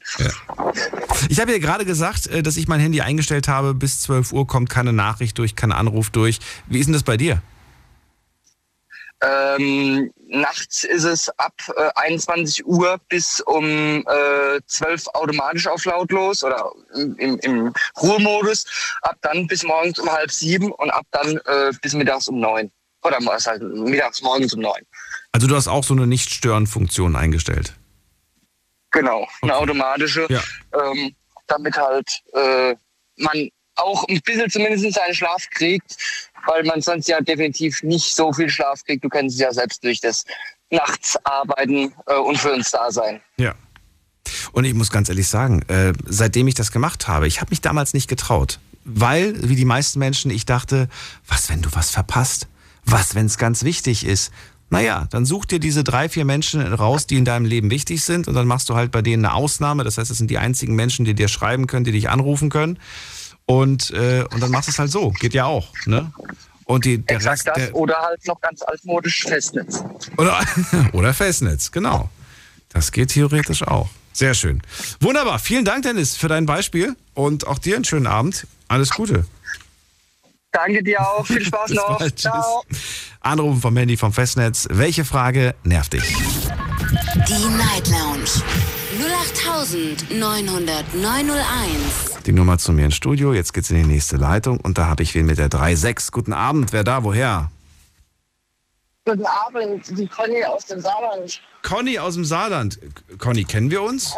Ich 1.29 1.39
habe 1.39 1.51
ja 1.51 1.59
gerade 1.59 1.85
gesagt, 1.85 2.25
äh, 2.27 2.41
dass 2.41 2.57
ich 2.57 2.67
mein 2.67 2.79
Handy 2.79 3.01
eingestellt 3.01 3.47
habe, 3.47 3.73
bis 3.75 4.01
12 4.01 4.31
Uhr 4.33 4.47
kommt 4.47 4.69
keine 4.69 4.93
Nachricht 4.93 5.37
durch, 5.37 5.55
kein 5.55 5.71
Anruf 5.71 6.09
durch. 6.09 6.39
Wie 6.67 6.79
ist 6.79 6.87
denn 6.87 6.93
das 6.93 7.03
bei 7.03 7.17
dir? 7.17 7.41
Ähm, 9.21 10.11
nachts 10.27 10.83
ist 10.85 11.03
es 11.03 11.29
ab 11.39 11.53
äh, 11.75 11.89
21 11.95 12.65
Uhr 12.65 12.99
bis 13.09 13.41
um 13.41 14.05
äh, 14.07 14.61
12 14.65 15.07
automatisch 15.07 15.67
auf 15.67 15.83
lautlos 15.83 16.43
oder 16.43 16.71
im, 16.95 17.37
im, 17.39 17.73
Ruhemodus. 18.01 18.65
Ab 19.01 19.17
dann 19.21 19.47
bis 19.47 19.63
morgens 19.63 19.99
um 19.99 20.09
halb 20.09 20.31
sieben 20.31 20.71
und 20.71 20.89
ab 20.91 21.05
dann 21.11 21.37
äh, 21.45 21.71
bis 21.81 21.93
mittags 21.93 22.27
um 22.29 22.39
neun. 22.39 22.71
Oder 23.03 23.17
halt, 23.19 23.61
mittags 23.61 24.21
morgens 24.21 24.53
um 24.53 24.61
neun. 24.61 24.81
Also 25.31 25.47
du 25.47 25.55
hast 25.55 25.67
auch 25.67 25.83
so 25.83 25.93
eine 25.93 26.07
Nicht-Stören-Funktion 26.07 27.15
eingestellt. 27.15 27.73
Genau, 28.91 29.27
eine 29.41 29.55
automatische, 29.55 30.27
Ja. 30.29 30.41
ähm, 30.73 31.15
damit 31.47 31.77
halt 31.77 32.09
äh, 32.33 32.75
man 33.17 33.49
auch 33.79 34.07
ein 34.07 34.19
bisschen 34.21 34.49
zumindest 34.49 34.93
seinen 34.93 35.13
Schlaf 35.13 35.49
kriegt, 35.51 35.97
weil 36.45 36.63
man 36.63 36.81
sonst 36.81 37.07
ja 37.07 37.21
definitiv 37.21 37.83
nicht 37.83 38.15
so 38.15 38.31
viel 38.33 38.49
Schlaf 38.49 38.83
kriegt. 38.83 39.03
Du 39.03 39.09
kennst 39.09 39.35
es 39.35 39.41
ja 39.41 39.53
selbst 39.53 39.83
durch 39.83 39.99
das 40.01 40.25
Nachtsarbeiten 40.71 41.93
äh, 42.07 42.15
und 42.15 42.37
für 42.37 42.53
uns 42.53 42.71
da 42.71 42.91
sein. 42.91 43.21
Ja. 43.37 43.55
Und 44.51 44.65
ich 44.65 44.73
muss 44.73 44.91
ganz 44.91 45.09
ehrlich 45.09 45.27
sagen, 45.27 45.61
äh, 45.63 45.93
seitdem 46.05 46.47
ich 46.47 46.55
das 46.55 46.71
gemacht 46.71 47.07
habe, 47.07 47.27
ich 47.27 47.41
habe 47.41 47.49
mich 47.49 47.61
damals 47.61 47.93
nicht 47.93 48.07
getraut. 48.07 48.59
Weil, 48.85 49.35
wie 49.47 49.55
die 49.55 49.65
meisten 49.65 49.99
Menschen, 49.99 50.31
ich 50.31 50.45
dachte, 50.45 50.89
was, 51.27 51.49
wenn 51.49 51.61
du 51.61 51.69
was 51.73 51.91
verpasst? 51.91 52.47
Was, 52.85 53.13
wenn 53.13 53.25
es 53.25 53.37
ganz 53.37 53.63
wichtig 53.63 54.05
ist? 54.05 54.31
Naja, 54.71 55.07
dann 55.09 55.25
such 55.25 55.45
dir 55.45 55.59
diese 55.59 55.83
drei, 55.83 56.09
vier 56.09 56.25
Menschen 56.25 56.61
raus, 56.61 57.07
die 57.07 57.17
in 57.17 57.25
deinem 57.25 57.45
Leben 57.45 57.71
wichtig 57.71 58.03
sind 58.03 58.27
und 58.27 58.35
dann 58.35 58.47
machst 58.47 58.69
du 58.69 58.75
halt 58.75 58.91
bei 58.91 59.01
denen 59.01 59.25
eine 59.25 59.33
Ausnahme. 59.33 59.83
Das 59.83 59.97
heißt, 59.97 60.11
es 60.11 60.17
sind 60.17 60.29
die 60.29 60.37
einzigen 60.37 60.75
Menschen, 60.75 61.05
die 61.05 61.15
dir 61.15 61.27
schreiben 61.27 61.67
können, 61.67 61.85
die 61.85 61.91
dich 61.91 62.09
anrufen 62.09 62.49
können. 62.49 62.77
Und, 63.49 63.89
äh, 63.91 64.23
und 64.31 64.43
dann 64.43 64.51
machst 64.51 64.67
du 64.67 64.71
es 64.71 64.77
halt 64.77 64.91
so. 64.91 65.09
Geht 65.09 65.33
ja 65.33 65.45
auch. 65.45 65.73
Ne? 65.87 66.11
Und 66.65 66.85
die, 66.85 66.99
der 66.99 67.15
Exakt 67.15 67.47
Rest, 67.47 67.47
das 67.47 67.55
der, 67.55 67.75
oder 67.75 67.97
halt 67.99 68.23
noch 68.27 68.39
ganz 68.41 68.61
altmodisch 68.61 69.23
Festnetz. 69.23 69.83
oder, 70.17 70.39
oder 70.93 71.15
Festnetz, 71.15 71.71
genau. 71.71 72.11
Das 72.69 72.91
geht 72.91 73.09
theoretisch 73.09 73.63
auch. 73.63 73.89
Sehr 74.13 74.35
schön. 74.35 74.61
Wunderbar. 74.99 75.39
Vielen 75.39 75.65
Dank, 75.65 75.81
Dennis, 75.81 76.15
für 76.15 76.27
dein 76.27 76.45
Beispiel 76.45 76.95
und 77.15 77.47
auch 77.47 77.57
dir 77.57 77.75
einen 77.75 77.85
schönen 77.85 78.05
Abend. 78.05 78.45
Alles 78.67 78.91
Gute. 78.91 79.25
Danke 80.51 80.83
dir 80.83 81.01
auch. 81.01 81.25
Viel 81.25 81.43
Spaß 81.45 81.69
Bis 81.69 81.75
noch. 81.75 81.97
bald. 81.97 82.15
Tschüss. 82.17 82.31
Ciao. 82.31 82.63
Anrufen 83.21 83.61
vom 83.61 83.75
Handy 83.75 83.97
vom 83.97 84.13
Festnetz. 84.13 84.67
Welche 84.69 85.05
Frage 85.05 85.55
nervt 85.63 85.93
dich? 85.93 86.03
Die 87.27 87.49
Night 87.57 87.87
Lounge. 87.87 88.29
08900901. 90.11 92.08
Die 92.25 92.31
Nummer 92.33 92.57
zu 92.57 92.73
mir 92.73 92.85
ins 92.85 92.95
Studio. 92.95 93.33
Jetzt 93.33 93.53
geht's 93.53 93.69
in 93.69 93.77
die 93.77 93.87
nächste 93.87 94.17
Leitung 94.17 94.59
und 94.59 94.77
da 94.77 94.85
habe 94.87 95.03
ich 95.03 95.15
wen 95.15 95.25
mit 95.25 95.37
der 95.37 95.49
3.6. 95.49 96.11
Guten 96.11 96.33
Abend. 96.33 96.73
Wer 96.73 96.83
da? 96.83 97.03
Woher? 97.03 97.49
Guten 99.05 99.25
Abend, 99.25 99.97
die 99.97 100.07
Conny 100.07 100.43
aus 100.43 100.65
dem 100.65 100.81
Saarland. 100.81 101.41
Conny 101.63 101.97
aus 101.97 102.13
dem 102.13 102.25
Saarland. 102.25 102.79
Conny, 103.17 103.43
kennen 103.43 103.71
wir 103.71 103.81
uns? 103.81 104.13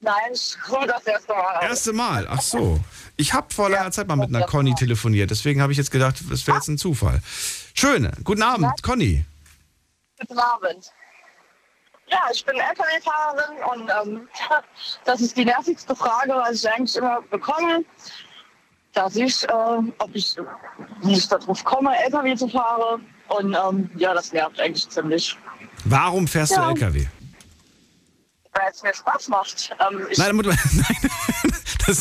Nein, 0.00 0.14
ich 0.32 0.56
komme 0.66 0.86
das 0.86 1.06
erste 1.06 1.32
Mal. 1.32 1.62
Erste 1.62 1.92
Mal. 1.92 2.26
Ach 2.28 2.40
so. 2.40 2.80
Ich 3.16 3.34
habe 3.34 3.52
vor 3.52 3.68
langer 3.68 3.90
Zeit 3.90 4.08
mal 4.08 4.16
mit 4.16 4.34
einer 4.34 4.46
Conny 4.46 4.74
telefoniert. 4.74 5.30
Deswegen 5.30 5.60
habe 5.60 5.72
ich 5.72 5.78
jetzt 5.78 5.90
gedacht, 5.90 6.22
das 6.30 6.46
wäre 6.46 6.56
jetzt 6.56 6.68
ein 6.68 6.78
Zufall. 6.78 7.20
Schön. 7.74 8.10
Guten 8.24 8.42
Abend, 8.42 8.82
Conny. 8.82 9.24
Guten 10.18 10.38
Abend. 10.38 10.90
Ja, 12.12 12.20
ich 12.30 12.44
bin 12.44 12.56
dass 18.92 19.16
ich, 19.16 19.42
äh, 19.48 19.52
ob 19.52 20.10
ich 20.12 20.36
nicht 21.00 21.32
darauf 21.32 21.64
komme, 21.64 21.96
LKW 22.04 22.36
zu 22.36 22.48
fahren. 22.48 23.06
Und 23.28 23.54
ähm, 23.54 23.90
ja, 23.96 24.12
das 24.12 24.30
nervt 24.32 24.60
eigentlich 24.60 24.86
ziemlich. 24.90 25.38
Warum 25.86 26.28
fährst 26.28 26.52
Ja. 26.52 26.66
du 26.66 26.68
LKW? 26.74 27.06
Weil 28.52 28.70
es 28.70 28.82
mir 28.82 28.92
Spaß 28.92 29.28
macht. 29.28 29.74
Ähm, 29.80 30.06
ich, 30.10 30.18
Nein, 30.18 30.36
nein, 30.74 31.52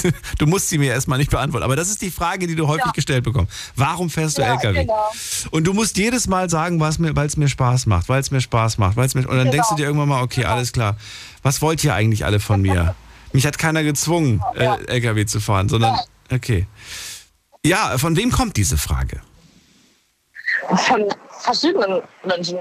das, 0.03 0.13
du 0.37 0.45
musst 0.47 0.69
sie 0.69 0.77
mir 0.77 0.91
erstmal 0.93 1.17
nicht 1.19 1.31
beantworten. 1.31 1.63
Aber 1.63 1.75
das 1.75 1.89
ist 1.89 2.01
die 2.01 2.11
Frage, 2.11 2.47
die 2.47 2.55
du 2.55 2.67
häufig 2.67 2.85
Ja. 2.85 2.91
gestellt 2.91 3.23
bekommst. 3.23 3.51
Warum 3.75 4.09
fährst 4.09 4.37
du 4.37 4.41
Ja, 4.41 4.53
LKW? 4.53 4.81
genau. 4.81 5.11
Und 5.51 5.65
du 5.65 5.73
musst 5.73 5.97
jedes 5.97 6.27
Mal 6.27 6.49
sagen, 6.49 6.79
weil 6.79 7.25
es 7.25 7.37
mir 7.37 7.47
Spaß 7.49 7.85
macht, 7.85 8.09
weil 8.09 8.19
es 8.21 8.31
mir 8.31 8.41
Spaß 8.41 8.77
macht, 8.77 8.97
weil 8.97 9.05
es 9.05 9.13
mir. 9.15 9.21
Und 9.21 9.29
dann 9.29 9.39
Genau. 9.39 9.51
denkst 9.51 9.69
du 9.69 9.75
dir 9.75 9.85
irgendwann 9.85 10.09
mal, 10.09 10.21
okay, 10.23 10.45
alles 10.45 10.71
klar. 10.73 10.97
Was 11.43 11.61
wollt 11.61 11.83
ihr 11.83 11.93
eigentlich 11.93 12.25
alle 12.25 12.39
von 12.39 12.61
mir? 12.61 12.95
Mich 13.33 13.45
hat 13.45 13.57
keiner 13.57 13.83
gezwungen, 13.83 14.41
äh, 14.55 14.65
LKW 14.87 15.25
zu 15.25 15.39
fahren, 15.39 15.69
sondern 15.69 15.97
okay. 16.31 16.67
Ja, 17.65 17.97
von 17.97 18.15
wem 18.17 18.31
kommt 18.31 18.57
diese 18.57 18.77
Frage? 18.77 19.21
von 20.87 21.05
verschiedenen 21.41 22.01
Menschen. 22.23 22.59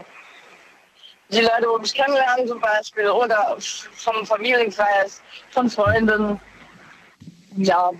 Die 1.30 1.40
Leute, 1.40 1.66
wo 1.72 1.78
mich 1.78 1.94
kennenlernen 1.94 2.46
zum 2.48 2.60
Beispiel, 2.60 3.08
oder 3.08 3.56
vom 3.96 4.26
Familienkreis, 4.26 5.20
von 5.50 5.68
Freunden. 5.70 6.40
Ja. 7.56 7.90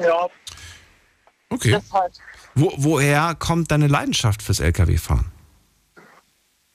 Ja, 0.00 0.28
Okay. 1.50 1.70
das 1.72 1.92
halt. 1.92 2.18
Wo, 2.54 2.72
woher 2.76 3.34
kommt 3.34 3.70
deine 3.70 3.86
Leidenschaft 3.86 4.42
fürs 4.42 4.60
LKW-Fahren? 4.60 5.32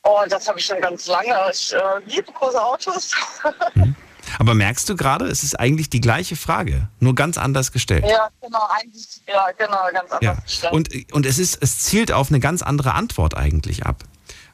Oh, 0.04 0.22
das 0.28 0.48
habe 0.48 0.60
ich 0.60 0.66
schon 0.66 0.82
ganz 0.82 1.08
lange. 1.08 1.34
Ich 1.52 1.74
äh, 1.74 1.78
liebe 2.08 2.32
große 2.32 2.62
Autos. 2.62 3.12
Aber 4.40 4.56
merkst 4.56 4.90
du 4.90 4.96
gerade, 4.96 5.26
es 5.28 5.44
ist 5.44 5.60
eigentlich 5.60 5.90
die 5.90 6.02
gleiche 6.02 6.36
Frage, 6.36 6.88
nur 7.00 7.14
ganz 7.14 7.38
anders 7.38 7.72
gestellt. 7.72 8.04
ja, 8.08 8.30
genau, 8.42 8.68
eigentlich, 8.72 9.22
ja, 9.28 9.52
genau, 9.58 9.84
ganz 9.94 10.12
anders. 10.12 10.22
Ja. 10.22 10.34
gestellt. 10.34 10.74
Und, 10.74 11.14
und 11.14 11.26
es, 11.26 11.38
ist, 11.38 11.62
es 11.62 11.80
zielt 11.80 12.12
auf 12.12 12.30
eine 12.30 12.40
ganz 12.40 12.62
andere 12.64 12.94
Antwort 12.96 13.38
eigentlich 13.38 13.86
ab. 13.86 14.04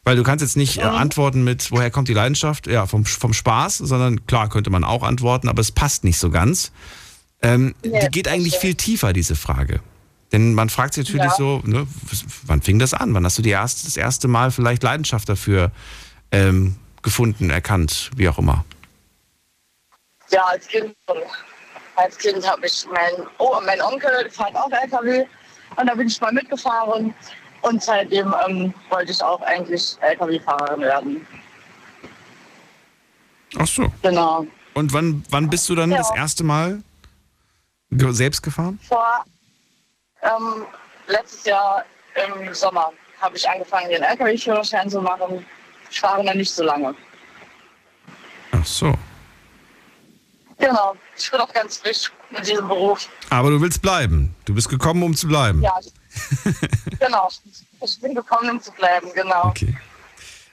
Weil 0.10 0.16
du 0.16 0.24
kannst 0.24 0.42
jetzt 0.42 0.58
nicht 0.58 0.78
äh, 0.80 0.82
antworten 0.82 1.44
mit, 1.44 1.70
woher 1.70 1.92
kommt 1.92 2.08
die 2.08 2.16
Leidenschaft? 2.16 2.66
Ja, 2.66 2.88
vom, 2.88 3.06
vom 3.06 3.32
Spaß, 3.32 3.78
sondern 3.78 4.26
klar 4.26 4.50
könnte 4.50 4.72
man 4.72 4.84
auch 4.84 5.04
antworten, 5.04 5.48
aber 5.48 5.62
es 5.62 5.72
passt 5.72 6.04
nicht 6.04 6.18
so 6.18 6.32
ganz. 6.32 6.72
Ähm, 7.44 7.76
Nee, 7.86 8.00
die 8.00 8.08
geht 8.08 8.28
eigentlich 8.28 8.58
viel 8.58 8.74
tiefer, 8.74 9.14
diese 9.14 9.36
Frage. 9.36 9.82
Denn 10.32 10.56
man 10.56 10.70
fragt 10.70 10.96
sich 10.96 11.08
natürlich 11.08 11.30
Ja. 11.30 11.38
so, 11.38 11.62
ne, 11.64 11.86
wann 12.42 12.64
fing 12.64 12.80
das 12.80 12.96
an? 12.96 13.14
Wann 13.14 13.24
hast 13.24 13.38
du 13.38 13.44
die 13.44 13.52
erste, 13.52 13.86
das 13.86 13.98
erste 13.98 14.28
Mal 14.28 14.50
vielleicht 14.50 14.82
Leidenschaft 14.82 15.30
dafür 15.30 15.72
ähm, 16.32 16.76
gefunden, 17.04 17.52
erkannt, 17.52 18.10
wie 18.16 18.28
auch 18.30 18.40
immer? 18.40 18.66
Ja, 20.32 20.44
als 20.46 20.68
Kind, 20.68 20.96
als 21.96 22.18
Kind 22.18 22.50
habe 22.50 22.66
ich 22.66 22.84
mein, 22.92 23.28
oh, 23.38 23.58
mein 23.64 23.80
Onkel 23.80 24.28
fährt 24.32 24.56
auch 24.56 24.72
LKW 24.72 25.24
und 25.76 25.86
da 25.88 25.94
bin 25.94 26.08
ich 26.08 26.20
mal 26.20 26.34
mitgefahren 26.34 27.14
und 27.62 27.84
seitdem 27.84 28.34
ähm, 28.48 28.74
wollte 28.90 29.12
ich 29.12 29.22
auch 29.24 29.42
eigentlich 29.42 29.98
LKW-Fahrerin 30.02 30.82
werden. 30.82 31.28
Ach 33.58 33.68
so. 33.68 33.92
Genau. 34.02 34.46
Und 34.74 34.94
wann, 34.94 35.24
wann 35.30 35.50
bist 35.50 35.68
du 35.70 35.76
dann 35.76 35.92
Ja. 35.92 35.98
das 35.98 36.12
erste 36.16 36.44
Mal 36.44 36.82
selbst 37.90 38.42
gefahren? 38.44 38.80
Vor 38.88 39.26
ähm, 40.22 40.66
letztes 41.08 41.46
Jahr 41.46 41.84
im 42.16 42.54
Sommer 42.54 42.92
habe 43.20 43.36
ich 43.36 43.50
angefangen, 43.50 43.90
den 43.90 44.04
LKW-Führerschein 44.04 44.90
zu 44.90 45.02
machen. 45.02 45.46
Ich 45.90 46.00
fahre 46.00 46.24
noch 46.24 46.34
nicht 46.34 46.52
so 46.52 46.64
lange. 46.64 46.94
Ach 48.52 48.66
so. 48.66 48.94
Genau. 50.58 50.96
Ich 51.18 51.32
bin 51.32 51.40
auch 51.40 51.52
ganz 51.54 51.78
frisch 51.78 52.12
in 52.32 52.44
diesem 52.44 52.68
Beruf. 52.68 53.10
Aber 53.30 53.50
du 53.50 53.62
willst 53.62 53.82
bleiben. 53.82 54.36
Du 54.46 54.54
bist 54.54 54.70
gekommen, 54.70 55.02
um 55.04 55.16
zu 55.16 55.28
bleiben. 55.28 55.62
Ja, 55.64 55.78
genau. 57.00 57.30
Ich 57.82 58.00
bin 58.02 58.14
gekommen, 58.16 58.50
um 58.50 58.62
zu 58.62 58.72
bleiben, 58.72 59.08
genau. 59.14 59.48
Okay. 59.48 59.78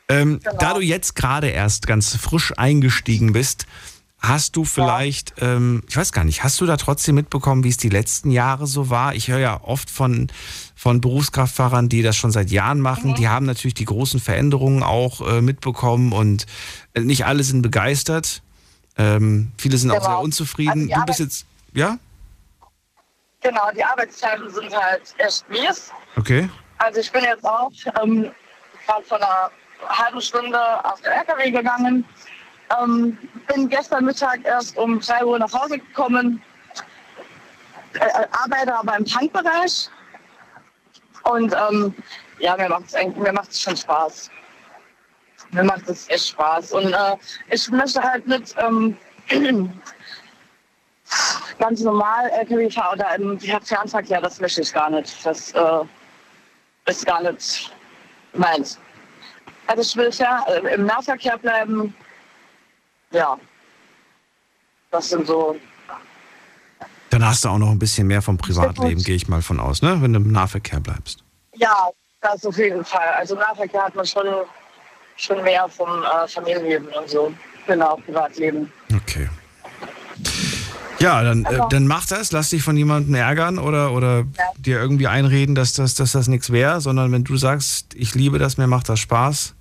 Ähm, 0.09 0.41
Genau. 0.43 0.57
Da 0.59 0.75
du 0.75 0.81
jetzt 0.81 1.17
gerade 1.17 1.49
erst 1.49 1.87
ganz 1.87 2.14
frisch 2.17 2.53
eingestiegen 2.57 3.33
bist, 3.33 3.67
hast 4.19 4.57
du 4.57 4.64
vielleicht, 4.64 5.35
ähm, 5.41 5.83
ich 5.89 5.97
weiß 5.97 6.12
gar 6.12 6.25
nicht, 6.25 6.43
hast 6.45 6.61
du 6.61 6.67
da 6.67 6.77
trotzdem 6.77 7.17
mitbekommen, 7.17 7.64
wie 7.64 7.69
es 7.69 7.77
die 7.77 7.89
letzten 7.89 8.31
Jahre 8.31 8.67
so 8.67 8.89
war? 8.91 9.14
Ich 9.14 9.29
höre 9.29 9.39
ja 9.41 9.61
oft 9.62 9.91
von, 9.91 10.29
von 10.75 11.01
Berufskraftfahrern, 11.01 11.89
die 11.89 12.03
das 12.03 12.17
schon 12.17 12.31
seit 12.31 12.51
Jahren 12.51 12.81
machen. 12.81 13.11
Mhm. 13.11 13.14
Die 13.17 13.29
haben 13.29 13.47
natürlich 13.47 13.75
die 13.75 13.85
großen 13.85 14.21
Veränderungen 14.21 14.83
auch 14.83 15.21
äh, 15.29 15.41
mitbekommen 15.43 16.12
und 16.12 16.47
äh, 16.95 17.01
nicht 17.01 17.27
alle 17.27 17.43
sind 17.43 17.62
begeistert. 17.62 18.43
Ähm, 18.97 19.51
viele 19.59 19.77
sind 19.77 19.91
auch 19.91 19.97
Genau. 19.97 20.07
sehr 20.09 20.21
unzufrieden. 20.21 20.89
Also 20.91 21.01
du 21.01 21.07
bist 21.07 21.21
jetzt, 21.21 21.47
ja? 21.75 21.99
Genau, 23.47 23.70
die 23.70 23.84
Arbeitszeiten 23.84 24.51
sind 24.51 24.76
halt 24.76 25.14
echt 25.18 25.49
mies. 25.49 25.92
Okay. 26.16 26.51
Also 26.78 26.99
ich 26.99 27.12
bin 27.12 27.22
jetzt 27.22 27.44
auch 27.44 27.70
ähm, 28.03 28.32
gerade 28.84 29.05
vor 29.05 29.18
einer 29.18 29.51
halben 29.88 30.20
Stunde 30.20 30.59
auf 30.84 31.01
der 31.03 31.18
LKW 31.18 31.53
gegangen. 31.53 32.05
Ähm, 32.76 33.16
bin 33.47 33.68
gestern 33.68 34.05
Mittag 34.05 34.40
erst 34.44 34.76
um 34.76 34.99
3 34.99 35.24
Uhr 35.24 35.38
nach 35.38 35.53
Hause 35.53 35.78
gekommen. 35.78 36.42
Äh, 37.94 37.99
äh, 37.99 38.26
arbeite 38.32 38.74
aber 38.74 38.97
im 38.97 39.05
Tankbereich. 39.05 39.90
Und 41.22 41.55
ähm, 41.55 41.94
ja, 42.40 42.57
mir 42.57 42.68
macht 42.68 42.86
es 42.86 43.16
mir 43.16 43.32
macht's 43.32 43.62
schon 43.62 43.76
Spaß. 43.76 44.28
Mir 45.53 45.62
macht 45.62 45.88
es 45.88 46.09
echt 46.09 46.30
Spaß. 46.30 46.72
Und 46.72 46.92
äh, 46.92 47.16
ich 47.49 47.70
möchte 47.70 48.03
halt 48.03 48.26
mit 48.26 48.57
ähm, 48.59 48.97
ganz 51.59 51.81
normal 51.81 52.29
LKW 52.31 52.71
fahren 52.71 52.99
oder 52.99 53.15
im 53.15 53.39
Fernverkehr, 53.39 54.21
das 54.21 54.41
möchte 54.41 54.63
ich 54.63 54.73
gar 54.73 54.91
nicht. 54.91 55.25
Das 55.25 55.53
äh, 55.53 55.85
ist 56.87 57.07
gar 57.07 57.23
nicht 57.23 57.73
meins. 58.33 58.79
Also 59.67 59.83
ich 59.83 59.97
will 59.97 60.11
ja 60.13 60.45
äh, 60.49 60.75
im 60.75 60.87
Nahverkehr 60.87 61.39
bleiben. 61.39 61.95
Ja. 63.11 63.39
Das 64.91 65.09
sind 65.09 65.27
so. 65.27 65.57
Dann 67.11 67.25
hast 67.25 67.45
du 67.45 67.49
auch 67.49 67.59
noch 67.59 67.71
ein 67.71 67.79
bisschen 67.79 68.07
mehr 68.07 68.23
vom 68.23 68.37
Privatleben, 68.37 69.03
gehe 69.03 69.17
ich 69.17 69.29
mal 69.29 69.43
von 69.43 69.61
aus, 69.61 69.83
ne? 69.83 70.01
wenn 70.01 70.13
du 70.13 70.21
im 70.21 70.33
Nahverkehr 70.33 70.81
bleibst. 70.81 71.23
Ja, 71.55 71.91
das 72.21 72.45
auf 72.45 72.57
jeden 72.59 72.85
Fall. 72.85 73.09
Also 73.17 73.35
im 73.35 73.41
Nahverkehr 73.41 73.85
hat 73.85 73.95
man 73.95 74.07
schon, 74.07 74.27
schon 75.17 75.43
mehr 75.43 75.69
vom 75.69 76.03
äh, 76.03 76.29
Familienleben 76.29 76.89
und 76.89 77.09
so. 77.09 77.33
Genau, 77.67 77.97
Privatleben. 77.97 78.73
Okay. 78.95 79.29
Ja, 80.99 81.22
dann, 81.22 81.44
äh, 81.44 81.49
Also- 81.49 81.68
dann 81.68 81.86
mach 81.86 82.07
das, 82.07 82.32
lass 82.32 82.51
dich 82.51 82.62
von 82.62 82.76
jemandem 82.76 83.14
ärgern 83.14 83.59
oder, 83.59 83.92
oder 83.92 84.24
dir 84.59 84.80
irgendwie 84.80 85.07
einreden, 85.07 85.55
dass 85.55 85.72
das, 85.74 85.94
dass 85.94 86.12
das 86.12 86.28
nichts 86.28 86.51
wäre, 86.51 86.80
sondern 86.80 87.12
wenn 87.12 87.24
du 87.24 87.36
sagst, 87.36 87.94
ich 87.94 88.14
liebe 88.14 88.38
das, 88.38 88.57
mir 88.57 88.66
macht 88.66 88.88
das 88.88 89.01
Spaß, 89.01 89.55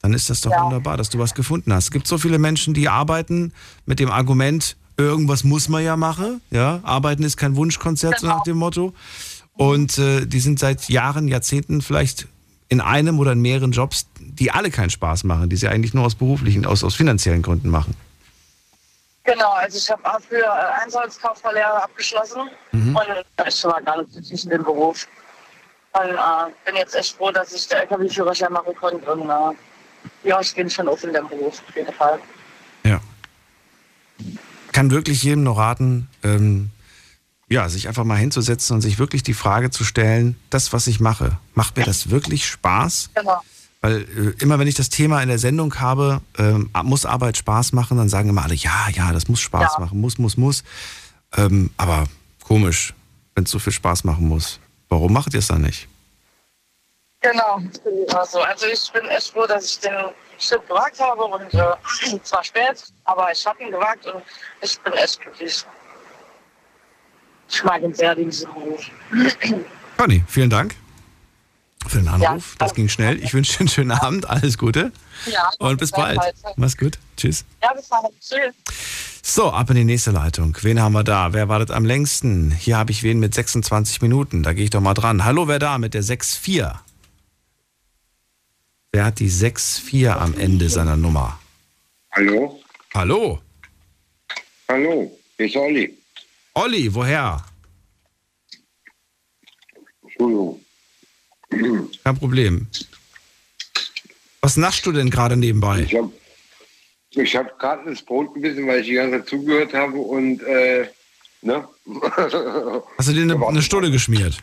dann 0.00 0.14
ist 0.14 0.30
das 0.30 0.40
doch 0.40 0.50
wunderbar, 0.64 0.96
dass 0.96 1.10
du 1.10 1.18
was 1.18 1.34
gefunden 1.34 1.72
hast. 1.72 1.84
Es 1.84 1.90
gibt 1.90 2.08
so 2.08 2.18
viele 2.18 2.38
Menschen, 2.38 2.74
die 2.74 2.88
arbeiten 2.88 3.52
mit 3.86 4.00
dem 4.00 4.10
Argument, 4.10 4.76
irgendwas 4.96 5.44
muss 5.44 5.68
man 5.68 5.84
ja 5.84 5.96
machen. 5.96 6.40
Ja? 6.50 6.80
Arbeiten 6.82 7.22
ist 7.22 7.36
kein 7.36 7.54
Wunschkonzert, 7.56 8.18
so 8.18 8.26
nach 8.26 8.42
dem 8.42 8.56
Motto. 8.56 8.94
Und 9.54 9.98
äh, 9.98 10.26
die 10.26 10.40
sind 10.40 10.58
seit 10.58 10.88
Jahren, 10.88 11.28
Jahrzehnten 11.28 11.82
vielleicht 11.82 12.26
in 12.68 12.80
einem 12.80 13.18
oder 13.18 13.32
in 13.32 13.40
mehreren 13.42 13.70
Jobs, 13.72 14.06
die 14.18 14.50
alle 14.50 14.70
keinen 14.70 14.90
Spaß 14.90 15.24
machen, 15.24 15.50
die 15.50 15.56
sie 15.56 15.68
eigentlich 15.68 15.92
nur 15.94 16.04
aus 16.04 16.14
beruflichen, 16.14 16.64
aus, 16.66 16.82
aus 16.82 16.94
finanziellen 16.94 17.42
Gründen 17.42 17.68
machen. 17.68 17.94
Genau, 19.24 19.52
also 19.52 19.78
ich 19.78 19.88
habe 19.90 20.04
auch 20.04 20.20
für 20.20 20.42
äh, 20.44 20.82
Einsatzkaufverlehre 20.82 21.82
abgeschlossen 21.82 22.50
Mhm. 22.72 22.96
und 22.96 23.46
ich 23.46 23.64
war 23.64 23.80
gar 23.82 23.98
nicht 24.02 24.12
glücklich 24.12 24.44
in 24.44 24.50
dem 24.50 24.64
Beruf. 24.64 25.06
Und 25.92 26.08
äh, 26.10 26.52
bin 26.64 26.76
jetzt 26.76 26.94
echt 26.94 27.16
froh, 27.16 27.30
dass 27.30 27.52
ich 27.52 27.68
den 27.68 27.78
LKW-Führerschein 27.78 28.52
machen 28.52 28.74
konnte. 28.74 29.12
Und 29.12 29.28
äh, 29.28 30.28
ja, 30.28 30.40
ich 30.40 30.54
bin 30.54 30.68
schon 30.70 30.88
offen 30.88 31.08
in 31.10 31.14
dem 31.14 31.28
Beruf, 31.28 31.62
auf 31.68 31.76
jeden 31.76 31.92
Fall. 31.92 32.18
kann 34.72 34.90
wirklich 34.90 35.22
jedem 35.22 35.44
nur 35.44 35.58
raten, 35.58 36.08
ähm, 36.24 36.70
ja, 37.48 37.68
sich 37.68 37.88
einfach 37.88 38.04
mal 38.04 38.16
hinzusetzen 38.16 38.74
und 38.74 38.80
sich 38.80 38.98
wirklich 38.98 39.22
die 39.22 39.34
Frage 39.34 39.70
zu 39.70 39.84
stellen, 39.84 40.36
das, 40.48 40.72
was 40.72 40.86
ich 40.86 40.98
mache, 40.98 41.36
macht 41.54 41.76
mir 41.76 41.84
das 41.84 42.08
wirklich 42.10 42.46
Spaß? 42.46 43.10
Genau. 43.14 43.42
Weil 43.82 44.02
äh, 44.02 44.42
immer 44.42 44.60
wenn 44.60 44.68
ich 44.68 44.76
das 44.76 44.88
Thema 44.88 45.20
in 45.22 45.28
der 45.28 45.40
Sendung 45.40 45.74
habe, 45.80 46.20
ähm, 46.38 46.70
muss 46.84 47.04
Arbeit 47.04 47.36
Spaß 47.36 47.72
machen, 47.72 47.98
dann 47.98 48.08
sagen 48.08 48.28
immer 48.28 48.44
alle, 48.44 48.54
ja, 48.54 48.88
ja, 48.92 49.12
das 49.12 49.28
muss 49.28 49.40
Spaß 49.40 49.80
machen, 49.80 50.00
muss, 50.00 50.18
muss, 50.18 50.36
muss. 50.36 50.62
Ähm, 51.36 51.70
aber 51.76 52.04
komisch, 52.44 52.94
wenn 53.34 53.44
es 53.44 53.50
so 53.50 53.58
viel 53.58 53.72
Spaß 53.72 54.04
machen 54.04 54.28
muss. 54.28 54.60
Warum 54.88 55.12
macht 55.12 55.34
ihr 55.34 55.40
es 55.40 55.48
dann 55.48 55.62
nicht? 55.62 55.88
Genau, 57.20 57.60
ich 57.72 57.80
bin 57.82 58.04
immer 58.08 58.24
so. 58.24 58.40
Also 58.40 58.66
ich 58.66 58.90
bin 58.92 59.04
echt 59.06 59.32
froh, 59.32 59.46
dass 59.46 59.64
ich 59.64 59.80
den 59.80 59.92
Schritt 60.38 60.66
gewagt 60.68 61.00
habe 61.00 61.24
und 61.24 61.52
äh, 61.52 62.20
zwar 62.22 62.44
spät, 62.44 62.84
aber 63.04 63.32
ich 63.32 63.44
habe 63.44 63.62
ihn 63.64 63.72
gewagt 63.72 64.06
und 64.06 64.22
ich 64.60 64.78
bin 64.80 64.92
echt 64.92 65.20
glücklich. 65.20 65.64
Ich 67.48 67.64
mag 67.64 67.82
ihn 67.82 67.94
sehr, 67.94 68.14
diesen 68.14 68.52
Beruf. 68.52 68.86
Conny, 69.96 70.22
vielen 70.28 70.50
Dank 70.50 70.81
für 71.88 71.98
den 71.98 72.06
Ja. 72.06 72.12
Anruf. 72.30 72.54
Das 72.58 72.74
ging 72.74 72.88
schnell. 72.88 73.22
Ich 73.22 73.34
wünsche 73.34 73.52
dir 73.54 73.60
einen 73.60 73.68
schönen 73.68 73.90
Abend. 73.92 74.28
Alles 74.28 74.58
Gute. 74.58 74.92
Ja, 75.26 75.50
Und 75.58 75.78
bis 75.78 75.90
bald. 75.90 76.18
gleichfalls. 76.20 76.56
Mach's 76.56 76.76
gut. 76.76 76.98
Tschüss. 77.16 77.44
Ja, 77.62 77.72
bis 77.74 77.88
bald. 77.88 78.12
Tschüss. 78.20 78.54
So, 79.24 79.50
ab 79.52 79.70
in 79.70 79.76
die 79.76 79.84
nächste 79.84 80.10
Leitung. 80.10 80.56
Wen 80.62 80.80
haben 80.80 80.92
wir 80.92 81.04
da? 81.04 81.32
Wer 81.32 81.48
wartet 81.48 81.70
am 81.70 81.84
längsten? 81.84 82.50
Hier 82.50 82.76
habe 82.76 82.90
ich 82.90 83.02
wen 83.02 83.20
mit 83.20 83.34
26 83.34 84.02
Minuten. 84.02 84.42
Da 84.42 84.52
gehe 84.52 84.64
ich 84.64 84.70
doch 84.70 84.80
mal 84.80 84.94
dran. 84.94 85.24
Hallo, 85.24 85.46
wer 85.48 85.58
da 85.60 85.78
mit 85.78 85.94
der 85.94 86.02
6-4? 86.02 86.74
Wer 88.90 89.04
hat 89.04 89.20
die 89.20 89.30
6-4 89.30 90.10
am 90.10 90.34
Ende 90.38 90.68
seiner 90.68 90.96
Nummer? 90.96 91.38
Hallo? 92.10 92.60
Hallo? 92.94 93.40
Hallo, 94.68 95.16
hier 95.36 95.46
ist 95.46 95.56
Olli. 95.56 95.98
Olli, 96.54 96.92
woher? 96.94 97.44
Entschuldigung. 100.02 100.61
Kein 102.04 102.18
Problem. 102.18 102.66
Was 104.40 104.56
naschst 104.56 104.84
du 104.86 104.92
denn 104.92 105.10
gerade 105.10 105.36
nebenbei? 105.36 105.80
Ich 105.80 105.94
habe 105.94 106.10
ich 107.10 107.36
hab 107.36 107.58
gerade 107.58 107.88
ins 107.88 108.02
Brot 108.02 108.34
gebissen, 108.34 108.66
weil 108.66 108.80
ich 108.80 108.86
die 108.86 108.94
ganze 108.94 109.18
Zeit 109.18 109.28
zugehört 109.28 109.74
habe 109.74 109.98
und, 109.98 110.42
äh, 110.42 110.88
ne? 111.42 111.68
Hast 112.98 113.08
du 113.08 113.12
dir 113.12 113.22
eine, 113.22 113.46
eine 113.46 113.62
Stulle 113.62 113.90
geschmiert? 113.90 114.38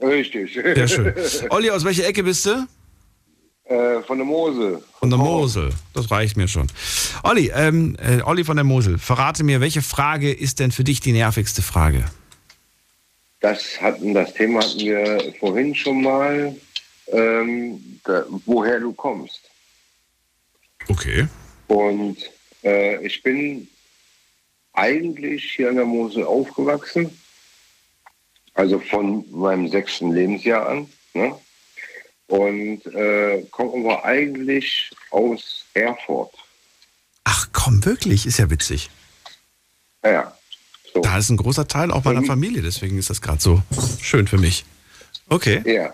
Richtig. 0.00 0.52
Sehr 0.54 0.88
schön. 0.88 1.14
Olli, 1.50 1.70
aus 1.70 1.84
welcher 1.84 2.06
Ecke 2.06 2.22
bist 2.22 2.46
du? 2.46 2.66
Äh, 3.64 4.02
von 4.02 4.18
der 4.18 4.26
Mosel. 4.26 4.82
Von 4.98 5.10
der 5.10 5.18
Mosel. 5.18 5.70
Das 5.94 6.10
reicht 6.10 6.36
mir 6.36 6.48
schon. 6.48 6.66
Olli, 7.22 7.50
ähm, 7.54 7.96
äh, 7.98 8.20
Olli 8.22 8.44
von 8.44 8.56
der 8.56 8.64
Mosel, 8.64 8.98
verrate 8.98 9.44
mir, 9.44 9.60
welche 9.60 9.82
Frage 9.82 10.32
ist 10.32 10.60
denn 10.60 10.72
für 10.72 10.84
dich 10.84 11.00
die 11.00 11.12
nervigste 11.12 11.62
Frage? 11.62 12.04
Das 13.40 13.80
hatten, 13.80 14.14
das 14.14 14.34
Thema 14.34 14.62
hatten 14.62 14.80
wir 14.80 15.34
vorhin 15.40 15.74
schon 15.74 16.02
mal, 16.02 16.54
ähm, 17.08 18.00
da, 18.04 18.24
woher 18.44 18.78
du 18.80 18.92
kommst. 18.92 19.40
Okay. 20.88 21.26
Und 21.68 22.18
äh, 22.62 23.04
ich 23.04 23.22
bin 23.22 23.68
eigentlich 24.72 25.52
hier 25.52 25.70
an 25.70 25.76
der 25.76 25.84
Mosel 25.84 26.24
aufgewachsen, 26.24 27.18
also 28.54 28.78
von 28.78 29.24
meinem 29.30 29.68
sechsten 29.68 30.12
Lebensjahr 30.12 30.68
an. 30.68 30.90
Ne? 31.14 31.38
Und 32.26 32.86
äh, 32.94 33.42
komme 33.50 33.84
aber 33.84 34.04
eigentlich 34.04 34.90
aus 35.10 35.64
Erfurt. 35.74 36.32
Ach 37.24 37.48
komm, 37.52 37.84
wirklich? 37.84 38.26
Ist 38.26 38.38
ja 38.38 38.50
witzig. 38.50 38.90
Ja, 40.04 40.10
ja. 40.12 40.38
So. 40.94 41.00
Da 41.00 41.18
ist 41.18 41.30
ein 41.30 41.36
großer 41.36 41.68
Teil 41.68 41.90
auch 41.90 42.04
meiner 42.04 42.22
Familie, 42.22 42.62
deswegen 42.62 42.98
ist 42.98 43.10
das 43.10 43.20
gerade 43.20 43.40
so 43.40 43.62
schön 44.00 44.26
für 44.26 44.38
mich. 44.38 44.64
Okay. 45.28 45.62
Ja, 45.64 45.92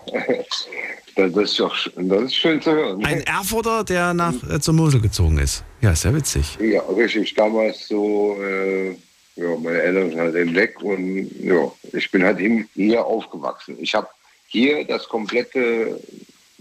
das 1.15 1.35
ist, 1.35 1.59
doch, 1.59 1.75
das 1.95 2.23
ist 2.23 2.35
schön 2.35 2.61
zu 2.61 2.71
hören. 2.71 3.03
Ein 3.03 3.21
Erfurter, 3.21 3.83
der 3.83 4.13
nach 4.13 4.33
äh, 4.49 4.59
zur 4.59 4.73
Mosel 4.73 5.01
gezogen 5.01 5.37
ist. 5.39 5.63
Ja, 5.81 5.91
ist 5.91 6.03
ja 6.03 6.13
witzig. 6.13 6.57
Ja, 6.59 6.81
richtig. 6.81 7.33
Damals 7.33 7.87
so, 7.87 8.37
äh, 8.41 8.89
ja, 9.35 9.55
meine 9.61 9.81
Eltern 9.81 10.09
sind 10.09 10.19
halt 10.19 10.35
eben 10.35 10.55
weg 10.55 10.81
und 10.81 11.29
ja, 11.41 11.71
ich 11.93 12.11
bin 12.11 12.23
halt 12.23 12.39
eben 12.39 12.67
hier 12.73 13.03
aufgewachsen. 13.03 13.77
Ich 13.79 13.93
habe 13.93 14.07
hier 14.47 14.85
das 14.85 15.07
komplette 15.07 15.99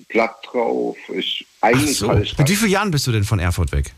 Blatt 0.08 0.36
drauf. 0.50 0.96
Ich, 1.14 1.46
Ach 1.60 1.68
eigentlich 1.68 1.96
so. 1.96 2.08
alles 2.08 2.36
Mit 2.36 2.48
wie 2.48 2.56
vielen 2.56 2.70
Jahren 2.70 2.90
bist 2.90 3.06
du 3.06 3.12
denn 3.12 3.24
von 3.24 3.38
Erfurt 3.38 3.72
weg? 3.72 3.92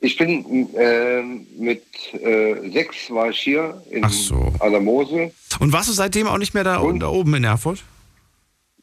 Ich 0.00 0.16
bin 0.16 0.68
äh, 0.74 1.22
mit 1.56 1.82
äh, 2.12 2.70
sechs 2.70 3.10
war 3.10 3.30
ich 3.30 3.40
hier 3.40 3.82
in 3.90 4.06
so. 4.08 4.52
Mosel. 4.80 5.32
Und 5.58 5.72
warst 5.72 5.88
du 5.88 5.92
seitdem 5.92 6.26
auch 6.26 6.38
nicht 6.38 6.52
mehr 6.54 6.64
da, 6.64 6.82
da 6.98 7.08
oben 7.08 7.34
in 7.34 7.44
Erfurt? 7.44 7.82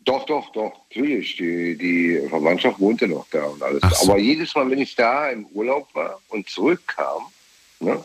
Doch, 0.05 0.25
doch, 0.25 0.51
doch, 0.51 0.73
natürlich. 0.89 1.37
Die, 1.37 1.77
die 1.77 2.27
Verwandtschaft 2.29 2.79
wohnte 2.79 3.07
noch 3.07 3.25
da 3.31 3.43
und 3.43 3.61
alles. 3.61 3.81
So. 3.99 4.11
Aber 4.11 4.19
jedes 4.19 4.53
Mal, 4.55 4.69
wenn 4.69 4.79
ich 4.79 4.95
da 4.95 5.29
im 5.29 5.45
Urlaub 5.53 5.87
war 5.93 6.19
und 6.29 6.49
zurückkam, 6.49 7.23
ne, 7.79 8.03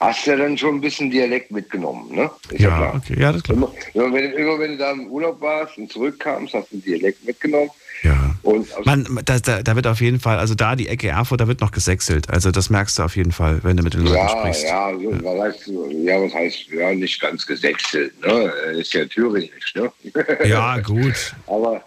hast 0.00 0.26
du 0.26 0.30
ja 0.30 0.36
dann 0.36 0.56
schon 0.56 0.76
ein 0.76 0.80
bisschen 0.80 1.10
Dialekt 1.10 1.50
mitgenommen. 1.50 2.14
Ne? 2.14 2.30
Ist 2.50 2.60
Ja, 2.60 2.68
klar. 2.68 2.94
okay, 2.96 3.20
ja, 3.20 3.32
das 3.32 3.36
ist 3.38 3.44
klar. 3.44 3.56
Immer, 3.56 3.72
immer, 3.92 4.12
wenn, 4.14 4.32
immer 4.32 4.58
wenn 4.58 4.70
du 4.72 4.76
da 4.78 4.92
im 4.92 5.08
Urlaub 5.08 5.40
warst 5.40 5.76
und 5.76 5.92
zurückkamst, 5.92 6.54
hast 6.54 6.72
du 6.72 6.78
Dialekt 6.78 7.24
mitgenommen. 7.24 7.70
Ja. 8.04 8.34
Und 8.42 8.68
Man, 8.84 9.20
da, 9.24 9.38
da, 9.38 9.76
wird 9.76 9.86
auf 9.86 10.02
jeden 10.02 10.20
Fall, 10.20 10.38
also 10.38 10.54
da 10.54 10.76
die 10.76 10.88
Ecke 10.88 11.08
Erfurt, 11.08 11.40
da 11.40 11.48
wird 11.48 11.62
noch 11.62 11.72
gesächselt. 11.72 12.28
Also 12.28 12.50
das 12.50 12.68
merkst 12.68 12.98
du 12.98 13.02
auf 13.02 13.16
jeden 13.16 13.32
Fall, 13.32 13.60
wenn 13.64 13.78
du 13.78 13.82
mit 13.82 13.94
den 13.94 14.02
Leuten 14.02 14.16
ja, 14.16 14.28
sprichst. 14.28 14.64
ja, 14.64 14.92
so, 14.92 15.24
was 15.24 15.40
heißt, 15.40 15.66
ja, 16.04 16.22
was 16.22 16.34
heißt, 16.34 16.66
ja, 16.68 16.94
nicht 16.94 17.18
ganz 17.18 17.46
gesächselt, 17.46 18.20
ne? 18.20 18.52
Ist 18.78 18.92
ja 18.92 19.06
thüringisch, 19.06 19.74
ne? 19.74 19.90
Ja, 20.44 20.78
gut. 20.80 21.34
Aber 21.46 21.82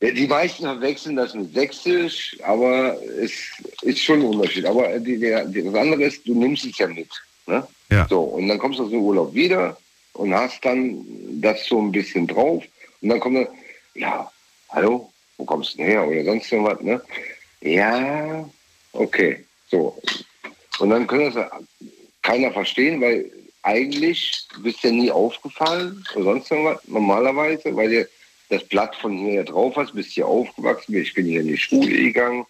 ja, 0.00 0.10
die 0.10 0.26
meisten 0.26 0.62
verwechseln 0.64 1.16
das 1.16 1.34
mit 1.34 1.52
Sächsisch, 1.52 2.36
aber 2.42 2.96
es 3.20 3.32
ist 3.82 4.02
schon 4.02 4.20
ein 4.20 4.26
Unterschied. 4.26 4.64
Aber 4.64 4.98
die, 4.98 5.18
der, 5.18 5.44
das 5.44 5.74
andere 5.74 6.04
ist, 6.04 6.26
du 6.26 6.34
nimmst 6.34 6.64
es 6.64 6.78
ja 6.78 6.86
mit. 6.86 7.08
Ne? 7.46 7.66
Ja. 7.90 8.06
So, 8.08 8.20
und 8.20 8.48
dann 8.48 8.58
kommst 8.58 8.78
du 8.78 8.84
aus 8.84 8.90
dem 8.90 9.00
Urlaub 9.00 9.34
wieder 9.34 9.76
und 10.14 10.34
hast 10.34 10.64
dann 10.64 11.04
das 11.40 11.66
so 11.66 11.80
ein 11.80 11.92
bisschen 11.92 12.26
drauf. 12.26 12.64
Und 13.02 13.08
dann 13.10 13.20
kommt 13.20 13.36
dann, 13.36 13.48
ja, 13.94 14.30
hallo, 14.70 15.10
wo 15.36 15.44
kommst 15.44 15.74
du 15.74 15.78
denn 15.78 15.86
her? 15.86 16.06
Oder 16.06 16.24
sonst 16.24 16.50
irgendwas, 16.50 16.80
ne? 16.80 17.00
Ja, 17.60 18.48
okay. 18.92 19.44
So. 19.70 20.00
Und 20.78 20.90
dann 20.90 21.06
kann 21.06 21.32
das 21.32 21.50
keiner 22.22 22.52
verstehen, 22.52 23.00
weil 23.00 23.30
eigentlich 23.62 24.46
bist 24.62 24.82
du 24.82 24.88
ja 24.88 24.94
nie 24.94 25.10
aufgefallen 25.10 26.04
oder 26.14 26.24
sonst 26.24 26.50
irgendwas, 26.50 26.80
normalerweise, 26.86 27.74
weil 27.74 27.90
du 27.90 28.08
das 28.48 28.62
Blatt 28.64 28.94
von 28.96 29.16
hier 29.16 29.44
drauf 29.44 29.74
hast, 29.76 29.94
bist 29.94 30.12
hier 30.12 30.26
aufgewachsen, 30.26 30.94
ich 30.94 31.14
bin 31.14 31.26
hier 31.26 31.40
in 31.40 31.48
die 31.48 31.56
Schule 31.56 31.88
gegangen, 31.88 32.46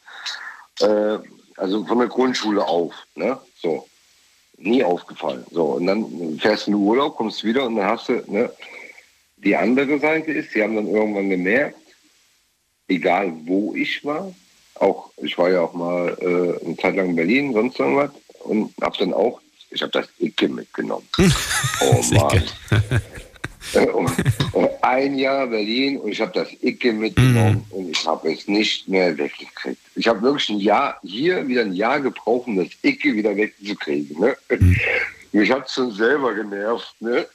äh, 0.81 1.19
also 1.57 1.85
von 1.87 1.99
der 1.99 2.09
Grundschule 2.09 2.67
auf, 2.67 2.95
ne? 3.15 3.39
So. 3.61 3.89
Nie 4.59 4.83
aufgefallen. 4.83 5.45
So, 5.51 5.65
und 5.73 5.87
dann 5.87 6.39
fährst 6.39 6.67
du 6.67 6.71
in 6.71 6.77
den 6.79 6.87
Urlaub, 6.87 7.17
kommst 7.17 7.45
wieder 7.45 7.67
und 7.67 7.77
dann 7.77 7.87
hast 7.87 8.09
du, 8.09 8.23
ne? 8.27 8.51
Die 9.39 9.55
andere 9.55 9.99
Seite 9.99 10.33
ist, 10.33 10.53
sie 10.53 10.63
haben 10.63 10.77
dann 10.77 10.87
irgendwann 10.87 11.29
gemerkt, 11.29 11.79
egal 12.89 13.33
wo 13.45 13.75
ich 13.75 14.05
war, 14.05 14.35
auch, 14.75 15.11
ich 15.23 15.37
war 15.39 15.51
ja 15.51 15.63
auch 15.63 15.75
mal 15.75 16.17
äh, 16.21 16.65
eine 16.65 16.77
Zeit 16.77 16.97
lang 16.97 17.11
in 17.11 17.17
Berlin, 17.17 17.53
sonst 17.53 17.79
irgendwas, 17.79 18.11
und 18.41 18.73
hab 18.81 18.97
dann 18.99 19.13
auch, 19.13 19.41
ich 19.71 19.83
habe 19.83 19.93
das 19.93 20.09
Icke 20.19 20.49
mitgenommen. 20.49 21.07
oh 21.81 22.03
Mann. 22.15 22.43
Äh, 23.75 23.87
und, 23.87 24.11
und 24.53 24.69
ein 24.83 25.19
Jahr 25.19 25.47
Berlin 25.49 25.99
und 25.99 26.13
ich 26.13 26.21
habe 26.21 26.33
das 26.33 26.49
Icke 26.63 26.93
mitgenommen 26.93 27.65
und 27.71 27.91
ich 27.91 28.07
habe 28.07 28.33
es 28.33 28.47
nicht 28.47 28.89
mehr 28.89 29.17
weggekriegt. 29.19 29.81
Ich 29.97 30.07
habe 30.07 30.23
wirklich 30.23 30.49
ein 30.51 30.61
Jahr, 30.61 30.99
hier 31.03 31.47
wieder 31.49 31.63
ein 31.63 31.73
Jahr 31.73 32.01
gebraucht, 32.01 32.47
um 32.47 32.57
das 32.57 32.69
Icke 32.83 33.15
wieder 33.15 33.37
wegzukriegen. 33.37 34.21
Ne? 34.21 34.37
Mich 35.37 35.51
hat 35.51 35.67
es 35.67 35.75
schon 35.75 35.93
selber 35.93 36.35
genervt. 36.35 36.95
Ne? 37.01 37.27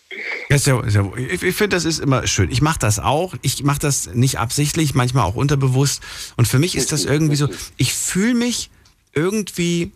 Ja, 0.49 0.55
ist 0.55 0.65
ja, 0.65 0.81
ich 1.15 1.43
ich 1.43 1.55
finde, 1.55 1.75
das 1.75 1.85
ist 1.85 1.99
immer 1.99 2.25
schön. 2.25 2.49
Ich 2.49 2.61
mache 2.61 2.79
das 2.79 2.97
auch. 2.97 3.35
Ich 3.43 3.63
mache 3.63 3.79
das 3.79 4.13
nicht 4.15 4.39
absichtlich, 4.39 4.95
manchmal 4.95 5.23
auch 5.23 5.35
unterbewusst. 5.35 6.01
Und 6.35 6.47
für 6.47 6.57
mich 6.57 6.75
ist 6.75 6.91
das 6.91 7.05
irgendwie 7.05 7.35
so, 7.35 7.47
ich 7.77 7.93
fühle 7.93 8.33
mich 8.33 8.71
irgendwie, 9.13 9.91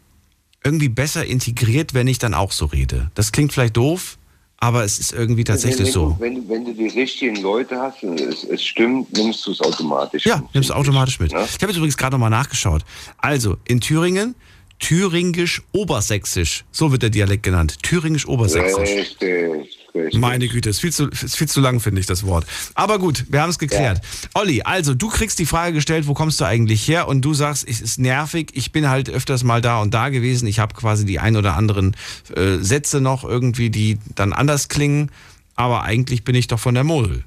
irgendwie 0.64 0.90
besser 0.90 1.26
integriert, 1.26 1.96
wenn 1.96 2.08
ich 2.08 2.20
dann 2.20 2.36
auch 2.36 2.52
so 2.52 2.66
rede. 2.66 3.10
Das 3.16 3.32
klingt 3.32 3.54
vielleicht 3.54 3.76
doof, 3.76 4.20
aber 4.58 4.84
es 4.84 5.00
ist 5.00 5.12
irgendwie 5.12 5.44
tatsächlich 5.44 5.88
wenn, 5.88 5.94
so. 5.94 6.10
Du, 6.12 6.20
wenn, 6.20 6.48
wenn 6.48 6.64
du 6.64 6.74
die 6.74 6.88
richtigen 6.88 7.38
Leute 7.42 7.80
hast 7.80 8.04
und 8.04 8.22
es, 8.22 8.44
es 8.44 8.64
stimmt, 8.64 9.14
nimmst 9.14 9.48
du 9.48 9.52
es 9.52 9.62
automatisch. 9.62 10.26
Ja, 10.26 10.44
nimmst 10.54 10.70
du 10.70 10.76
automatisch 10.76 11.20
mit. 11.20 11.32
Ich 11.32 11.38
habe 11.38 11.68
jetzt 11.68 11.78
übrigens 11.78 11.98
gerade 11.98 12.14
nochmal 12.14 12.30
nachgeschaut. 12.30 12.84
Also, 13.18 13.58
in 13.66 13.82
Thüringen, 13.82 14.36
Thüringisch-Obersächsisch. 14.80 16.66
So 16.72 16.92
wird 16.92 17.02
der 17.04 17.10
Dialekt 17.10 17.44
genannt. 17.44 17.78
Thüringisch-Obersächsisch. 17.84 18.90
Richtig, 18.90 19.80
richtig. 19.96 20.20
Meine 20.20 20.48
Güte, 20.48 20.70
ist 20.70 20.82
viel 20.82 20.92
zu, 20.92 21.08
ist 21.08 21.38
viel 21.38 21.48
zu 21.48 21.62
lang, 21.62 21.80
finde 21.80 22.02
ich, 22.02 22.08
das 22.08 22.26
Wort. 22.26 22.46
Aber 22.74 23.00
gut, 23.00 23.26
wir 23.30 23.42
haben 23.42 23.50
es 23.50 23.60
geklärt. 23.60 24.02
Olli, 24.34 24.62
also 24.64 24.94
du 24.94 25.08
kriegst 25.10 25.40
die 25.40 25.46
Frage 25.46 25.74
gestellt, 25.74 26.08
wo 26.08 26.14
kommst 26.14 26.42
du 26.42 26.46
eigentlich 26.46 26.88
her? 26.88 27.08
Und 27.08 27.22
du 27.22 27.34
sagst, 27.34 27.66
es 27.68 27.82
ist 27.82 28.00
nervig, 28.00 28.50
ich 28.54 28.72
bin 28.72 28.90
halt 28.90 29.10
öfters 29.10 29.44
mal 29.44 29.62
da 29.62 29.82
und 29.82 29.94
da 29.94 30.10
gewesen. 30.10 30.48
Ich 30.48 30.60
habe 30.60 30.76
quasi 30.76 31.06
die 31.06 31.20
ein 31.20 31.38
oder 31.38 31.56
anderen 31.56 31.96
äh, 32.36 32.58
Sätze 32.58 33.00
noch 33.00 33.24
irgendwie, 33.24 33.70
die 33.70 33.98
dann 34.16 34.34
anders 34.34 34.68
klingen. 34.68 35.12
Aber 35.56 35.84
eigentlich 35.84 36.24
bin 36.24 36.36
ich 36.36 36.48
doch 36.48 36.60
von 36.60 36.76
der 36.76 36.84
Mosel. 36.84 37.24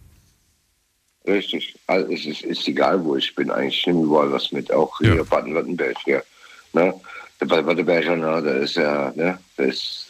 Richtig. 1.26 1.74
Also 1.86 2.12
es 2.12 2.26
ist, 2.26 2.42
ist 2.42 2.68
egal, 2.68 3.02
wo 3.04 3.16
ich 3.16 3.34
bin. 3.34 3.50
Eigentlich 3.50 3.86
nehme 3.86 4.02
überall 4.02 4.32
was 4.32 4.52
mit. 4.52 4.72
Auch 4.72 4.98
hier 4.98 5.24
Baden-Württemberg. 5.24 5.96
Hier, 6.04 6.22
ne? 6.72 6.94
Der 7.40 7.46
Baden-Württemberger, 7.46 8.16
ne? 8.16 8.42
der 8.42 8.56
ist 8.56 8.74
ja, 8.74 9.12
ne? 9.14 9.38
der 9.56 9.66
ist 9.66 10.06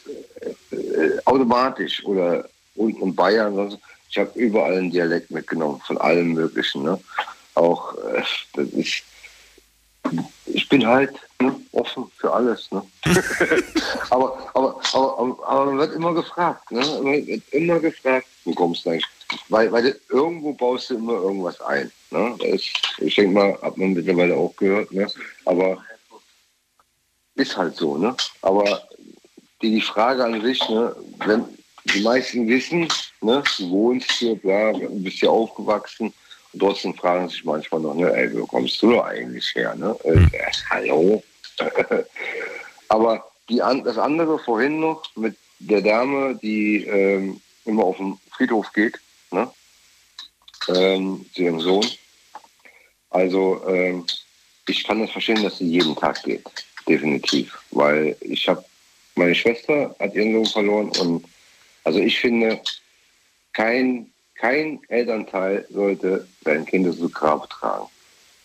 äh, 0.70 1.18
automatisch. 1.26 2.04
Oder 2.04 2.48
unten 2.74 3.02
in 3.02 3.14
Bayern. 3.14 3.54
Sonst. 3.54 3.78
Ich 4.10 4.18
habe 4.18 4.30
überall 4.38 4.78
einen 4.78 4.90
Dialekt 4.90 5.30
mitgenommen, 5.30 5.80
von 5.86 5.98
allem 5.98 6.32
Möglichen. 6.32 6.82
Ne? 6.82 6.98
Auch, 7.54 7.94
äh, 7.98 8.22
das 8.54 8.68
ist, 8.68 9.02
ich 10.46 10.68
bin 10.68 10.86
halt 10.86 11.12
ne, 11.40 11.54
offen 11.72 12.10
für 12.16 12.32
alles. 12.32 12.70
Ne? 12.70 12.82
aber, 14.10 14.50
aber, 14.54 14.80
aber, 14.94 15.38
aber, 15.46 15.64
man 15.66 15.78
wird 15.78 15.94
immer 15.94 16.14
gefragt. 16.14 16.70
Ne? 16.70 16.80
Man 16.80 17.26
wird 17.26 17.42
immer 17.52 17.78
gefragt, 17.80 18.26
wo 18.44 18.54
kommst 18.54 18.86
du 18.86 18.90
eigentlich? 18.90 19.06
Weil, 19.50 19.70
weil 19.70 19.82
du, 19.82 20.00
irgendwo 20.08 20.54
baust 20.54 20.88
du 20.88 20.96
immer 20.96 21.14
irgendwas 21.14 21.60
ein. 21.60 21.92
Ne? 22.10 22.34
Das 22.38 22.48
ist, 22.48 22.70
ich 22.98 23.14
denke 23.14 23.34
mal, 23.34 23.58
hat 23.60 23.76
man 23.76 23.92
mittlerweile 23.92 24.34
auch 24.34 24.56
gehört. 24.56 24.90
Ne? 24.90 25.06
Aber 25.44 25.76
ist 27.38 27.56
halt 27.56 27.76
so, 27.76 27.96
ne? 27.96 28.14
Aber 28.42 28.82
die, 29.62 29.80
Frage 29.80 30.24
an 30.24 30.40
sich, 30.42 30.60
ne, 30.68 30.94
wenn 31.26 31.44
die 31.84 32.02
meisten 32.02 32.46
wissen, 32.48 32.88
ne, 33.20 33.42
du 33.58 33.70
wohnst 33.70 34.10
hier, 34.12 34.34
bla, 34.36 34.72
du 34.72 35.02
bist 35.02 35.18
hier 35.18 35.30
aufgewachsen 35.30 36.12
und 36.52 36.60
trotzdem 36.60 36.94
fragen 36.94 37.28
sich 37.28 37.44
manchmal 37.44 37.80
noch, 37.80 37.94
ne, 37.94 38.12
ey, 38.12 38.36
wo 38.38 38.46
kommst 38.46 38.82
du 38.82 38.92
da 38.92 39.04
eigentlich 39.04 39.54
her, 39.54 39.74
ne? 39.74 39.96
Äh, 40.04 40.24
äh, 40.36 40.52
hallo? 40.70 41.22
Aber 42.88 43.24
die, 43.48 43.62
an, 43.62 43.84
das 43.84 43.98
andere 43.98 44.38
vorhin 44.38 44.80
noch 44.80 45.04
mit 45.16 45.36
der 45.60 45.82
Dame, 45.82 46.38
die 46.42 46.84
ähm, 46.84 47.40
immer 47.64 47.84
auf 47.84 47.96
den 47.96 48.18
Friedhof 48.32 48.72
geht, 48.72 48.98
ne? 49.30 49.50
Ähm, 50.68 51.24
zu 51.34 51.42
ihrem 51.42 51.60
Sohn. 51.60 51.86
Also 53.10 53.62
ähm, 53.66 54.04
ich 54.66 54.84
kann 54.84 55.00
das 55.00 55.10
verstehen, 55.10 55.42
dass 55.42 55.58
sie 55.58 55.66
jeden 55.66 55.96
Tag 55.96 56.22
geht, 56.22 56.44
definitiv. 56.88 57.58
Weil 57.70 58.16
ich 58.20 58.48
habe, 58.48 58.64
meine 59.14 59.34
Schwester 59.34 59.94
hat 59.98 60.14
ihren 60.14 60.32
Sohn 60.32 60.46
verloren 60.46 60.92
und 61.00 61.24
also 61.84 62.00
ich 62.00 62.18
finde, 62.18 62.60
kein, 63.52 64.06
kein 64.34 64.80
Elternteil 64.88 65.66
sollte 65.70 66.28
sein 66.44 66.66
Kind 66.66 66.94
zu 66.94 67.08
Grab 67.08 67.48
tragen. 67.50 67.86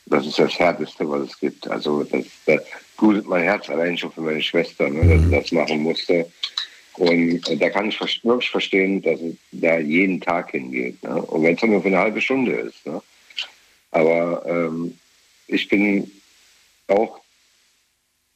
Das 0.06 0.26
ist 0.26 0.40
das 0.40 0.57
Härteste, 0.60 1.10
was 1.10 1.30
es 1.30 1.40
gibt. 1.40 1.68
Also 1.68 2.03
das, 2.03 2.26
das 2.45 2.61
blutet 2.98 3.26
mein 3.26 3.44
Herz 3.44 3.70
allein 3.70 3.98
schon 3.98 4.11
für 4.11 4.22
meine 4.22 4.41
Schwester, 4.41 4.90
ne, 4.90 5.07
dass 5.07 5.24
sie 5.24 5.32
das 5.32 5.52
machen 5.52 5.84
musste. 5.84 6.26
Und 6.95 7.49
äh, 7.49 7.57
da 7.57 7.70
kann 7.70 7.90
ich 7.90 7.99
wirklich 8.24 8.49
verstehen, 8.49 9.02
dass 9.02 9.20
es 9.20 9.36
da 9.52 9.78
jeden 9.80 10.22
Tag 10.22 10.52
hingeht. 10.52 11.02
Ne? 11.03 11.22
Und 11.22 11.44
wenn 11.44 11.56
es 11.56 11.61
nur 11.64 11.82
für 11.82 11.88
eine 11.88 11.99
halbe 11.99 12.22
Stunde 12.22 12.53
ist. 12.53 12.86
Ne? 12.86 13.02
Aber 13.91 14.45
ähm, 14.45 14.98
ich 15.48 15.68
bin 15.68 16.11
auch, 16.88 17.20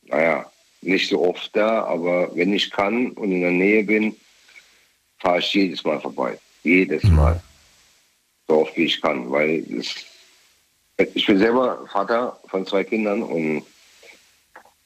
naja, 0.08 0.50
nicht 0.82 1.10
so 1.10 1.22
oft 1.28 1.56
da, 1.56 1.84
aber 1.84 2.36
wenn 2.36 2.54
ich 2.54 2.70
kann 2.72 3.12
und 3.12 3.32
in 3.32 3.42
der 3.42 3.52
Nähe 3.52 3.84
bin, 3.84 4.16
fahre 5.20 5.40
ich 5.40 5.54
jedes 5.54 5.84
Mal 5.84 6.00
vorbei. 6.00 6.38
Jedes 6.64 7.04
Mal. 7.04 7.42
So 8.48 8.62
oft 8.62 8.76
wie 8.78 8.86
ich 8.86 9.02
kann. 9.02 9.30
Weil 9.32 9.66
es, 9.78 9.96
ich 11.14 11.26
bin 11.26 11.38
selber 11.38 11.86
Vater 11.92 12.40
von 12.48 12.66
zwei 12.66 12.84
Kindern 12.84 13.24
und 13.24 13.64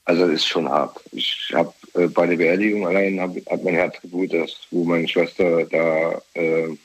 also 0.04 0.24
es 0.24 0.40
ist 0.40 0.48
schon 0.48 0.68
hart. 0.68 1.00
Ich 1.12 1.52
habe 1.54 1.72
äh, 1.94 2.08
bei 2.08 2.26
der 2.26 2.36
Beerdigung 2.36 2.86
allein 2.86 3.20
hab, 3.20 3.36
hat 3.50 3.62
mein 3.62 3.74
Herz 3.74 4.00
geblutet, 4.00 4.66
wo 4.70 4.84
meine 4.84 5.06
Schwester 5.06 5.64
da 5.66 6.20
äh, 6.34 6.76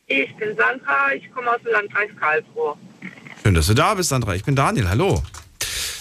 Ich 0.08 0.36
bin 0.36 0.54
Sandra, 0.58 1.14
ich 1.14 1.32
komme 1.32 1.52
aus 1.52 1.62
dem 1.62 1.72
Landkreis 1.72 2.10
Karlsruhe. 2.20 2.76
Schön, 3.42 3.54
dass 3.54 3.66
du 3.66 3.72
da 3.72 3.94
bist, 3.94 4.10
Sandra. 4.10 4.34
Ich 4.34 4.44
bin 4.44 4.54
Daniel, 4.54 4.90
hallo. 4.90 5.22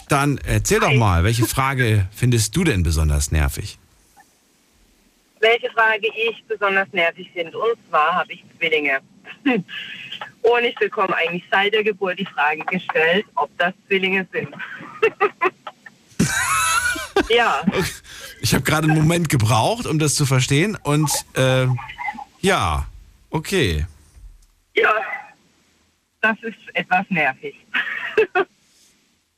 Dann 0.10 0.38
erzähl 0.40 0.82
Hi. 0.82 0.92
doch 0.92 1.00
mal, 1.00 1.24
welche 1.24 1.46
Frage 1.46 2.10
findest 2.12 2.54
du 2.58 2.66
denn 2.66 2.84
besonders 2.84 3.32
nervig? 3.32 3.80
Welche 5.40 5.70
Frage 5.70 6.08
ich 6.08 6.44
besonders 6.46 6.92
nervig 6.92 7.32
finde. 7.32 7.58
Und 7.58 7.78
zwar 7.88 8.16
habe 8.16 8.34
ich 8.34 8.44
Zwillinge. 8.58 9.00
Und 10.42 10.64
ich 10.64 10.76
bekomme 10.76 11.16
eigentlich 11.16 11.44
seit 11.52 11.74
der 11.74 11.84
Geburt 11.84 12.20
die 12.20 12.26
Frage 12.26 12.64
gestellt, 12.66 13.26
ob 13.36 13.50
das 13.58 13.74
Zwillinge 13.88 14.28
sind. 14.32 14.50
ja. 17.30 17.62
Ich 18.42 18.54
habe 18.54 18.64
gerade 18.64 18.88
einen 18.88 18.98
Moment 18.98 19.30
gebraucht, 19.30 19.86
um 19.86 20.00
das 20.00 20.16
zu 20.16 20.26
verstehen. 20.26 20.78
Und 20.84 21.12
äh, 21.36 21.68
ja, 22.42 22.86
okay. 23.30 23.86
Ja, 24.76 24.94
das 26.22 26.38
ist 26.44 26.58
etwas 26.74 27.06
nervig. 27.10 27.56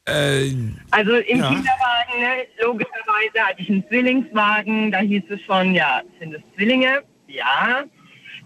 äh, 0.05 0.51
also 0.91 1.15
im 1.15 1.39
ja. 1.39 1.49
Kinderwagen, 1.49 2.19
ne, 2.19 2.47
logischerweise 2.61 3.47
hatte 3.47 3.61
ich 3.61 3.69
einen 3.69 3.87
Zwillingswagen, 3.87 4.91
da 4.91 4.99
hieß 4.99 5.23
es 5.29 5.41
schon, 5.41 5.73
ja, 5.73 6.01
sind 6.19 6.33
es 6.33 6.41
Zwillinge? 6.55 7.03
Ja. 7.27 7.85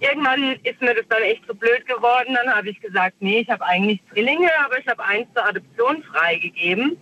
Irgendwann 0.04 0.60
ist 0.64 0.82
mir 0.82 0.94
das 0.94 1.06
dann 1.08 1.22
echt 1.22 1.44
so 1.48 1.56
blöd 1.56 1.86
geworden. 1.88 2.36
Dann 2.36 2.54
habe 2.54 2.70
ich 2.70 2.80
gesagt, 2.82 3.16
nee, 3.22 3.40
ich 3.40 3.50
habe 3.50 3.66
eigentlich 3.66 4.02
Zwillinge, 4.12 4.50
aber 4.66 4.78
ich 4.78 4.88
habe 4.88 5.02
eins 5.04 5.28
zur 5.34 5.46
Adoption 5.46 6.04
freigegeben. 6.04 6.98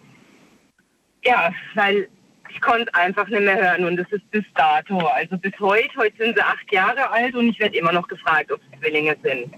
Ja, 1.24 1.52
weil 1.74 2.08
ich 2.54 2.62
konnte 2.62 2.94
einfach 2.94 3.28
nicht 3.28 3.42
mehr 3.42 3.60
hören 3.60 3.86
und 3.86 3.98
das 3.98 4.08
ist 4.12 4.30
bis 4.30 4.44
dato. 4.56 5.00
Also 5.00 5.38
bis 5.38 5.54
heute, 5.60 5.90
heute 5.98 6.16
sind 6.18 6.36
sie 6.36 6.44
acht 6.44 6.72
Jahre 6.72 7.10
alt 7.10 7.34
und 7.34 7.50
ich 7.50 7.60
werde 7.60 7.76
immer 7.76 7.92
noch 7.92 8.08
gefragt, 8.08 8.52
ob 8.52 8.60
es 8.72 8.80
Zwillinge 8.80 9.16
sind. 9.24 9.52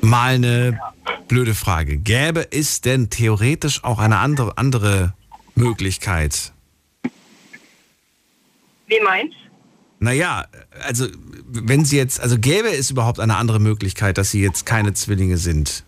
Mal 0.00 0.34
eine 0.34 0.78
blöde 1.26 1.54
Frage. 1.54 1.96
Gäbe 1.96 2.46
es 2.52 2.80
denn 2.80 3.10
theoretisch 3.10 3.82
auch 3.82 3.98
eine 3.98 4.18
andere, 4.18 4.56
andere 4.56 5.14
Möglichkeit? 5.56 6.52
Wie 8.86 9.00
meinst 9.00 9.43
Naja, 10.04 10.44
also 10.82 11.08
wenn 11.46 11.86
sie 11.86 11.96
jetzt, 11.96 12.20
also 12.20 12.38
gäbe 12.38 12.68
es 12.68 12.90
überhaupt 12.90 13.20
eine 13.20 13.36
andere 13.36 13.58
Möglichkeit, 13.58 14.18
dass 14.18 14.30
sie 14.30 14.42
jetzt 14.42 14.66
keine 14.66 14.92
Zwillinge 14.92 15.38
sind? 15.38 15.82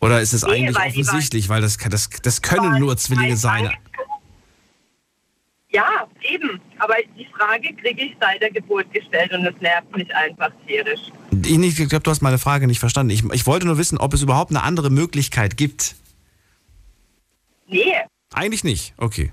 Oder 0.00 0.20
ist 0.20 0.32
es 0.32 0.42
nee, 0.42 0.52
eigentlich 0.52 0.76
weil 0.76 0.88
offensichtlich, 0.88 1.48
weil 1.48 1.60
das, 1.60 1.78
das, 1.78 2.10
das 2.22 2.42
können 2.42 2.78
nur 2.78 2.96
Zwillinge 2.96 3.36
sein? 3.36 3.72
Ja, 5.70 6.06
eben. 6.20 6.60
Aber 6.78 6.94
die 7.18 7.26
Frage 7.36 7.74
kriege 7.74 8.04
ich 8.04 8.16
seit 8.20 8.40
der 8.40 8.52
Geburt 8.52 8.92
gestellt 8.92 9.32
und 9.32 9.42
das 9.42 9.54
nervt 9.60 9.96
mich 9.96 10.14
einfach 10.14 10.52
tierisch. 10.68 11.00
Ich, 11.44 11.58
nicht, 11.58 11.80
ich 11.80 11.88
glaube, 11.88 12.04
du 12.04 12.10
hast 12.12 12.22
meine 12.22 12.38
Frage 12.38 12.68
nicht 12.68 12.78
verstanden. 12.78 13.10
Ich, 13.10 13.24
ich 13.32 13.46
wollte 13.46 13.66
nur 13.66 13.78
wissen, 13.78 13.98
ob 13.98 14.14
es 14.14 14.22
überhaupt 14.22 14.52
eine 14.52 14.62
andere 14.62 14.90
Möglichkeit 14.90 15.56
gibt. 15.56 15.96
Nee. 17.66 17.96
Eigentlich 18.32 18.62
nicht. 18.62 18.94
Okay. 18.96 19.32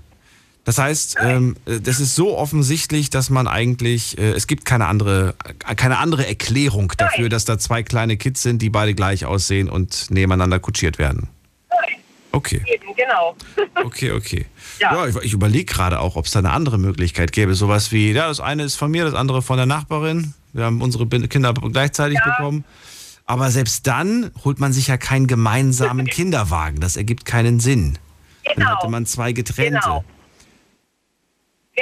Das 0.64 0.78
heißt, 0.78 1.16
ähm, 1.22 1.56
das 1.64 2.00
ist 2.00 2.14
so 2.14 2.36
offensichtlich, 2.36 3.10
dass 3.10 3.30
man 3.30 3.48
eigentlich, 3.48 4.18
äh, 4.18 4.32
es 4.32 4.46
gibt 4.46 4.64
keine 4.64 4.86
andere, 4.86 5.34
keine 5.76 5.98
andere 5.98 6.26
Erklärung 6.26 6.92
dafür, 6.98 7.28
dass 7.28 7.44
da 7.44 7.58
zwei 7.58 7.82
kleine 7.82 8.16
Kids 8.16 8.42
sind, 8.42 8.60
die 8.60 8.70
beide 8.70 8.94
gleich 8.94 9.24
aussehen 9.24 9.70
und 9.70 10.10
nebeneinander 10.10 10.58
kutschiert 10.58 10.98
werden. 10.98 11.28
Nein. 11.70 11.96
Okay. 12.32 12.62
Eben, 12.66 12.94
genau. 12.94 13.36
okay, 13.84 14.12
okay. 14.12 14.46
Ja, 14.80 14.94
ja 14.94 15.06
ich, 15.06 15.16
ich 15.24 15.32
überlege 15.32 15.64
gerade 15.64 15.98
auch, 15.98 16.16
ob 16.16 16.26
es 16.26 16.32
da 16.32 16.40
eine 16.40 16.50
andere 16.50 16.78
Möglichkeit 16.78 17.32
gäbe. 17.32 17.54
Sowas 17.54 17.90
wie, 17.90 18.12
ja, 18.12 18.28
das 18.28 18.40
eine 18.40 18.64
ist 18.64 18.76
von 18.76 18.90
mir, 18.90 19.04
das 19.04 19.14
andere 19.14 19.42
von 19.42 19.56
der 19.56 19.66
Nachbarin. 19.66 20.34
Wir 20.52 20.64
haben 20.64 20.82
unsere 20.82 21.06
Kinder 21.06 21.54
gleichzeitig 21.54 22.18
ja. 22.18 22.36
bekommen. 22.36 22.64
Aber 23.24 23.50
selbst 23.50 23.86
dann 23.86 24.30
holt 24.44 24.58
man 24.58 24.72
sich 24.72 24.88
ja 24.88 24.96
keinen 24.96 25.26
gemeinsamen 25.26 26.06
Kinderwagen. 26.08 26.80
Das 26.80 26.96
ergibt 26.96 27.24
keinen 27.24 27.60
Sinn. 27.60 27.98
Genau. 28.42 28.66
Dann 28.66 28.76
hätte 28.76 28.88
man 28.90 29.06
zwei 29.06 29.32
getrennte. 29.32 29.80
Genau. 29.80 30.04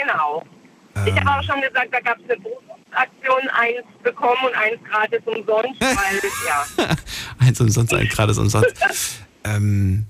Genau. 0.01 0.43
Ähm. 0.97 1.07
Ich 1.07 1.20
habe 1.20 1.31
auch 1.31 1.43
schon 1.43 1.61
gesagt, 1.61 1.89
da 1.93 2.01
gab 2.01 2.19
es 2.19 2.31
eine 2.31 2.41
Berufsaktion, 2.41 3.49
eins 3.51 3.87
bekommen 4.03 4.41
und 4.47 4.55
eins 4.55 4.79
gratis 4.91 5.20
umsonst, 5.25 5.81
weil, 5.81 6.20
ja. 6.47 6.97
eins 7.39 7.61
umsonst, 7.61 7.95
eins 7.95 8.15
gratis 8.15 8.39
umsonst. 8.39 8.75
ähm, 9.45 10.07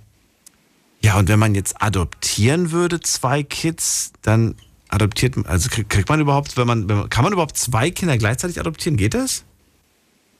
ja, 1.01 1.17
und 1.17 1.29
wenn 1.29 1.39
man 1.39 1.55
jetzt 1.55 1.81
adoptieren 1.81 2.73
würde, 2.73 3.01
zwei 3.01 3.43
Kids, 3.43 4.13
dann 4.23 4.57
adoptiert 4.89 5.37
man, 5.37 5.47
also 5.47 5.69
kriegt 5.71 6.09
man 6.09 6.21
überhaupt, 6.21 6.57
wenn 6.57 6.67
man, 6.67 6.89
wenn 6.89 6.99
man, 6.99 7.11
kann 7.11 7.25
man 7.25 7.33
überhaupt 7.33 7.57
zwei 7.57 7.91
Kinder 7.91 8.19
gleichzeitig 8.19 8.59
adoptieren? 8.59 8.97
Geht 8.97 9.15
das? 9.15 9.45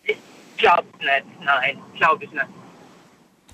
Ich 0.05 0.17
glaube 0.57 0.89
nicht, 0.99 1.45
nein, 1.45 1.79
glaube 1.97 2.25
ich 2.25 2.31
nicht. 2.33 2.47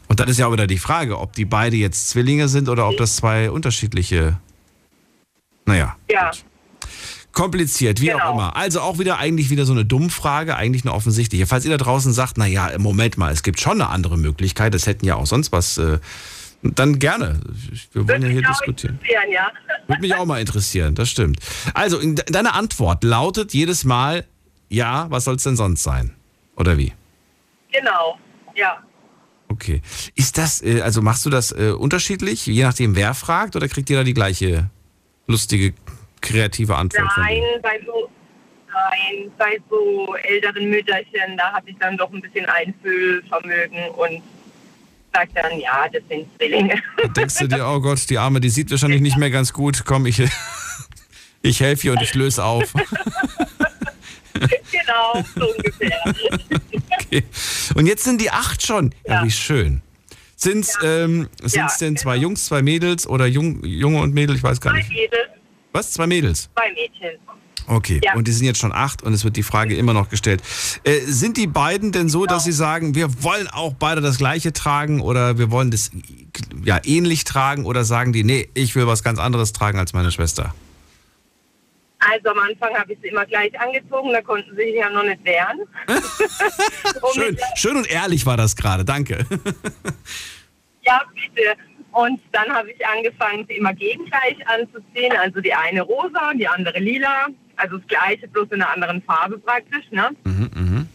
Und 0.09 0.21
dann 0.21 0.29
ist 0.29 0.39
ja 0.39 0.47
auch 0.47 0.53
wieder 0.53 0.67
die 0.67 0.79
Frage, 0.79 1.19
ob 1.19 1.33
die 1.33 1.45
beide 1.45 1.77
jetzt 1.77 2.09
Zwillinge 2.11 2.49
sind 2.49 2.69
oder 2.69 2.89
ob 2.89 2.97
das 2.97 3.17
zwei 3.17 3.51
unterschiedliche. 3.51 4.39
Naja. 5.67 5.97
Ja. 6.11 6.31
Gut. 6.31 6.45
Kompliziert, 7.33 8.01
wie 8.01 8.07
genau. 8.07 8.19
auch 8.25 8.35
immer. 8.35 8.55
Also 8.57 8.81
auch 8.81 8.99
wieder 9.01 9.19
eigentlich 9.19 9.51
wieder 9.51 9.65
so 9.65 9.73
eine 9.73 9.85
Dummfrage, 9.85 10.55
eigentlich 10.55 10.85
eine 10.85 10.95
offensichtliche. 10.95 11.47
Falls 11.47 11.65
ihr 11.65 11.73
da 11.73 11.83
draußen 11.83 12.13
sagt, 12.13 12.39
naja, 12.39 12.71
Moment 12.79 13.17
mal, 13.19 13.33
es 13.33 13.43
gibt 13.43 13.61
schon 13.61 13.81
eine 13.81 13.89
andere 13.91 14.17
Möglichkeit, 14.17 14.73
das 14.73 14.87
hätten 14.87 15.05
ja 15.05 15.17
auch 15.17 15.27
sonst 15.27 15.51
was. 15.51 15.77
Äh, 15.79 15.99
Dann 16.63 16.99
gerne. 17.01 17.41
Wir 17.93 18.09
wollen 18.09 18.23
ja 18.23 18.29
hier 18.29 18.43
diskutieren. 18.43 19.01
ja. 19.33 19.51
Würde 19.89 20.01
mich 20.01 20.15
auch 20.15 20.25
mal 20.27 20.41
interessieren, 20.41 20.95
das 20.95 21.11
stimmt. 21.11 21.39
Also, 21.75 21.99
in 21.99 22.15
de- 22.17 22.25
deine 22.27 22.55
Antwort 22.55 23.03
lautet 23.05 23.53
jedes 23.53 23.85
Mal, 23.85 24.25
ja, 24.71 25.11
was 25.11 25.25
soll 25.25 25.35
es 25.35 25.43
denn 25.43 25.57
sonst 25.57 25.83
sein? 25.83 26.15
Oder 26.57 26.79
wie? 26.79 26.93
Genau, 27.73 28.17
ja. 28.55 28.79
Okay. 29.49 29.83
Ist 30.15 30.39
das, 30.39 30.63
äh, 30.63 30.81
also 30.83 31.03
machst 31.03 31.27
du 31.27 31.31
das 31.31 31.51
äh, 31.53 31.73
unterschiedlich, 31.77 32.47
je 32.47 32.63
nachdem 32.63 32.95
wer 32.97 33.13
fragt, 33.15 33.57
oder 33.57 33.69
kriegt 33.69 33.91
jeder 33.91 34.05
die 34.05 34.15
gleiche 34.15 34.71
lustige, 35.27 35.75
kreative 36.21 36.77
Antwort? 36.77 37.11
Nein, 37.17 37.43
bei 37.63 37.81
so, 37.85 38.09
nein, 38.69 39.31
bei 39.39 39.61
so 39.71 40.15
älteren 40.23 40.71
Mütterchen, 40.71 41.37
da 41.37 41.53
habe 41.53 41.71
ich 41.71 41.77
dann 41.79 41.97
doch 41.97 42.13
ein 42.13 42.21
bisschen 42.21 42.47
Einfühlvermögen 42.47 43.91
und 43.91 44.23
sage 45.13 45.31
dann, 45.35 45.59
ja, 45.61 45.87
das 45.93 46.03
sind 46.09 46.29
Zwillinge. 46.37 46.81
Da 47.01 47.09
denkst 47.09 47.39
du 47.39 47.49
dir, 47.49 47.67
oh 47.67 47.81
Gott, 47.81 48.09
die 48.11 48.19
Arme, 48.19 48.41
die 48.41 48.51
sieht 48.51 48.71
wahrscheinlich 48.71 49.01
nicht 49.01 49.17
mehr 49.17 49.31
ganz 49.31 49.53
gut. 49.53 49.85
Komm, 49.85 50.07
ich, 50.07 50.23
ich 51.43 51.61
helfe 51.61 51.87
ihr 51.87 51.93
und 51.93 52.03
ich 52.03 52.15
löse 52.15 52.45
auf. 52.45 52.73
genau, 54.73 55.25
so 55.35 55.51
ungefähr. 55.51 56.01
Okay. 57.07 57.25
Und 57.75 57.87
jetzt 57.87 58.05
sind 58.05 58.21
die 58.21 58.31
acht 58.31 58.65
schon. 58.67 58.95
Ja, 59.07 59.23
wie 59.25 59.31
schön. 59.31 59.83
Sind 60.45 60.61
es 60.67 60.79
ähm, 60.83 61.29
sind's 61.41 61.55
Ja, 61.55 61.69
denn 61.81 61.97
zwei 61.97 62.17
Jungs, 62.17 62.45
zwei 62.45 62.61
Mädels 62.61 63.07
oder 63.07 63.27
Jung, 63.27 63.65
Junge 63.65 64.01
und 64.01 64.13
Mädel? 64.13 64.37
Ich 64.37 64.43
weiß 64.43 64.61
gar 64.61 64.75
Zwei 64.75 64.81
nicht. 64.81 64.91
Mädels, 64.91 65.29
Was? 65.73 65.93
Zwei 65.93 66.07
Mädels? 66.07 66.51
zwei 66.55 66.71
Mädchen. 66.73 67.19
Okay. 67.67 67.99
Ja. 68.05 68.15
Und 68.15 68.29
die 68.29 68.33
sind 68.33 68.45
jetzt 68.47 68.59
schon 68.59 68.73
acht 68.73 69.03
und 69.03 69.15
es 69.15 69.25
wird 69.25 69.37
die 69.37 69.43
Frage 69.43 69.75
immer 69.75 69.95
noch 69.95 70.11
gestellt. 70.11 70.43
Äh, 70.85 71.01
sind 71.01 71.39
die 71.39 71.47
beiden 71.47 71.93
denn 71.93 72.11
so, 72.11 72.27
dass 72.27 72.45
sie 72.45 72.53
sagen, 72.53 72.95
wir 72.95 73.23
wollen 73.23 73.49
auch 73.49 73.73
beide 73.73 74.03
das 74.03 74.19
Gleiche 74.19 74.53
tragen 74.53 75.01
oder 75.01 75.39
wir 75.39 75.51
wollen 75.51 75.71
das 75.71 75.91
ja, 76.63 76.79
ähnlich 76.85 77.25
tragen 77.25 77.65
oder 77.65 77.85
sagen 77.85 78.13
die, 78.13 78.23
nee, 78.23 78.51
ich 78.53 78.77
will 78.77 78.87
was 78.87 79.03
ganz 79.03 79.19
anderes 79.19 79.55
tragen 79.55 79.79
als 79.79 79.95
meine 79.95 80.13
Schwester? 80.13 80.55
Also 82.01 82.29
am 82.29 82.39
Anfang 82.39 82.75
habe 82.75 82.93
ich 82.93 82.99
sie 83.01 83.09
immer 83.09 83.25
gleich 83.25 83.59
angezogen, 83.59 84.13
da 84.13 84.21
konnten 84.21 84.51
sie 84.51 84.63
sich 84.65 84.75
ja 84.75 84.91
noch 84.91 85.05
nicht 85.05 85.25
wehren. 85.25 85.61
Schön, 87.15 87.39
schön 87.57 87.77
und 87.79 87.91
ehrlich 87.91 88.27
war 88.27 88.37
das 88.37 88.57
gerade, 88.57 88.85
danke. 88.85 89.25
Ja, 90.87 91.03
bitte. 91.15 91.57
Und 91.93 92.21
dann 92.33 92.53
habe 92.53 92.71
ich 92.73 92.87
angefangen, 92.87 93.47
sie 93.49 93.57
immer 93.57 93.73
gegengleich 93.73 94.37
anzuziehen. 94.49 95.17
Also 95.17 95.41
die 95.41 95.55
eine 95.55 95.83
rosa 95.83 96.31
und 96.31 96.39
die 96.39 96.49
andere 96.49 96.79
lila. 96.79 97.27
Also 97.57 97.79
das 97.79 97.87
gleiche, 97.87 98.27
bloß 98.29 98.49
in 98.51 98.63
einer 98.63 98.73
anderen 98.73 99.03
Farbe 99.03 99.39
praktisch. 99.39 99.85
Ne? 99.91 100.11
Mhm, 100.25 100.89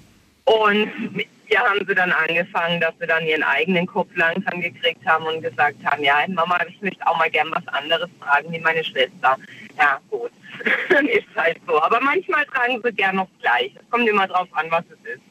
Und 0.43 1.15
mit 1.15 1.27
ihr 1.49 1.59
haben 1.59 1.85
sie 1.87 1.95
dann 1.95 2.11
angefangen, 2.11 2.79
dass 2.79 2.93
sie 2.99 3.07
dann 3.07 3.25
ihren 3.25 3.43
eigenen 3.43 3.85
Kopf 3.87 4.09
langsam 4.15 4.61
gekriegt 4.61 5.05
haben 5.05 5.25
und 5.25 5.41
gesagt 5.41 5.77
haben, 5.85 6.03
ja, 6.03 6.23
Mama, 6.27 6.59
ich 6.67 6.81
möchte 6.81 7.05
auch 7.07 7.17
mal 7.17 7.29
gern 7.29 7.49
was 7.51 7.67
anderes 7.69 8.09
tragen 8.21 8.51
wie 8.51 8.59
meine 8.59 8.83
Schwester. 8.83 9.37
Ja, 9.77 9.99
gut. 10.09 10.31
dann 10.89 11.05
ist 11.07 11.27
halt 11.35 11.57
so. 11.67 11.81
Aber 11.81 11.99
manchmal 12.01 12.45
tragen 12.45 12.81
sie 12.83 12.91
gern 12.93 13.15
noch 13.17 13.29
gleich. 13.41 13.71
Es 13.75 13.89
kommt 13.89 14.07
immer 14.07 14.27
drauf 14.27 14.47
an, 14.51 14.67
was 14.69 14.83
es 14.89 15.15
ist. 15.15 15.21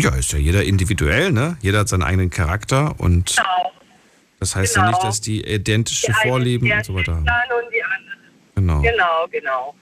Ja, 0.00 0.14
ist 0.14 0.32
ja 0.32 0.38
jeder 0.38 0.64
individuell, 0.64 1.32
ne? 1.32 1.56
Jeder 1.60 1.80
hat 1.80 1.88
seinen 1.88 2.02
eigenen 2.02 2.30
Charakter 2.30 2.94
und 2.98 3.36
Genau. 3.36 3.72
das 4.40 4.54
heißt 4.56 4.76
ja 4.76 4.82
Genau. 4.82 4.92
nicht, 4.96 5.04
dass 5.04 5.20
die 5.20 5.44
identische 5.44 6.06
Die 6.08 6.28
Vorlieben 6.28 6.70
und 6.70 6.84
so 6.84 6.94
weiter 6.94 7.12
haben. 7.16 7.26
Und 7.26 7.72
die. 7.72 7.82
Genau. 8.54 8.80
Genau, 8.82 9.26
genau. 9.30 9.74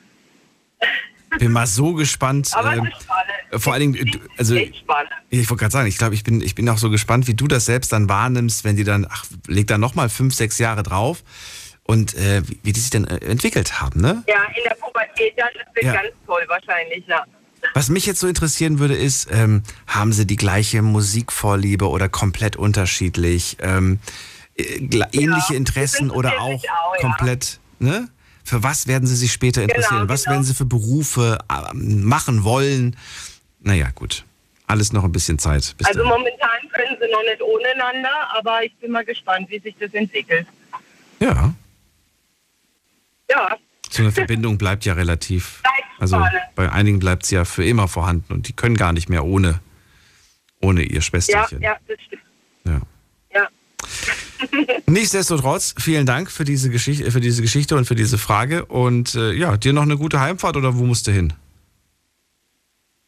Bin 1.38 1.52
mal 1.52 1.66
so 1.66 1.92
gespannt. 1.94 2.50
Aber 2.54 2.74
es 2.76 2.78
ist 3.56 3.62
vor 3.62 3.72
allen 3.74 3.92
Dingen, 3.92 4.20
also 4.38 4.54
ich 4.54 4.84
wollte 5.50 5.56
gerade 5.56 5.72
sagen, 5.72 5.88
ich 5.88 5.98
glaube, 5.98 6.14
ich 6.14 6.24
bin, 6.24 6.40
ich 6.40 6.54
bin 6.54 6.68
auch 6.68 6.78
so 6.78 6.88
gespannt, 6.90 7.26
wie 7.26 7.34
du 7.34 7.46
das 7.46 7.66
selbst 7.66 7.92
dann 7.92 8.08
wahrnimmst, 8.08 8.64
wenn 8.64 8.76
die 8.76 8.84
dann, 8.84 9.06
ach, 9.10 9.24
leg 9.46 9.66
da 9.66 9.76
nochmal 9.78 10.08
fünf, 10.08 10.34
sechs 10.34 10.58
Jahre 10.58 10.82
drauf 10.82 11.22
und 11.84 12.14
äh, 12.14 12.42
wie, 12.46 12.58
wie 12.62 12.72
die 12.72 12.80
sich 12.80 12.90
dann 12.90 13.04
äh, 13.06 13.16
entwickelt 13.24 13.80
haben, 13.80 14.00
ne? 14.00 14.22
Ja, 14.28 14.44
in 14.56 14.62
der 14.64 14.74
Pubertät, 14.76 15.34
das 15.36 15.48
wird 15.74 15.84
Ja. 15.84 15.92
ganz 15.94 16.08
toll 16.26 16.42
wahrscheinlich, 16.48 17.04
ja. 17.06 17.24
Was 17.74 17.88
mich 17.88 18.06
jetzt 18.06 18.20
so 18.20 18.28
interessieren 18.28 18.78
würde, 18.78 18.94
ist, 18.94 19.28
ähm, 19.30 19.62
haben 19.86 20.12
sie 20.12 20.26
die 20.26 20.36
gleiche 20.36 20.82
Musikvorliebe 20.82 21.88
oder 21.88 22.08
komplett 22.08 22.56
unterschiedlich? 22.56 23.56
Ähm, 23.60 23.98
äh, 24.56 24.88
ähnliche 25.12 25.54
Interessen 25.54 26.10
oder 26.10 26.40
auch, 26.40 26.54
auch, 26.54 26.64
ja. 26.64 27.00
komplett, 27.00 27.60
ne? 27.78 28.08
Für 28.44 28.62
was 28.62 28.86
werden 28.86 29.08
sie 29.08 29.16
sich 29.16 29.32
später 29.32 29.62
interessieren? 29.62 30.02
Genau, 30.02 30.08
was 30.08 30.24
genau. 30.24 30.34
werden 30.34 30.44
sie 30.44 30.54
für 30.54 30.64
Berufe 30.64 31.38
ähm, 31.50 32.04
machen 32.04 32.44
wollen? 32.44 32.96
Naja, 33.60 33.88
gut. 33.94 34.24
Alles 34.68 34.92
noch 34.92 35.04
ein 35.04 35.12
bisschen 35.12 35.38
Zeit. 35.38 35.74
Also 35.84 36.02
dahin. 36.02 36.08
momentan 36.08 36.70
können 36.72 36.96
sie 37.00 37.10
noch 37.10 37.22
nicht 37.22 37.42
ohneinander, 37.42 38.30
aber 38.36 38.64
ich 38.64 38.74
bin 38.76 38.92
mal 38.92 39.04
gespannt, 39.04 39.50
wie 39.50 39.58
sich 39.58 39.74
das 39.78 39.92
entwickelt. 39.94 40.46
Ja, 41.18 41.54
Ja, 43.30 43.56
so 43.90 44.02
eine 44.02 44.12
Verbindung 44.12 44.58
bleibt 44.58 44.84
ja 44.84 44.94
relativ. 44.94 45.62
Also 45.98 46.22
bei 46.54 46.70
einigen 46.70 46.98
bleibt 46.98 47.24
sie 47.24 47.36
ja 47.36 47.44
für 47.44 47.64
immer 47.64 47.88
vorhanden 47.88 48.32
und 48.32 48.48
die 48.48 48.52
können 48.52 48.76
gar 48.76 48.92
nicht 48.92 49.08
mehr 49.08 49.24
ohne, 49.24 49.60
ohne 50.60 50.82
ihr 50.82 50.96
ja, 50.96 51.00
Schwesterchen. 51.00 51.62
ja, 51.62 51.76
das 51.88 51.96
stimmt. 52.02 52.22
Ja. 52.64 52.80
Ja. 53.32 53.48
Nichtsdestotrotz, 54.86 55.74
vielen 55.78 56.06
Dank 56.06 56.30
für 56.30 56.44
diese, 56.44 56.70
Geschichte, 56.70 57.10
für 57.10 57.20
diese 57.20 57.42
Geschichte 57.42 57.76
und 57.76 57.86
für 57.86 57.94
diese 57.94 58.18
Frage. 58.18 58.66
Und 58.66 59.14
äh, 59.14 59.32
ja, 59.32 59.56
dir 59.56 59.72
noch 59.72 59.82
eine 59.82 59.96
gute 59.96 60.20
Heimfahrt 60.20 60.56
oder 60.56 60.76
wo 60.76 60.84
musst 60.84 61.06
du 61.06 61.12
hin? 61.12 61.32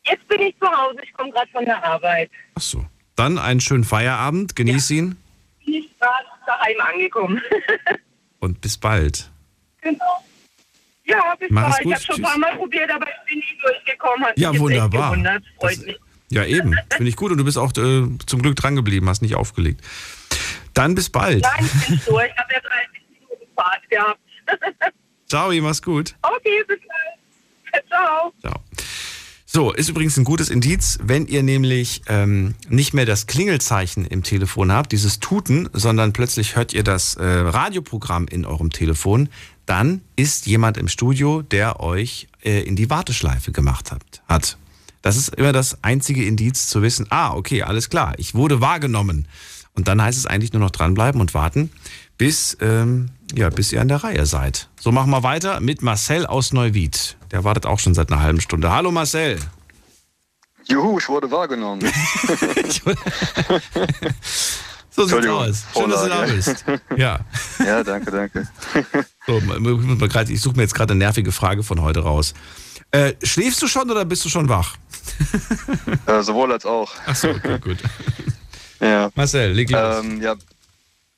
Jetzt 0.05 0.27
bin 0.28 0.40
ich 0.40 0.59
zu 0.59 0.66
Hause, 0.66 0.98
ich 1.02 1.12
komme 1.12 1.31
gerade 1.31 1.51
von 1.51 1.65
der 1.65 1.85
Arbeit. 1.85 2.31
Ach 2.55 2.62
so. 2.62 2.86
Dann 3.16 3.36
einen 3.36 3.60
schönen 3.60 3.85
Feierabend, 3.85 4.55
genieß 4.55 4.90
ihn 4.90 5.16
Bin 5.65 5.74
ich 5.74 5.98
gerade 5.98 6.24
daheim 6.47 6.81
angekommen. 6.81 7.43
und 8.39 8.60
bis 8.60 8.78
bald. 8.78 9.28
genau. 9.81 10.23
Ja, 11.09 11.35
bis 11.39 11.51
Mach 11.51 11.70
bald. 11.70 11.86
Ich 11.86 11.93
habe 11.93 12.02
schon 12.02 12.16
ein 12.16 12.22
paar 12.22 12.39
Mal 12.39 12.56
probiert, 12.56 12.90
aber 12.90 13.06
ich 13.06 13.28
bin 13.28 13.39
nicht 13.39 13.56
durchgekommen. 13.62 14.26
Hat 14.26 14.39
Ja, 14.39 14.56
wunderbar. 14.59 15.16
Mich. 15.16 15.98
Ja, 16.30 16.44
eben. 16.44 16.76
Finde 16.94 17.09
ich 17.09 17.16
gut. 17.16 17.32
Und 17.32 17.39
du 17.39 17.44
bist 17.44 17.56
auch 17.56 17.70
äh, 17.76 18.06
zum 18.26 18.43
Glück 18.43 18.56
dran 18.56 18.76
geblieben, 18.76 19.09
hast 19.09 19.22
nicht 19.22 19.35
aufgelegt. 19.35 19.80
Dann 20.74 20.94
bis 20.94 21.09
bald. 21.09 21.43
Nein, 21.43 21.64
ich 21.64 21.86
bin 21.89 22.01
durch. 22.06 22.30
Ich 22.30 22.39
habe 22.39 22.52
ja 22.52 22.60
30 22.60 22.90
Minuten 23.10 23.55
Fahrt 23.56 23.90
gehabt. 23.90 24.20
Ciao, 25.28 25.52
mach's 25.62 25.82
gut. 25.82 26.14
okay, 26.22 26.62
bis 26.66 26.78
bald. 26.78 27.89
Ciao. 27.89 28.32
Ciao. 28.40 28.62
So, 29.51 29.72
ist 29.72 29.89
übrigens 29.89 30.18
ein 30.18 30.24
gutes 30.24 30.51
Indiz, 30.51 30.98
wenn 31.02 31.26
ihr 31.26 31.43
nämlich 31.43 32.02
ähm, 32.06 32.55
nicht 32.68 32.93
mehr 32.93 33.06
das 33.06 33.26
Klingelzeichen 33.26 34.05
im 34.05 34.22
Telefon 34.22 34.70
habt, 34.70 34.93
dieses 34.93 35.20
Tuten, 35.20 35.70
sondern 35.72 36.12
plötzlich 36.12 36.55
hört 36.55 36.74
ihr 36.74 36.85
das 36.85 37.14
äh, 37.14 37.24
Radioprogramm 37.24 38.28
in 38.28 38.44
eurem 38.44 38.68
Telefon, 38.68 39.30
dann 39.69 40.01
ist 40.16 40.47
jemand 40.47 40.78
im 40.78 40.89
Studio, 40.89 41.43
der 41.43 41.81
euch 41.81 42.28
äh, 42.43 42.62
in 42.62 42.74
die 42.74 42.89
Warteschleife 42.89 43.53
gemacht 43.53 43.93
hat. 43.93 44.23
hat. 44.27 44.57
Das 45.03 45.16
ist 45.16 45.28
immer 45.35 45.53
das 45.53 45.85
einzige 45.85 46.24
Indiz 46.24 46.69
zu 46.69 46.81
wissen, 46.81 47.07
ah, 47.11 47.35
okay, 47.35 47.62
alles 47.62 47.90
klar, 47.90 48.15
ich 48.16 48.35
wurde 48.35 48.62
wahrgenommen. 48.62 49.28
Und 49.74 49.86
dann 49.86 50.03
heißt 50.03 50.19
es 50.19 50.27
eigentlich 50.27 50.55
nur 50.55 50.61
noch 50.61 50.70
dranbleiben 50.70 51.20
und 51.20 51.35
warten, 51.35 51.70
bis, 52.16 52.57
ähm, 52.61 53.11
ja, 53.35 53.51
bis 53.51 53.70
ihr 53.73 53.81
an 53.81 53.89
der 53.89 54.03
Reihe 54.03 54.24
seid. 54.27 54.70
So 54.81 54.90
machen 54.90 55.11
wir 55.11 55.23
weiter 55.23 55.61
mit 55.61 55.82
Marcel 55.82 56.27
aus 56.27 56.53
Neuwied. 56.53 57.16
Der 57.31 57.45
wartet 57.45 57.66
auch 57.66 57.78
schon 57.78 57.95
seit 57.95 58.11
einer 58.11 58.23
halben 58.23 58.40
Stunde. 58.40 58.70
Hallo 58.70 58.90
Marcel. 58.90 59.39
Juhu, 60.65 60.99
ich 60.99 61.09
wurde 61.09 61.31
wahrgenommen. 61.31 61.86
So 64.99 65.07
sieht's 65.07 65.28
aus. 65.28 65.65
Schön, 65.77 65.90
dass 65.90 66.03
du 66.03 66.09
da 66.09 66.27
bist. 66.27 66.65
Ja. 66.97 67.20
Ja, 67.65 67.85
danke, 67.85 68.11
danke. 68.11 68.49
So, 69.28 69.42
ich 70.28 70.40
suche 70.40 70.56
mir 70.56 70.62
jetzt 70.62 70.74
gerade 70.74 70.92
eine 70.92 70.98
nervige 71.00 71.32
Frage 71.32 71.62
von 71.62 71.82
heute 71.82 72.00
raus. 72.00 72.32
Äh, 72.92 73.12
schläfst 73.22 73.60
du 73.60 73.68
schon 73.68 73.90
oder 73.90 74.06
bist 74.06 74.24
du 74.24 74.30
schon 74.30 74.48
wach? 74.48 74.76
Äh, 76.06 76.22
sowohl 76.22 76.52
als 76.52 76.64
auch. 76.64 76.90
Achso, 77.06 77.30
okay, 77.30 77.59
gut. 77.59 77.78
Ja. 78.80 79.10
Marcel, 79.16 79.52
leg 79.52 79.70
los. 79.70 80.05
Ähm, 80.05 80.22
ja, 80.22 80.36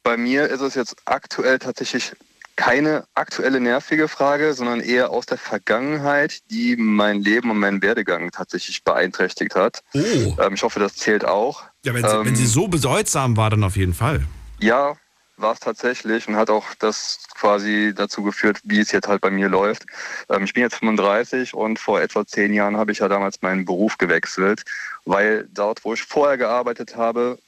bei 0.03 0.17
mir 0.17 0.49
ist 0.49 0.63
es 0.63 0.75
jetzt 0.75 0.97
aktuell 1.05 1.59
tatsächlich 1.59 2.13
keine 2.57 3.05
aktuelle 3.15 3.61
nervige 3.61 4.09
Frage, 4.09 4.55
sondern 4.55 4.81
eher 4.81 5.11
aus 5.11 5.27
der 5.27 5.37
Vergangenheit, 5.37 6.39
die 6.51 6.77
mein 6.77 7.21
Leben 7.21 7.51
und 7.51 7.59
meinen 7.59 7.83
Werdegang 7.83 8.31
tatsächlich 8.31 8.83
beeinträchtigt 8.83 9.55
hat. 9.55 9.83
Oh. 9.93 9.99
Ähm, 10.41 10.55
ich 10.55 10.63
hoffe, 10.63 10.81
das 10.81 10.97
zählt 10.97 11.25
auch. 11.25 11.63
Ja, 11.85 11.95
wenn 11.95 12.03
sie, 12.03 12.17
Ähm, 12.17 12.25
wenn 12.25 12.37
sie 12.37 12.47
so 12.47 12.67
bedeutsam 12.67 13.37
war, 13.37 13.51
dann 13.51 13.63
auf 13.63 13.77
jeden 13.77 13.95
Fall. 13.95 14.27
Ja, 14.59 14.97
war 15.41 15.53
es 15.53 15.61
tatsächlich 15.61 16.29
und 16.29 16.37
hat 16.37 16.51
auch 16.51 16.67
das 16.79 17.21
quasi 17.35 17.93
dazu 17.95 18.23
geführt, 18.23 18.61
wie 18.65 18.81
es 18.81 18.93
jetzt 18.93 19.09
halt 19.09 19.21
bei 19.21 19.31
mir 19.31 19.49
läuft. 19.49 19.87
Ähm, 20.29 20.45
ich 20.45 20.55
bin 20.55 20.63
jetzt 20.63 20.77
35 20.77 21.55
und 21.55 21.79
vor 21.79 22.01
etwa 22.01 22.27
zehn 22.27 22.53
Jahren 22.53 22.77
habe 22.77 22.93
ich 22.93 22.99
ja 22.99 23.09
damals 23.09 23.43
meinen 23.43 23.65
Beruf 23.65 23.99
gewechselt, 23.99 24.63
weil 25.05 25.49
dort, 25.53 25.85
wo 25.85 25.95
ich 25.95 26.03
vorher 26.03 26.39
gearbeitet 26.39 26.97
habe, 26.97 27.39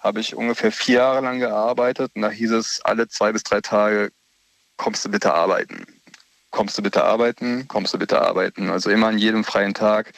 habe 0.00 0.20
ich 0.20 0.34
ungefähr 0.34 0.72
vier 0.72 0.96
Jahre 0.96 1.20
lang 1.20 1.38
gearbeitet 1.38 2.12
und 2.14 2.22
da 2.22 2.30
hieß 2.30 2.52
es 2.52 2.80
alle 2.84 3.08
zwei 3.08 3.32
bis 3.32 3.42
drei 3.42 3.60
Tage, 3.60 4.10
kommst 4.76 5.04
du 5.04 5.10
bitte 5.10 5.32
arbeiten. 5.34 5.86
Kommst 6.50 6.78
du 6.78 6.82
bitte 6.82 7.04
arbeiten, 7.04 7.68
kommst 7.68 7.92
du 7.92 7.98
bitte 7.98 8.22
arbeiten. 8.22 8.70
Also 8.70 8.90
immer 8.90 9.08
an 9.08 9.18
jedem 9.18 9.44
freien 9.44 9.74
Tag 9.74 10.12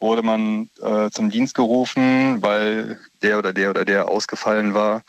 wurde 0.00 0.22
man 0.22 0.70
äh, 0.82 1.10
zum 1.10 1.30
Dienst 1.30 1.54
gerufen, 1.54 2.42
weil 2.42 2.98
der 3.22 3.38
oder 3.38 3.52
der 3.52 3.70
oder 3.70 3.84
der 3.84 4.08
ausgefallen 4.08 4.74
war. 4.74 5.02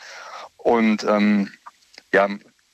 Und 0.56 1.04
ähm, 1.04 1.50
ja, 2.12 2.28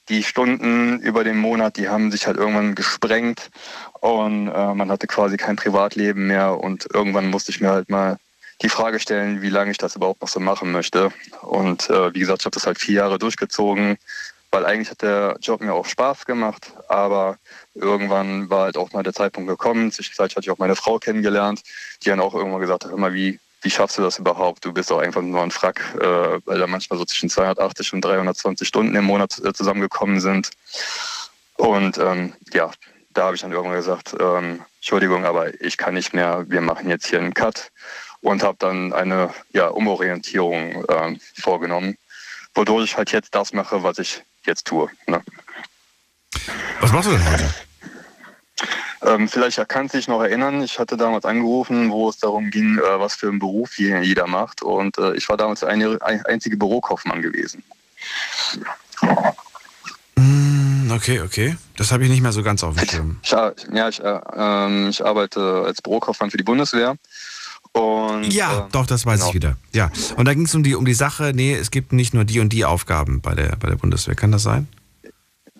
die 0.08 0.22
Stunden 0.22 1.00
über 1.00 1.24
den 1.24 1.38
Monat, 1.38 1.76
die 1.76 1.88
haben 1.88 2.10
sich 2.10 2.26
halt 2.26 2.36
irgendwann 2.36 2.74
gesprengt 2.74 3.50
und 4.00 4.48
äh, 4.48 4.74
man 4.74 4.90
hatte 4.90 5.06
quasi 5.06 5.36
kein 5.36 5.56
Privatleben 5.56 6.26
mehr 6.26 6.58
und 6.58 6.88
irgendwann 6.92 7.30
musste 7.30 7.52
ich 7.52 7.60
mir 7.60 7.70
halt 7.70 7.88
mal 7.88 8.18
die 8.62 8.68
Frage 8.68 9.00
stellen, 9.00 9.42
wie 9.42 9.48
lange 9.48 9.70
ich 9.70 9.78
das 9.78 9.96
überhaupt 9.96 10.22
noch 10.22 10.28
so 10.28 10.40
machen 10.40 10.70
möchte. 10.72 11.10
Und 11.40 11.90
äh, 11.90 12.14
wie 12.14 12.20
gesagt, 12.20 12.42
ich 12.42 12.46
habe 12.46 12.54
das 12.54 12.66
halt 12.66 12.78
vier 12.78 12.96
Jahre 12.96 13.18
durchgezogen, 13.18 13.96
weil 14.50 14.66
eigentlich 14.66 14.90
hat 14.90 15.02
der 15.02 15.36
Job 15.40 15.60
mir 15.60 15.72
auch 15.72 15.86
Spaß 15.86 16.26
gemacht, 16.26 16.72
aber 16.88 17.38
irgendwann 17.74 18.50
war 18.50 18.64
halt 18.64 18.76
auch 18.76 18.92
mal 18.92 19.02
der 19.02 19.14
Zeitpunkt 19.14 19.48
gekommen. 19.48 19.90
Zwischenzeitlich 19.90 20.36
hatte 20.36 20.44
ich 20.44 20.50
auch 20.50 20.58
meine 20.58 20.76
Frau 20.76 20.98
kennengelernt, 20.98 21.62
die 22.04 22.10
dann 22.10 22.20
auch 22.20 22.34
irgendwann 22.34 22.60
gesagt 22.60 22.84
hat, 22.84 22.92
immer 22.92 23.12
wie, 23.14 23.40
wie 23.62 23.70
schaffst 23.70 23.98
du 23.98 24.02
das 24.02 24.18
überhaupt? 24.18 24.64
Du 24.64 24.72
bist 24.72 24.90
doch 24.90 24.98
einfach 24.98 25.22
nur 25.22 25.42
ein 25.42 25.50
Frack, 25.50 25.80
äh, 26.00 26.40
weil 26.44 26.58
da 26.58 26.66
manchmal 26.66 26.98
so 26.98 27.04
zwischen 27.04 27.30
280 27.30 27.92
und 27.94 28.04
320 28.04 28.66
Stunden 28.66 28.94
im 28.94 29.04
Monat 29.04 29.38
äh, 29.44 29.52
zusammengekommen 29.52 30.20
sind. 30.20 30.50
Und 31.56 31.98
ähm, 31.98 32.34
ja, 32.52 32.70
da 33.10 33.24
habe 33.24 33.36
ich 33.36 33.42
dann 33.42 33.52
irgendwann 33.52 33.76
gesagt, 33.76 34.14
ähm, 34.18 34.62
Entschuldigung, 34.76 35.24
aber 35.24 35.60
ich 35.60 35.76
kann 35.76 35.94
nicht 35.94 36.12
mehr, 36.12 36.44
wir 36.48 36.60
machen 36.60 36.88
jetzt 36.88 37.06
hier 37.06 37.20
einen 37.20 37.34
Cut 37.34 37.70
und 38.20 38.42
habe 38.42 38.56
dann 38.58 38.92
eine 38.92 39.32
ja, 39.52 39.68
Umorientierung 39.68 40.84
äh, 40.86 41.16
vorgenommen, 41.40 41.96
wodurch 42.54 42.84
ich 42.84 42.96
halt 42.96 43.12
jetzt 43.12 43.34
das 43.34 43.52
mache, 43.52 43.82
was 43.82 43.98
ich 43.98 44.22
jetzt 44.44 44.66
tue. 44.66 44.88
Ne? 45.06 45.22
Was 46.80 46.92
machst 46.92 47.08
du 47.08 47.12
denn 47.12 47.30
heute? 47.30 47.54
Ähm, 49.04 49.28
vielleicht 49.28 49.68
kannst 49.68 49.94
du 49.94 49.98
dich 49.98 50.08
noch 50.08 50.22
erinnern, 50.22 50.62
ich 50.62 50.78
hatte 50.78 50.96
damals 50.96 51.24
angerufen, 51.24 51.90
wo 51.90 52.08
es 52.08 52.18
darum 52.18 52.50
ging, 52.50 52.78
äh, 52.78 53.00
was 53.00 53.14
für 53.14 53.28
einen 53.28 53.38
Beruf 53.38 53.78
jeder 53.78 54.26
macht. 54.26 54.62
Und 54.62 54.96
äh, 54.98 55.14
ich 55.14 55.28
war 55.28 55.36
damals 55.36 55.60
der 55.60 55.98
einzige 56.26 56.56
Bürokaufmann 56.56 57.20
gewesen. 57.20 57.64
Mm, 60.16 60.90
okay, 60.92 61.20
okay. 61.20 61.56
Das 61.76 61.90
habe 61.90 62.04
ich 62.04 62.10
nicht 62.10 62.22
mehr 62.22 62.32
so 62.32 62.42
ganz 62.42 62.62
auf 62.62 62.76
dem 62.76 62.88
Schirm. 62.88 63.16
Ich, 63.22 63.30
ja, 63.30 63.88
ich, 63.88 64.00
äh, 64.00 64.20
ähm, 64.36 64.88
ich 64.90 65.04
arbeite 65.04 65.64
als 65.66 65.82
Bürokaufmann 65.82 66.30
für 66.30 66.36
die 66.36 66.44
Bundeswehr. 66.44 66.96
Und, 67.72 68.32
ja, 68.32 68.66
äh, 68.66 68.70
doch, 68.70 68.86
das 68.86 69.06
weiß 69.06 69.20
genau. 69.20 69.28
ich 69.30 69.34
wieder. 69.34 69.56
Ja. 69.72 69.90
Und 70.16 70.26
da 70.26 70.34
ging 70.34 70.44
es 70.44 70.54
um 70.54 70.62
die, 70.62 70.74
um 70.74 70.84
die 70.84 70.94
Sache, 70.94 71.32
nee, 71.34 71.54
es 71.54 71.70
gibt 71.70 71.92
nicht 71.92 72.14
nur 72.14 72.24
die 72.24 72.38
und 72.38 72.52
die 72.52 72.64
Aufgaben 72.64 73.20
bei 73.20 73.34
der, 73.34 73.56
bei 73.56 73.68
der 73.68 73.76
Bundeswehr. 73.76 74.14
Kann 74.14 74.30
das 74.30 74.42
sein? 74.42 74.68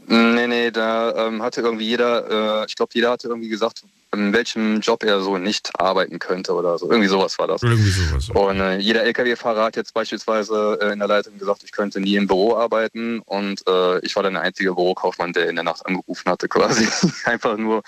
Nee, 0.07 0.47
nee, 0.47 0.71
da 0.71 1.27
ähm, 1.27 1.43
hatte 1.43 1.61
irgendwie 1.61 1.87
jeder, 1.87 2.63
äh, 2.63 2.67
ich 2.67 2.77
glaube, 2.77 2.91
jeder 2.95 3.11
hatte 3.11 3.29
irgendwie 3.29 3.49
gesagt, 3.49 3.85
in 4.15 4.33
welchem 4.33 4.81
Job 4.81 5.05
er 5.05 5.23
so 5.23 5.39
nicht 5.39 5.71
arbeiten 5.79 6.19
könnte 6.19 6.53
oder 6.53 6.79
so. 6.79 6.91
Irgendwie 6.91 7.09
sowas 7.09 7.39
war 7.39 7.47
das. 7.47 7.63
Irgendwie 7.63 7.91
sowas. 7.91 8.29
Und 8.29 8.61
äh, 8.61 8.77
jeder 8.77 9.05
LKW-Fahrer 9.05 9.65
hat 9.65 9.77
jetzt 9.77 9.95
beispielsweise 9.95 10.79
äh, 10.83 10.93
in 10.93 10.99
der 10.99 11.09
Leitung 11.09 11.39
gesagt, 11.39 11.63
ich 11.65 11.73
könnte 11.73 11.99
nie 11.99 12.17
im 12.17 12.27
Büro 12.27 12.57
arbeiten. 12.57 13.21
Und 13.21 13.67
äh, 13.67 14.01
ich 14.01 14.15
war 14.15 14.23
dann 14.23 14.35
der 14.35 14.43
einzige 14.43 14.75
Bürokaufmann, 14.75 15.33
der 15.33 15.49
in 15.49 15.57
der 15.57 15.65
Nacht 15.65 15.87
angerufen 15.87 16.31
hatte, 16.31 16.49
quasi. 16.51 16.87
Einfach 17.25 17.57
nur, 17.57 17.83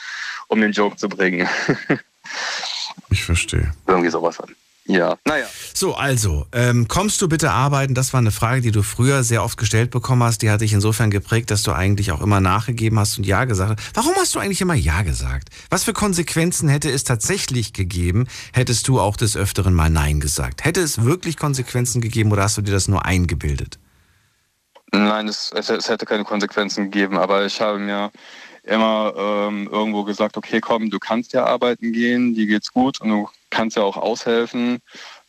um 0.49 0.61
den 0.61 0.73
Joke 0.73 0.97
zu 0.97 1.09
bringen. 1.09 1.49
Ich 3.11 3.23
verstehe. 3.23 3.73
Irgendwie 3.86 4.11
sowas. 4.11 4.39
Ja, 4.86 5.16
naja. 5.24 5.47
So, 5.73 5.94
also, 5.94 6.47
ähm, 6.52 6.89
kommst 6.89 7.23
du 7.23 7.28
bitte 7.28 7.51
arbeiten? 7.51 7.94
Das 7.94 8.12
war 8.12 8.19
eine 8.19 8.31
Frage, 8.31 8.61
die 8.61 8.70
du 8.70 8.82
früher 8.82 9.24
sehr 9.24 9.43
oft 9.43 9.56
gestellt 9.56 9.90
bekommen 9.90 10.23
hast. 10.23 10.43
Die 10.43 10.51
hat 10.51 10.61
dich 10.61 10.74
insofern 10.74 11.11
geprägt, 11.11 11.51
dass 11.51 11.62
du 11.62 11.73
eigentlich 11.73 12.12
auch 12.12 12.20
immer 12.20 12.40
nachgegeben 12.40 12.98
hast 12.98 13.16
und 13.16 13.24
Ja 13.24 13.47
gesagt 13.47 13.81
hast. 13.81 13.97
Warum 13.97 14.15
hast 14.16 14.35
du 14.35 14.40
eigentlich 14.40 14.61
immer 14.61 14.74
Ja 14.74 15.02
gesagt? 15.02 15.48
Was 15.70 15.85
für 15.85 15.94
Konsequenzen 15.94 16.69
hätte 16.69 16.90
es 16.90 17.05
tatsächlich 17.05 17.73
gegeben, 17.73 18.27
hättest 18.52 18.86
du 18.86 19.01
auch 19.01 19.16
des 19.16 19.39
Öfteren 19.39 19.73
mal 19.73 19.89
Nein 19.89 20.20
gesagt? 20.20 20.65
Hätte 20.65 20.82
es 20.82 21.02
wirklich 21.02 21.39
Konsequenzen 21.39 22.02
gegeben 22.02 22.31
oder 22.31 22.43
hast 22.43 22.59
du 22.59 22.62
dir 22.62 22.73
das 22.73 22.86
nur 22.86 23.06
eingebildet? 23.06 23.78
Nein, 24.93 25.28
es, 25.28 25.51
es, 25.55 25.70
es 25.70 25.89
hätte 25.89 26.05
keine 26.05 26.24
Konsequenzen 26.24 26.90
gegeben, 26.90 27.16
aber 27.16 27.47
ich 27.47 27.59
habe 27.61 27.78
mir 27.78 28.11
immer 28.65 29.15
ähm, 29.16 29.69
irgendwo 29.70 30.05
gesagt, 30.05 30.36
okay, 30.36 30.61
komm, 30.61 30.90
du 30.90 30.98
kannst 30.98 31.32
ja 31.32 31.44
arbeiten 31.47 31.93
gehen, 31.93 32.35
dir 32.35 32.47
geht's 32.47 32.70
gut 32.70 33.01
und 33.01 33.09
du 33.09 33.28
kannst 33.55 33.76
ja 33.76 33.82
auch 33.82 33.97
aushelfen. 33.97 34.81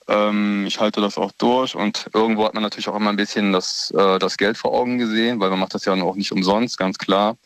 Ähm, 0.07 0.65
ich 0.68 0.80
halte 0.80 1.02
das 1.02 1.18
auch 1.18 1.31
durch 1.38 1.76
und 1.76 2.10
irgendwo 2.14 2.45
hat 2.45 2.53
man 2.53 2.64
natürlich 2.64 2.89
auch 2.89 2.95
immer 2.95 3.10
ein 3.10 3.15
bisschen 3.15 3.53
das, 3.53 3.91
äh, 3.97 4.19
das 4.19 4.38
Geld 4.38 4.57
vor 4.57 4.73
Augen 4.73 4.97
gesehen, 4.97 5.39
weil 5.39 5.49
man 5.49 5.60
macht 5.60 5.73
das 5.73 5.85
ja 5.85 5.93
auch 5.93 6.15
nicht 6.15 6.31
umsonst, 6.31 6.77
ganz 6.77 6.97
klar. 6.97 7.38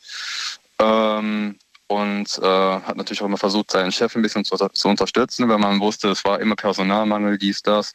Ähm, 0.79 1.57
und 1.87 2.37
äh, 2.37 2.45
hat 2.81 2.97
natürlich 2.97 3.21
auch 3.21 3.25
immer 3.25 3.37
versucht, 3.37 3.71
seinen 3.71 3.91
Chef 3.91 4.15
ein 4.15 4.21
bisschen 4.21 4.45
zu, 4.45 4.55
zu, 4.55 4.87
unterstützen, 4.87 5.49
weil 5.49 5.57
man 5.57 5.79
wusste, 5.79 6.09
es 6.09 6.23
war 6.23 6.39
immer 6.39 6.55
Personalmangel, 6.55 7.37
dies, 7.37 7.63
das. 7.63 7.93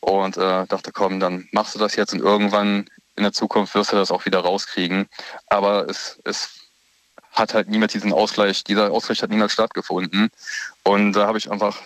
Und 0.00 0.36
äh, 0.36 0.66
dachte, 0.66 0.90
komm, 0.92 1.20
dann 1.20 1.48
machst 1.52 1.74
du 1.74 1.78
das 1.78 1.94
jetzt 1.94 2.12
und 2.12 2.20
irgendwann 2.20 2.88
in 3.14 3.22
der 3.22 3.32
Zukunft 3.32 3.74
wirst 3.74 3.92
du 3.92 3.96
das 3.96 4.10
auch 4.10 4.24
wieder 4.24 4.40
rauskriegen. 4.40 5.06
Aber 5.48 5.88
es, 5.88 6.18
es 6.24 6.50
hat 7.32 7.54
halt 7.54 7.68
niemals 7.68 7.92
diesen 7.92 8.12
Ausgleich, 8.12 8.64
dieser 8.64 8.90
Ausgleich 8.90 9.22
hat 9.22 9.30
niemals 9.30 9.52
stattgefunden. 9.52 10.30
Und 10.82 11.12
da 11.12 11.26
habe 11.26 11.38
ich 11.38 11.50
einfach, 11.50 11.78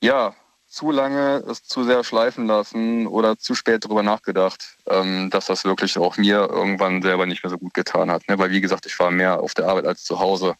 ja, 0.00 0.34
zu 0.68 0.90
lange 0.90 1.42
es 1.48 1.64
zu 1.64 1.84
sehr 1.84 2.04
schleifen 2.04 2.46
lassen 2.46 3.06
oder 3.06 3.38
zu 3.38 3.54
spät 3.54 3.84
darüber 3.84 4.02
nachgedacht, 4.02 4.76
ähm, 4.86 5.30
dass 5.30 5.46
das 5.46 5.64
wirklich 5.64 5.96
auch 5.96 6.16
mir 6.16 6.48
irgendwann 6.50 7.02
selber 7.02 7.24
nicht 7.26 7.42
mehr 7.42 7.50
so 7.50 7.58
gut 7.58 7.72
getan 7.72 8.10
hat. 8.10 8.28
Ne? 8.28 8.38
Weil 8.38 8.50
wie 8.50 8.60
gesagt, 8.60 8.84
ich 8.86 8.98
war 8.98 9.10
mehr 9.10 9.40
auf 9.40 9.54
der 9.54 9.68
Arbeit 9.68 9.86
als 9.86 10.04
zu 10.04 10.18
Hause. 10.18 10.54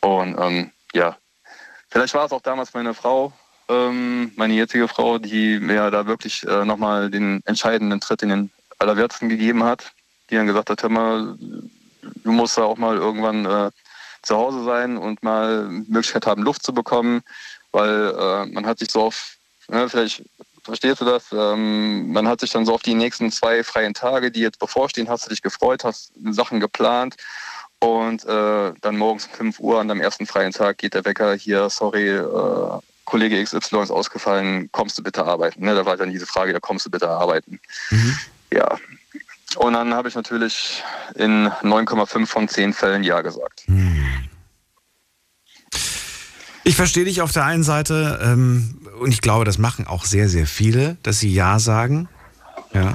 Und 0.00 0.38
ähm, 0.38 0.70
ja, 0.94 1.16
vielleicht 1.90 2.14
war 2.14 2.26
es 2.26 2.32
auch 2.32 2.40
damals 2.40 2.72
meine 2.74 2.94
Frau, 2.94 3.32
ähm, 3.68 4.32
meine 4.36 4.54
jetzige 4.54 4.88
Frau, 4.88 5.18
die 5.18 5.58
mir 5.58 5.90
da 5.90 6.06
wirklich 6.06 6.46
äh, 6.46 6.64
nochmal 6.64 7.10
den 7.10 7.42
entscheidenden 7.44 8.00
Tritt 8.00 8.22
in 8.22 8.28
den 8.30 8.50
Allerwertesten 8.78 9.28
gegeben 9.28 9.64
hat, 9.64 9.92
die 10.30 10.36
dann 10.36 10.46
gesagt 10.46 10.70
hat, 10.70 10.82
hör 10.82 10.90
mal, 10.90 11.36
du 11.38 12.32
musst 12.32 12.56
da 12.56 12.62
auch 12.62 12.78
mal 12.78 12.96
irgendwann 12.96 13.44
äh, 13.44 13.70
zu 14.22 14.36
Hause 14.36 14.64
sein 14.64 14.96
und 14.96 15.22
mal 15.22 15.68
Möglichkeit 15.68 16.26
haben, 16.26 16.42
Luft 16.42 16.62
zu 16.62 16.72
bekommen, 16.72 17.22
weil 17.72 18.14
äh, 18.18 18.46
man 18.46 18.66
hat 18.66 18.78
sich 18.78 18.90
so 18.90 19.02
auf, 19.02 19.36
ne, 19.68 19.88
vielleicht 19.88 20.22
verstehst 20.62 21.00
du 21.00 21.04
das, 21.04 21.26
ähm, 21.32 22.12
man 22.12 22.28
hat 22.28 22.40
sich 22.40 22.50
dann 22.50 22.66
so 22.66 22.74
auf 22.74 22.82
die 22.82 22.94
nächsten 22.94 23.30
zwei 23.30 23.64
freien 23.64 23.94
Tage, 23.94 24.30
die 24.30 24.40
jetzt 24.40 24.58
bevorstehen, 24.58 25.08
hast 25.08 25.26
du 25.26 25.30
dich 25.30 25.42
gefreut, 25.42 25.84
hast 25.84 26.12
Sachen 26.30 26.60
geplant 26.60 27.16
und 27.80 28.24
äh, 28.24 28.72
dann 28.80 28.96
morgens 28.96 29.26
um 29.26 29.32
5 29.32 29.60
Uhr 29.60 29.80
an 29.80 29.88
deinem 29.88 30.00
ersten 30.00 30.26
freien 30.26 30.52
Tag 30.52 30.78
geht 30.78 30.94
der 30.94 31.04
Wecker 31.04 31.34
hier, 31.34 31.70
sorry, 31.70 32.08
äh, 32.10 32.78
Kollege 33.04 33.42
XY 33.42 33.82
ist 33.82 33.90
ausgefallen, 33.90 34.68
kommst 34.70 34.98
du 34.98 35.02
bitte 35.02 35.24
arbeiten? 35.24 35.64
Ne, 35.64 35.74
da 35.74 35.86
war 35.86 35.96
dann 35.96 36.10
diese 36.10 36.26
Frage, 36.26 36.52
da 36.52 36.60
kommst 36.60 36.84
du 36.84 36.90
bitte 36.90 37.08
arbeiten. 37.08 37.58
Mhm. 37.90 38.18
Ja, 38.52 38.76
und 39.56 39.72
dann 39.72 39.94
habe 39.94 40.08
ich 40.08 40.14
natürlich 40.14 40.82
in 41.14 41.48
9,5 41.48 42.26
von 42.26 42.48
10 42.48 42.74
Fällen 42.74 43.02
Ja 43.02 43.22
gesagt. 43.22 43.64
Ich 46.68 46.76
verstehe 46.76 47.06
dich 47.06 47.22
auf 47.22 47.32
der 47.32 47.46
einen 47.46 47.62
Seite 47.62 48.20
ähm, 48.22 48.74
und 49.00 49.10
ich 49.10 49.22
glaube, 49.22 49.46
das 49.46 49.56
machen 49.56 49.86
auch 49.86 50.04
sehr, 50.04 50.28
sehr 50.28 50.46
viele, 50.46 50.98
dass 51.02 51.18
sie 51.18 51.32
Ja 51.32 51.58
sagen. 51.58 52.08
Ja. 52.74 52.92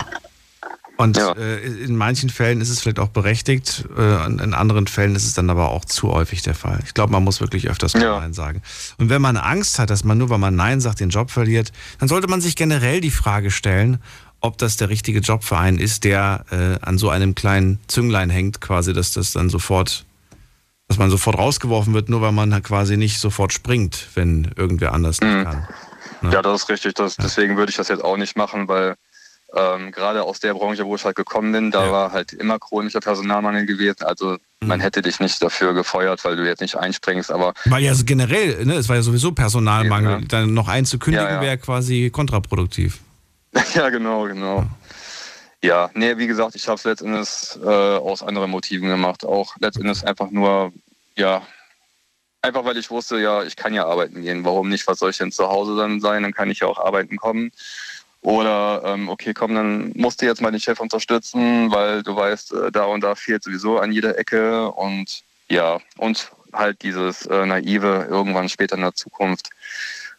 Und 0.95 1.17
Äh, 1.17 1.57
in 1.83 1.95
manchen 1.95 2.29
Fällen 2.29 2.61
ist 2.61 2.69
es 2.69 2.81
vielleicht 2.81 2.99
auch 2.99 3.07
berechtigt, 3.07 3.85
äh, 3.97 4.25
in 4.27 4.53
anderen 4.53 4.85
Fällen 4.85 5.15
ist 5.15 5.25
es 5.25 5.33
dann 5.33 5.49
aber 5.49 5.71
auch 5.71 5.85
zu 5.85 6.11
häufig 6.11 6.43
der 6.43 6.53
Fall. 6.53 6.81
Ich 6.85 6.93
glaube, 6.93 7.11
man 7.11 7.23
muss 7.23 7.41
wirklich 7.41 7.67
öfters 7.67 7.95
mal 7.95 8.19
Nein 8.19 8.33
sagen. 8.33 8.61
Und 8.99 9.09
wenn 9.09 9.23
man 9.23 9.37
Angst 9.37 9.79
hat, 9.79 9.89
dass 9.89 10.03
man 10.03 10.19
nur, 10.19 10.29
weil 10.29 10.37
man 10.37 10.55
Nein 10.55 10.79
sagt, 10.79 10.99
den 10.99 11.09
Job 11.09 11.31
verliert, 11.31 11.71
dann 11.97 12.07
sollte 12.07 12.27
man 12.27 12.41
sich 12.41 12.55
generell 12.55 13.01
die 13.01 13.09
Frage 13.09 13.49
stellen, 13.49 13.97
ob 14.39 14.59
das 14.59 14.77
der 14.77 14.89
richtige 14.89 15.19
Job 15.19 15.43
für 15.43 15.57
einen 15.57 15.79
ist, 15.79 16.03
der 16.03 16.45
äh, 16.51 16.85
an 16.85 16.99
so 16.99 17.09
einem 17.09 17.33
kleinen 17.33 17.79
Zünglein 17.87 18.29
hängt, 18.29 18.61
quasi, 18.61 18.93
dass 18.93 19.13
das 19.13 19.31
dann 19.31 19.49
sofort, 19.49 20.05
dass 20.87 20.97
man 20.97 21.09
sofort 21.09 21.37
rausgeworfen 21.37 21.93
wird, 21.93 22.09
nur 22.09 22.21
weil 22.21 22.31
man 22.31 22.53
halt 22.53 22.63
quasi 22.65 22.97
nicht 22.97 23.19
sofort 23.19 23.53
springt, 23.53 24.07
wenn 24.15 24.51
irgendwer 24.55 24.93
anders 24.93 25.19
nicht 25.21 25.33
Mhm. 25.33 25.43
kann. 25.43 25.67
Ja, 26.31 26.41
das 26.41 26.63
ist 26.63 26.69
richtig. 26.69 26.93
Das, 26.93 27.15
Deswegen 27.17 27.57
würde 27.57 27.69
ich 27.69 27.75
das 27.77 27.89
jetzt 27.89 28.03
auch 28.03 28.17
nicht 28.17 28.37
machen, 28.37 28.67
weil 28.67 28.95
ähm, 29.55 29.91
gerade 29.91 30.23
aus 30.23 30.39
der 30.39 30.53
Branche, 30.53 30.85
wo 30.85 30.95
ich 30.95 31.05
halt 31.05 31.15
gekommen 31.15 31.51
bin, 31.51 31.69
da 31.69 31.91
war 31.91 32.11
halt 32.11 32.33
immer 32.33 32.57
chronischer 32.59 33.01
Personalmangel 33.01 33.65
gewesen. 33.67 34.03
Also 34.03 34.37
man 34.61 34.79
hätte 34.79 35.01
dich 35.03 35.19
nicht 35.19 35.41
dafür 35.43 35.73
gefeuert, 35.73 36.23
weil 36.25 36.35
du 36.37 36.45
jetzt 36.45 36.61
nicht 36.61 36.75
einspringst, 36.75 37.29
aber 37.31 37.53
Weil 37.65 37.83
ja 37.83 37.93
so 37.93 38.03
generell, 38.03 38.65
ne, 38.65 38.75
es 38.75 38.89
war 38.89 38.95
ja 38.95 39.01
sowieso 39.03 39.31
Personalmangel, 39.33 40.19
Eben, 40.19 40.27
dann 40.29 40.53
noch 40.53 40.69
einen 40.69 40.85
zu 40.85 40.97
kündigen 40.97 41.27
Ja, 41.27 41.35
ja. 41.35 41.41
wäre 41.41 41.57
quasi 41.59 42.09
kontraproduktiv. 42.11 42.99
ja, 43.75 43.89
genau, 43.89 44.23
genau. 44.23 44.65
Ja, 45.63 45.89
nee, 45.93 46.17
wie 46.17 46.27
gesagt, 46.27 46.55
ich 46.55 46.67
habe 46.67 46.75
es 46.75 46.83
letztendlich 46.83 47.57
äh, 47.63 47.95
aus 47.95 48.21
anderen 48.21 48.51
Motiven 48.51 48.89
gemacht. 48.89 49.23
Auch 49.23 49.55
letztendlich 49.61 50.05
einfach 50.05 50.29
nur, 50.29 50.73
ja, 51.15 51.41
einfach 52.41 52.65
weil 52.65 52.75
ich 52.77 52.91
wusste, 52.91 53.17
ja, 53.17 53.43
ich 53.43 53.55
kann 53.55 53.73
ja 53.73 53.85
arbeiten 53.85 54.21
gehen. 54.21 54.43
Warum 54.43 54.67
nicht? 54.67 54.85
Was 54.87 54.99
soll 54.99 55.11
ich 55.11 55.17
denn 55.17 55.31
zu 55.31 55.47
Hause 55.47 55.77
dann 55.77 56.01
sein? 56.01 56.23
Dann 56.23 56.33
kann 56.33 56.51
ich 56.51 56.59
ja 56.59 56.67
auch 56.67 56.79
arbeiten 56.79 57.15
kommen. 57.15 57.53
Oder, 58.19 58.81
ähm, 58.85 59.07
okay, 59.07 59.33
komm, 59.33 59.55
dann 59.55 59.93
musst 59.95 60.21
du 60.21 60.25
jetzt 60.25 60.41
mal 60.41 60.51
den 60.51 60.59
Chef 60.59 60.81
unterstützen, 60.81 61.71
weil 61.71 62.03
du 62.03 62.13
weißt, 62.13 62.53
äh, 62.53 62.71
da 62.71 62.83
und 62.83 63.01
da 63.01 63.15
fehlt 63.15 63.43
sowieso 63.43 63.79
an 63.79 63.93
jeder 63.93 64.17
Ecke. 64.17 64.69
Und 64.69 65.23
ja, 65.47 65.79
und 65.95 66.29
halt 66.51 66.81
dieses 66.83 67.25
äh, 67.25 67.45
naive 67.45 68.05
irgendwann 68.09 68.49
später 68.49 68.75
in 68.75 68.81
der 68.81 68.95
Zukunft. 68.95 69.49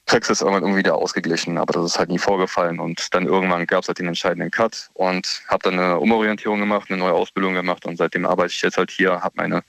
Kriegst 0.07 0.31
es 0.31 0.41
irgendwann 0.41 0.63
irgendwie 0.63 0.81
wieder 0.81 0.97
ausgeglichen. 0.97 1.59
Aber 1.59 1.73
das 1.73 1.93
ist 1.93 1.99
halt 1.99 2.11
nie 2.11 2.19
vorgefallen. 2.19 2.79
Und 2.79 3.15
dann 3.15 3.27
irgendwann 3.27 3.67
gab 3.67 3.83
es 3.83 3.89
halt 3.89 3.99
den 3.99 4.09
entscheidenden 4.09 4.51
Cut 4.51 4.91
und 4.95 5.43
habe 5.49 5.63
dann 5.63 5.79
eine 5.79 5.99
Umorientierung 5.99 6.61
gemacht, 6.61 6.91
eine 6.91 6.99
neue 6.99 7.13
Ausbildung 7.13 7.55
gemacht 7.55 7.87
und 7.87 7.97
seitdem 7.97 8.27
arbeite 8.27 8.53
ich 8.53 8.63
jetzt 8.63 8.77
halt 8.77 8.91
hier, 8.91 9.23
habe 9.23 9.35
meine 9.37 9.63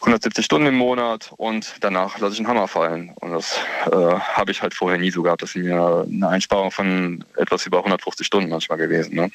170 0.00 0.44
Stunden 0.44 0.66
im 0.66 0.76
Monat 0.76 1.30
und 1.36 1.74
danach 1.80 2.18
lasse 2.18 2.34
ich 2.34 2.38
einen 2.38 2.48
Hammer 2.48 2.68
fallen. 2.68 3.10
Und 3.16 3.32
das 3.32 3.58
äh, 3.86 3.90
habe 3.96 4.50
ich 4.50 4.62
halt 4.62 4.74
vorher 4.74 4.98
nie 4.98 5.10
so 5.10 5.22
gehabt. 5.22 5.42
Das 5.42 5.50
ist 5.50 5.56
mir 5.56 6.06
eine 6.10 6.28
Einsparung 6.28 6.70
von 6.70 7.24
etwas 7.36 7.66
über 7.66 7.78
150 7.78 8.26
Stunden 8.26 8.48
manchmal 8.48 8.78
gewesen. 8.78 9.14
Ne? 9.14 9.30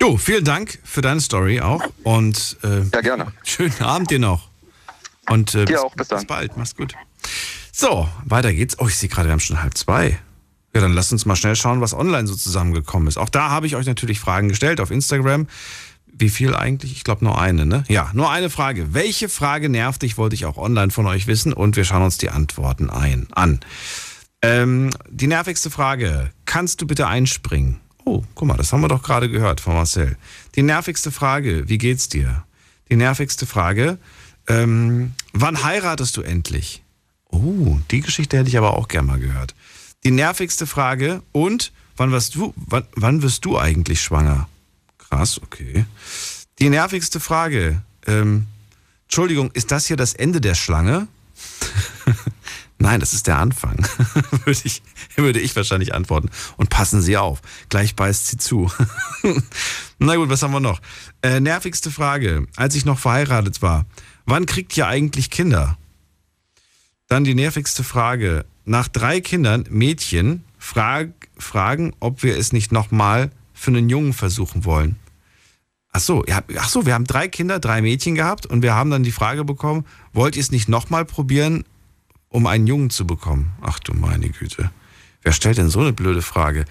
Jo, 0.00 0.16
vielen 0.16 0.44
Dank 0.44 0.80
für 0.82 1.00
deine 1.00 1.20
Story 1.20 1.60
auch. 1.60 1.84
Und 2.02 2.56
äh, 2.64 2.82
ja, 2.92 3.00
gerne. 3.02 3.32
Schönen 3.44 3.80
Abend 3.80 4.10
dir 4.10 4.18
noch. 4.18 4.48
Und 5.28 5.54
äh, 5.54 5.64
dir 5.64 5.74
bis, 5.74 5.80
auch, 5.80 5.94
bis. 5.94 6.08
Bis 6.08 6.24
bald, 6.24 6.56
mach's 6.56 6.74
gut. 6.74 6.94
So, 7.72 8.08
weiter 8.24 8.52
geht's. 8.52 8.78
Oh, 8.78 8.86
ich 8.88 8.96
sehe 8.96 9.08
gerade, 9.08 9.28
wir 9.28 9.32
haben 9.32 9.40
schon 9.40 9.62
halb 9.62 9.76
zwei. 9.76 10.18
Ja, 10.74 10.80
dann 10.80 10.92
lasst 10.92 11.12
uns 11.12 11.26
mal 11.26 11.36
schnell 11.36 11.56
schauen, 11.56 11.80
was 11.80 11.94
online 11.94 12.26
so 12.26 12.34
zusammengekommen 12.34 13.08
ist. 13.08 13.18
Auch 13.18 13.28
da 13.28 13.50
habe 13.50 13.66
ich 13.66 13.76
euch 13.76 13.86
natürlich 13.86 14.20
Fragen 14.20 14.48
gestellt 14.48 14.80
auf 14.80 14.90
Instagram. 14.90 15.46
Wie 16.06 16.28
viel 16.28 16.54
eigentlich? 16.54 16.92
Ich 16.92 17.04
glaube 17.04 17.24
nur 17.24 17.40
eine, 17.40 17.66
ne? 17.66 17.84
Ja, 17.88 18.10
nur 18.14 18.30
eine 18.30 18.50
Frage. 18.50 18.94
Welche 18.94 19.28
Frage 19.28 19.68
nervt 19.68 20.02
dich, 20.02 20.18
wollte 20.18 20.34
ich 20.34 20.44
auch 20.44 20.56
online 20.56 20.90
von 20.90 21.06
euch 21.06 21.26
wissen 21.26 21.52
und 21.52 21.76
wir 21.76 21.84
schauen 21.84 22.02
uns 22.02 22.18
die 22.18 22.30
Antworten 22.30 22.90
ein, 22.90 23.28
an. 23.32 23.60
Ähm, 24.42 24.90
die 25.08 25.26
nervigste 25.26 25.70
Frage. 25.70 26.30
Kannst 26.44 26.80
du 26.82 26.86
bitte 26.86 27.06
einspringen? 27.06 27.80
Oh, 28.04 28.22
guck 28.34 28.48
mal, 28.48 28.56
das 28.56 28.72
haben 28.72 28.80
wir 28.80 28.88
doch 28.88 29.02
gerade 29.02 29.30
gehört 29.30 29.60
von 29.60 29.74
Marcel. 29.74 30.16
Die 30.54 30.62
nervigste 30.62 31.12
Frage, 31.12 31.68
wie 31.68 31.78
geht's 31.78 32.08
dir? 32.08 32.44
Die 32.90 32.96
nervigste 32.96 33.46
Frage, 33.46 33.98
ähm, 34.48 35.12
wann 35.32 35.62
heiratest 35.62 36.16
du 36.16 36.22
endlich? 36.22 36.81
Oh, 37.32 37.78
die 37.90 38.00
Geschichte 38.00 38.38
hätte 38.38 38.48
ich 38.48 38.56
aber 38.56 38.76
auch 38.76 38.86
gern 38.86 39.06
mal 39.06 39.18
gehört. 39.18 39.54
Die 40.04 40.10
nervigste 40.10 40.66
Frage, 40.66 41.22
und 41.32 41.72
wann 41.96 42.12
wirst 42.12 42.34
du, 42.34 42.54
wann, 42.56 42.84
wann 42.94 43.22
wirst 43.22 43.44
du 43.44 43.58
eigentlich 43.58 44.00
schwanger? 44.00 44.48
Krass, 44.98 45.40
okay. 45.42 45.86
Die 46.58 46.68
nervigste 46.68 47.18
Frage, 47.18 47.82
ähm, 48.06 48.46
Entschuldigung, 49.04 49.50
ist 49.52 49.70
das 49.70 49.86
hier 49.86 49.96
das 49.96 50.14
Ende 50.14 50.40
der 50.40 50.54
Schlange? 50.54 51.08
Nein, 52.78 52.98
das 52.98 53.14
ist 53.14 53.28
der 53.28 53.38
Anfang, 53.38 53.76
würde, 54.44 54.60
ich, 54.64 54.82
würde 55.16 55.38
ich 55.38 55.54
wahrscheinlich 55.54 55.94
antworten. 55.94 56.30
Und 56.56 56.68
passen 56.68 57.00
Sie 57.00 57.16
auf, 57.16 57.40
gleich 57.68 57.94
beißt 57.94 58.26
sie 58.26 58.38
zu. 58.38 58.70
Na 59.98 60.16
gut, 60.16 60.28
was 60.28 60.42
haben 60.42 60.52
wir 60.52 60.60
noch? 60.60 60.80
Äh, 61.22 61.38
nervigste 61.38 61.92
Frage, 61.92 62.46
als 62.56 62.74
ich 62.74 62.84
noch 62.84 62.98
verheiratet 62.98 63.62
war, 63.62 63.86
wann 64.26 64.46
kriegt 64.46 64.76
ihr 64.76 64.88
eigentlich 64.88 65.30
Kinder? 65.30 65.78
Dann 67.12 67.24
die 67.24 67.34
nervigste 67.34 67.84
Frage, 67.84 68.46
nach 68.64 68.88
drei 68.88 69.20
Kindern, 69.20 69.66
Mädchen, 69.68 70.44
frag, 70.56 71.10
fragen, 71.36 71.92
ob 72.00 72.22
wir 72.22 72.38
es 72.38 72.54
nicht 72.54 72.72
nochmal 72.72 73.30
für 73.52 73.70
einen 73.70 73.90
Jungen 73.90 74.14
versuchen 74.14 74.64
wollen. 74.64 74.96
Ach 75.90 76.00
so, 76.00 76.24
ja, 76.26 76.42
ach 76.56 76.70
so, 76.70 76.86
wir 76.86 76.94
haben 76.94 77.04
drei 77.04 77.28
Kinder, 77.28 77.58
drei 77.58 77.82
Mädchen 77.82 78.14
gehabt 78.14 78.46
und 78.46 78.62
wir 78.62 78.74
haben 78.74 78.88
dann 78.88 79.02
die 79.02 79.12
Frage 79.12 79.44
bekommen, 79.44 79.84
wollt 80.14 80.36
ihr 80.36 80.40
es 80.40 80.50
nicht 80.52 80.70
nochmal 80.70 81.04
probieren, 81.04 81.64
um 82.30 82.46
einen 82.46 82.66
Jungen 82.66 82.88
zu 82.88 83.06
bekommen? 83.06 83.52
Ach 83.60 83.78
du 83.78 83.92
meine 83.92 84.30
Güte. 84.30 84.70
Wer 85.20 85.32
stellt 85.32 85.58
denn 85.58 85.68
so 85.68 85.80
eine 85.80 85.92
blöde 85.92 86.22
Frage? 86.22 86.64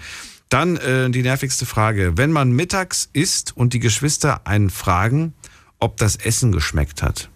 Dann 0.48 0.76
äh, 0.76 1.08
die 1.10 1.22
nervigste 1.22 1.66
Frage. 1.66 2.16
Wenn 2.16 2.32
man 2.32 2.50
mittags 2.50 3.08
isst 3.12 3.56
und 3.56 3.74
die 3.74 3.78
Geschwister 3.78 4.44
einen 4.44 4.70
fragen, 4.70 5.34
ob 5.78 5.98
das 5.98 6.16
Essen 6.16 6.50
geschmeckt 6.50 7.00
hat. 7.00 7.30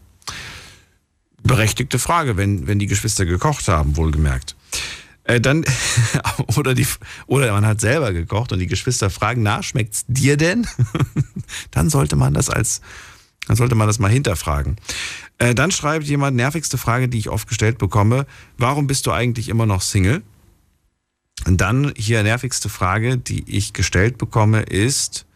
Berechtigte 1.47 1.98
Frage, 1.98 2.36
wenn, 2.36 2.66
wenn 2.66 2.78
die 2.78 2.86
Geschwister 2.86 3.24
gekocht 3.24 3.68
haben, 3.68 3.97
wohlgemerkt. 3.97 4.56
Äh, 5.24 5.40
dann, 5.40 5.64
oder, 6.56 6.74
die, 6.74 6.86
oder 7.27 7.52
man 7.52 7.66
hat 7.66 7.81
selber 7.81 8.12
gekocht 8.12 8.52
und 8.52 8.59
die 8.59 8.66
Geschwister 8.66 9.10
fragen, 9.10 9.43
na, 9.43 9.62
schmeckt's 9.62 10.05
dir 10.09 10.36
denn? 10.36 10.66
dann 11.70 11.90
sollte 11.90 12.16
man 12.16 12.35
das 12.35 12.48
als, 12.48 12.81
dann 13.47 13.56
sollte 13.56 13.74
man 13.74 13.86
das 13.86 13.98
mal 13.98 14.10
hinterfragen. 14.10 14.77
Äh, 15.39 15.55
dann 15.55 15.70
schreibt 15.70 16.06
jemand, 16.06 16.36
nervigste 16.36 16.78
Frage, 16.78 17.09
die 17.09 17.18
ich 17.18 17.28
oft 17.28 17.48
gestellt 17.48 17.78
bekomme, 17.78 18.27
warum 18.56 18.86
bist 18.86 19.06
du 19.06 19.12
eigentlich 19.12 19.48
immer 19.48 19.66
noch 19.66 19.82
Single? 19.82 20.23
Und 21.44 21.60
dann 21.60 21.93
hier 21.97 22.23
nervigste 22.23 22.68
Frage, 22.68 23.18
die 23.18 23.44
ich 23.48 23.73
gestellt 23.73 24.18
bekomme, 24.18 24.62
ist, 24.62 25.27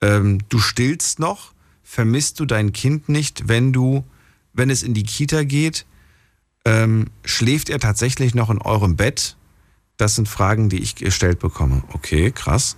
ähm, 0.00 0.38
du 0.48 0.58
stillst 0.58 1.18
noch, 1.18 1.52
vermisst 1.82 2.40
du 2.40 2.46
dein 2.46 2.72
Kind 2.72 3.08
nicht, 3.08 3.48
wenn 3.48 3.72
du, 3.72 4.04
wenn 4.54 4.70
es 4.70 4.82
in 4.82 4.94
die 4.94 5.02
Kita 5.02 5.44
geht, 5.44 5.84
ähm, 6.64 7.10
schläft 7.24 7.68
er 7.68 7.78
tatsächlich 7.78 8.34
noch 8.34 8.50
in 8.50 8.58
eurem 8.58 8.96
Bett? 8.96 9.36
Das 9.96 10.16
sind 10.16 10.28
Fragen, 10.28 10.68
die 10.68 10.80
ich 10.80 10.96
gestellt 10.96 11.38
bekomme. 11.38 11.84
Okay, 11.92 12.32
krass. 12.32 12.76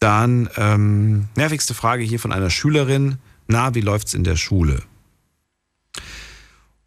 Dann 0.00 0.50
ähm, 0.56 1.28
nervigste 1.36 1.74
Frage 1.74 2.02
hier 2.02 2.20
von 2.20 2.32
einer 2.32 2.50
Schülerin. 2.50 3.18
Na, 3.46 3.74
wie 3.74 3.80
läuft's 3.80 4.14
in 4.14 4.24
der 4.24 4.36
Schule? 4.36 4.82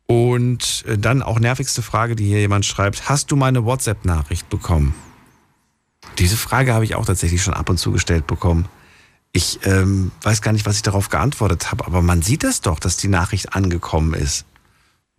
Und 0.06 0.84
äh, 0.88 0.98
dann 0.98 1.22
auch 1.22 1.40
nervigste 1.40 1.82
Frage, 1.82 2.16
die 2.16 2.26
hier 2.26 2.40
jemand 2.40 2.66
schreibt. 2.66 3.10
Hast 3.10 3.32
du 3.32 3.36
meine 3.36 3.66
WhatsApp-Nachricht 3.66 4.50
bekommen? 4.50 4.94
Diese 6.20 6.38
Frage 6.38 6.74
habe 6.74 6.86
ich 6.86 6.96
auch 6.96 7.06
tatsächlich 7.06 7.44
schon 7.44 7.54
ab 7.54 7.70
und 7.70 7.78
zu 7.78 7.92
gestellt 7.92 8.28
bekommen. 8.28 8.68
Ich 9.32 9.60
ähm, 9.64 10.12
weiß 10.22 10.42
gar 10.42 10.52
nicht, 10.52 10.66
was 10.66 10.78
ich 10.78 10.82
darauf 10.82 11.10
geantwortet 11.10 11.72
habe, 11.72 11.86
aber 11.86 12.02
man 12.02 12.22
sieht 12.22 12.44
es 12.44 12.62
doch, 12.62 12.80
dass 12.80 12.98
die 12.98 13.08
Nachricht 13.08 13.54
angekommen 13.54 14.14
ist. 14.14 14.46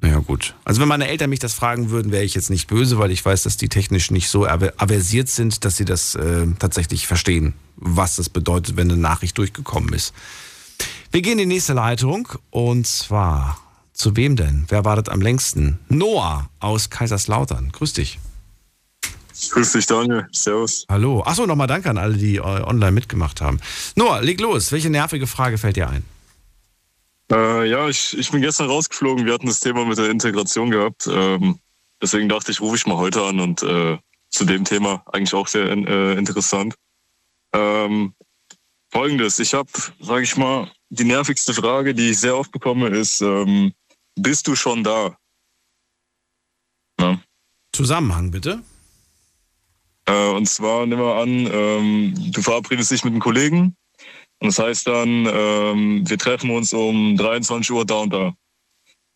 Naja, 0.01 0.19
gut. 0.19 0.55
Also 0.65 0.81
wenn 0.81 0.89
meine 0.89 1.09
Eltern 1.09 1.31
mich 1.31 1.41
das 1.41 1.55
fragen 1.55 1.91
würden, 1.91 2.13
wäre 2.13 2.23
ich 2.23 2.35
jetzt 2.35 2.51
nicht 2.51 2.69
böse, 2.69 2.99
weil 2.99 3.11
ich 3.11 3.25
weiß, 3.25 3.43
dass 3.43 3.57
die 3.57 3.69
technisch 3.69 4.11
nicht 4.11 4.29
so 4.29 4.47
aversiert 4.47 5.29
sind, 5.29 5.65
dass 5.65 5.77
sie 5.77 5.85
das 5.85 6.15
äh, 6.15 6.47
tatsächlich 6.59 7.07
verstehen, 7.07 7.55
was 7.77 8.17
das 8.17 8.29
bedeutet, 8.29 8.77
wenn 8.77 8.91
eine 8.91 9.01
Nachricht 9.01 9.37
durchgekommen 9.39 9.93
ist. 9.93 10.15
Wir 11.11 11.23
gehen 11.23 11.33
in 11.33 11.49
die 11.49 11.55
nächste 11.55 11.73
Leitung 11.73 12.29
und 12.51 12.87
zwar 12.87 13.59
zu 13.93 14.15
wem 14.15 14.37
denn? 14.37 14.65
Wer 14.69 14.85
wartet 14.85 15.09
am 15.09 15.21
längsten? 15.21 15.81
Noah 15.89 16.49
aus 16.61 16.91
Kaiserslautern. 16.91 17.73
Grüß 17.73 17.95
dich. 17.95 18.21
Grüß 19.51 19.73
dich, 19.73 19.87
Daniel. 19.87 20.27
Servus. 20.33 20.85
Hallo. 20.89 21.23
Achso, 21.23 21.47
nochmal 21.47 21.67
danke 21.67 21.91
an 21.91 21.99
alle, 21.99 22.17
die 22.17 22.37
äh, 22.37 22.41
online 22.41 22.93
mitgemacht 22.93 23.41
haben. 23.41 23.61
Noah, 23.95 24.21
leg 24.21 24.41
los. 24.41 24.73
Welche 24.73 24.91
nervige 24.91 25.27
Frage 25.27 25.59
fällt 25.59 25.77
dir 25.77 25.89
ein? 25.89 26.05
Äh, 27.31 27.69
ja, 27.69 27.89
ich, 27.89 28.17
ich 28.17 28.31
bin 28.31 28.41
gestern 28.41 28.69
rausgeflogen. 28.69 29.27
Wir 29.27 29.35
hatten 29.35 29.47
das 29.47 29.61
Thema 29.61 29.85
mit 29.85 29.99
der 29.99 30.11
Integration 30.11 30.71
gehabt. 30.71 31.09
Ähm, 31.11 31.59
deswegen 32.03 32.29
dachte 32.29 32.51
ich, 32.51 32.61
rufe 32.61 32.77
ich 32.77 32.87
mal 32.87 32.97
heute 32.97 33.23
an 33.23 33.41
und 33.41 33.63
äh, 33.63 33.99
zu 34.31 34.45
dem 34.45 34.65
Thema 34.65 35.03
eigentlich 35.13 35.35
auch 35.35 35.47
sehr 35.47 35.67
äh, 35.71 36.19
interessant. 36.19 36.75
Ähm, 37.53 38.15
Folgendes, 38.91 39.39
ich 39.39 39.53
habe, 39.55 39.71
sage 40.01 40.23
ich 40.23 40.37
mal, 40.37 40.71
die 40.89 41.05
nervigste 41.05 41.53
Frage, 41.53 41.95
die 41.95 42.11
ich 42.11 42.21
sehr 42.21 42.37
oft 42.37 42.51
bekomme, 42.51 42.89
ist, 42.89 43.21
ähm, 43.21 43.73
bist 44.17 44.49
du 44.49 44.57
schon 44.57 44.83
da? 44.83 45.17
Ja. 46.99 47.21
Zusammenhang 47.73 48.31
bitte. 48.31 48.63
Äh, 50.09 50.31
und 50.31 50.49
zwar 50.49 50.87
nehmen 50.87 51.03
wir 51.03 51.15
an, 51.17 51.51
ähm, 51.53 52.33
du 52.33 52.43
verabredest 52.43 52.91
dich 52.91 53.05
mit 53.05 53.13
einem 53.13 53.21
Kollegen 53.21 53.77
und 54.41 54.49
das 54.49 54.59
heißt 54.59 54.87
dann, 54.87 55.29
ähm, 55.31 56.09
wir 56.09 56.19
treffen 56.19 56.51
uns 56.51 56.73
um 56.73 57.17
23 57.17 57.71
Uhr 57.73 57.85
da 57.85 57.97
und 57.97 58.13
da. 58.13 58.35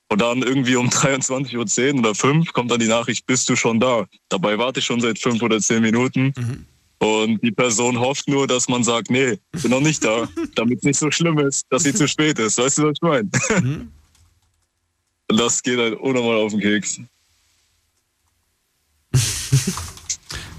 Und 0.09 0.21
dann 0.21 0.43
irgendwie 0.43 0.77
um 0.77 0.89
23.10 0.91 1.95
Uhr 1.95 1.99
oder 2.01 2.15
5 2.15 2.53
kommt 2.53 2.71
dann 2.71 2.81
die 2.81 2.89
Nachricht, 2.89 3.25
bist 3.27 3.49
du 3.49 3.57
schon 3.57 3.81
da? 3.81 4.07
Dabei 4.29 4.59
warte 4.59 4.81
ich 4.81 4.87
schon 4.87 5.01
seit 5.01 5.19
5 5.19 5.41
oder 5.43 5.61
10 5.61 5.81
Minuten. 5.81 6.35
Mhm. 6.37 6.67
Und 6.99 7.43
die 7.43 7.51
Person 7.51 7.99
hofft 7.99 8.29
nur, 8.29 8.47
dass 8.47 8.69
man 8.69 8.85
sagt, 8.85 9.11
nee, 9.11 9.39
bin 9.51 9.71
noch 9.71 9.81
nicht 9.81 10.05
da, 10.05 10.29
damit 10.55 10.79
es 10.79 10.85
nicht 10.85 10.99
so 10.99 11.11
schlimm 11.11 11.39
ist, 11.39 11.65
dass 11.71 11.85
sie 11.85 11.95
zu 11.95 12.07
spät 12.07 12.39
ist. 12.39 12.59
Weißt 12.59 12.79
du, 12.79 12.85
was 12.85 12.93
ich 12.93 13.03
meine? 13.03 13.31
Mhm. 13.61 13.93
Das 15.29 15.63
geht 15.63 15.79
halt 15.79 15.99
unnormal 15.99 16.37
auf 16.37 16.53
den 16.53 16.61
Keks. 16.61 17.01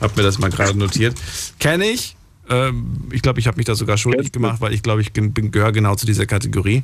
Hab 0.04 0.16
mir 0.18 0.24
das 0.24 0.38
mal 0.38 0.50
gerade 0.50 0.78
notiert. 0.78 1.16
Kenne 1.60 1.86
ich. 1.86 2.16
Ähm, 2.50 3.10
ich 3.12 3.22
glaube, 3.22 3.40
ich 3.40 3.48
habe 3.48 3.58
mich 3.58 3.66
da 3.66 3.76
sogar 3.76 3.98
schuldig 3.98 4.32
gemacht, 4.32 4.60
weil 4.60 4.74
ich 4.74 4.84
glaube, 4.84 5.02
ich 5.02 5.14
gehöre 5.14 5.72
genau 5.72 5.96
zu 5.96 6.06
dieser 6.06 6.26
Kategorie. 6.26 6.84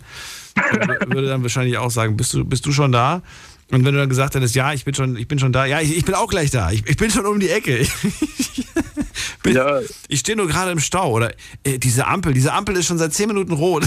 Und 1.04 1.14
würde 1.14 1.28
dann 1.28 1.44
wahrscheinlich 1.44 1.78
auch 1.78 1.92
sagen, 1.92 2.18
bist 2.18 2.34
du, 2.34 2.46
bist 2.46 2.66
du 2.66 2.72
schon 2.72 2.92
da? 2.92 3.22
Und 3.72 3.86
wenn 3.86 3.94
du 3.94 4.00
dann 4.00 4.10
gesagt 4.10 4.34
hättest, 4.34 4.56
ja, 4.56 4.74
ich 4.74 4.84
bin 4.84 4.96
schon, 4.96 5.16
ich 5.16 5.28
bin 5.28 5.38
schon 5.38 5.54
da, 5.54 5.66
ja, 5.66 5.80
ich, 5.80 5.96
ich 5.96 6.06
bin 6.06 6.16
auch 6.16 6.28
gleich 6.28 6.50
da, 6.50 6.72
ich, 6.72 6.88
ich 6.88 6.98
bin 6.98 7.12
schon 7.12 7.26
um 7.26 7.40
die 7.40 7.50
Ecke. 7.50 7.86
Ich, 9.46 9.56
ja. 9.56 9.80
ich 10.10 10.20
stehe 10.20 10.38
nur 10.38 10.48
gerade 10.48 10.72
im 10.72 10.80
Stau 10.80 11.12
oder 11.12 11.34
äh, 11.64 11.78
diese 11.80 12.08
Ampel, 12.08 12.34
diese 12.34 12.54
Ampel 12.54 12.76
ist 12.76 12.88
schon 12.88 12.98
seit 12.98 13.14
zehn 13.14 13.28
Minuten 13.28 13.54
rot. 13.54 13.86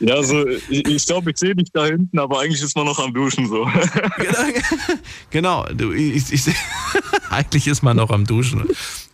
Ja, 0.00 0.22
so, 0.22 0.46
ich, 0.46 0.86
ich 0.86 1.06
glaube, 1.06 1.32
ich 1.32 1.38
sehe 1.38 1.56
dich 1.56 1.70
da 1.72 1.86
hinten, 1.86 2.18
aber 2.18 2.40
eigentlich 2.40 2.62
ist 2.62 2.76
man 2.76 2.86
noch 2.86 2.98
am 3.00 3.12
Duschen 3.12 3.48
so. 3.48 3.68
genau, 5.30 5.66
du, 5.74 5.92
ich, 5.92 6.32
ich, 6.32 6.44
eigentlich 7.30 7.66
ist 7.66 7.82
man 7.82 7.96
noch 7.96 8.10
am 8.10 8.24
Duschen. 8.24 8.64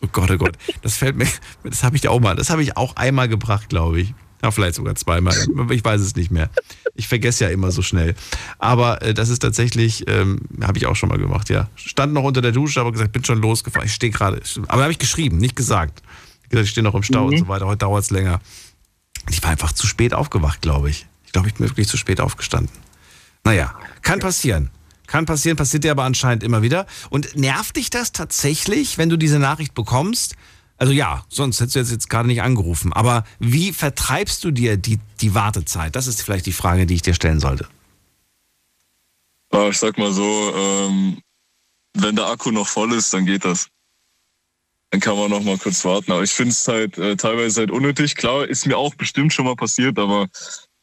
Oh 0.02 0.08
Gott, 0.12 0.30
oh 0.30 0.36
Gott, 0.36 0.56
das 0.82 0.96
fällt 0.96 1.16
mir, 1.16 1.26
das 1.64 1.82
habe 1.82 1.96
ich 1.96 2.08
auch 2.08 2.20
mal, 2.20 2.36
das 2.36 2.50
habe 2.50 2.62
ich 2.62 2.76
auch 2.76 2.96
einmal 2.96 3.28
gebracht, 3.28 3.68
glaube 3.68 4.00
ich. 4.00 4.14
Ja, 4.42 4.50
vielleicht 4.50 4.74
sogar 4.74 4.94
zweimal. 4.94 5.34
Ich 5.70 5.82
weiß 5.82 6.02
es 6.02 6.16
nicht 6.16 6.30
mehr. 6.30 6.50
Ich 6.94 7.08
vergesse 7.08 7.44
ja 7.44 7.50
immer 7.50 7.70
so 7.70 7.80
schnell. 7.80 8.14
Aber 8.58 9.00
äh, 9.00 9.14
das 9.14 9.30
ist 9.30 9.38
tatsächlich, 9.38 10.04
ähm, 10.06 10.40
habe 10.62 10.76
ich 10.76 10.84
auch 10.86 10.96
schon 10.96 11.08
mal 11.08 11.16
gemacht, 11.16 11.48
ja. 11.48 11.70
Stand 11.76 12.12
noch 12.12 12.24
unter 12.24 12.42
der 12.42 12.52
Dusche, 12.52 12.78
aber 12.80 12.92
gesagt, 12.92 13.12
bin 13.12 13.24
schon 13.24 13.40
losgefahren. 13.40 13.86
Ich 13.86 13.94
stehe 13.94 14.12
gerade. 14.12 14.42
Aber 14.68 14.82
habe 14.82 14.92
ich 14.92 14.98
geschrieben, 14.98 15.38
nicht 15.38 15.56
gesagt. 15.56 16.02
Ich 16.42 16.50
gesagt, 16.50 16.64
ich 16.66 16.70
stehe 16.72 16.84
noch 16.84 16.94
im 16.94 17.02
Stau 17.02 17.22
Mhm. 17.22 17.28
und 17.32 17.38
so 17.38 17.48
weiter. 17.48 17.64
Heute 17.66 17.78
dauert 17.78 18.04
es 18.04 18.10
länger. 18.10 18.40
Ich 19.30 19.42
war 19.42 19.48
einfach 19.50 19.72
zu 19.72 19.86
spät 19.86 20.12
aufgewacht, 20.12 20.60
glaube 20.60 20.90
ich. 20.90 21.06
Ich 21.24 21.32
glaube, 21.32 21.48
ich 21.48 21.54
bin 21.54 21.66
wirklich 21.66 21.88
zu 21.88 21.96
spät 21.96 22.20
aufgestanden. 22.20 22.70
Naja, 23.44 23.74
kann 24.02 24.20
passieren. 24.20 24.68
Kann 25.06 25.26
passieren, 25.26 25.56
passiert 25.56 25.84
dir 25.84 25.90
aber 25.90 26.04
anscheinend 26.04 26.42
immer 26.42 26.62
wieder. 26.62 26.86
Und 27.10 27.36
nervt 27.36 27.76
dich 27.76 27.90
das 27.90 28.12
tatsächlich, 28.12 28.98
wenn 28.98 29.08
du 29.08 29.16
diese 29.16 29.38
Nachricht 29.38 29.74
bekommst? 29.74 30.36
Also 30.76 30.92
ja, 30.92 31.24
sonst 31.28 31.60
hättest 31.60 31.76
du 31.76 31.78
jetzt, 31.80 31.92
jetzt 31.92 32.10
gerade 32.10 32.26
nicht 32.26 32.42
angerufen. 32.42 32.92
Aber 32.92 33.24
wie 33.38 33.72
vertreibst 33.72 34.42
du 34.44 34.50
dir 34.50 34.76
die, 34.76 34.98
die 35.20 35.34
Wartezeit? 35.34 35.94
Das 35.94 36.06
ist 36.06 36.22
vielleicht 36.22 36.46
die 36.46 36.52
Frage, 36.52 36.86
die 36.86 36.94
ich 36.94 37.02
dir 37.02 37.14
stellen 37.14 37.40
sollte. 37.40 37.68
Aber 39.50 39.68
ich 39.68 39.78
sag 39.78 39.98
mal 39.98 40.12
so, 40.12 40.52
ähm, 40.56 41.18
wenn 41.94 42.16
der 42.16 42.26
Akku 42.26 42.50
noch 42.50 42.66
voll 42.66 42.92
ist, 42.92 43.14
dann 43.14 43.24
geht 43.24 43.44
das. 43.44 43.68
Dann 44.90 45.00
kann 45.00 45.16
man 45.16 45.30
noch 45.30 45.42
mal 45.42 45.58
kurz 45.58 45.84
warten. 45.84 46.10
Aber 46.10 46.22
ich 46.22 46.32
finde 46.32 46.50
es 46.50 46.66
halt 46.66 46.98
äh, 46.98 47.16
teilweise 47.16 47.60
halt 47.60 47.70
unnötig. 47.70 48.16
Klar, 48.16 48.48
ist 48.48 48.66
mir 48.66 48.76
auch 48.76 48.94
bestimmt 48.96 49.32
schon 49.32 49.44
mal 49.44 49.56
passiert, 49.56 49.98
aber 49.98 50.28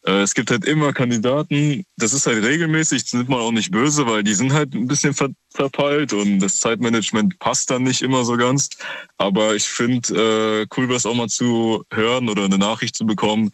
es 0.04 0.34
gibt 0.34 0.50
halt 0.50 0.66
immer 0.66 0.94
Kandidaten. 0.94 1.84
Das 1.98 2.14
ist 2.14 2.26
halt 2.26 2.44
regelmäßig, 2.44 3.06
sind 3.06 3.30
man 3.30 3.40
auch 3.40 3.52
nicht 3.52 3.72
böse, 3.72 4.08
weil 4.08 4.24
die 4.24 4.34
sind 4.34 4.52
halt 4.52 4.74
ein 4.74 4.88
bisschen 4.88 5.14
ver 5.14 5.30
verpeilt 5.54 6.14
und 6.14 6.40
das 6.40 6.58
Zeitmanagement 6.58 7.38
passt 7.40 7.70
dann 7.70 7.84
nicht 7.84 8.02
immer 8.02 8.24
so 8.24 8.38
ganz. 8.38 8.70
Aber 9.18 9.54
ich 9.56 9.66
finde, 9.66 10.62
äh, 10.62 10.68
cool 10.76 10.88
wäre 10.88 10.98
es 10.98 11.06
auch 11.06 11.14
mal 11.14 11.28
zu 11.28 11.84
hören 11.92 12.30
oder 12.30 12.46
eine 12.46 12.58
Nachricht 12.58 12.96
zu 12.96 13.06
bekommen. 13.06 13.52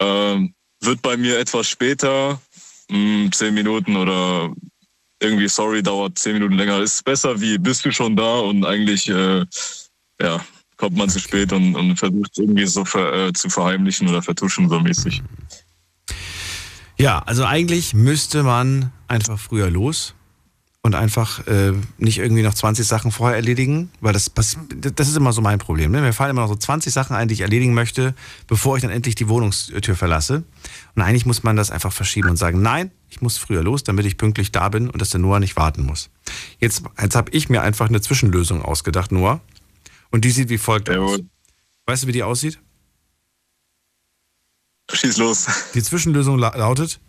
Ähm, 0.00 0.54
wird 0.80 1.02
bei 1.02 1.16
mir 1.16 1.38
etwas 1.38 1.68
später, 1.68 2.40
mh, 2.90 3.32
zehn 3.32 3.54
Minuten 3.54 3.96
oder 3.96 4.54
irgendwie, 5.20 5.48
sorry, 5.48 5.82
dauert 5.82 6.18
zehn 6.18 6.34
Minuten 6.34 6.54
länger. 6.54 6.80
Ist 6.80 7.04
besser 7.04 7.40
wie, 7.40 7.58
bist 7.58 7.84
du 7.84 7.90
schon 7.92 8.16
da 8.16 8.38
und 8.40 8.64
eigentlich, 8.64 9.08
äh, 9.08 9.44
ja, 10.20 10.44
kommt 10.76 10.96
man 10.96 11.08
zu 11.08 11.18
spät 11.18 11.52
und, 11.52 11.74
und 11.74 11.96
versucht 11.96 12.30
es 12.32 12.38
irgendwie 12.38 12.66
so 12.66 12.84
ver, 12.84 13.28
äh, 13.28 13.32
zu 13.32 13.48
verheimlichen 13.48 14.08
oder 14.08 14.22
vertuschen 14.22 14.68
so 14.68 14.80
mäßig. 14.80 15.22
Ja, 16.96 17.20
also 17.20 17.44
eigentlich 17.44 17.94
müsste 17.94 18.42
man 18.42 18.92
einfach 19.08 19.38
früher 19.38 19.70
los 19.70 20.14
und 20.82 20.94
einfach 20.94 21.46
äh, 21.46 21.72
nicht 21.96 22.18
irgendwie 22.18 22.42
noch 22.42 22.52
20 22.52 22.86
Sachen 22.86 23.10
vorher 23.10 23.36
erledigen, 23.36 23.90
weil 24.00 24.12
das, 24.12 24.30
das 24.34 25.08
ist 25.08 25.16
immer 25.16 25.32
so 25.32 25.40
mein 25.40 25.58
Problem. 25.58 25.90
Ne? 25.90 26.02
Mir 26.02 26.12
fallen 26.12 26.30
immer 26.30 26.42
noch 26.42 26.48
so 26.48 26.56
20 26.56 26.92
Sachen 26.92 27.16
ein, 27.16 27.26
die 27.26 27.34
ich 27.34 27.40
erledigen 27.40 27.72
möchte, 27.72 28.14
bevor 28.46 28.76
ich 28.76 28.82
dann 28.82 28.90
endlich 28.90 29.14
die 29.14 29.28
Wohnungstür 29.28 29.96
verlasse. 29.96 30.44
Und 30.94 31.02
eigentlich 31.02 31.24
muss 31.24 31.42
man 31.42 31.56
das 31.56 31.70
einfach 31.70 31.92
verschieben 31.92 32.28
und 32.28 32.36
sagen, 32.36 32.60
nein, 32.60 32.90
ich 33.08 33.22
muss 33.22 33.38
früher 33.38 33.62
los, 33.62 33.82
damit 33.82 34.04
ich 34.04 34.18
pünktlich 34.18 34.52
da 34.52 34.68
bin 34.68 34.90
und 34.90 35.00
dass 35.00 35.08
der 35.08 35.20
Noah 35.20 35.40
nicht 35.40 35.56
warten 35.56 35.84
muss. 35.86 36.10
Jetzt, 36.60 36.82
jetzt 37.00 37.16
habe 37.16 37.30
ich 37.32 37.48
mir 37.48 37.62
einfach 37.62 37.88
eine 37.88 38.02
Zwischenlösung 38.02 38.60
ausgedacht, 38.60 39.10
Noah. 39.10 39.40
Und 40.10 40.26
die 40.26 40.30
sieht 40.30 40.50
wie 40.50 40.58
folgt 40.58 40.90
aus. 40.90 41.20
Weißt 41.86 42.02
du, 42.02 42.08
wie 42.08 42.12
die 42.12 42.22
aussieht? 42.22 42.60
Schieß 44.92 45.16
los. 45.16 45.46
Die 45.74 45.82
Zwischenlösung 45.82 46.38
la 46.38 46.56
lautet, 46.56 47.00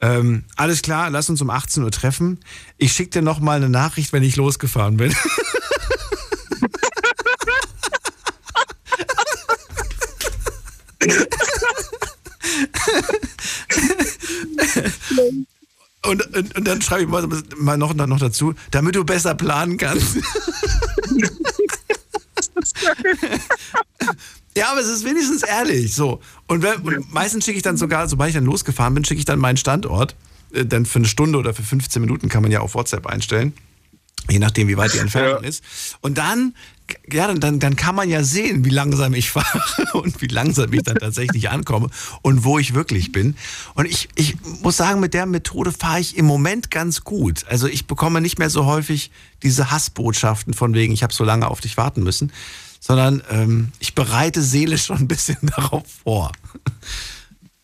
ähm, 0.00 0.44
alles 0.56 0.82
klar, 0.82 1.10
lass 1.10 1.28
uns 1.28 1.42
um 1.42 1.50
18 1.50 1.82
Uhr 1.82 1.90
treffen. 1.90 2.38
Ich 2.76 2.92
schicke 2.92 3.10
dir 3.10 3.22
noch 3.22 3.40
mal 3.40 3.56
eine 3.56 3.68
Nachricht, 3.68 4.12
wenn 4.12 4.22
ich 4.22 4.36
losgefahren 4.36 4.96
bin. 4.96 5.14
Und, 16.04 16.22
und, 16.34 16.56
und 16.56 16.64
dann 16.66 16.80
schreibe 16.80 17.02
ich 17.02 17.08
mal, 17.08 17.28
mal 17.58 17.76
noch, 17.76 17.92
noch 17.92 18.18
dazu, 18.18 18.54
damit 18.70 18.94
du 18.94 19.04
besser 19.04 19.34
planen 19.34 19.76
kannst. 19.76 20.16
Ja, 24.58 24.72
aber 24.72 24.80
es 24.80 24.88
ist 24.88 25.04
wenigstens 25.04 25.42
ehrlich. 25.42 25.94
So. 25.94 26.20
Und, 26.48 26.62
wenn, 26.62 26.80
und 26.80 27.12
meistens 27.12 27.44
schicke 27.44 27.56
ich 27.56 27.62
dann 27.62 27.76
sogar, 27.76 28.08
sobald 28.08 28.30
ich 28.30 28.34
dann 28.34 28.44
losgefahren 28.44 28.92
bin, 28.94 29.04
schicke 29.04 29.20
ich 29.20 29.24
dann 29.24 29.38
meinen 29.38 29.56
Standort. 29.56 30.16
Äh, 30.52 30.64
Dann 30.66 30.84
für 30.86 30.98
eine 30.98 31.08
Stunde 31.08 31.38
oder 31.38 31.54
für 31.54 31.62
15 31.62 32.00
Minuten 32.02 32.28
kann 32.28 32.42
man 32.42 32.50
ja 32.50 32.60
auf 32.60 32.74
WhatsApp 32.74 33.06
einstellen. 33.06 33.52
Je 34.30 34.38
nachdem, 34.38 34.68
wie 34.68 34.76
weit 34.76 34.92
die 34.92 34.98
Entfernung 34.98 35.42
ist. 35.42 35.62
Und 36.00 36.18
dann, 36.18 36.54
ja, 37.10 37.32
dann, 37.32 37.60
dann 37.60 37.76
kann 37.76 37.94
man 37.94 38.10
ja 38.10 38.22
sehen, 38.24 38.64
wie 38.64 38.70
langsam 38.70 39.14
ich 39.14 39.30
fahre 39.30 39.62
und 39.94 40.20
wie 40.20 40.26
langsam 40.26 40.70
ich 40.72 40.82
dann 40.82 40.96
tatsächlich 40.96 41.48
ankomme 41.48 41.88
und 42.20 42.44
wo 42.44 42.58
ich 42.58 42.74
wirklich 42.74 43.12
bin. 43.12 43.36
Und 43.74 43.86
ich, 43.86 44.08
ich 44.16 44.36
muss 44.60 44.76
sagen, 44.76 45.00
mit 45.00 45.14
der 45.14 45.24
Methode 45.24 45.72
fahre 45.72 46.00
ich 46.00 46.16
im 46.18 46.26
Moment 46.26 46.70
ganz 46.70 47.04
gut. 47.04 47.46
Also 47.48 47.68
ich 47.68 47.86
bekomme 47.86 48.20
nicht 48.20 48.38
mehr 48.38 48.50
so 48.50 48.66
häufig 48.66 49.10
diese 49.42 49.70
Hassbotschaften 49.70 50.52
von 50.52 50.74
wegen, 50.74 50.92
ich 50.92 51.02
habe 51.02 51.14
so 51.14 51.24
lange 51.24 51.48
auf 51.48 51.60
dich 51.60 51.76
warten 51.76 52.02
müssen, 52.02 52.32
sondern 52.88 53.22
ähm, 53.30 53.68
ich 53.78 53.94
bereite 53.94 54.42
seelisch 54.42 54.86
schon 54.86 54.96
ein 54.96 55.08
bisschen 55.08 55.36
darauf 55.56 55.84
vor. 56.02 56.32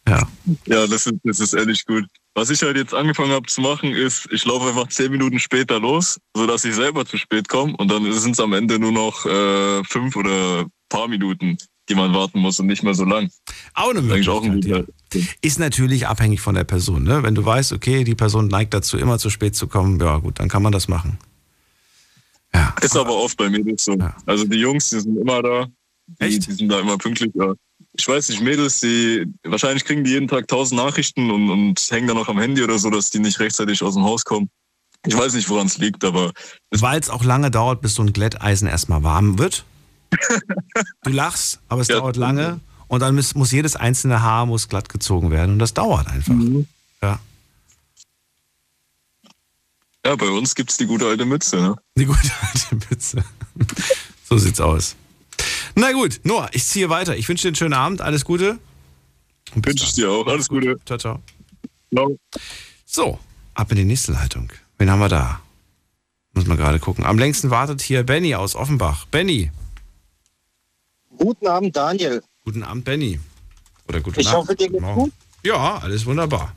Ja. 0.07 0.29
Ja, 0.67 0.87
das 0.87 1.07
ist, 1.07 1.15
das 1.25 1.41
ist 1.41 1.55
ehrlich 1.55 1.87
gut. 1.87 2.05
Was 2.35 2.51
ich 2.51 2.61
halt 2.61 2.77
jetzt 2.77 2.93
angefangen 2.93 3.33
habe 3.33 3.47
zu 3.47 3.63
machen, 3.63 3.91
ist, 3.91 4.29
ich 4.31 4.45
laufe 4.45 4.69
einfach 4.69 4.89
zehn 4.89 5.11
Minuten 5.11 5.39
später 5.39 5.81
los, 5.81 6.21
sodass 6.37 6.67
ich 6.67 6.75
selber 6.75 7.07
zu 7.07 7.17
spät 7.17 7.49
komme 7.49 7.75
und 7.75 7.91
dann 7.91 8.13
sind 8.13 8.33
es 8.33 8.41
am 8.41 8.53
Ende 8.53 8.79
nur 8.79 8.93
noch 8.93 9.25
äh, 9.25 9.83
fünf 9.85 10.15
oder 10.17 10.67
paar 10.91 11.09
Minuten, 11.09 11.57
die 11.89 11.95
man 11.95 12.13
warten 12.13 12.41
muss 12.41 12.61
und 12.61 12.67
nicht 12.67 12.83
mehr 12.83 12.93
so 12.93 13.07
lang. 13.07 13.31
Auch 13.73 13.95
eine 13.95 14.01
Eigentlich 14.01 14.29
auch 14.29 14.45
ein 14.45 14.61
guter. 14.61 14.85
Ist 15.41 15.59
natürlich 15.59 16.07
abhängig 16.07 16.43
von 16.43 16.55
der 16.55 16.65
Person. 16.65 17.05
Ne? 17.05 17.23
Wenn 17.23 17.35
du 17.35 17.43
weißt, 17.43 17.73
okay, 17.73 18.05
die 18.05 18.15
Person 18.15 18.49
neigt 18.49 18.75
dazu, 18.75 18.99
immer 18.99 19.19
zu 19.19 19.31
spät 19.31 19.57
zu 19.57 19.69
kommen, 19.69 19.99
ja 20.01 20.19
gut, 20.19 20.39
dann 20.39 20.51
kann 20.51 20.63
man 20.63 20.73
das 20.73 20.87
machen. 20.87 21.19
Ist 22.81 22.97
aber 22.97 23.15
oft 23.15 23.37
bei 23.37 23.49
Mädels 23.49 23.85
so. 23.85 23.97
Also 24.27 24.45
die 24.45 24.59
Jungs, 24.59 24.91
die 24.91 25.01
sind 25.01 25.17
immer 25.17 25.43
da. 25.43 25.67
Die, 26.21 26.39
die 26.39 26.53
sind 26.53 26.69
da 26.69 26.81
immer 26.81 26.99
pünktlich. 26.99 27.33
Ja. 27.35 27.55
Ich 27.95 28.07
weiß 28.07 28.29
nicht, 28.29 28.43
Mädels, 28.43 28.81
die 28.81 29.27
wahrscheinlich 29.45 29.85
kriegen 29.85 30.05
die 30.05 30.11
jeden 30.11 30.29
Tag 30.29 30.49
tausend 30.49 30.81
Nachrichten 30.81 31.31
und, 31.31 31.51
und 31.51 31.87
hängen 31.91 32.09
dann 32.09 32.17
noch 32.17 32.29
am 32.29 32.39
Handy 32.39 32.63
oder 32.63 32.79
so, 32.79 32.91
dass 32.91 33.11
die 33.11 33.21
nicht 33.21 33.41
rechtzeitig 33.41 33.83
aus 33.83 33.95
dem 33.95 34.05
Haus 34.05 34.25
kommen. 34.25 34.51
Ich 35.07 35.17
weiß 35.17 35.35
nicht, 35.35 35.49
woran 35.49 35.67
es 35.67 35.79
liegt, 35.79 36.05
aber. 36.05 36.33
Weil 36.71 37.01
es 37.01 37.11
auch 37.11 37.25
lange 37.25 37.51
dauert, 37.51 37.81
bis 37.81 37.95
so 37.95 38.03
ein 38.03 38.13
Glätteisen 38.13 38.69
erstmal 38.69 39.03
warm 39.03 39.39
wird. 39.39 39.65
Du 41.03 41.11
lachst, 41.11 41.61
aber 41.69 41.83
es 41.83 41.89
dauert 41.89 42.17
lange 42.17 42.61
und 42.89 43.01
dann 43.01 43.15
muss, 43.15 43.35
muss 43.35 43.53
jedes 43.53 43.77
einzelne 43.77 44.23
Haar 44.23 44.47
muss 44.47 44.69
glatt 44.69 44.89
gezogen 44.89 45.31
werden 45.31 45.53
und 45.53 45.59
das 45.59 45.75
dauert 45.75 46.09
einfach. 46.09 46.35
Ja. 47.03 47.19
Ja, 50.05 50.17
bei 50.17 50.29
uns 50.29 50.55
gibt's 50.55 50.77
die 50.77 50.87
gute 50.87 51.07
alte 51.07 51.25
Mütze, 51.25 51.57
ne? 51.57 51.77
Die 51.97 52.05
gute 52.05 52.31
alte 52.41 52.75
Mütze. 52.91 53.25
So 54.27 54.39
sieht's 54.39 54.59
aus. 54.61 54.97
Na 55.75 55.93
gut, 55.93 56.21
Noah, 56.25 56.49
ich 56.53 56.65
ziehe 56.65 56.89
weiter. 56.89 57.15
Ich 57.17 57.29
wünsche 57.29 57.43
dir 57.43 57.49
einen 57.49 57.57
schönen 57.57 57.75
Abend, 57.75 58.01
alles 58.01 58.25
Gute. 58.25 58.59
Wünsche 59.55 59.85
ich 59.85 59.93
dir 59.93 60.11
auch. 60.11 60.27
Alles 60.27 60.49
Gute. 60.49 60.81
Ciao, 60.87 60.99
ciao. 60.99 61.23
Ciao. 61.95 62.19
So, 62.87 63.19
ab 63.53 63.71
in 63.71 63.77
die 63.77 63.85
nächste 63.85 64.13
Leitung. 64.13 64.51
Wen 64.79 64.91
haben 64.91 64.99
wir 65.01 65.09
da? 65.11 65.41
Muss 66.33 66.47
man 66.47 66.57
gerade 66.57 66.81
gucken. 66.81 67.05
Am 67.05 67.19
längsten 67.19 67.51
wartet 67.51 67.83
hier 67.83 68.03
Benny 68.03 68.35
aus 68.35 68.57
Offenbach. 68.57 69.05
Benny. 69.07 69.53
Guten 71.19 71.47
Abend, 71.47 71.77
Daniel. 71.77 72.23
Guten 72.45 72.63
Abend, 72.63 72.85
Benny. 72.87 73.21
Oder 73.87 74.01
guten 74.01 74.19
Ich 74.21 74.27
Abend. 74.29 74.39
hoffe, 74.49 74.57
dir 74.57 74.71
geht's 74.71 74.83
gut. 74.95 75.13
Ja, 75.45 75.77
alles 75.79 76.07
wunderbar. 76.07 76.53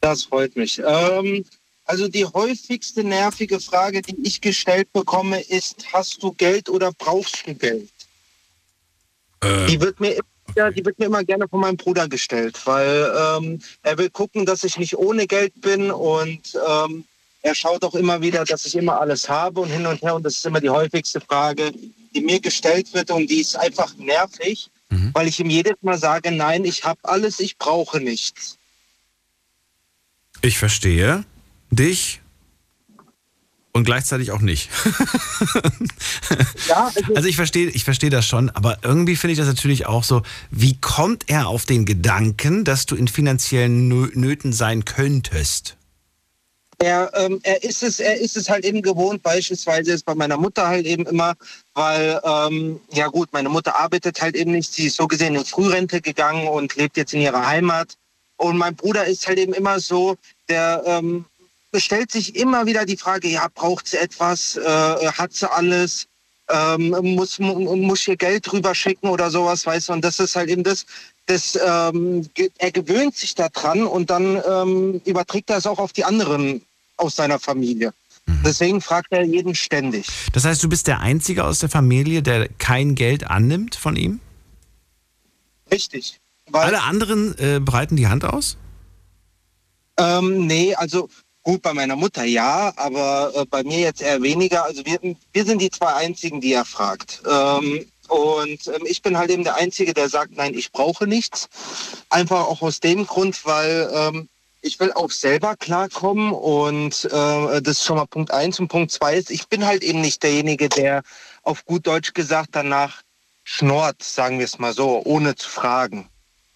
Das 0.00 0.22
freut 0.24 0.54
mich. 0.56 0.80
Ähm, 0.86 1.44
also 1.86 2.08
die 2.08 2.24
häufigste 2.24 3.02
nervige 3.04 3.60
Frage, 3.60 4.02
die 4.02 4.16
ich 4.22 4.40
gestellt 4.40 4.92
bekomme, 4.92 5.40
ist, 5.40 5.86
hast 5.92 6.22
du 6.22 6.32
Geld 6.32 6.68
oder 6.68 6.92
brauchst 6.92 7.46
du 7.46 7.54
Geld? 7.54 7.88
Die, 9.68 9.80
wird 9.80 10.00
mir, 10.00 10.14
immer- 10.56 10.70
die 10.72 10.84
wird 10.84 10.98
mir 10.98 11.06
immer 11.06 11.22
gerne 11.24 11.46
von 11.48 11.60
meinem 11.60 11.76
Bruder 11.76 12.08
gestellt, 12.08 12.58
weil 12.66 13.12
ähm, 13.38 13.60
er 13.82 13.96
will 13.98 14.10
gucken, 14.10 14.44
dass 14.46 14.64
ich 14.64 14.76
nicht 14.78 14.96
ohne 14.96 15.26
Geld 15.26 15.60
bin 15.60 15.90
und 15.90 16.58
ähm, 16.68 17.04
er 17.42 17.54
schaut 17.54 17.84
auch 17.84 17.94
immer 17.94 18.20
wieder, 18.20 18.44
dass 18.44 18.66
ich 18.66 18.74
immer 18.74 19.00
alles 19.00 19.28
habe 19.28 19.60
und 19.60 19.68
hin 19.70 19.86
und 19.86 20.02
her. 20.02 20.16
Und 20.16 20.24
das 20.24 20.34
ist 20.38 20.46
immer 20.46 20.60
die 20.60 20.70
häufigste 20.70 21.20
Frage, 21.20 21.70
die 22.14 22.20
mir 22.20 22.40
gestellt 22.40 22.92
wird 22.94 23.10
und 23.12 23.28
die 23.30 23.40
ist 23.40 23.54
einfach 23.54 23.94
nervig, 23.96 24.68
weil 25.12 25.28
ich 25.28 25.38
ihm 25.38 25.50
jedes 25.50 25.76
Mal 25.82 25.98
sage, 25.98 26.32
nein, 26.32 26.64
ich 26.64 26.82
habe 26.82 26.98
alles, 27.04 27.38
ich 27.38 27.56
brauche 27.58 28.00
nichts. 28.00 28.56
Ich 30.42 30.58
verstehe 30.58 31.24
dich 31.70 32.20
und 33.76 33.84
gleichzeitig 33.84 34.32
auch 34.32 34.40
nicht. 34.40 34.70
also 37.14 37.28
ich 37.28 37.36
verstehe, 37.36 37.68
ich 37.68 37.84
verstehe 37.84 38.10
das 38.10 38.26
schon, 38.26 38.50
aber 38.50 38.78
irgendwie 38.82 39.16
finde 39.16 39.32
ich 39.32 39.38
das 39.38 39.48
natürlich 39.48 39.86
auch 39.86 40.02
so, 40.02 40.22
wie 40.50 40.78
kommt 40.80 41.24
er 41.28 41.48
auf 41.48 41.66
den 41.66 41.84
Gedanken, 41.84 42.64
dass 42.64 42.86
du 42.86 42.96
in 42.96 43.06
finanziellen 43.06 43.92
Nö- 43.92 44.18
Nöten 44.18 44.54
sein 44.54 44.86
könntest? 44.86 45.76
Er, 46.78 47.10
ähm, 47.14 47.40
er 47.42 47.64
ist 47.64 47.82
es, 47.82 48.00
er 48.00 48.18
ist 48.18 48.36
es 48.36 48.50
halt 48.50 48.64
eben 48.64 48.82
gewohnt, 48.82 49.22
beispielsweise 49.22 49.92
ist 49.92 50.04
bei 50.04 50.14
meiner 50.14 50.36
Mutter 50.36 50.66
halt 50.66 50.84
eben 50.84 51.06
immer, 51.06 51.34
weil, 51.74 52.20
ähm, 52.22 52.80
ja 52.92 53.08
gut, 53.08 53.32
meine 53.32 53.48
Mutter 53.48 53.78
arbeitet 53.78 54.20
halt 54.20 54.36
eben 54.36 54.52
nicht, 54.52 54.72
sie 54.72 54.86
ist 54.86 54.96
so 54.96 55.06
gesehen 55.06 55.34
in 55.34 55.44
Frührente 55.44 56.02
gegangen 56.02 56.48
und 56.48 56.76
lebt 56.76 56.96
jetzt 56.96 57.14
in 57.14 57.20
ihrer 57.20 57.46
Heimat. 57.46 57.96
Und 58.36 58.58
mein 58.58 58.76
Bruder 58.76 59.06
ist 59.06 59.26
halt 59.26 59.38
eben 59.38 59.54
immer 59.54 59.80
so, 59.80 60.16
der 60.50 60.82
ähm, 60.86 61.24
stellt 61.74 62.10
sich 62.10 62.36
immer 62.36 62.66
wieder 62.66 62.84
die 62.84 62.96
Frage, 62.96 63.28
ja, 63.28 63.48
braucht 63.54 63.88
sie 63.88 63.98
etwas, 63.98 64.56
äh, 64.56 64.62
hat 65.12 65.32
sie 65.32 65.50
alles, 65.50 66.06
ähm, 66.48 66.90
muss, 67.02 67.38
muss 67.38 68.00
hier 68.02 68.16
Geld 68.16 68.50
drüber 68.50 68.74
schicken 68.74 69.08
oder 69.08 69.30
sowas, 69.30 69.66
weißt 69.66 69.88
du, 69.88 69.92
und 69.94 70.04
das 70.04 70.20
ist 70.20 70.36
halt 70.36 70.48
eben 70.48 70.62
das, 70.62 70.86
das, 71.26 71.58
ähm, 71.64 72.28
er 72.58 72.70
gewöhnt 72.70 73.16
sich 73.16 73.34
daran 73.34 73.84
und 73.84 74.10
dann 74.10 74.40
ähm, 74.48 75.00
überträgt 75.04 75.50
er 75.50 75.58
es 75.58 75.66
auch 75.66 75.78
auf 75.78 75.92
die 75.92 76.04
anderen 76.04 76.62
aus 76.96 77.16
seiner 77.16 77.38
Familie. 77.38 77.92
Mhm. 78.26 78.40
Deswegen 78.44 78.80
fragt 78.80 79.08
er 79.10 79.22
jeden 79.22 79.54
ständig. 79.54 80.06
Das 80.32 80.44
heißt, 80.44 80.62
du 80.62 80.68
bist 80.68 80.86
der 80.86 81.00
Einzige 81.00 81.44
aus 81.44 81.58
der 81.58 81.68
Familie, 81.68 82.22
der 82.22 82.48
kein 82.48 82.94
Geld 82.94 83.28
annimmt 83.28 83.74
von 83.74 83.96
ihm? 83.96 84.20
Richtig. 85.70 86.20
Alle 86.52 86.82
anderen 86.82 87.36
äh, 87.38 87.60
breiten 87.60 87.96
die 87.96 88.06
Hand 88.06 88.24
aus? 88.24 88.56
Ähm, 89.98 90.46
nee, 90.46 90.74
also 90.74 91.08
gut, 91.46 91.62
bei 91.62 91.72
meiner 91.72 91.94
Mutter 91.94 92.24
ja, 92.24 92.72
aber 92.74 93.32
äh, 93.36 93.44
bei 93.48 93.62
mir 93.62 93.78
jetzt 93.78 94.02
eher 94.02 94.20
weniger. 94.20 94.64
Also 94.64 94.84
wir, 94.84 94.98
wir 95.32 95.44
sind 95.44 95.62
die 95.62 95.70
zwei 95.70 95.94
Einzigen, 95.94 96.40
die 96.40 96.52
er 96.52 96.64
fragt. 96.64 97.22
Ähm, 97.24 97.86
und 98.08 98.66
ähm, 98.66 98.82
ich 98.84 99.00
bin 99.00 99.16
halt 99.16 99.30
eben 99.30 99.44
der 99.44 99.54
Einzige, 99.54 99.94
der 99.94 100.08
sagt, 100.08 100.36
nein, 100.36 100.54
ich 100.54 100.72
brauche 100.72 101.06
nichts. 101.06 101.48
Einfach 102.10 102.40
auch 102.48 102.62
aus 102.62 102.80
dem 102.80 103.06
Grund, 103.06 103.46
weil 103.46 103.88
ähm, 103.94 104.28
ich 104.60 104.80
will 104.80 104.92
auch 104.92 105.12
selber 105.12 105.54
klarkommen 105.54 106.32
und 106.32 107.04
äh, 107.04 107.62
das 107.62 107.78
ist 107.78 107.84
schon 107.84 107.96
mal 107.96 108.06
Punkt 108.06 108.32
eins. 108.32 108.58
Und 108.58 108.66
Punkt 108.66 108.90
zwei 108.90 109.14
ist, 109.14 109.30
ich 109.30 109.46
bin 109.46 109.64
halt 109.64 109.84
eben 109.84 110.00
nicht 110.00 110.24
derjenige, 110.24 110.68
der 110.68 111.04
auf 111.44 111.64
gut 111.64 111.86
Deutsch 111.86 112.12
gesagt 112.12 112.50
danach 112.52 113.02
schnort, 113.44 114.02
sagen 114.02 114.40
wir 114.40 114.46
es 114.46 114.58
mal 114.58 114.74
so, 114.74 115.00
ohne 115.04 115.36
zu 115.36 115.48
fragen. 115.48 116.08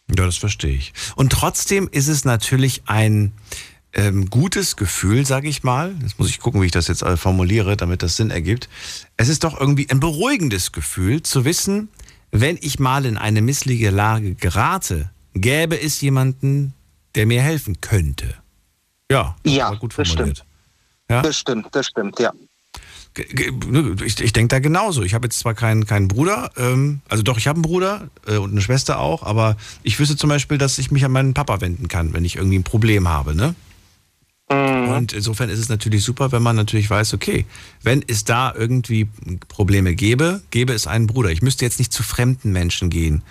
Ja, 0.09 0.27
das 0.27 0.39
verstehe 0.39 0.75
ich. 0.75 0.93
Und 1.15 1.31
trotzdem 1.31 1.89
ist 1.93 2.09
es 2.09 2.25
natürlich 2.25 2.83
ein 2.87 3.33
ähm, 3.93 4.31
gutes 4.31 4.77
Gefühl, 4.77 5.27
sage 5.27 5.49
ich 5.49 5.62
mal. 5.62 5.95
Jetzt 6.01 6.19
muss 6.19 6.29
ich 6.29 6.41
gucken, 6.41 6.62
wie 6.62 6.67
ich 6.67 6.73
das 6.73 6.89
jetzt 6.89 7.03
äh, 7.03 7.17
formuliere, 7.17 7.77
damit 7.77 8.03
das 8.03 8.17
Sinn 8.17 8.31
ergibt. 8.31 8.69
Es 9.17 9.29
ist 9.29 9.45
doch 9.45 9.59
irgendwie 9.59 9.89
ein 9.91 10.01
beruhigendes 10.01 10.73
Gefühl 10.73 11.23
zu 11.23 11.45
wissen, 11.45 11.89
wenn 12.31 12.59
ich 12.61 12.79
mal 12.79 13.05
in 13.05 13.17
eine 13.17 13.43
missliche 13.43 13.91
Lage 13.91 14.35
gerate, 14.35 15.11
gäbe 15.35 15.81
es 15.81 16.01
jemanden, 16.01 16.75
der 17.15 17.27
mir 17.27 17.43
helfen 17.43 17.81
könnte. 17.81 18.35
Ja, 19.11 19.37
ja 19.45 19.75
gut 19.75 19.99
das 19.99 20.09
formuliert. 20.09 20.39
stimmt. 20.39 20.51
Ja? 21.11 21.23
Das 21.23 21.37
stimmt, 21.37 21.67
das 21.73 21.87
stimmt, 21.87 22.21
ja. 22.21 22.33
Ich, 24.05 24.21
ich 24.21 24.33
denke 24.33 24.55
da 24.55 24.61
genauso. 24.61 25.03
Ich 25.03 25.15
habe 25.15 25.27
jetzt 25.27 25.41
zwar 25.41 25.55
keinen, 25.55 25.85
keinen 25.85 26.07
Bruder, 26.07 26.53
ähm, 26.57 27.01
also 27.09 27.25
doch, 27.25 27.39
ich 27.39 27.49
habe 27.49 27.57
einen 27.57 27.62
Bruder 27.62 28.09
äh, 28.29 28.37
und 28.37 28.53
eine 28.53 28.61
Schwester 28.61 29.01
auch, 29.01 29.25
aber 29.25 29.57
ich 29.83 29.99
wüsste 29.99 30.17
zum 30.17 30.31
Beispiel, 30.31 30.59
dass 30.59 30.79
ich 30.79 30.93
mich 30.93 31.05
an 31.05 31.11
meinen 31.11 31.35
Papa 31.35 31.61
wenden 31.61 31.89
kann, 31.89 32.12
wenn 32.12 32.25
ich 32.25 32.37
irgendwie 32.37 32.59
ein 32.61 32.62
Problem 32.62 33.09
habe, 33.09 33.35
ne? 33.35 33.57
Und 34.51 35.13
insofern 35.13 35.49
ist 35.49 35.61
es 35.61 35.69
natürlich 35.69 36.03
super, 36.03 36.33
wenn 36.33 36.43
man 36.43 36.57
natürlich 36.57 36.91
weiß, 36.91 37.15
okay, 37.15 37.47
wenn 37.83 38.05
es 38.09 38.25
da 38.25 38.53
irgendwie 38.53 39.09
Probleme 39.47 39.95
gäbe, 39.95 40.43
gäbe 40.51 40.73
es 40.73 40.89
einen 40.89 41.07
Bruder. 41.07 41.31
Ich 41.31 41.41
müsste 41.41 41.65
jetzt 41.65 41.79
nicht 41.79 41.93
zu 41.93 42.03
fremden 42.03 42.51
Menschen 42.51 42.91
gehen. 42.91 43.23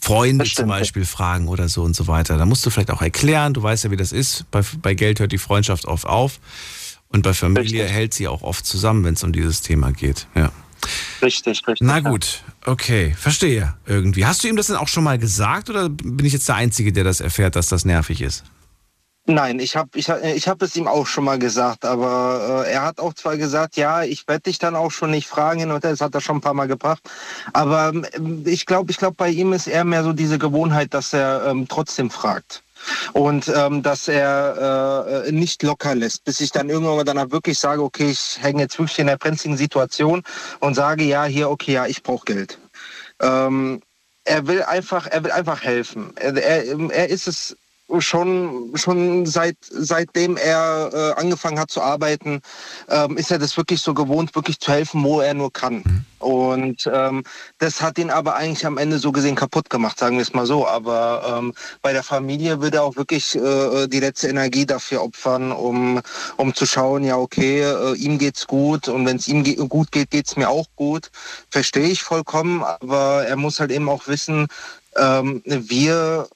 Freunde 0.00 0.44
zum 0.46 0.68
Beispiel 0.68 1.04
fragen 1.04 1.48
oder 1.48 1.68
so 1.68 1.82
und 1.82 1.94
so 1.94 2.06
weiter. 2.06 2.38
Da 2.38 2.46
musst 2.46 2.64
du 2.64 2.70
vielleicht 2.70 2.90
auch 2.90 3.02
erklären, 3.02 3.52
du 3.52 3.62
weißt 3.62 3.84
ja, 3.84 3.90
wie 3.90 3.96
das 3.96 4.12
ist. 4.12 4.50
Bei, 4.50 4.62
bei 4.80 4.94
Geld 4.94 5.20
hört 5.20 5.32
die 5.32 5.38
Freundschaft 5.38 5.84
oft 5.84 6.06
auf. 6.06 6.40
Und 7.08 7.22
bei 7.22 7.34
Familie 7.34 7.84
hält 7.84 8.14
sie 8.14 8.26
auch 8.26 8.42
oft 8.42 8.64
zusammen, 8.64 9.04
wenn 9.04 9.14
es 9.14 9.22
um 9.22 9.32
dieses 9.32 9.60
Thema 9.60 9.92
geht. 9.92 10.26
Ja. 10.34 10.50
Richtig, 11.22 11.66
richtig. 11.66 11.86
Na 11.86 12.00
gut, 12.00 12.42
okay, 12.64 13.14
verstehe 13.18 13.74
irgendwie. 13.86 14.26
Hast 14.26 14.44
du 14.44 14.48
ihm 14.48 14.56
das 14.56 14.66
denn 14.66 14.76
auch 14.76 14.88
schon 14.88 15.04
mal 15.04 15.18
gesagt 15.18 15.70
oder 15.70 15.88
bin 15.88 16.24
ich 16.24 16.32
jetzt 16.32 16.48
der 16.48 16.56
Einzige, 16.56 16.92
der 16.92 17.04
das 17.04 17.20
erfährt, 17.20 17.56
dass 17.56 17.68
das 17.68 17.84
nervig 17.84 18.20
ist? 18.20 18.44
Nein, 19.26 19.58
ich 19.58 19.74
habe 19.74 19.88
ich, 19.94 20.08
ich 20.10 20.48
hab 20.48 20.60
es 20.60 20.76
ihm 20.76 20.86
auch 20.86 21.06
schon 21.06 21.24
mal 21.24 21.38
gesagt, 21.38 21.86
aber 21.86 22.64
äh, 22.66 22.72
er 22.72 22.82
hat 22.82 23.00
auch 23.00 23.14
zwar 23.14 23.38
gesagt, 23.38 23.76
ja, 23.76 24.02
ich 24.02 24.28
werde 24.28 24.42
dich 24.42 24.58
dann 24.58 24.76
auch 24.76 24.90
schon 24.90 25.10
nicht 25.10 25.28
fragen, 25.28 25.70
und 25.70 25.82
das 25.82 26.02
hat 26.02 26.14
er 26.14 26.20
schon 26.20 26.36
ein 26.36 26.40
paar 26.42 26.52
Mal 26.52 26.68
gebracht, 26.68 27.02
aber 27.54 27.88
ähm, 27.88 28.42
ich 28.44 28.66
glaube, 28.66 28.90
ich 28.90 28.98
glaube, 28.98 29.14
bei 29.16 29.30
ihm 29.30 29.54
ist 29.54 29.66
eher 29.66 29.84
mehr 29.84 30.04
so 30.04 30.12
diese 30.12 30.38
Gewohnheit, 30.38 30.92
dass 30.92 31.14
er 31.14 31.46
ähm, 31.46 31.66
trotzdem 31.68 32.10
fragt 32.10 32.62
und 33.14 33.48
ähm, 33.48 33.82
dass 33.82 34.08
er 34.08 35.24
äh, 35.26 35.32
nicht 35.32 35.62
locker 35.62 35.94
lässt, 35.94 36.24
bis 36.24 36.40
ich 36.40 36.52
dann 36.52 36.68
irgendwann 36.68 37.06
dann 37.06 37.32
wirklich 37.32 37.58
sage, 37.58 37.82
okay, 37.82 38.10
ich 38.10 38.36
hänge 38.42 38.60
jetzt 38.60 38.78
wirklich 38.78 38.98
in 38.98 39.06
der 39.06 39.16
brenzligen 39.16 39.56
Situation 39.56 40.22
und 40.60 40.74
sage, 40.74 41.02
ja, 41.04 41.24
hier, 41.24 41.48
okay, 41.48 41.72
ja, 41.72 41.86
ich 41.86 42.02
brauche 42.02 42.26
Geld. 42.26 42.58
Ähm, 43.22 43.80
er 44.24 44.46
will 44.46 44.62
einfach, 44.62 45.06
er 45.06 45.24
will 45.24 45.30
einfach 45.30 45.62
helfen. 45.62 46.12
Er, 46.16 46.36
er, 46.36 46.90
er 46.90 47.08
ist 47.08 47.26
es 47.28 47.56
schon 47.98 48.72
schon 48.74 49.26
seit 49.26 49.56
seitdem 49.60 50.36
er 50.36 50.90
äh, 50.92 51.20
angefangen 51.20 51.58
hat 51.58 51.70
zu 51.70 51.82
arbeiten, 51.82 52.40
ähm, 52.88 53.16
ist 53.16 53.30
er 53.30 53.38
das 53.38 53.56
wirklich 53.56 53.82
so 53.82 53.94
gewohnt, 53.94 54.34
wirklich 54.34 54.58
zu 54.58 54.72
helfen, 54.72 55.04
wo 55.04 55.20
er 55.20 55.34
nur 55.34 55.52
kann. 55.52 56.06
Und 56.18 56.88
ähm, 56.92 57.22
das 57.58 57.82
hat 57.82 57.98
ihn 57.98 58.10
aber 58.10 58.34
eigentlich 58.36 58.64
am 58.64 58.78
Ende 58.78 58.98
so 58.98 59.12
gesehen 59.12 59.34
kaputt 59.34 59.68
gemacht, 59.68 59.98
sagen 59.98 60.16
wir 60.16 60.22
es 60.22 60.32
mal 60.32 60.46
so. 60.46 60.66
Aber 60.66 61.38
ähm, 61.38 61.52
bei 61.82 61.92
der 61.92 62.02
Familie 62.02 62.62
würde 62.62 62.78
er 62.78 62.84
auch 62.84 62.96
wirklich 62.96 63.34
äh, 63.34 63.86
die 63.88 64.00
letzte 64.00 64.28
Energie 64.28 64.64
dafür 64.64 65.02
opfern, 65.02 65.52
um 65.52 66.00
um 66.36 66.54
zu 66.54 66.66
schauen, 66.66 67.04
ja 67.04 67.16
okay, 67.16 67.60
äh, 67.60 67.94
ihm 67.96 68.18
geht's 68.18 68.46
gut 68.46 68.88
und 68.88 69.04
wenn 69.06 69.16
es 69.16 69.28
ihm 69.28 69.44
ge 69.44 69.56
gut 69.68 69.92
geht, 69.92 70.10
geht's 70.10 70.36
mir 70.36 70.48
auch 70.48 70.66
gut. 70.76 71.10
Verstehe 71.50 71.88
ich 71.88 72.02
vollkommen, 72.02 72.62
aber 72.62 73.26
er 73.26 73.36
muss 73.36 73.60
halt 73.60 73.70
eben 73.70 73.88
auch 73.88 74.06
wissen, 74.06 74.48
ähm, 74.96 75.42
wir 75.44 76.28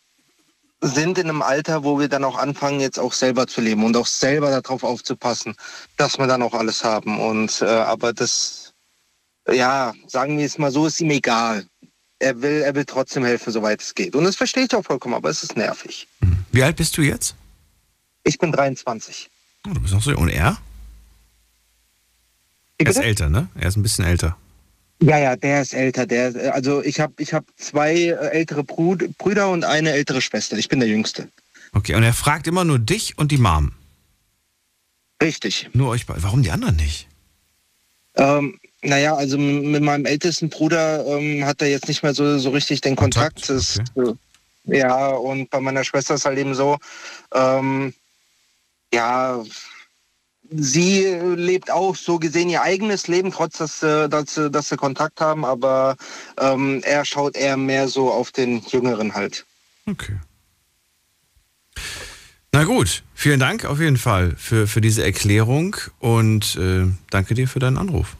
sind 0.80 1.18
in 1.18 1.28
einem 1.28 1.42
Alter, 1.42 1.84
wo 1.84 1.98
wir 1.98 2.08
dann 2.08 2.24
auch 2.24 2.38
anfangen, 2.38 2.80
jetzt 2.80 2.98
auch 2.98 3.12
selber 3.12 3.46
zu 3.46 3.60
leben 3.60 3.84
und 3.84 3.96
auch 3.96 4.06
selber 4.06 4.50
darauf 4.50 4.84
aufzupassen, 4.84 5.54
dass 5.96 6.18
wir 6.18 6.26
dann 6.26 6.42
auch 6.42 6.54
alles 6.54 6.84
haben. 6.84 7.20
Und 7.20 7.62
äh, 7.62 7.66
aber 7.66 8.12
das, 8.12 8.72
ja, 9.50 9.92
sagen 10.06 10.38
wir 10.38 10.46
es 10.46 10.58
mal 10.58 10.70
so, 10.70 10.86
ist 10.86 11.00
ihm 11.00 11.10
egal. 11.10 11.66
Er 12.20 12.40
will, 12.42 12.62
er 12.62 12.74
will 12.74 12.84
trotzdem 12.84 13.24
helfen, 13.24 13.52
soweit 13.52 13.80
es 13.80 13.94
geht. 13.94 14.14
Und 14.14 14.24
das 14.24 14.36
verstehe 14.36 14.64
ich 14.64 14.74
auch 14.74 14.84
vollkommen, 14.84 15.14
aber 15.14 15.30
es 15.30 15.42
ist 15.42 15.56
nervig. 15.56 16.08
Wie 16.52 16.62
alt 16.62 16.76
bist 16.76 16.96
du 16.96 17.02
jetzt? 17.02 17.34
Ich 18.24 18.38
bin 18.38 18.52
23. 18.52 19.30
Oh, 19.66 19.72
du 19.72 19.80
bist 19.80 19.94
noch 19.94 20.02
so 20.02 20.10
jung. 20.10 20.22
Und 20.22 20.28
er? 20.28 20.58
Er 22.78 22.86
ist 22.86 22.96
älter, 22.98 23.28
ne? 23.28 23.48
Er 23.54 23.68
ist 23.68 23.76
ein 23.76 23.82
bisschen 23.82 24.04
älter. 24.04 24.36
Ja, 25.00 25.18
ja, 25.18 25.36
der 25.36 25.62
ist 25.62 25.74
älter. 25.74 26.06
Der, 26.06 26.54
also 26.54 26.82
ich 26.82 27.00
habe 27.00 27.14
ich 27.18 27.32
hab 27.32 27.44
zwei 27.56 27.94
äh, 27.94 28.30
ältere 28.30 28.64
Brud 28.64 29.16
Brüder 29.18 29.50
und 29.50 29.64
eine 29.64 29.92
ältere 29.92 30.20
Schwester. 30.20 30.56
Ich 30.56 30.68
bin 30.68 30.80
der 30.80 30.88
Jüngste. 30.88 31.28
Okay, 31.72 31.94
und 31.94 32.02
er 32.02 32.14
fragt 32.14 32.46
immer 32.46 32.64
nur 32.64 32.78
dich 32.78 33.16
und 33.18 33.30
die 33.30 33.38
Mom. 33.38 33.72
Richtig. 35.22 35.68
Nur 35.72 35.90
euch 35.90 36.06
beide. 36.06 36.22
Warum 36.22 36.42
die 36.42 36.50
anderen 36.50 36.76
nicht? 36.76 37.08
Ähm, 38.16 38.58
naja, 38.82 39.14
also 39.14 39.38
mit 39.38 39.82
meinem 39.82 40.06
ältesten 40.06 40.48
Bruder 40.48 41.06
ähm, 41.06 41.44
hat 41.44 41.62
er 41.62 41.68
jetzt 41.68 41.88
nicht 41.88 42.02
mehr 42.02 42.14
so, 42.14 42.38
so 42.38 42.50
richtig 42.50 42.80
den 42.80 42.96
Kontakt. 42.96 43.46
Kontakt? 43.46 43.78
Das, 43.96 44.16
äh, 44.68 44.78
ja, 44.78 45.08
und 45.08 45.50
bei 45.50 45.60
meiner 45.60 45.84
Schwester 45.84 46.14
ist 46.14 46.24
halt 46.24 46.38
eben 46.38 46.54
so, 46.54 46.78
ähm, 47.34 47.94
ja, 48.92 49.42
sie 50.50 51.04
lebt 51.36 51.70
auch 51.70 51.94
so 51.96 52.18
gesehen 52.18 52.48
ihr 52.48 52.62
eigenes 52.62 53.06
Leben, 53.08 53.30
trotz 53.32 53.58
dass, 53.58 53.82
äh, 53.82 54.08
dass, 54.08 54.34
sie- 54.34 54.50
dass 54.50 54.68
sie 54.68 54.76
Kontakt 54.76 55.20
haben, 55.20 55.44
aber 55.44 55.96
ähm, 56.38 56.80
er 56.84 57.04
schaut 57.04 57.36
eher 57.36 57.56
mehr 57.56 57.88
so 57.88 58.10
auf 58.10 58.32
den 58.32 58.60
Jüngeren 58.66 59.14
halt. 59.14 59.44
Okay. 59.86 60.18
Na 62.52 62.64
gut, 62.64 63.02
vielen 63.14 63.40
Dank 63.40 63.64
auf 63.66 63.78
jeden 63.78 63.98
Fall 63.98 64.34
für, 64.36 64.66
für 64.66 64.80
diese 64.80 65.04
Erklärung 65.04 65.76
und 65.98 66.56
äh, 66.56 66.86
danke 67.10 67.34
dir 67.34 67.46
für 67.46 67.58
deinen 67.58 67.76
Anruf. 67.76 68.16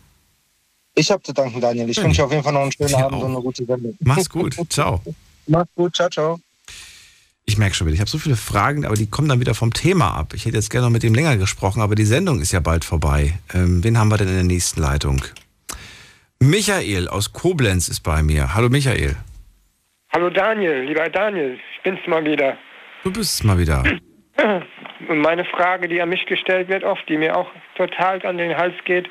Ich 0.95 1.11
habe 1.11 1.23
zu 1.23 1.33
danken, 1.33 1.61
Daniel. 1.61 1.89
Ich 1.89 1.97
Ja. 1.97 2.05
wünsche 2.05 2.25
auf 2.25 2.31
jeden 2.31 2.43
Fall 2.43 2.53
noch 2.53 2.63
einen 2.63 2.73
schönen 2.73 2.89
Dir 2.89 2.99
Abend 2.99 3.15
auch. 3.19 3.25
und 3.25 3.33
eine 3.33 3.43
gute 3.43 3.65
Sendung. 3.65 3.97
Mach's 4.01 4.29
gut. 4.29 4.57
Ciao. 4.69 5.01
Mach's 5.47 5.71
gut. 5.75 5.95
Ciao, 5.97 6.11
ciao. 6.11 6.41
Ich 7.49 7.57
merke 7.57 7.75
schon 7.75 7.87
wieder, 7.87 7.95
ich 7.95 8.01
habe 8.01 8.11
so 8.11 8.19
viele 8.19 8.37
Fragen, 8.37 8.85
aber 8.85 8.95
die 8.95 9.09
kommen 9.09 9.31
dann 9.31 9.41
wieder 9.41 9.55
vom 9.55 9.73
Thema 9.73 10.11
ab. 10.11 10.35
Ich 10.35 10.45
hätte 10.45 10.57
jetzt 10.57 10.69
gerne 10.69 10.85
noch 10.85 10.93
mit 10.93 11.03
dem 11.03 11.15
länger 11.15 11.39
gesprochen, 11.39 11.81
aber 11.81 11.95
die 11.95 12.05
Sendung 12.05 12.43
ist 12.43 12.53
ja 12.53 12.61
bald 12.61 12.85
vorbei. 12.85 13.39
Ähm, 13.55 13.83
wen 13.83 13.97
haben 13.97 14.11
wir 14.11 14.19
denn 14.19 14.29
in 14.29 14.35
der 14.35 14.45
nächsten 14.45 14.83
Leitung? 14.83 15.23
Michael 16.41 17.09
aus 17.09 17.33
Koblenz 17.33 17.89
ist 17.89 18.01
bei 18.03 18.23
mir. 18.23 18.55
Hallo 18.55 18.69
Michael. 18.69 19.17
Hallo 20.13 20.29
Daniel, 20.29 20.83
lieber 20.83 21.09
Daniel, 21.09 21.59
ich 21.75 21.83
bin's 21.83 22.07
mal 22.07 22.23
wieder. 22.23 22.59
Du 23.03 23.11
bist 23.11 23.41
es 23.41 23.43
mal 23.43 23.57
wieder. 23.57 23.83
Und 25.09 25.19
meine 25.21 25.47
Frage, 25.47 25.89
die 25.89 26.03
an 26.03 26.11
mich 26.11 26.27
gestellt 26.27 26.69
wird, 26.69 26.85
oft, 26.85 27.09
die 27.09 27.17
mir 27.17 27.35
auch 27.35 27.51
total 27.77 28.21
an 28.27 28.37
den 28.37 28.55
Hals 28.55 28.75
geht, 28.85 29.09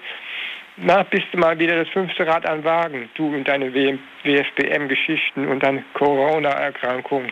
na, 0.76 1.02
bist 1.02 1.26
du 1.32 1.40
mal 1.40 1.58
wieder 1.58 1.84
das 1.84 1.92
fünfte 1.92 2.28
Rad 2.28 2.48
am 2.48 2.64
Wagen, 2.64 3.10
du 3.16 3.34
und 3.34 3.48
deine 3.48 3.74
WFBM-Geschichten 3.74 5.48
und 5.48 5.64
deine 5.64 5.84
Corona-Erkrankung. 5.96 7.32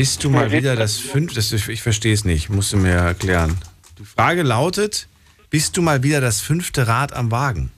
Bist 0.00 0.24
du 0.24 0.30
mal 0.30 0.50
wieder 0.50 0.76
das 0.76 0.98
fünfte, 1.12 1.34
das, 1.34 1.52
ich, 1.52 1.82
verstehe 1.82 2.14
es 2.14 2.24
nicht, 2.24 2.48
musst 2.48 2.72
du 2.72 2.78
mir 2.78 2.94
erklären. 2.94 3.58
Die 3.98 4.04
Frage 4.06 4.40
lautet, 4.40 5.08
bist 5.50 5.76
du 5.76 5.82
mal 5.82 6.02
wieder 6.02 6.22
das 6.22 6.40
fünfte 6.40 6.88
Rad 6.88 7.12
am 7.12 7.30
Wagen? 7.30 7.70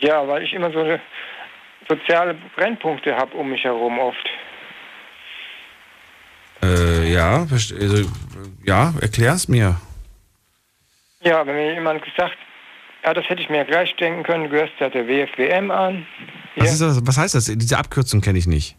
Ja, 0.00 0.26
weil 0.26 0.42
ich 0.42 0.52
immer 0.52 0.72
so 0.72 0.98
soziale 1.88 2.36
Brennpunkte 2.56 3.14
habe 3.14 3.36
um 3.36 3.50
mich 3.50 3.62
herum 3.62 4.00
oft. 4.00 4.28
Äh, 6.60 7.12
ja, 7.12 7.46
also, 7.46 8.10
ja, 8.64 8.92
erklär's 9.00 9.46
mir. 9.46 9.80
Ja, 11.20 11.46
wenn 11.46 11.54
mir 11.54 11.74
jemand 11.74 12.02
gesagt, 12.02 12.36
ja, 13.04 13.14
das 13.14 13.28
hätte 13.28 13.42
ich 13.42 13.48
mir 13.48 13.58
ja 13.58 13.64
gleich 13.64 13.94
denken 13.94 14.24
können, 14.24 14.42
du 14.42 14.50
gehörst 14.50 14.72
ja 14.80 14.88
der 14.88 15.06
WFWM 15.06 15.70
an, 15.70 16.04
Was, 16.56 16.72
ist 16.72 16.80
das, 16.80 17.06
was 17.06 17.16
heißt 17.16 17.36
das? 17.36 17.44
Diese 17.44 17.78
Abkürzung 17.78 18.22
kenne 18.22 18.40
ich 18.40 18.48
nicht. 18.48 18.76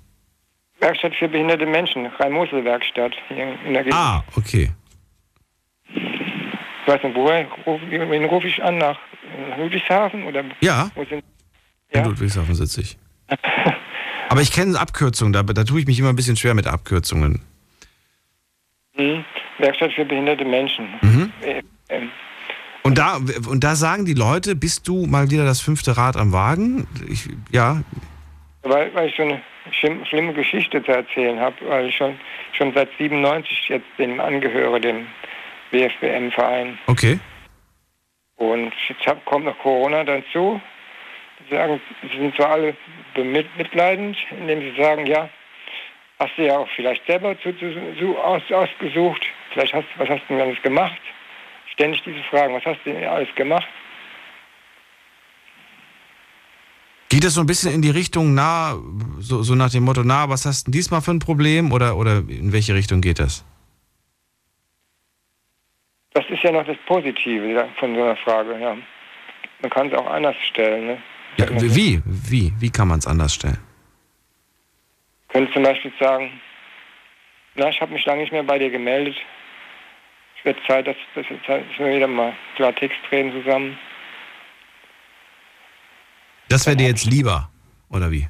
Werkstatt 0.80 1.15
für 1.15 1.27
behinderte 1.27 1.65
Menschen, 1.65 2.06
Rhein-Mosel-Werkstatt 2.07 3.14
hier 3.30 3.57
in 3.65 3.73
der 3.73 3.84
Gegend. 3.84 3.97
Ah, 3.99 4.23
okay. 4.35 4.72
Ich 5.88 6.88
weiß 6.88 7.02
nicht, 7.03 7.15
woher, 7.15 7.47
ruf, 7.65 7.81
wen 7.89 8.26
rufe 8.26 8.47
ich 8.47 8.61
an? 8.64 8.77
Nach 8.77 8.97
äh, 9.57 9.61
Ludwigshafen? 9.61 10.23
Oder 10.26 10.43
Ja. 10.61 10.91
Wo 10.95 11.03
sind, 11.06 11.23
In 11.89 12.03
Ludwigshafen 12.03 12.53
sitze 12.56 12.81
ich. 12.81 12.97
Aber 14.30 14.41
ich 14.41 14.52
kenne 14.52 14.80
Abkürzungen, 14.80 15.34
da, 15.34 15.43
da 15.43 15.64
tue 15.64 15.80
ich 15.80 15.88
mich 15.88 15.97
immer 15.99 16.10
ein 16.10 16.15
bisschen 16.15 16.35
schwer 16.35 16.53
mit 16.53 16.68
Abkürzungen. 16.68 17.41
hm, 18.95 19.23
Werkstatt 19.60 19.93
für 19.93 20.06
behinderte 20.06 20.45
Menschen. 20.45 20.88
Mhm. 21.02 21.31
WFWM. 21.41 22.10
Und 22.84 22.97
da, 22.99 23.18
und 23.49 23.64
da 23.64 23.76
sagen 23.76 24.06
die 24.06 24.14
Leute, 24.14 24.56
bist 24.56 24.88
du 24.88 25.07
mal 25.07 25.31
wieder 25.31 25.45
das 25.45 25.60
fünfte 25.61 25.97
Rad 25.97 26.18
am 26.18 26.31
Wagen? 26.34 26.88
Ich, 27.10 27.27
ja, 27.52 27.81
Weil, 28.61 28.93
weil 28.93 29.10
ich 29.10 29.15
so 29.15 29.23
eine 29.23 29.41
schlimm, 29.72 30.06
schlimme 30.06 30.34
Geschichte 30.34 30.84
zu 30.84 30.92
erzählen 30.92 31.40
habe, 31.40 31.56
weil 31.68 31.88
ich 31.88 31.96
schon, 31.96 32.20
schon 32.54 32.74
seit 32.74 32.90
97 32.98 33.70
jetzt 33.70 33.88
dem 33.98 34.20
angehöre, 34.20 34.80
dem 34.80 35.08
WFWM-Verein. 35.72 36.78
okay. 36.88 37.20
Und 38.38 38.74
jetzt 38.90 39.06
hab, 39.08 39.24
kommt 39.26 39.46
noch 39.46 39.58
Corona 39.60 40.04
dazu. 40.04 40.60
Sie 41.48 41.56
sagen, 41.56 41.82
sie 42.02 42.18
sind 42.18 42.36
zwar 42.36 42.52
alle 42.52 42.76
mitleidend, 43.16 44.18
indem 44.32 44.62
sie 44.62 44.82
sagen, 44.82 45.06
ja, 45.06 45.30
hast 46.20 46.38
du 46.38 46.44
ja 46.46 46.58
auch 46.58 46.70
vielleicht 46.76 47.06
selber 47.06 47.40
zu, 47.42 47.54
zu, 47.54 47.74
zu 47.98 48.18
aus, 48.18 48.42
ausgesucht. 48.52 49.26
Vielleicht 49.52 49.74
hast 49.74 49.88
was 49.98 50.10
hast 50.10 50.22
du 50.28 50.34
denn 50.34 50.42
alles 50.42 50.62
gemacht? 50.62 51.00
Ständig 51.72 52.04
diese 52.04 52.24
Fragen, 52.24 52.54
was 52.56 52.66
hast 52.66 52.80
du 52.86 52.94
denn 52.94 53.06
alles 53.06 53.34
gemacht? 53.36 53.68
Geht 57.10 57.23
das 57.23 57.36
so 57.36 57.41
ein 57.41 57.48
bisschen 57.48 57.72
in 57.73 57.82
die 57.82 57.91
Richtung, 57.91 58.34
na, 58.34 58.76
so, 59.19 59.44
so 59.44 59.53
nach 59.56 59.69
dem 59.69 59.84
Motto, 59.84 60.03
na, 60.03 60.27
was 60.27 60.45
hast 60.45 60.68
du 60.68 60.72
diesmal 60.72 61.02
für 61.02 61.11
ein 61.11 61.19
Problem? 61.19 61.72
Oder, 61.72 61.98
oder 61.98 62.18
in 62.27 62.52
welche 62.52 62.73
Richtung 62.73 63.02
geht 63.02 63.19
das? 63.19 63.45
Das 66.14 66.26
ist 66.30 66.41
ja 66.44 66.52
noch 66.52 66.65
das 66.65 66.77
Positive 66.88 67.69
von 67.77 67.94
so 67.94 68.02
einer 68.02 68.15
Frage, 68.18 68.60
ja. 68.60 68.76
Man 69.61 69.69
kann 69.69 69.88
es 69.88 69.94
auch 69.94 70.07
anders 70.07 70.36
stellen, 70.49 70.88
ne? 70.88 70.98
Ja, 71.38 71.48
wie? 71.61 72.02
Wie? 72.06 72.53
Wie 72.60 72.69
kann 72.69 72.88
man 72.88 72.99
es 72.99 73.07
anders 73.07 73.34
stellen? 73.34 73.57
Könnte 75.30 75.52
zum 75.52 75.64
Beispiel 75.64 75.91
sagen, 75.99 76.32
na, 77.56 77.69
ich 77.69 77.80
habe 77.82 77.94
mich 77.94 78.06
lange 78.06 78.22
nicht 78.22 78.32
mehr 78.32 78.44
bei 78.44 78.57
dir 78.57 78.69
gemeldet. 78.69 79.15
Es 80.40 80.45
wird 80.45 80.57
Zeit, 80.65 80.88
dass, 80.88 80.95
dass, 81.14 81.26
dass 81.45 81.64
wir 81.77 81.95
wieder 81.95 82.07
mal 82.07 82.34
Klartext 82.56 82.98
reden 83.11 83.32
zusammen. 83.32 83.77
Das 86.50 86.66
wäre 86.66 86.76
dir 86.76 86.88
jetzt 86.88 87.06
lieber, 87.06 87.50
oder 87.90 88.12
wie? 88.12 88.28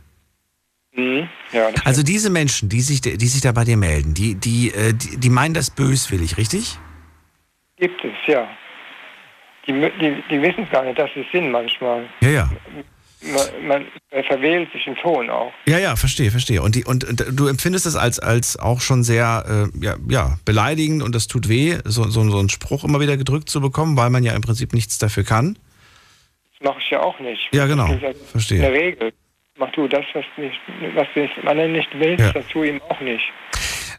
Mhm. 0.94 1.28
Ja, 1.52 1.70
Also 1.84 2.04
diese 2.04 2.30
Menschen, 2.30 2.70
die 2.70 2.82
sich, 2.82 3.02
die 3.02 3.28
sich 3.28 3.42
da 3.42 3.52
bei 3.52 3.64
dir 3.66 3.78
melden, 3.78 4.14
die, 4.14 4.36
die, 4.36 4.72
äh, 4.72 4.94
die, 4.94 5.18
die 5.18 5.30
meinen 5.30 5.54
das 5.54 5.70
böswillig, 5.70 6.38
richtig? 6.38 6.80
gibt 7.78 8.04
es, 8.04 8.14
ja. 8.28 8.48
Die, 9.68 9.74
die, 9.74 10.24
die 10.30 10.42
wissen 10.42 10.68
gar 10.72 10.84
nicht, 10.84 10.98
dass 10.98 11.10
sie 11.14 11.22
es 11.22 11.32
sind 11.32 11.52
manchmal. 11.52 12.08
Ja, 12.22 12.30
ja. 12.30 12.50
Man, 13.22 13.68
man 13.68 13.86
er 14.12 14.24
verwählt 14.24 14.72
sich 14.72 14.86
im 14.86 14.96
Ton 14.96 15.30
auch. 15.30 15.52
Ja, 15.66 15.80
ja, 15.80 15.96
verstehe, 15.96 16.30
verstehe. 16.30 16.62
Und, 16.62 16.76
die, 16.76 16.86
und, 16.86 17.04
und 17.04 17.26
du 17.32 17.48
empfindest 17.48 17.88
das 17.88 17.96
als, 17.96 18.20
als 18.20 18.60
auch 18.60 18.82
schon 18.82 19.04
sehr 19.04 19.70
äh, 19.74 19.84
ja, 19.84 19.96
ja, 20.08 20.38
beleidigend 20.46 21.02
und 21.02 21.16
das 21.16 21.28
tut 21.28 21.50
weh, 21.50 21.80
so, 21.86 22.04
so, 22.04 22.30
so 22.30 22.38
einen 22.38 22.50
Spruch 22.50 22.84
immer 22.84 23.00
wieder 23.00 23.18
gedrückt 23.18 23.50
zu 23.50 23.62
bekommen, 23.62 23.98
weil 23.98 24.12
man 24.12 24.24
ja 24.24 24.34
im 24.34 24.42
Prinzip 24.42 24.74
nichts 24.74 25.00
dafür 25.00 25.24
kann. 25.24 25.58
Mache 26.66 26.80
ich 26.80 26.90
ja 26.90 27.02
auch 27.02 27.20
nicht. 27.20 27.48
Ja, 27.54 27.68
genau. 27.68 27.86
Das 27.88 27.96
ist 27.98 28.02
ja 28.02 28.14
Verstehe. 28.32 28.58
In 28.58 28.64
der 28.64 28.74
Regel. 28.74 29.14
Mach 29.58 29.72
du 29.72 29.88
das, 29.88 30.04
was, 30.14 30.26
nicht, 30.36 30.60
was 30.96 31.08
du 31.14 31.22
nicht, 31.22 31.48
anderen 31.48 31.72
nicht 31.72 31.90
willst, 31.94 32.26
Ja. 32.26 32.34
dazu 32.34 32.64
ihm 32.64 32.82
auch 32.90 33.00
nicht. 33.00 33.24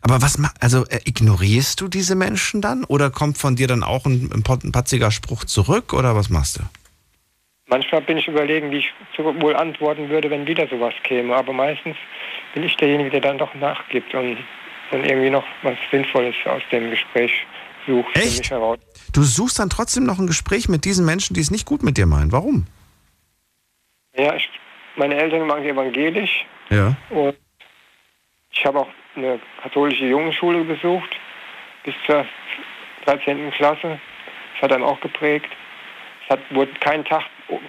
Aber 0.03 0.21
was 0.21 0.37
also 0.61 0.85
äh, 0.87 0.99
ignorierst 1.05 1.81
du 1.81 1.89
diese 1.89 2.17
Menschen 2.17 2.61
dann 2.61 2.85
oder 2.85 3.11
kommt 3.11 3.39
von 3.39 3.55
dir 3.57 3.69
dann 3.69 3.85
auch 3.85 4.05
ein, 4.05 4.31
ein, 4.35 4.73
patziger 4.73 5.11
Spruch 5.13 5.45
zurück 5.45 5.93
oder 5.93 6.17
was 6.17 6.29
machst 6.29 6.59
du? 6.59 6.63
Manchmal 7.69 8.03
bin 8.03 8.19
ich 8.19 8.27
überlegen, 8.27 8.71
wie 8.73 8.79
ich 8.79 8.93
wohl 9.17 9.55
antworten 9.57 10.09
würde, 10.09 10.29
wenn 10.29 10.47
wieder 10.47 10.69
sowas 10.69 10.95
käme. 11.05 11.35
Aber 11.35 11.53
meistens 11.53 11.97
bin 12.53 12.65
ich 12.65 12.77
derjenige, 12.77 13.11
der 13.11 13.21
dann 13.21 13.39
doch 13.39 13.55
nachgibt 13.55 14.13
und, 14.15 14.37
und 14.91 15.05
irgendwie 15.05 15.31
noch 15.31 15.45
was 15.63 15.77
Sinnvolles 15.91 16.35
aus 16.45 16.63
dem 16.71 16.91
Gespräch 16.91 17.33
sucht 17.87 18.19
für 18.19 18.25
mich 18.25 18.51
heraus. 18.51 18.79
Du 19.17 19.23
suchst 19.23 19.59
dann 19.59 19.71
trotzdem 19.71 20.05
noch 20.05 20.19
ein 20.19 20.27
Gespräch 20.27 20.69
mit 20.69 20.85
diesen 20.85 21.07
Menschen, 21.07 21.33
die 21.33 21.41
es 21.41 21.51
nicht 21.51 21.65
gut 21.65 21.83
mit 21.83 21.97
dir 21.97 22.05
meinen. 22.05 22.33
Warum? 22.33 22.67
Ja, 24.15 24.35
ich, 24.35 24.47
meine 24.97 25.15
Eltern 25.15 25.49
waren 25.49 25.65
evangelisch 25.65 26.45
Ja. 26.69 26.95
und 27.09 27.35
ich 28.53 28.67
habe 28.67 28.81
auch 28.81 28.89
eine 29.15 29.41
katholische 29.63 30.05
Jungenschule 30.05 30.65
besucht 30.65 31.17
bis 31.85 31.95
zur 32.05 32.27
13. 33.07 33.51
Klasse. 33.53 33.99
Das 34.53 34.63
hat 34.65 34.73
dann 34.73 34.83
auch 34.83 35.01
geprägt. 35.01 35.49
Es 36.25 36.31
hat, 36.33 36.41
wurde 36.51 36.73
kein 36.81 37.03
Tag 37.03 37.23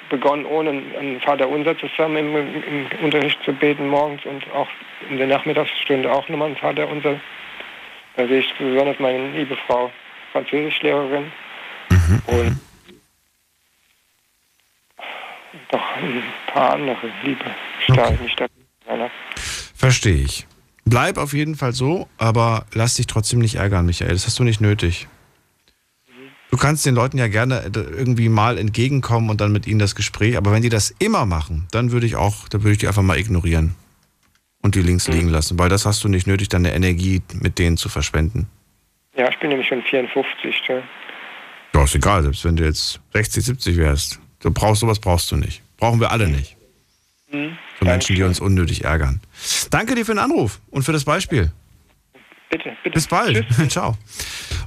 begonnen, 0.09 0.45
ohne 0.45 0.71
ein 0.71 1.21
Vater 1.21 1.47
Unser 1.47 1.77
zusammen 1.77 2.17
im, 2.17 2.63
im 2.63 2.87
Unterricht 3.05 3.41
zu 3.45 3.53
beten 3.53 3.87
morgens 3.87 4.25
und 4.25 4.43
auch 4.51 4.67
in 5.09 5.17
der 5.17 5.27
Nachmittagsstunde 5.27 6.11
auch 6.11 6.27
nochmal 6.27 6.49
ein 6.49 6.57
Vater 6.57 6.89
Unser. 6.89 7.21
Da 8.17 8.27
sehe 8.27 8.39
ich 8.39 8.53
besonders 8.57 8.99
meine 8.99 9.29
liebe 9.31 9.55
Frau 9.65 9.89
Französischlehrerin 10.31 11.31
und 12.27 12.59
noch 15.71 15.95
ein 15.95 16.23
paar 16.53 16.73
andere 16.73 17.11
liebe 17.23 17.45
da. 17.87 19.09
Verstehe 19.75 20.23
ich. 20.23 20.47
Bleib 20.85 21.17
auf 21.17 21.33
jeden 21.33 21.55
Fall 21.55 21.73
so, 21.73 22.07
aber 22.17 22.65
lass 22.73 22.95
dich 22.95 23.07
trotzdem 23.07 23.39
nicht 23.39 23.55
ärgern, 23.55 23.85
Michael. 23.85 24.11
Das 24.11 24.25
hast 24.25 24.39
du 24.39 24.43
nicht 24.43 24.61
nötig. 24.61 25.07
Du 26.49 26.55
kannst 26.55 26.85
den 26.85 26.95
Leuten 26.95 27.17
ja 27.17 27.27
gerne 27.27 27.65
äh, 27.65 27.71
irgendwie 27.73 28.29
mal 28.29 28.57
entgegenkommen 28.57 29.29
und 29.29 29.41
dann 29.41 29.51
mit 29.51 29.67
ihnen 29.67 29.79
das 29.79 29.95
Gespräch, 29.95 30.37
aber 30.37 30.53
wenn 30.53 30.61
die 30.61 30.69
das 30.69 30.95
immer 30.99 31.25
machen, 31.25 31.67
dann 31.71 31.91
würde 31.91 32.05
ich 32.05 32.15
auch, 32.15 32.47
dann 32.47 32.63
würde 32.63 32.71
ich 32.71 32.77
die 32.77 32.87
einfach 32.87 33.01
mal 33.01 33.17
ignorieren 33.17 33.75
und 34.61 34.75
die 34.75 34.81
links 34.81 35.07
liegen 35.07 35.27
lassen, 35.27 35.59
weil 35.59 35.69
das 35.69 35.85
hast 35.85 36.03
du 36.03 36.07
nicht 36.07 36.25
nötig, 36.25 36.47
deine 36.47 36.73
Energie 36.73 37.21
mit 37.33 37.59
denen 37.59 37.75
zu 37.75 37.89
verschwenden. 37.89 38.47
Ja, 39.17 39.29
ich 39.29 39.39
bin 39.39 39.49
nämlich 39.49 39.67
schon 39.67 39.81
54. 39.81 40.61
Ja. 40.67 40.83
Ja, 41.73 41.83
ist 41.83 41.95
egal, 41.95 42.23
selbst 42.23 42.45
wenn 42.45 42.55
du 42.55 42.63
jetzt 42.63 42.99
60, 43.13 43.43
70 43.43 43.77
wärst. 43.77 44.19
Du 44.39 44.51
brauchst 44.51 44.81
sowas 44.81 44.99
brauchst 44.99 45.31
du 45.31 45.35
nicht. 45.35 45.61
Brauchen 45.77 45.99
wir 45.99 46.11
alle 46.11 46.27
nicht. 46.27 46.55
Mhm. 47.31 47.57
So 47.79 47.85
Menschen, 47.85 48.15
die 48.15 48.23
uns 48.23 48.39
unnötig 48.39 48.83
ärgern. 48.83 49.21
Danke 49.69 49.95
dir 49.95 50.05
für 50.05 50.13
den 50.13 50.19
Anruf 50.19 50.59
und 50.69 50.83
für 50.83 50.93
das 50.93 51.03
Beispiel. 51.03 51.51
Bitte, 52.49 52.77
bitte. 52.83 52.93
Bis 52.93 53.07
bald. 53.07 53.45
Ciao. 53.69 53.97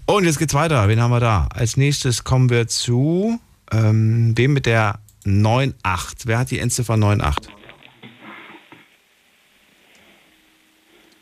Und 0.06 0.24
jetzt 0.24 0.38
geht's 0.38 0.54
weiter. 0.54 0.88
Wen 0.88 1.00
haben 1.00 1.10
wir 1.10 1.20
da? 1.20 1.48
Als 1.54 1.76
nächstes 1.76 2.24
kommen 2.24 2.50
wir 2.50 2.66
zu 2.66 3.40
ähm, 3.72 4.34
dem 4.34 4.52
mit 4.52 4.66
der 4.66 4.98
9.8. 5.24 6.22
Wer 6.24 6.38
hat 6.38 6.50
die 6.50 6.58
Endziffer 6.58 6.94
9.8? 6.94 7.48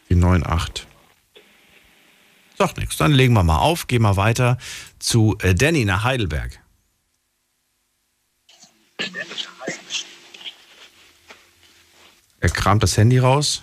Die 0.09 0.17
9.8. 0.17 0.87
Sagt 2.59 2.77
nichts. 2.79 2.97
Dann 2.97 3.13
legen 3.13 3.35
wir 3.35 3.45
mal 3.45 3.59
auf, 3.59 3.87
gehen 3.87 4.03
wir 4.03 4.17
weiter 4.17 4.59
zu 4.99 5.39
äh, 5.43 5.55
Danny 5.55 5.85
nach 5.85 6.03
Heidelberg. 6.03 6.59
Er 12.41 12.51
kramt 12.51 12.83
das 12.83 12.97
Handy 12.97 13.19
raus. 13.19 13.63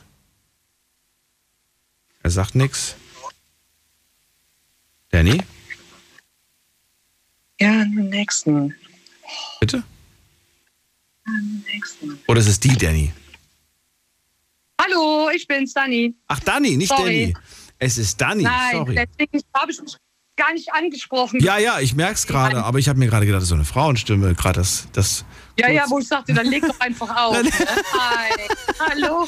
Er 2.24 2.32
sagt 2.32 2.56
nichts. 2.56 2.96
Danny, 5.12 5.42
Ja, 7.60 7.84
den 7.86 8.10
nächsten. 8.10 8.76
bitte? 9.62 9.84
Ja, 11.26 11.34
den 11.34 11.64
nächsten. 11.68 12.20
Oder 12.28 12.42
ist 12.42 12.48
es 12.48 12.60
die 12.60 12.76
Danny? 12.76 13.14
Hallo, 14.82 15.30
ich 15.34 15.48
bin's, 15.48 15.74
Dani. 15.74 16.14
Ach, 16.28 16.40
Dani, 16.42 16.76
nicht 16.76 16.90
Sorry. 16.90 17.34
Danny. 17.34 17.46
Es 17.86 17.98
ist 18.00 18.20
Dani, 18.20 18.44
Nein, 18.44 18.72
sorry. 18.74 18.96
deswegen 18.96 19.44
habe 19.56 19.72
ich 19.72 19.80
mich 19.82 19.96
gar 20.38 20.52
nicht 20.54 20.74
angesprochen. 20.74 21.40
Ja, 21.40 21.58
ja, 21.60 21.80
ich 21.80 21.96
merke 21.96 22.16
es 22.16 22.28
gerade, 22.28 22.64
aber 22.64 22.80
ich 22.80 22.90
habe 22.90 23.00
mir 23.00 23.08
gerade 23.08 23.26
gedacht, 23.26 23.38
das 23.38 23.44
ist 23.44 23.50
so 23.50 23.56
eine 23.56 23.64
Frauenstimme, 23.64 24.34
gerade 24.34 24.60
das, 24.60 24.88
das. 24.92 25.24
Ja, 25.58 25.70
ja, 25.70 25.86
wo 25.90 26.00
ich 26.00 26.08
sagte, 26.08 26.34
dann 26.34 26.48
leg 26.48 26.62
doch 26.68 26.78
einfach 26.82 27.16
auf. 27.16 27.42
ne? 27.42 27.50
Hi, 27.94 28.30
hallo. 28.90 29.28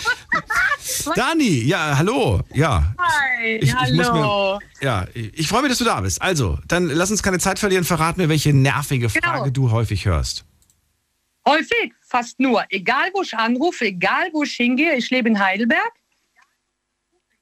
Dani, 1.15 1.61
ja, 1.63 1.97
hallo, 1.97 2.41
ja. 2.53 2.93
Hi, 2.97 3.55
Ich, 3.61 3.73
hallo. 3.73 4.59
mir, 4.59 4.85
ja, 4.85 5.05
ich, 5.13 5.47
freue 5.47 5.61
mich, 5.61 5.69
dass 5.69 5.77
du 5.77 5.85
da 5.85 6.01
bist. 6.01 6.21
Also, 6.21 6.59
dann 6.67 6.87
lass 6.87 7.11
uns 7.11 7.23
keine 7.23 7.39
Zeit 7.39 7.59
verlieren. 7.59 7.85
Verrat 7.85 8.17
mir, 8.17 8.27
welche 8.27 8.53
nervige 8.53 9.07
Genau. 9.07 9.27
Frage 9.27 9.51
du 9.53 9.71
häufig 9.71 10.05
hörst. 10.05 10.43
Häufig, 11.47 11.93
fast 12.01 12.37
nur. 12.41 12.65
Egal, 12.69 13.11
wo 13.13 13.21
ich 13.21 13.33
anrufe, 13.37 13.85
egal, 13.85 14.27
wo 14.33 14.43
ich 14.43 14.53
hingehe. 14.55 14.95
Ich 14.95 15.09
lebe 15.09 15.29
in 15.29 15.39
Heidelberg. 15.39 15.91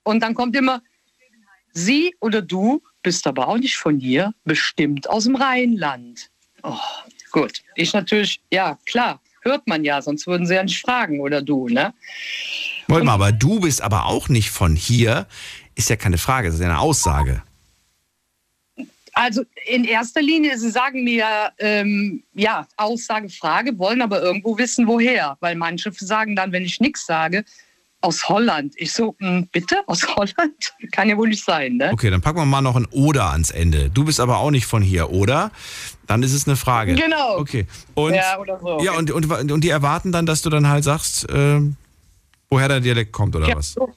Und 0.04 0.20
dann 0.20 0.36
kommt 0.36 0.56
immer, 0.56 0.84
Sie 1.76 2.16
oder 2.22 2.42
du 2.42 2.82
bist 3.04 3.28
aber 3.28 3.48
auch 3.50 3.58
nicht 3.58 3.78
von 3.78 4.00
hier, 4.00 4.34
bestimmt 4.46 5.10
aus 5.10 5.26
dem 5.26 5.36
Rheinland. 5.36 6.30
Oh, 6.64 6.80
gut. 7.32 7.62
Ich 7.76 7.94
natürlich, 7.94 8.42
ja, 8.50 8.80
klar, 8.86 9.20
hört 9.42 9.68
man 9.68 9.84
ja, 9.84 10.02
sonst 10.02 10.26
würden 10.26 10.48
sie 10.48 10.56
ja 10.56 10.64
nicht 10.64 10.82
fragen, 10.82 11.20
oder 11.20 11.42
du, 11.42 11.68
ne? 11.68 11.94
Wollt 12.88 13.04
mal, 13.04 13.14
aber 13.14 13.32
du 13.34 13.60
bist 13.60 13.82
aber 13.82 14.06
auch 14.06 14.30
nicht 14.30 14.52
von 14.52 14.76
hier. 14.76 15.28
Ist 15.76 15.90
ja 15.90 15.98
keine 15.98 16.18
Frage, 16.18 16.48
das 16.48 16.56
ist 16.56 16.62
ja 16.62 16.70
eine 16.70 16.80
Aussage. 16.80 17.44
Also 19.14 19.44
in 19.66 19.84
erster 19.84 20.22
Linie, 20.22 20.58
Sie 20.58 20.70
sagen 20.70 21.04
mir, 21.04 21.52
ähm, 21.60 22.24
ja, 22.34 22.68
Aussage, 22.78 23.30
Frage, 23.30 23.78
wollen 23.78 24.02
aber 24.02 24.22
irgendwo 24.22 24.58
wissen, 24.58 24.88
woher. 24.88 25.38
Weil 25.40 25.56
manche 25.56 25.92
sagen 25.92 26.36
dann, 26.36 26.52
wenn 26.52 26.64
ich 26.64 26.80
nichts 26.80 27.06
sage, 27.06 27.46
aus 28.06 28.30
Holland. 28.30 28.73
Ich 28.77 28.94
so, 28.94 29.15
hm, 29.19 29.48
bitte, 29.52 29.77
aus 29.88 30.07
Holland? 30.15 30.73
Kann 30.91 31.10
ja 31.10 31.18
wohl 31.18 31.27
nicht 31.30 31.44
sein, 31.44 31.77
ne? 31.77 31.90
Okay, 31.91 32.10
dann 32.10 32.22
packen 32.22 32.38
wir 32.38 32.45
mal 32.45 32.61
noch 32.61 32.76
ein 32.76 32.86
Oder 32.91 33.32
ans 33.32 33.52
Ende. 33.52 33.90
Du 33.90 34.06
bist 34.06 34.19
aber 34.19 34.38
auch 34.38 34.52
nicht 34.52 34.65
von 34.65 34.82
hier, 34.82 35.11
oder? 35.11 35.52
Dann 36.07 36.23
ist 36.23 36.34
es 36.34 36.48
eine 36.48 36.56
Frage. 36.56 36.95
Genau. 36.95 37.38
Okay. 37.40 37.65
Und, 37.95 38.14
Ja, 38.14 38.38
oder 38.40 38.60
so. 38.60 38.80
Ja, 38.82 38.94
und, 38.94 39.11
und, 39.11 39.52
und 39.52 39.61
die 39.64 39.69
erwarten 39.69 40.11
dann, 40.11 40.26
dass 40.26 40.41
du 40.41 40.49
dann 40.49 40.68
halt 40.68 40.84
sagst, 40.84 41.27
ähm, 41.34 41.76
woher 42.49 42.68
der 42.68 42.80
Dialekt 42.80 43.11
kommt, 43.11 43.36
oder 43.36 43.48
Ja, 43.48 43.56
was? 43.57 43.73
so. 43.73 43.91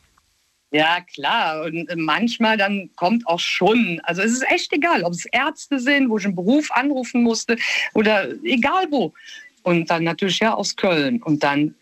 Ja, 0.71 0.99
klar. 1.15 1.63
Und 1.65 1.89
äh, 1.89 1.97
manchmal 1.97 2.57
dann 2.59 2.91
kommt 2.97 3.27
auch 3.27 3.41
schon. 3.41 4.01
Also 4.05 4.23
es 4.23 4.33
ist 4.33 4.45
echt 4.51 4.73
egal, 4.73 5.03
ob 5.03 5.13
es 5.13 5.25
Ärzte 5.27 5.79
sind, 5.81 6.11
wo 6.11 6.19
ich 6.19 6.25
einen 6.27 6.35
Beruf 6.35 6.71
anrufen 6.73 7.23
musste 7.23 7.57
oder 7.95 8.29
egal 8.45 8.87
wo. 8.91 9.15
Und 9.63 9.89
dann 9.91 10.05
natürlich 10.05 10.39
ja 10.41 10.55
aus 10.55 10.77
Köln. 10.77 11.23
Und 11.23 11.43
dann, 11.43 11.75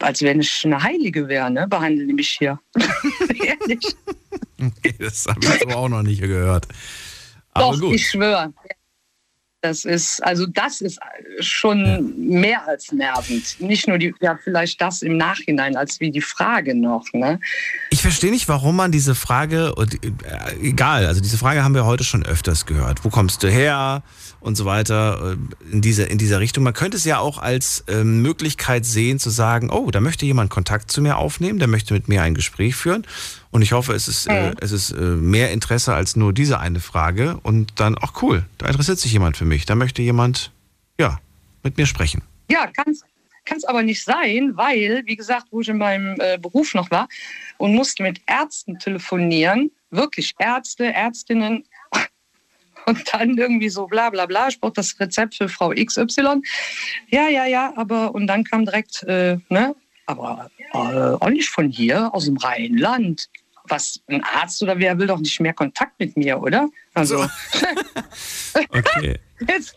als 0.00 0.22
wenn 0.22 0.40
ich 0.40 0.64
eine 0.64 0.82
Heilige 0.82 1.28
wäre, 1.28 1.50
ne, 1.50 1.66
behandeln 1.68 2.08
die 2.08 2.14
mich 2.14 2.36
hier. 2.38 2.58
Ehrlich. 2.74 3.96
Okay, 4.60 4.94
das 4.98 5.26
habe 5.26 5.40
ich 5.40 5.60
so 5.60 5.68
auch 5.76 5.88
noch 5.88 6.02
nicht 6.02 6.20
gehört. 6.20 6.66
Aber 7.52 7.72
Doch, 7.72 7.80
gut. 7.80 7.94
ich 7.94 8.08
schwöre. 8.08 8.52
Das 9.62 9.84
ist, 9.84 10.24
also 10.24 10.46
das 10.46 10.80
ist 10.80 10.98
schon 11.40 12.14
mehr 12.16 12.66
als 12.66 12.92
nervend. 12.92 13.60
Nicht 13.60 13.86
nur 13.86 13.98
die, 13.98 14.14
ja, 14.20 14.38
vielleicht 14.42 14.80
das 14.80 15.02
im 15.02 15.18
Nachhinein, 15.18 15.76
als 15.76 16.00
wie 16.00 16.10
die 16.10 16.22
Frage 16.22 16.74
noch, 16.74 17.04
ne? 17.12 17.38
Ich 17.90 18.00
verstehe 18.00 18.30
nicht, 18.30 18.48
warum 18.48 18.76
man 18.76 18.90
diese 18.90 19.14
Frage, 19.14 19.74
äh, 19.76 20.66
egal, 20.66 21.04
also 21.04 21.20
diese 21.20 21.36
Frage 21.36 21.62
haben 21.62 21.74
wir 21.74 21.84
heute 21.84 22.04
schon 22.04 22.24
öfters 22.24 22.64
gehört. 22.64 23.04
Wo 23.04 23.10
kommst 23.10 23.42
du 23.42 23.50
her? 23.50 24.02
Und 24.40 24.56
so 24.56 24.64
weiter, 24.64 25.36
äh, 25.36 25.72
in, 25.72 25.82
diese, 25.82 26.04
in 26.04 26.18
dieser 26.18 26.40
Richtung. 26.40 26.64
Man 26.64 26.72
könnte 26.72 26.96
es 26.96 27.04
ja 27.04 27.18
auch 27.18 27.38
als 27.38 27.84
ähm, 27.88 28.22
Möglichkeit 28.22 28.86
sehen, 28.86 29.18
zu 29.18 29.30
sagen, 29.30 29.70
oh, 29.70 29.90
da 29.90 30.00
möchte 30.00 30.24
jemand 30.24 30.50
Kontakt 30.50 30.90
zu 30.90 31.02
mir 31.02 31.18
aufnehmen, 31.18 31.58
der 31.58 31.68
möchte 31.68 31.92
mit 31.92 32.08
mir 32.08 32.22
ein 32.22 32.34
Gespräch 32.34 32.74
führen. 32.74 33.06
Und 33.50 33.62
ich 33.62 33.72
hoffe, 33.72 33.92
es 33.92 34.08
ist, 34.08 34.26
äh, 34.28 34.54
es 34.60 34.72
ist 34.72 34.92
äh, 34.92 35.00
mehr 35.00 35.50
Interesse 35.50 35.94
als 35.94 36.16
nur 36.16 36.32
diese 36.32 36.58
eine 36.58 36.80
Frage. 36.80 37.38
Und 37.42 37.78
dann, 37.80 37.96
ach 38.00 38.22
cool, 38.22 38.46
da 38.58 38.66
interessiert 38.66 38.98
sich 38.98 39.12
jemand 39.12 39.36
für 39.36 39.44
mich. 39.44 39.66
Da 39.66 39.74
möchte 39.74 40.02
jemand, 40.02 40.52
ja, 40.98 41.20
mit 41.62 41.76
mir 41.76 41.86
sprechen. 41.86 42.22
Ja, 42.48 42.66
kann 42.66 42.94
es 43.56 43.64
aber 43.64 43.82
nicht 43.82 44.04
sein, 44.04 44.52
weil, 44.54 45.02
wie 45.06 45.16
gesagt, 45.16 45.46
wo 45.50 45.60
ich 45.60 45.68
in 45.68 45.78
meinem 45.78 46.16
äh, 46.20 46.38
Beruf 46.38 46.74
noch 46.74 46.90
war 46.90 47.08
und 47.58 47.74
musste 47.74 48.02
mit 48.02 48.20
Ärzten 48.26 48.78
telefonieren, 48.78 49.70
wirklich 49.90 50.34
Ärzte, 50.38 50.92
Ärztinnen, 50.92 51.64
und 52.90 53.12
dann 53.12 53.36
irgendwie 53.38 53.68
so 53.70 53.86
bla 53.86 54.10
bla 54.10 54.26
bla, 54.26 54.48
ich 54.48 54.60
brauche 54.60 54.72
das 54.74 54.98
Rezept 55.00 55.34
für 55.36 55.48
Frau 55.48 55.70
XY. 55.70 56.42
Ja, 57.08 57.28
ja, 57.28 57.46
ja, 57.46 57.72
aber 57.76 58.14
und 58.14 58.26
dann 58.26 58.44
kam 58.44 58.64
direkt, 58.64 59.02
äh, 59.04 59.38
ne, 59.48 59.74
aber 60.06 60.50
äh, 60.72 60.76
auch 60.76 61.30
nicht 61.30 61.48
von 61.48 61.68
hier, 61.70 62.12
aus 62.14 62.24
dem 62.26 62.36
Rheinland. 62.36 63.28
Was, 63.64 64.00
ein 64.08 64.24
Arzt 64.24 64.60
oder 64.62 64.78
wer 64.78 64.98
will 64.98 65.06
doch 65.06 65.20
nicht 65.20 65.38
mehr 65.38 65.52
Kontakt 65.52 66.00
mit 66.00 66.16
mir, 66.16 66.40
oder? 66.40 66.68
Also, 66.94 67.24
Okay. 68.70 69.18
jetzt, 69.48 69.76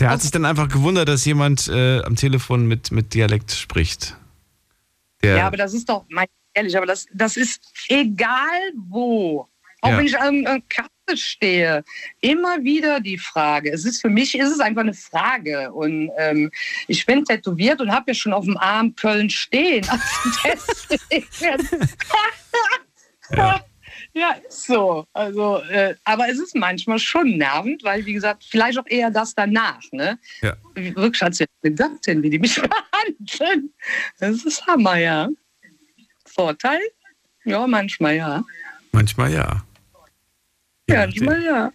Der 0.00 0.10
hat 0.10 0.22
sich 0.22 0.30
dann 0.30 0.44
einfach 0.44 0.68
gewundert, 0.68 1.08
dass 1.08 1.24
jemand 1.24 1.68
äh, 1.68 2.02
am 2.02 2.16
Telefon 2.16 2.66
mit, 2.66 2.90
mit 2.90 3.14
Dialekt 3.14 3.52
spricht. 3.52 4.16
Der, 5.22 5.36
Ja, 5.36 5.46
aber 5.46 5.56
das 5.56 5.72
ist 5.74 5.88
doch, 5.88 6.04
mein 6.08 6.26
ehrlich, 6.54 6.76
aber 6.76 6.86
das, 6.86 7.06
das 7.14 7.36
ist 7.36 7.60
egal 7.88 8.72
wo. 8.74 9.48
Auch 9.82 9.90
Ja. 9.90 9.98
wenn 9.98 10.06
ich 10.06 10.18
einer 10.18 10.60
Kasse 10.62 10.88
stehe, 11.14 11.84
immer 12.20 12.62
wieder 12.64 13.00
die 13.00 13.18
Frage. 13.18 13.70
Es 13.70 13.84
ist 13.84 14.00
für 14.00 14.08
mich 14.08 14.36
ist 14.36 14.50
es 14.50 14.60
einfach 14.60 14.82
eine 14.82 14.94
Frage. 14.94 15.72
Und 15.72 16.10
ähm, 16.18 16.50
ich 16.88 17.06
bin 17.06 17.24
tätowiert 17.24 17.80
und 17.80 17.92
habe 17.92 18.10
ja 18.10 18.14
schon 18.14 18.32
auf 18.32 18.44
dem 18.44 18.56
Arm 18.56 18.94
Köln 18.96 19.30
stehen. 19.30 19.86
Also. 23.28 23.36
Ja. 23.36 23.60
Ja, 24.16 24.34
ist 24.48 24.64
so. 24.64 25.06
Also, 25.12 25.58
äh, 25.64 25.94
aber 26.04 26.30
es 26.30 26.38
ist 26.38 26.56
manchmal 26.56 26.98
schon 26.98 27.36
nervend, 27.36 27.84
weil, 27.84 28.06
wie 28.06 28.14
gesagt, 28.14 28.46
vielleicht 28.48 28.78
auch 28.78 28.86
eher 28.86 29.10
das 29.10 29.34
danach. 29.34 29.82
Ne? 29.92 30.18
Ja. 30.40 30.56
Wirklich 30.74 31.22
als 31.22 31.38
eine 31.40 31.74
Göttin, 31.74 32.22
wie 32.22 32.30
die 32.30 32.38
mich 32.38 32.54
behandeln. 33.34 33.74
Das 34.18 34.42
ist 34.42 34.66
Hammer, 34.66 34.96
ja. 34.96 35.28
Vorteil? 36.24 36.80
Ja, 37.44 37.66
manchmal 37.66 38.16
ja. 38.16 38.42
Manchmal 38.90 39.34
ja. 39.34 39.62
Ja, 40.88 40.98
manchmal 40.98 41.42
ja. 41.42 41.72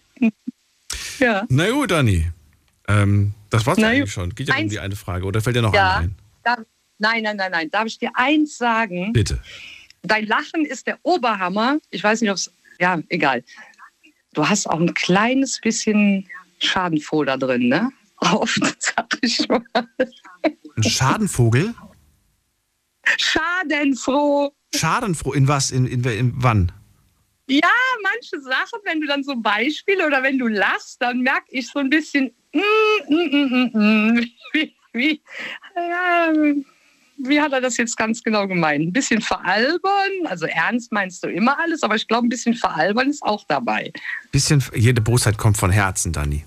Ja. 1.19 1.45
Na 1.49 1.69
gut, 1.69 1.91
Dani. 1.91 2.31
Ähm, 2.87 3.33
das 3.49 3.65
war's 3.65 3.77
Na 3.77 3.89
eigentlich 3.89 4.01
gut. 4.01 4.09
schon. 4.09 4.35
Geht 4.35 4.47
ja 4.47 4.57
um 4.57 4.69
die 4.69 4.79
eine 4.79 4.95
Frage. 4.95 5.25
Oder 5.25 5.41
fällt 5.41 5.55
dir 5.55 5.61
noch 5.61 5.73
ja. 5.73 5.97
eine 5.97 6.07
ein? 6.07 6.15
Darf, 6.43 6.59
nein, 6.97 7.23
nein, 7.23 7.37
nein, 7.37 7.51
nein. 7.51 7.69
Darf 7.69 7.85
ich 7.85 7.99
dir 7.99 8.11
eins 8.15 8.57
sagen? 8.57 9.13
Bitte. 9.13 9.41
Dein 10.03 10.25
Lachen 10.25 10.65
ist 10.65 10.87
der 10.87 10.97
Oberhammer. 11.03 11.77
Ich 11.89 12.03
weiß 12.03 12.21
nicht, 12.21 12.31
ob 12.31 12.37
es. 12.37 12.51
Ja, 12.79 12.99
egal. 13.09 13.43
Du 14.33 14.47
hast 14.47 14.67
auch 14.67 14.79
ein 14.79 14.93
kleines 14.93 15.59
bisschen 15.59 16.27
Schadenfroh 16.59 17.23
da 17.23 17.37
drin, 17.37 17.67
ne? 17.67 17.91
Oft, 18.17 18.61
sag 18.79 19.17
ich 19.21 19.47
mal. 19.47 19.61
Ein 20.75 20.83
Schadenvogel? 20.83 21.73
Schadenfroh. 23.17 24.53
Schadenfroh. 24.73 25.33
In 25.33 25.47
was? 25.47 25.71
In, 25.71 25.85
in, 25.85 26.03
in 26.03 26.33
wann? 26.35 26.71
Ja, 27.51 27.67
manche 28.01 28.39
Sachen, 28.41 28.79
wenn 28.85 29.01
du 29.01 29.07
dann 29.07 29.23
so 29.23 29.35
Beispiele 29.35 30.07
oder 30.07 30.23
wenn 30.23 30.37
du 30.37 30.47
lachst, 30.47 31.01
dann 31.01 31.19
merke 31.19 31.47
ich 31.49 31.67
so 31.67 31.79
ein 31.79 31.89
bisschen, 31.89 32.31
mm, 32.53 32.59
mm, 33.09 33.29
mm, 33.29 33.71
mm, 33.73 34.13
mm. 34.13 34.25
wie, 34.53 34.73
wie, 34.93 35.21
ja, 35.75 36.31
wie 37.17 37.41
hat 37.41 37.51
er 37.51 37.59
das 37.59 37.75
jetzt 37.75 37.97
ganz 37.97 38.23
genau 38.23 38.47
gemeint? 38.47 38.85
Ein 38.85 38.93
bisschen 38.93 39.19
veralbern, 39.19 40.27
also 40.27 40.45
ernst 40.45 40.93
meinst 40.93 41.25
du 41.25 41.27
immer 41.27 41.59
alles, 41.59 41.83
aber 41.83 41.95
ich 41.95 42.07
glaube, 42.07 42.25
ein 42.25 42.29
bisschen 42.29 42.53
veralbern 42.53 43.09
ist 43.09 43.21
auch 43.21 43.43
dabei. 43.49 43.91
Bisschen, 44.31 44.63
jede 44.73 45.01
Bosheit 45.01 45.37
kommt 45.37 45.57
von 45.57 45.71
Herzen, 45.71 46.13
Dani. 46.13 46.45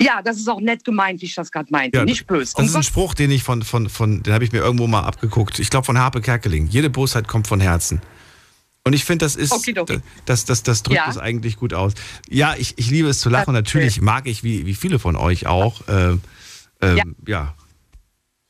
Ja, 0.00 0.22
das 0.22 0.36
ist 0.36 0.48
auch 0.48 0.60
nett 0.60 0.84
gemeint, 0.84 1.20
wie 1.20 1.26
ich 1.26 1.34
das 1.34 1.50
gerade 1.50 1.72
meinte, 1.72 1.98
Ja, 1.98 2.04
nicht 2.04 2.28
böse. 2.28 2.54
Das 2.56 2.66
ist 2.66 2.76
ein 2.76 2.84
Spruch, 2.84 3.14
den 3.14 3.32
ich 3.32 3.42
von, 3.42 3.62
von, 3.62 3.88
von 3.88 4.22
den 4.22 4.32
habe 4.32 4.44
ich 4.44 4.52
mir 4.52 4.58
irgendwo 4.58 4.86
mal 4.86 5.02
abgeguckt. 5.02 5.58
Ich 5.58 5.68
glaube 5.70 5.84
von 5.86 5.98
Harpe 5.98 6.20
Kerkeling. 6.20 6.68
Jede 6.68 6.88
Bosheit 6.88 7.26
kommt 7.26 7.48
von 7.48 7.60
Herzen. 7.60 8.00
Und 8.88 8.94
ich 8.94 9.04
finde, 9.04 9.26
das 9.26 9.36
ist, 9.36 9.52
Okidoki. 9.52 10.00
das, 10.24 10.46
das, 10.46 10.62
das 10.62 10.82
drückt 10.82 10.96
Ja. 10.96 11.10
es 11.10 11.18
eigentlich 11.18 11.56
gut 11.56 11.74
aus. 11.74 11.92
Ja, 12.30 12.54
ich, 12.56 12.72
ich 12.78 12.88
liebe 12.90 13.08
es 13.10 13.20
zu 13.20 13.28
lachen. 13.28 13.52
Natürlich 13.52 14.00
mag 14.00 14.26
ich, 14.26 14.42
wie, 14.42 14.64
wie 14.64 14.72
viele 14.74 14.98
von 14.98 15.14
euch 15.14 15.46
auch, 15.46 15.86
äh, 15.88 16.12
ähm, 16.12 16.20
Ja. 16.80 17.04
ja. 17.26 17.54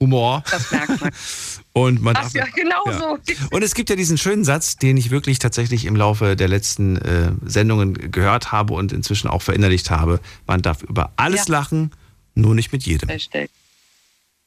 Humor. 0.00 0.44
Das 0.48 0.70
merkt 0.70 1.00
man. 1.00 1.10
Und 1.72 2.00
man 2.02 2.14
Ach 2.16 2.22
darf, 2.22 2.34
ja, 2.34 2.44
genau 2.54 2.84
so. 2.86 3.18
Und 3.50 3.62
es 3.64 3.74
gibt 3.74 3.90
ja 3.90 3.96
diesen 3.96 4.16
schönen 4.16 4.44
Satz, 4.44 4.76
den 4.76 4.96
ich 4.96 5.10
wirklich 5.10 5.40
tatsächlich 5.40 5.86
im 5.86 5.96
Laufe 5.96 6.36
der 6.36 6.46
letzten 6.46 6.96
äh, 6.98 7.32
Sendungen 7.44 7.94
gehört 8.12 8.52
habe 8.52 8.74
und 8.74 8.92
inzwischen 8.92 9.26
auch 9.28 9.42
verinnerlicht 9.42 9.90
habe. 9.90 10.20
Man 10.46 10.62
darf 10.62 10.84
über 10.84 11.10
alles 11.16 11.48
Ja. 11.48 11.54
lachen, 11.54 11.90
nur 12.36 12.54
nicht 12.54 12.70
mit 12.72 12.84
jedem. 12.84 13.08
Richtig. 13.10 13.50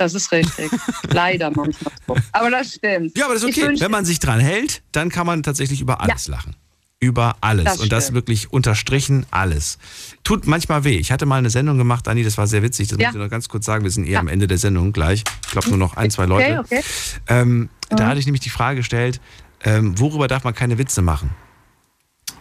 Das 0.02 0.15
ist 0.15 0.32
richtig. 0.32 0.72
Leider 1.10 1.52
manchmal 1.52 1.94
so. 2.07 2.18
Aber 2.32 2.49
das 2.49 2.73
stimmt. 2.73 3.15
Ja, 3.18 3.26
aber 3.26 3.36
das 3.36 3.44
ist 3.44 3.56
okay. 3.57 3.76
Wenn 3.80 3.91
man 3.91 4.03
sich 4.03 4.19
dran 4.19 4.40
hält, 4.40 4.82
dann 4.91 5.10
kann 5.10 5.28
man 5.28 5.44
tatsächlich 5.44 5.80
über 5.80 6.02
alles 6.02 6.28
lachen. 6.28 6.56
Über 6.99 7.36
alles. 7.41 7.65
Das 7.65 7.80
und 7.80 7.91
das 7.91 8.14
wirklich 8.14 8.52
unterstrichen 8.52 9.26
alles. 9.30 9.78
Tut 10.23 10.48
manchmal 10.48 10.84
weh. 10.84 10.98
Ich 10.98 11.11
hatte 11.11 11.26
mal 11.28 11.38
eine 11.38 11.49
Sendung 11.52 11.78
gemacht, 11.78 12.07
Anni, 12.07 12.23
das 12.23 12.38
war 12.38 12.48
sehr 12.48 12.64
witzig. 12.64 12.88
Das 12.90 12.98
Ja. 12.99 13.07
muss 13.10 13.15
ich 13.15 13.22
noch 13.22 13.30
ganz 13.30 13.48
kurz 13.48 13.65
sagen. 13.65 13.84
Wir 13.84 13.91
sind 13.91 14.06
eher 14.07 14.19
am 14.19 14.28
Ende 14.28 14.48
der 14.48 14.57
Sendung 14.57 14.91
gleich. 14.91 15.23
Ich 15.45 15.52
glaube 15.52 15.69
nur 15.69 15.78
noch 15.78 15.98
ein, 15.98 16.10
zwei 16.10 16.26
Leute. 16.26 16.60
Okay, 16.60 16.78
okay. 16.80 16.84
Ähm, 17.28 17.69
Da 17.90 18.06
Mhm. 18.06 18.07
hatte 18.10 18.19
ich 18.19 18.26
nämlich 18.26 18.41
die 18.41 18.49
Frage 18.49 18.78
gestellt, 18.78 19.19
ähm, 19.64 19.99
worüber 19.99 20.28
darf 20.28 20.44
man 20.44 20.56
keine 20.56 20.78
Witze 20.80 21.02
machen? 21.03 21.30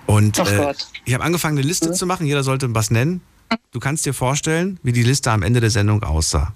Und 0.07 0.39
äh, 0.39 0.75
ich 1.05 1.13
habe 1.15 1.25
angefangen, 1.25 1.59
eine 1.59 1.67
Liste 1.67 1.93
zu 1.93 2.07
machen. 2.07 2.25
Jeder 2.27 2.43
sollte 2.43 2.75
was 2.75 2.91
nennen. 2.91 3.21
Du 3.73 3.81
kannst 3.81 4.07
dir 4.07 4.15
vorstellen, 4.15 4.79
wie 4.83 4.93
die 4.93 5.03
Liste 5.03 5.31
am 5.31 5.43
Ende 5.43 5.61
der 5.61 5.71
Sendung 5.71 6.03
aussah. 6.05 6.53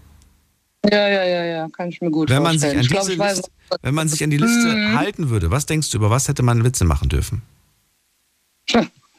Ja, 0.90 1.08
ja, 1.08 1.24
ja, 1.24 1.44
ja, 1.44 1.68
kann 1.70 1.88
ich 1.88 2.00
mir 2.00 2.10
gut 2.10 2.28
Wenn 2.30 2.42
man, 2.42 2.52
sich 2.58 2.60
vorstellen. 2.60 2.78
an 2.78 2.82
ich 2.84 2.90
glaube, 2.90 3.06
diese 3.10 3.18
weiß, 3.18 3.36
Liste, 3.38 3.50
wenn 3.82 3.94
man 3.94 4.08
sich 4.08 4.22
an 4.22 4.30
die 4.30 4.36
Liste 4.36 4.68
Mhm. 4.76 4.98
halten 4.98 5.30
würde, 5.30 5.50
was 5.50 5.66
denkst 5.66 5.90
du, 5.90 5.96
über 5.98 6.10
was 6.10 6.28
hätte 6.28 6.42
man 6.42 6.62
Witze 6.64 6.84
machen 6.84 7.08
dürfen? 7.08 7.42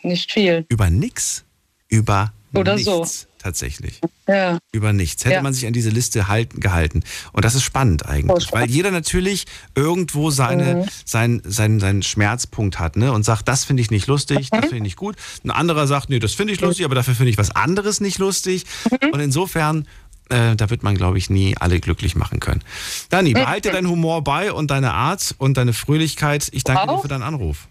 Nicht 0.04 0.32
viel. 0.32 0.66
Über 0.70 0.90
nix? 0.90 1.44
Über 1.88 2.34
Oder 2.54 2.76
nichts 2.76 2.86
so. 3.22 3.28
tatsächlich. 3.40 4.02
Ja. 4.28 4.60
Über 4.72 4.94
nichts. 4.94 5.24
Hätte 5.26 5.36
Ja. 5.36 5.42
man 5.42 5.54
sich 5.54 5.66
an 5.66 5.74
diese 5.74 5.90
Liste 5.90 6.28
halten, 6.28 6.60
gehalten. 6.60 7.04
Und 7.32 7.44
das 7.46 7.56
ist 7.56 7.64
spannend 7.64 8.06
eigentlich, 8.06 8.52
weil 8.54 8.70
jeder 8.70 8.92
natürlich 8.92 9.46
irgendwo 9.76 10.30
seine, 10.32 10.76
Mhm. 10.76 10.86
sein, 11.06 11.42
sein, 11.46 11.80
seinen 11.80 12.04
Schmerzpunkt 12.04 12.80
hat 12.80 12.96
ne? 12.98 13.12
und 13.12 13.24
sagt, 13.24 13.48
das 13.48 13.64
finde 13.66 13.82
ich 13.82 13.92
nicht 13.92 14.08
lustig, 14.08 14.52
Mhm. 14.52 14.56
das 14.58 14.60
finde 14.62 14.78
ich 14.78 14.84
nicht 14.84 14.96
gut. 14.98 15.16
Ein 15.44 15.52
anderer 15.52 15.88
sagt, 15.88 16.10
nee, 16.10 16.20
das 16.20 16.34
finde 16.34 16.54
ich 16.54 16.62
lustig, 16.62 16.86
aber 16.86 16.96
dafür 16.96 17.16
finde 17.16 17.32
ich 17.32 17.38
was 17.38 17.52
anderes 17.52 18.00
nicht 18.02 18.20
lustig. 18.20 18.66
Mhm. 18.90 19.10
Und 19.12 19.20
insofern, 19.20 19.88
äh, 20.30 20.56
da 20.56 20.70
wird 20.70 20.84
man, 20.84 20.96
glaube 20.96 21.18
ich, 21.18 21.30
nie 21.30 21.56
alle 21.58 21.80
glücklich 21.80 22.16
machen 22.16 22.40
können. 22.40 22.64
Dani, 23.10 23.34
behalte 23.34 23.72
deinen 23.72 23.90
Humor 23.90 24.24
bei 24.24 24.52
und 24.52 24.72
deine 24.72 24.94
Art 24.94 25.36
und 25.38 25.58
deine 25.58 25.74
Fröhlichkeit. 25.74 26.50
Ich 26.52 26.64
danke 26.64 26.88
dir 26.88 26.94
Auch. 26.94 27.02
für 27.02 27.08
deinen 27.08 27.24
Anruf. 27.24 27.68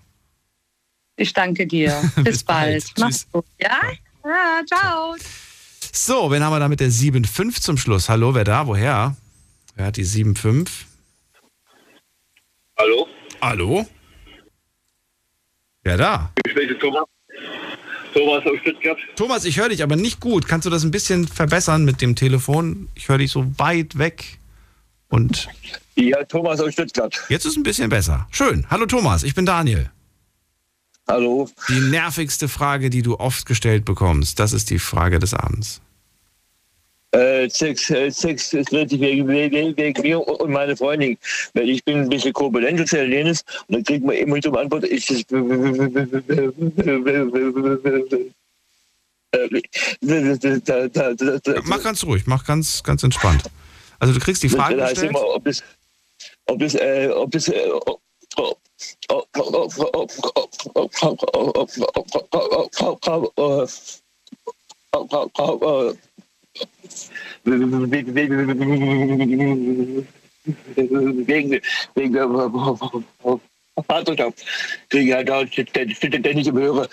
Ich 1.17 1.33
danke 1.33 1.67
dir. 1.67 1.93
Bis, 2.17 2.25
Bis 2.25 2.45
bald. 2.45 2.85
bald. 2.85 2.99
Mach's 2.99 3.27
gut. 3.31 3.45
Ja? 3.61 3.81
Ja, 4.25 4.63
ciao. 4.67 5.17
So, 5.93 6.31
wen 6.31 6.43
haben 6.43 6.53
wir 6.53 6.61
da 6.61 6.69
mit 6.69 6.81
der 6.81 6.91
7.5 6.91 7.61
zum 7.61 7.77
Schluss? 7.77 8.09
Hallo, 8.09 8.35
wer 8.35 8.45
da? 8.45 8.67
Woher? 8.67 9.17
Wer 9.77 9.87
hat 9.87 9.97
die 9.97 10.05
7.5? 10.05 10.69
Hallo? 12.79 13.07
Hallo? 13.41 13.87
Wer 15.83 15.97
da? 15.97 16.33
Ich 16.45 16.51
spreche 16.53 16.79
Thomas. 16.79 17.05
Thomas 18.15 18.45
aus 18.47 18.59
Stuttgart. 18.61 18.99
Thomas, 19.16 19.45
ich 19.45 19.59
höre 19.59 19.69
dich 19.69 19.82
aber 19.82 19.97
nicht 19.97 20.20
gut. 20.20 20.47
Kannst 20.49 20.66
du 20.66 20.70
das 20.70 20.85
ein 20.85 20.91
bisschen 20.91 21.27
verbessern 21.28 21.85
mit 21.85 22.01
dem 22.01 22.15
Telefon? 22.16 22.89
Ich 22.95 23.09
höre 23.09 23.19
dich 23.19 23.31
so 23.32 23.47
weit 23.59 23.99
weg. 23.99 24.39
Und 25.09 25.49
Ja, 25.97 26.23
Thomas 26.24 26.61
aus 26.61 26.73
Stuttgart. 26.73 27.15
jetzt 27.28 27.45
ist 27.45 27.57
ein 27.57 27.62
bisschen 27.62 27.89
besser. 27.89 28.27
Schön. 28.31 28.66
Hallo 28.70 28.86
Thomas, 28.86 29.23
ich 29.23 29.35
bin 29.35 29.47
Daniel. 29.47 29.91
Hallo. 31.07 31.49
Die 31.69 31.81
nervigste 31.81 32.49
Frage, 32.49 32.89
die 32.89 33.03
du 33.03 33.19
oft 33.19 33.45
gestellt 33.47 33.85
bekommst, 33.85 34.39
das 34.41 34.53
ist 34.55 34.70
die 34.70 34.78
Frage 34.78 35.19
des 35.19 35.35
Abends. 35.35 35.82
Äh, 37.15 37.49
Sex, 37.49 37.91
äh, 37.91 38.11
Sex 38.11 38.53
ist 38.53 38.73
relativ 38.73 39.01
wegen, 39.01 39.28
wegen, 39.28 39.77
wegen 39.77 40.03
mir 40.03 40.19
und 40.19 40.51
meine 40.51 40.77
Freundin. 40.77 41.16
Weil 41.53 41.69
ich 41.70 41.85
bin 41.85 42.01
ein 42.01 42.09
bisschen 42.09 42.32
korpulent 42.32 42.81
und 42.81 42.91
lenes 42.91 43.45
und 43.69 43.77
dann 43.77 43.85
kriegt 43.85 44.05
man 44.05 44.16
immer 44.16 44.41
zum 44.41 44.57
Antwort, 44.57 44.85
ist 44.85 45.11
es. 45.12 45.24
Mach 51.65 51.82
ganz 51.82 52.05
ruhig, 52.05 52.27
mach 52.27 52.45
ganz, 52.45 52.82
ganz 52.82 53.05
entspannt. 53.05 53.45
Also 54.01 54.12
du 54.12 54.20
kriegst 54.20 54.43
die 54.43 54.49
Frage 54.49 54.77
Das 54.77 54.91
gestellt. 54.91 55.11
immer, 55.11 55.24
ob 55.24 55.45
das, 55.45 55.62
ob 56.47 56.59
das, 56.59 56.74
äh, 56.74 57.11
ob 57.15 57.31
das, 57.31 57.47
äh, 57.49 57.70
ob, 57.70 58.01
ob, 59.07 59.28
ob, 65.62 65.97
wegen, 71.27 71.61
wegen 71.95 72.13
der 72.13 72.29
Vaterschaft 73.87 74.45
kriege 74.89 75.15
halt 75.15 75.29
im 76.47 76.57
Höre. 76.57 76.89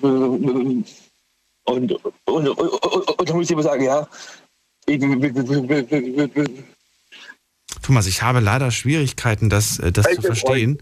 Und, 0.00 0.84
und, 1.64 1.92
und, 1.92 1.92
und, 2.26 2.48
und 2.48 3.28
da 3.28 3.34
muss 3.34 3.46
ich 3.46 3.50
immer 3.50 3.62
sagen, 3.62 3.84
ja, 3.84 4.06
Thomas, 7.82 8.06
ich 8.06 8.22
habe 8.22 8.40
leider 8.40 8.70
Schwierigkeiten, 8.70 9.48
das, 9.48 9.78
äh, 9.78 9.90
das 9.90 10.06
zu 10.14 10.22
verstehen. 10.22 10.78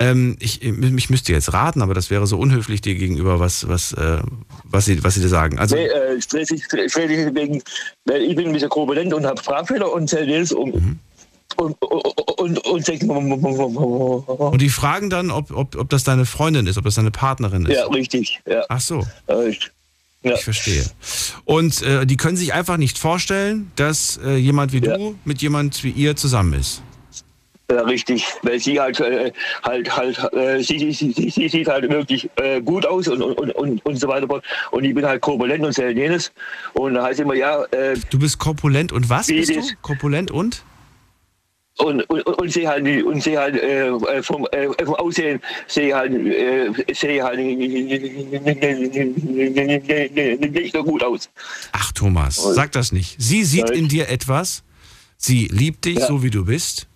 Ähm, 0.00 0.36
ich, 0.40 0.62
ich 0.62 1.10
müsste 1.10 1.32
jetzt 1.32 1.52
raten, 1.52 1.80
aber 1.82 1.94
das 1.94 2.10
wäre 2.10 2.26
so 2.26 2.38
unhöflich 2.38 2.80
dir 2.80 2.94
gegenüber, 2.96 3.38
was, 3.40 3.68
was, 3.68 3.92
äh, 3.92 4.18
was, 4.64 4.84
sie, 4.86 5.02
was 5.04 5.14
sie 5.14 5.20
dir 5.20 5.28
sagen. 5.28 5.58
Also, 5.58 5.76
nee, 5.76 5.86
äh, 5.86 6.20
stressig, 6.20 6.64
stressig 6.64 7.34
wegen, 7.34 7.62
weil 8.04 8.22
ich 8.22 8.34
bin 8.34 8.46
ein 8.48 8.52
bisschen 8.52 8.68
korpulent 8.68 9.14
und 9.14 9.24
habe 9.24 9.40
Sprachfehler 9.40 9.92
und 9.92 10.08
zähle 10.08 10.40
das 10.40 10.52
um. 10.52 10.98
Und, 11.56 11.80
und, 11.80 12.38
und, 12.38 12.66
und 12.66 12.88
und 14.52 14.60
die 14.62 14.68
fragen 14.68 15.08
dann, 15.10 15.30
ob, 15.30 15.50
ob, 15.52 15.76
ob 15.76 15.88
das 15.88 16.04
deine 16.04 16.26
Freundin 16.26 16.66
ist, 16.66 16.76
ob 16.76 16.84
das 16.84 16.96
deine 16.96 17.10
Partnerin 17.10 17.64
ist. 17.66 17.76
ja, 17.76 17.86
richtig, 17.86 18.40
ja. 18.46 18.62
Ach 18.68 18.80
so. 18.80 19.04
Ich- 19.48 19.70
Ich 20.22 20.42
verstehe. 20.42 20.84
Und 21.44 21.82
äh, 21.82 22.04
die 22.04 22.16
können 22.16 22.36
sich 22.36 22.52
einfach 22.52 22.76
nicht 22.78 22.98
vorstellen, 22.98 23.70
dass 23.76 24.18
äh, 24.24 24.36
jemand 24.36 24.72
wie 24.72 24.80
du 24.80 25.14
mit 25.24 25.40
jemand 25.40 25.84
wie 25.84 25.90
ihr 25.90 26.16
zusammen 26.16 26.54
ist. 26.54 26.82
Ja, 27.70 27.82
richtig, 27.82 28.24
weil 28.42 28.60
sie 28.60 28.78
halt 28.78 29.00
äh, 29.00 29.32
halt 29.64 29.96
halt 29.96 30.18
äh, 30.32 30.62
sie, 30.62 30.78
sie, 30.78 30.92
sie, 30.92 31.10
sie, 31.12 31.30
sie 31.30 31.48
sieht 31.48 31.66
halt 31.66 31.90
wirklich 31.90 32.30
äh, 32.36 32.60
gut 32.60 32.86
aus 32.86 33.08
und 33.08 33.20
und, 33.22 33.50
und 33.56 33.84
und 33.84 33.96
so 33.96 34.06
weiter 34.06 34.40
und 34.70 34.84
ich 34.84 34.94
bin 34.94 35.04
halt 35.04 35.20
korpulent 35.20 35.64
und 35.64 35.72
sehr 35.72 35.90
jenes 35.90 36.30
und 36.74 36.94
da 36.94 37.02
heißt 37.04 37.18
immer 37.20 37.34
ja 37.34 37.64
äh, 37.72 37.96
Du 38.10 38.20
bist 38.20 38.38
korpulent 38.38 38.92
und 38.92 39.10
was 39.10 39.26
bist 39.26 39.50
du? 39.50 39.60
Korpulent 39.82 40.30
und? 40.30 40.62
und 41.78 42.02
und, 42.08 42.22
und 42.22 42.50
sehe 42.52 42.68
halt 42.68 42.86
und 43.04 43.22
sehe 43.22 43.38
halt 43.38 43.56
äh, 43.56 43.88
äh, 43.88 44.22
vom, 44.22 44.46
äh, 44.52 44.68
vom 44.84 44.94
Aussehen 44.94 45.40
sehe 45.66 45.94
halt 45.94 46.12
äh, 46.12 46.70
sehe 46.94 47.22
halt 47.22 47.38
nicht 47.38 47.66
so 50.72 50.84
gut 50.84 51.02
aus. 51.02 51.28
Ach 51.72 51.92
Thomas, 51.92 52.36
sag 52.36 52.72
das 52.72 52.92
nicht. 52.92 53.16
Sie 53.20 53.44
sieht 53.44 53.70
in 53.70 53.88
dir 53.88 54.08
etwas, 54.08 54.62
sie 55.16 55.48
liebt 55.50 55.84
dich 55.84 55.98
Ja. 55.98 56.06
so 56.06 56.22
wie 56.22 56.30
du 56.30 56.44
bist 56.44 56.86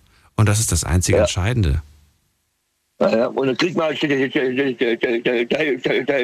und 0.41 0.49
das 0.49 0.59
ist 0.59 0.71
das 0.71 0.83
einzige 0.83 1.17
Ja. 1.17 1.23
Entscheidende. 1.23 1.81
Ja, 2.99 3.27
und 3.27 3.47
dann 3.47 3.57
kriegt 3.57 3.75
man 3.75 3.87
halt 3.87 3.97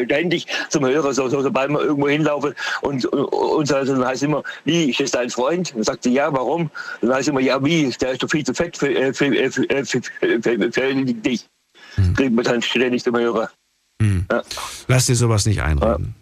ständig 0.06 0.48
zum 0.70 0.86
Hörer, 0.86 1.12
so, 1.14 1.28
so, 1.28 1.42
sobald 1.42 1.72
man 1.72 1.82
irgendwo 1.82 2.08
hinlaufen 2.08 2.54
und, 2.82 3.04
und, 3.06 3.26
und 3.26 3.72
dann 3.72 4.06
heißt 4.06 4.24
immer, 4.24 4.44
wie, 4.64 4.92
ist 4.92 5.00
das 5.00 5.12
dein 5.12 5.30
Freund? 5.32 5.74
Dann 5.74 5.84
sagt 5.84 6.04
sie, 6.04 6.14
ja, 6.14 6.32
warum? 6.32 6.70
Dann 7.02 7.14
heißt 7.14 7.30
immer, 7.30 7.40
ja, 7.40 7.64
wie, 7.64 7.90
der 8.00 8.12
ist 8.12 8.22
doch 8.22 8.30
viel 8.30 8.46
zu 8.46 8.54
fett 8.54 8.78
für, 8.78 8.94
äh, 8.94 9.12
für, 9.14 9.26
äh, 9.36 9.50
für, 9.50 10.02
äh, 10.22 10.72
für, 10.72 10.96
dich. 10.96 11.48
Kriegt 12.16 12.34
man 12.34 12.46
dann 12.46 12.62
ständig 12.62 13.04
zum 13.04 13.18
Hörer. 13.18 13.50
Ja. 14.00 14.44
Lass 14.88 15.08
dir 15.08 15.16
sowas 15.16 15.48
nicht 15.48 15.64
einreden. 15.64 16.14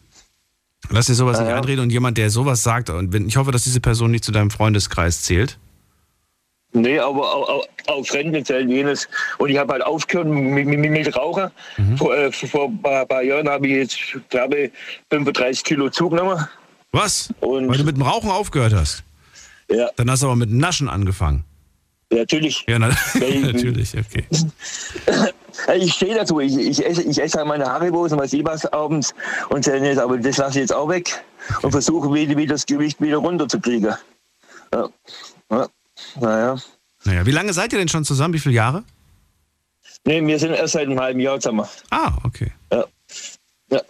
Lass 0.90 1.08
dir 1.08 1.16
sowas 1.16 1.40
nicht 1.40 1.52
einreden 1.52 1.84
und 1.84 1.90
jemand, 1.90 2.18
der 2.18 2.30
sowas 2.30 2.64
sagt, 2.64 2.90
und 2.90 3.14
ich 3.14 3.36
hoffe, 3.36 3.52
dass 3.52 3.64
diese 3.64 3.82
Person 3.82 4.12
nicht 4.12 4.24
zu 4.24 4.32
deinem 4.32 4.52
Freundeskreis 4.52 5.24
zählt. 5.24 5.58
Nee, 6.76 7.00
aber 7.00 7.64
auch 7.88 8.06
Fremden 8.06 8.44
zählen 8.44 8.70
jenes. 8.70 9.08
Und 9.38 9.50
ich 9.50 9.58
habe 9.58 9.74
halt 9.74 9.84
aufgehört 9.84 10.28
mit, 10.28 10.68
mit, 10.68 10.80
mit 10.80 11.16
Rauchen. 11.16 11.50
Vor, 11.98 12.16
äh, 12.16 12.32
vor 12.32 12.66
ein 12.66 12.82
paar, 12.82 13.06
paar 13.06 13.24
Jahren 13.24 13.48
habe 13.48 13.66
ich 13.68 13.74
jetzt, 13.74 14.30
glaube 14.30 14.58
ich, 14.58 14.72
35 15.10 15.64
Kilo 15.64 15.90
zugenommen. 15.90 16.46
Was? 16.92 17.34
Und 17.40 17.70
Weil 17.70 17.78
du 17.78 17.86
mit 17.86 17.96
dem 17.96 18.04
Rauchen 18.04 18.30
aufgehört 18.30 18.74
hast. 18.74 19.04
Ja. 19.72 19.90
Dann 19.96 20.12
hast 20.12 20.24
du 20.24 20.28
aber 20.28 20.36
mit 20.36 20.52
Naschen 20.52 20.90
angefangen. 20.90 21.46
Ja, 22.12 22.20
natürlich. 22.20 22.66
Ja, 22.68 22.78
na, 22.78 22.88
natürlich, 23.16 23.96
okay. 23.98 24.26
Ich 25.78 25.94
stehe 25.94 26.16
dazu. 26.16 26.40
Ich, 26.42 26.58
ich, 26.58 26.86
esse, 26.86 27.04
ich 27.04 27.22
esse 27.22 27.38
halt 27.38 27.48
meine 27.48 27.66
Haribos 27.66 28.12
und 28.12 28.20
was 28.20 28.34
ich 28.34 28.46
was 28.46 28.66
abends. 28.66 29.16
Und 29.50 29.66
dann 29.66 29.84
jetzt, 29.84 29.98
aber 29.98 30.18
das 30.18 30.38
lasse 30.38 30.52
ich 30.52 30.64
jetzt 30.64 30.74
auch 30.74 30.90
weg 30.90 31.24
und 31.62 31.72
versuche 31.72 32.14
wieder, 32.14 32.38
wieder 32.38 32.54
das 32.54 32.66
Gewicht 32.66 33.00
wieder 33.02 33.18
runterzukriegen. 33.18 33.96
Ja. 34.74 34.90
Ja. 35.50 35.68
Naja. 36.20 36.58
Naja, 37.04 37.26
wie 37.26 37.32
lange 37.32 37.54
seid 37.54 37.72
ihr 37.74 37.80
denn 37.80 37.88
schon 37.88 38.04
zusammen? 38.06 38.34
Wie 38.34 38.40
viele 38.40 38.56
Jahre? 38.56 38.84
Nee, 40.06 40.26
wir 40.26 40.40
sind 40.40 40.54
erst 40.54 40.74
seit 40.74 40.88
einem 40.88 41.00
halben 41.00 41.20
Jahr 41.20 41.40
zusammen. 41.40 41.66
Ah, 41.90 42.14
okay. 42.24 42.52
Ja. 42.72 42.86
Ja. 43.72 43.82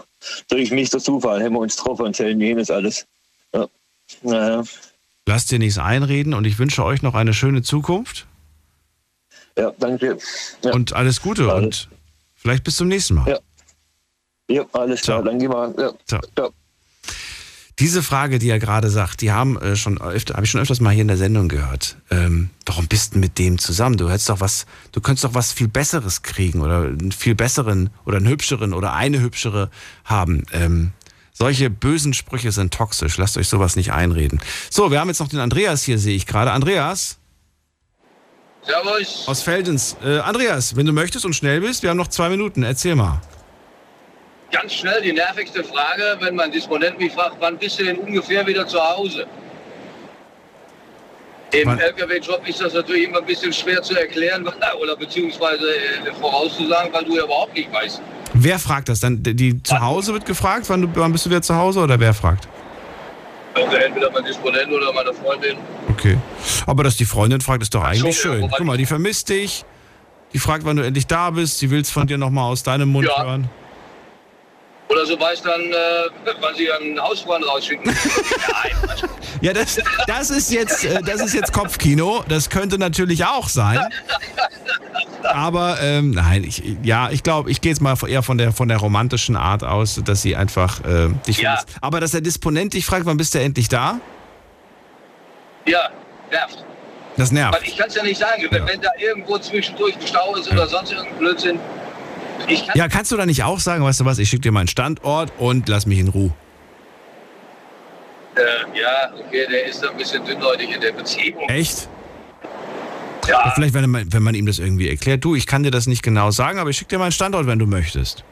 Durch 0.49 0.71
mich 0.71 0.89
der 0.89 0.99
Zufall 0.99 1.43
haben 1.43 1.53
wir 1.53 1.59
uns 1.59 1.75
getroffen 1.77 2.05
und 2.05 2.15
zählen 2.15 2.39
jenes 2.39 2.71
alles. 2.71 3.05
Ja. 3.53 3.67
Naja. 4.21 4.63
Lasst 5.27 5.51
dir 5.51 5.59
nichts 5.59 5.77
einreden 5.77 6.33
und 6.33 6.45
ich 6.45 6.59
wünsche 6.59 6.83
euch 6.83 7.01
noch 7.01 7.15
eine 7.15 7.33
schöne 7.33 7.63
Zukunft 7.63 8.27
Ja, 9.57 9.71
danke. 9.79 10.17
Ja. 10.63 10.71
und 10.73 10.93
alles 10.93 11.21
Gute 11.21 11.53
und 11.53 11.89
vielleicht 12.35 12.63
bis 12.63 12.75
zum 12.77 12.87
nächsten 12.87 13.15
Mal. 13.15 13.27
Ja. 13.29 13.39
Ja, 14.47 14.65
alles 14.73 15.01
klar. 15.01 15.23
Danke 15.23 15.49
mal. 15.49 15.73
Ja. 15.77 15.91
Ciao. 16.05 16.21
Ciao. 16.35 16.51
Diese 17.79 18.01
Frage, 18.01 18.39
die 18.39 18.49
er 18.49 18.59
gerade 18.59 18.89
sagt, 18.89 19.19
die 19.19 19.33
haben 19.33 19.57
äh, 19.57 19.75
schon 19.75 19.99
öfter, 19.99 20.35
habe 20.35 20.45
ich 20.45 20.51
schon 20.51 20.61
öfters 20.61 20.79
mal 20.79 20.91
hier 20.91 21.01
in 21.01 21.09
der 21.09 21.17
Sendung 21.17 21.49
gehört. 21.49 21.97
Ähm, 22.09 22.49
warum 22.65 22.87
bist 22.87 23.15
du 23.15 23.19
mit 23.19 23.37
dem 23.37 23.57
zusammen? 23.57 23.97
Du 23.97 24.09
hättest 24.09 24.29
doch 24.29 24.39
was, 24.39 24.65
du 24.93 25.01
könntest 25.01 25.25
doch 25.25 25.33
was 25.33 25.51
viel 25.51 25.67
Besseres 25.67 26.21
kriegen 26.21 26.61
oder 26.61 26.83
einen 26.83 27.11
viel 27.11 27.35
besseren 27.35 27.89
oder 28.05 28.17
einen 28.17 28.29
hübscheren 28.29 28.73
oder 28.73 28.93
eine 28.93 29.19
hübschere 29.19 29.69
haben. 30.05 30.43
Ähm, 30.53 30.93
solche 31.33 31.69
bösen 31.69 32.13
Sprüche 32.13 32.53
sind 32.53 32.73
toxisch. 32.73 33.17
Lasst 33.17 33.37
euch 33.37 33.49
sowas 33.49 33.75
nicht 33.75 33.91
einreden. 33.91 34.39
So, 34.69 34.89
wir 34.89 35.01
haben 35.01 35.09
jetzt 35.09 35.19
noch 35.19 35.27
den 35.27 35.41
Andreas 35.41 35.83
hier, 35.83 35.99
sehe 35.99 36.15
ich 36.15 36.25
gerade. 36.25 36.51
Andreas 36.51 37.17
Servus. 38.65 39.27
aus 39.27 39.41
Feldens. 39.43 39.97
Äh, 40.01 40.19
Andreas, 40.19 40.77
wenn 40.77 40.85
du 40.85 40.93
möchtest 40.93 41.25
und 41.25 41.35
schnell 41.35 41.59
bist, 41.59 41.83
wir 41.83 41.89
haben 41.89 41.97
noch 41.97 42.07
zwei 42.07 42.29
Minuten. 42.29 42.63
Erzähl 42.63 42.95
mal. 42.95 43.21
Ganz 44.55 44.73
schnell 44.73 45.01
die 45.01 45.11
nervigste 45.13 45.63
Frage, 45.63 46.17
wenn 46.19 46.35
mein 46.35 46.51
Disponent 46.51 46.97
mich 46.99 47.11
fragt, 47.13 47.35
wann 47.39 47.57
bist 47.57 47.79
du 47.79 47.83
denn 47.85 47.97
ungefähr 47.97 48.45
wieder 48.47 48.65
zu 48.67 48.79
Hause? 48.79 49.25
Im 51.51 51.69
LKW-Job 51.69 52.47
ist 52.47 52.59
das 52.61 52.73
natürlich 52.73 53.07
immer 53.07 53.19
ein 53.19 53.25
bisschen 53.25 53.53
schwer 53.53 53.81
zu 53.81 53.95
erklären 53.97 54.45
oder 54.81 54.95
beziehungsweise 54.97 55.67
äh, 55.75 56.13
vorauszusagen, 56.19 56.91
weil 56.93 57.05
du 57.05 57.15
ja 57.15 57.23
überhaupt 57.23 57.53
nicht 57.55 57.71
weißt. 57.71 58.01
Wer 58.33 58.59
fragt 58.59 58.89
das 58.89 58.99
dann? 58.99 59.23
Die, 59.23 59.61
zu 59.63 59.79
Hause 59.79 60.13
wird 60.13 60.25
gefragt, 60.25 60.65
wann, 60.67 60.81
du, 60.81 60.89
wann 60.95 61.11
bist 61.11 61.25
du 61.25 61.29
wieder 61.29 61.41
zu 61.41 61.55
Hause 61.55 61.79
oder 61.79 61.97
wer 61.99 62.13
fragt? 62.13 62.47
Also 63.53 63.73
entweder 63.77 64.11
mein 64.11 64.25
Disponent 64.25 64.69
oder 64.69 64.91
meine 64.91 65.13
Freundin. 65.13 65.55
Okay. 65.89 66.17
Aber 66.67 66.83
dass 66.83 66.97
die 66.97 67.05
Freundin 67.05 67.39
fragt, 67.39 67.61
ist 67.61 67.73
doch 67.73 67.83
eigentlich 67.83 68.19
schön. 68.19 68.41
wobei- 68.41 68.55
Guck 68.57 68.65
mal, 68.65 68.77
die 68.77 68.85
vermisst 68.85 69.29
dich. 69.29 69.63
Die 70.33 70.39
fragt, 70.39 70.65
wann 70.65 70.75
du 70.75 70.83
endlich 70.83 71.07
da 71.07 71.29
bist. 71.29 71.59
Sie 71.59 71.71
will 71.71 71.79
es 71.79 71.89
von 71.89 72.05
dir 72.07 72.17
nochmal 72.17 72.51
aus 72.51 72.63
deinem 72.63 72.89
Mund 72.89 73.07
Ja. 73.07 73.23
hören. 73.23 73.49
Oder 74.87 75.05
so 75.05 75.19
weiß 75.19 75.41
dann, 75.41 75.61
äh, 75.61 76.33
wann 76.41 76.55
sie 76.55 76.71
einen 76.71 77.01
Hausfreund 77.01 77.45
rausschicken. 77.47 77.85
Nein, 77.85 79.09
Ja, 79.41 79.51
das, 79.53 79.79
das, 80.07 80.29
ist 80.29 80.51
jetzt, 80.51 80.85
äh, 80.85 81.01
das 81.01 81.21
ist 81.21 81.33
jetzt 81.33 81.51
Kopfkino. 81.51 82.23
Das 82.27 82.49
könnte 82.49 82.77
natürlich 82.77 83.25
auch 83.25 83.49
sein. 83.49 83.79
Aber 85.23 85.77
ähm, 85.81 86.11
nein, 86.11 86.43
ich, 86.43 86.61
ja, 86.83 87.09
ich 87.09 87.23
glaube, 87.23 87.49
ich 87.51 87.61
gehe 87.61 87.71
jetzt 87.71 87.81
mal 87.81 87.97
eher 88.07 88.21
von 88.23 88.37
der, 88.37 88.51
von 88.51 88.67
der 88.67 88.77
romantischen 88.77 89.35
Art 89.35 89.63
aus, 89.63 89.99
dass 90.05 90.21
sie 90.21 90.35
einfach 90.35 90.79
äh, 90.85 91.09
dich 91.27 91.39
Ja. 91.41 91.55
vermisst. 91.57 91.77
Aber 91.81 91.99
dass 91.99 92.11
der 92.11 92.21
Disponent 92.21 92.73
dich 92.73 92.85
fragt, 92.85 93.05
wann 93.05 93.17
bist 93.17 93.33
du 93.35 93.39
endlich 93.39 93.67
da? 93.69 93.99
ja, 95.65 95.89
nervt. 96.31 96.63
Das 97.17 97.31
nervt. 97.31 97.55
Weil 97.59 97.67
ich 97.67 97.75
kann 97.77 97.87
es 97.87 97.95
ja 97.95 98.03
nicht 98.03 98.19
sagen, 98.19 98.45
wenn, 98.51 98.67
wenn 98.67 98.81
da 98.81 98.89
irgendwo 98.99 99.37
zwischendurch 99.39 99.95
ein 99.95 100.05
Stau 100.05 100.35
ist 100.35 100.51
oder 100.51 100.67
sonst 100.67 100.91
irgendein 100.91 101.17
Blödsinn. 101.17 101.59
Kann 102.39 102.57
Ja, 102.75 102.87
kannst 102.87 103.11
du 103.11 103.17
da 103.17 103.25
nicht 103.25 103.43
auch 103.43 103.59
sagen, 103.59 103.83
weißt 103.83 104.01
du 104.01 104.05
was, 104.05 104.19
ich 104.19 104.29
schicke 104.29 104.41
dir 104.41 104.51
meinen 104.51 104.67
Standort 104.67 105.31
und 105.37 105.67
lass 105.69 105.85
mich 105.85 105.99
in 105.99 106.09
Ruhe. 106.09 106.33
Äh, 108.35 108.79
ja, 108.79 109.13
okay, 109.17 109.47
der 109.49 109.65
ist 109.65 109.85
ein 109.87 109.95
bisschen 109.97 110.25
dünnhäutig 110.25 110.73
in 110.73 110.81
der 110.81 110.91
Beziehung. 110.91 111.47
Echt? 111.47 111.87
Ja. 113.27 113.51
Vielleicht, 113.55 113.73
wenn 113.73 113.89
man, 113.89 114.11
wenn 114.11 114.23
man 114.23 114.35
ihm 114.35 114.45
das 114.45 114.59
irgendwie 114.59 114.89
erklärt, 114.89 115.23
du, 115.23 115.35
ich 115.35 115.47
kann 115.47 115.63
dir 115.63 115.71
das 115.71 115.87
nicht 115.87 116.03
genau 116.03 116.31
sagen, 116.31 116.59
aber 116.59 116.69
ich 116.69 116.77
schicke 116.77 116.89
dir 116.89 116.99
meinen 116.99 117.11
Standort, 117.11 117.47
wenn 117.47 117.59
du 117.59 117.65
möchtest. 117.65 118.23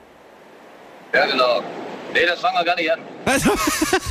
Ja, 1.14 1.26
genau. 1.26 1.64
Nee, 2.14 2.26
das 2.28 2.40
fangen 2.40 2.56
wir 2.58 2.64
gar 2.66 2.76
nicht 2.76 2.92
an. 2.92 3.00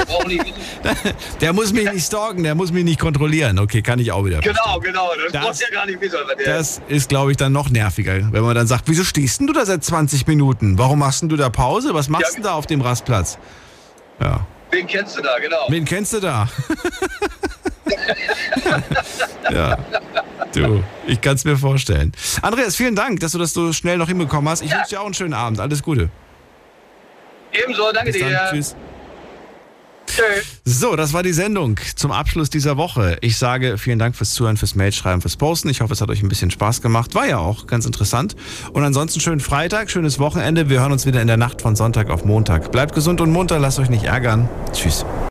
Brauchen 0.07 0.29
nicht. 0.29 0.45
Der 1.41 1.53
muss 1.53 1.73
mich 1.73 1.91
nicht 1.93 2.07
stalken, 2.07 2.43
der 2.43 2.55
muss 2.55 2.73
mich 2.73 2.83
nicht 2.85 2.99
kontrollieren. 2.99 3.59
Okay, 3.59 3.83
kann 3.83 3.99
ich 3.99 4.11
auch 4.11 4.25
wieder. 4.25 4.41
Genau, 4.41 4.81
genau. 4.81 5.11
Das, 5.23 5.33
Das- 5.33 5.43
brauchst 5.45 5.61
ja 5.63 5.69
gar 5.71 5.87
nicht 5.87 6.01
wissen. 6.01 6.17
Das 6.45 6.81
ist, 6.89 7.09
glaube 7.09 7.31
ich, 7.31 7.37
dann 7.37 7.53
noch 7.53 7.71
nerviger, 7.71 8.15
wenn 8.33 8.43
man 8.43 8.55
dann 8.55 8.67
sagt, 8.67 8.85
wieso 8.89 9.05
stehst 9.05 9.41
denn 9.41 9.47
du 9.47 9.53
da 9.53 9.65
seit 9.67 9.85
20 9.85 10.27
Minuten? 10.27 10.79
Warum 10.79 10.99
machst 11.01 11.23
denn 11.23 11.29
du 11.29 11.37
da 11.37 11.51
Pause? 11.51 11.95
Was 11.95 12.09
machst 12.09 12.27
Ja. 12.31 12.35
denn 12.35 12.43
da 12.43 12.53
auf 12.55 12.67
dem 12.67 12.81
Rastplatz? 12.81 13.39
Ja. 14.21 14.47
Wen 14.71 14.87
kennst 14.87 15.17
du 15.19 15.23
da, 15.23 15.39
genau. 15.39 15.67
Wen 15.69 15.85
kennst 15.85 16.15
du 16.15 16.21
da? 16.21 16.49
ja. 19.51 19.77
Du, 20.55 20.83
ich 21.07 21.21
kann 21.21 21.35
es 21.37 21.45
mir 21.45 21.57
vorstellen. 21.57 22.13
Andreas, 22.43 22.77
vielen 22.77 22.95
Dank, 22.97 23.21
dass 23.21 23.33
du 23.33 23.39
das 23.39 23.53
so 23.53 23.73
schnell 23.73 23.97
noch 23.99 24.09
hinbekommen 24.09 24.49
hast. 24.51 24.63
Ich 24.63 24.71
wünsche 24.73 24.91
dir 24.91 25.01
auch 25.01 25.05
einen 25.07 25.15
schönen 25.15 25.35
Abend. 25.35 25.61
Alles 25.61 25.83
Gute. 25.83 26.09
Ebenso, 27.53 27.93
danke 27.93 28.13
Bis 28.13 28.21
dann. 28.21 28.31
dir. 28.31 28.49
Tschüss. 28.51 28.77
Tschüss. 30.07 30.61
So, 30.65 30.97
das 30.97 31.13
war 31.13 31.23
die 31.23 31.33
Sendung 31.33 31.79
zum 31.97 32.13
Abschluss 32.13 32.51
dieser 32.51 32.77
Woche. 32.77 33.17
Ich 33.21 33.39
sage 33.39 33.79
vielen 33.79 33.99
Dank 33.99 34.15
fürs 34.15 34.35
Zuhören, 34.35 34.57
fürs 34.57 34.75
Mailschreiben, 34.75 35.21
fürs 35.23 35.37
Posten. 35.37 35.69
Ich 35.69 35.81
hoffe, 35.81 35.93
es 35.95 36.01
hat 36.01 36.11
euch 36.11 36.23
ein 36.23 36.29
bisschen 36.29 36.51
Spaß 36.51 36.83
gemacht. 36.83 37.15
War 37.15 37.27
ja 37.27 37.39
auch 37.39 37.67
ganz 37.67 37.87
interessant. 37.87 38.37
Und 38.73 38.85
ansonsten 38.85 39.21
schönen 39.21 39.41
Freitag, 39.41 39.91
schönes 39.91 40.19
Wochenende. 40.19 40.69
Wir 40.69 40.81
hören 40.81 40.93
uns 40.93 41.07
wieder 41.07 41.23
in 41.23 41.29
der 41.29 41.39
Nacht 41.39 41.63
von 41.63 41.77
Sonntag 41.77 42.11
auf 42.11 42.25
Montag. 42.25 42.73
Bleibt 42.73 42.95
gesund 42.95 43.21
und 43.21 43.31
munter, 43.31 43.59
lasst 43.59 43.79
euch 43.79 43.91
nicht 43.91 44.05
ärgern. 44.05 44.49
Tschüss. 44.73 45.07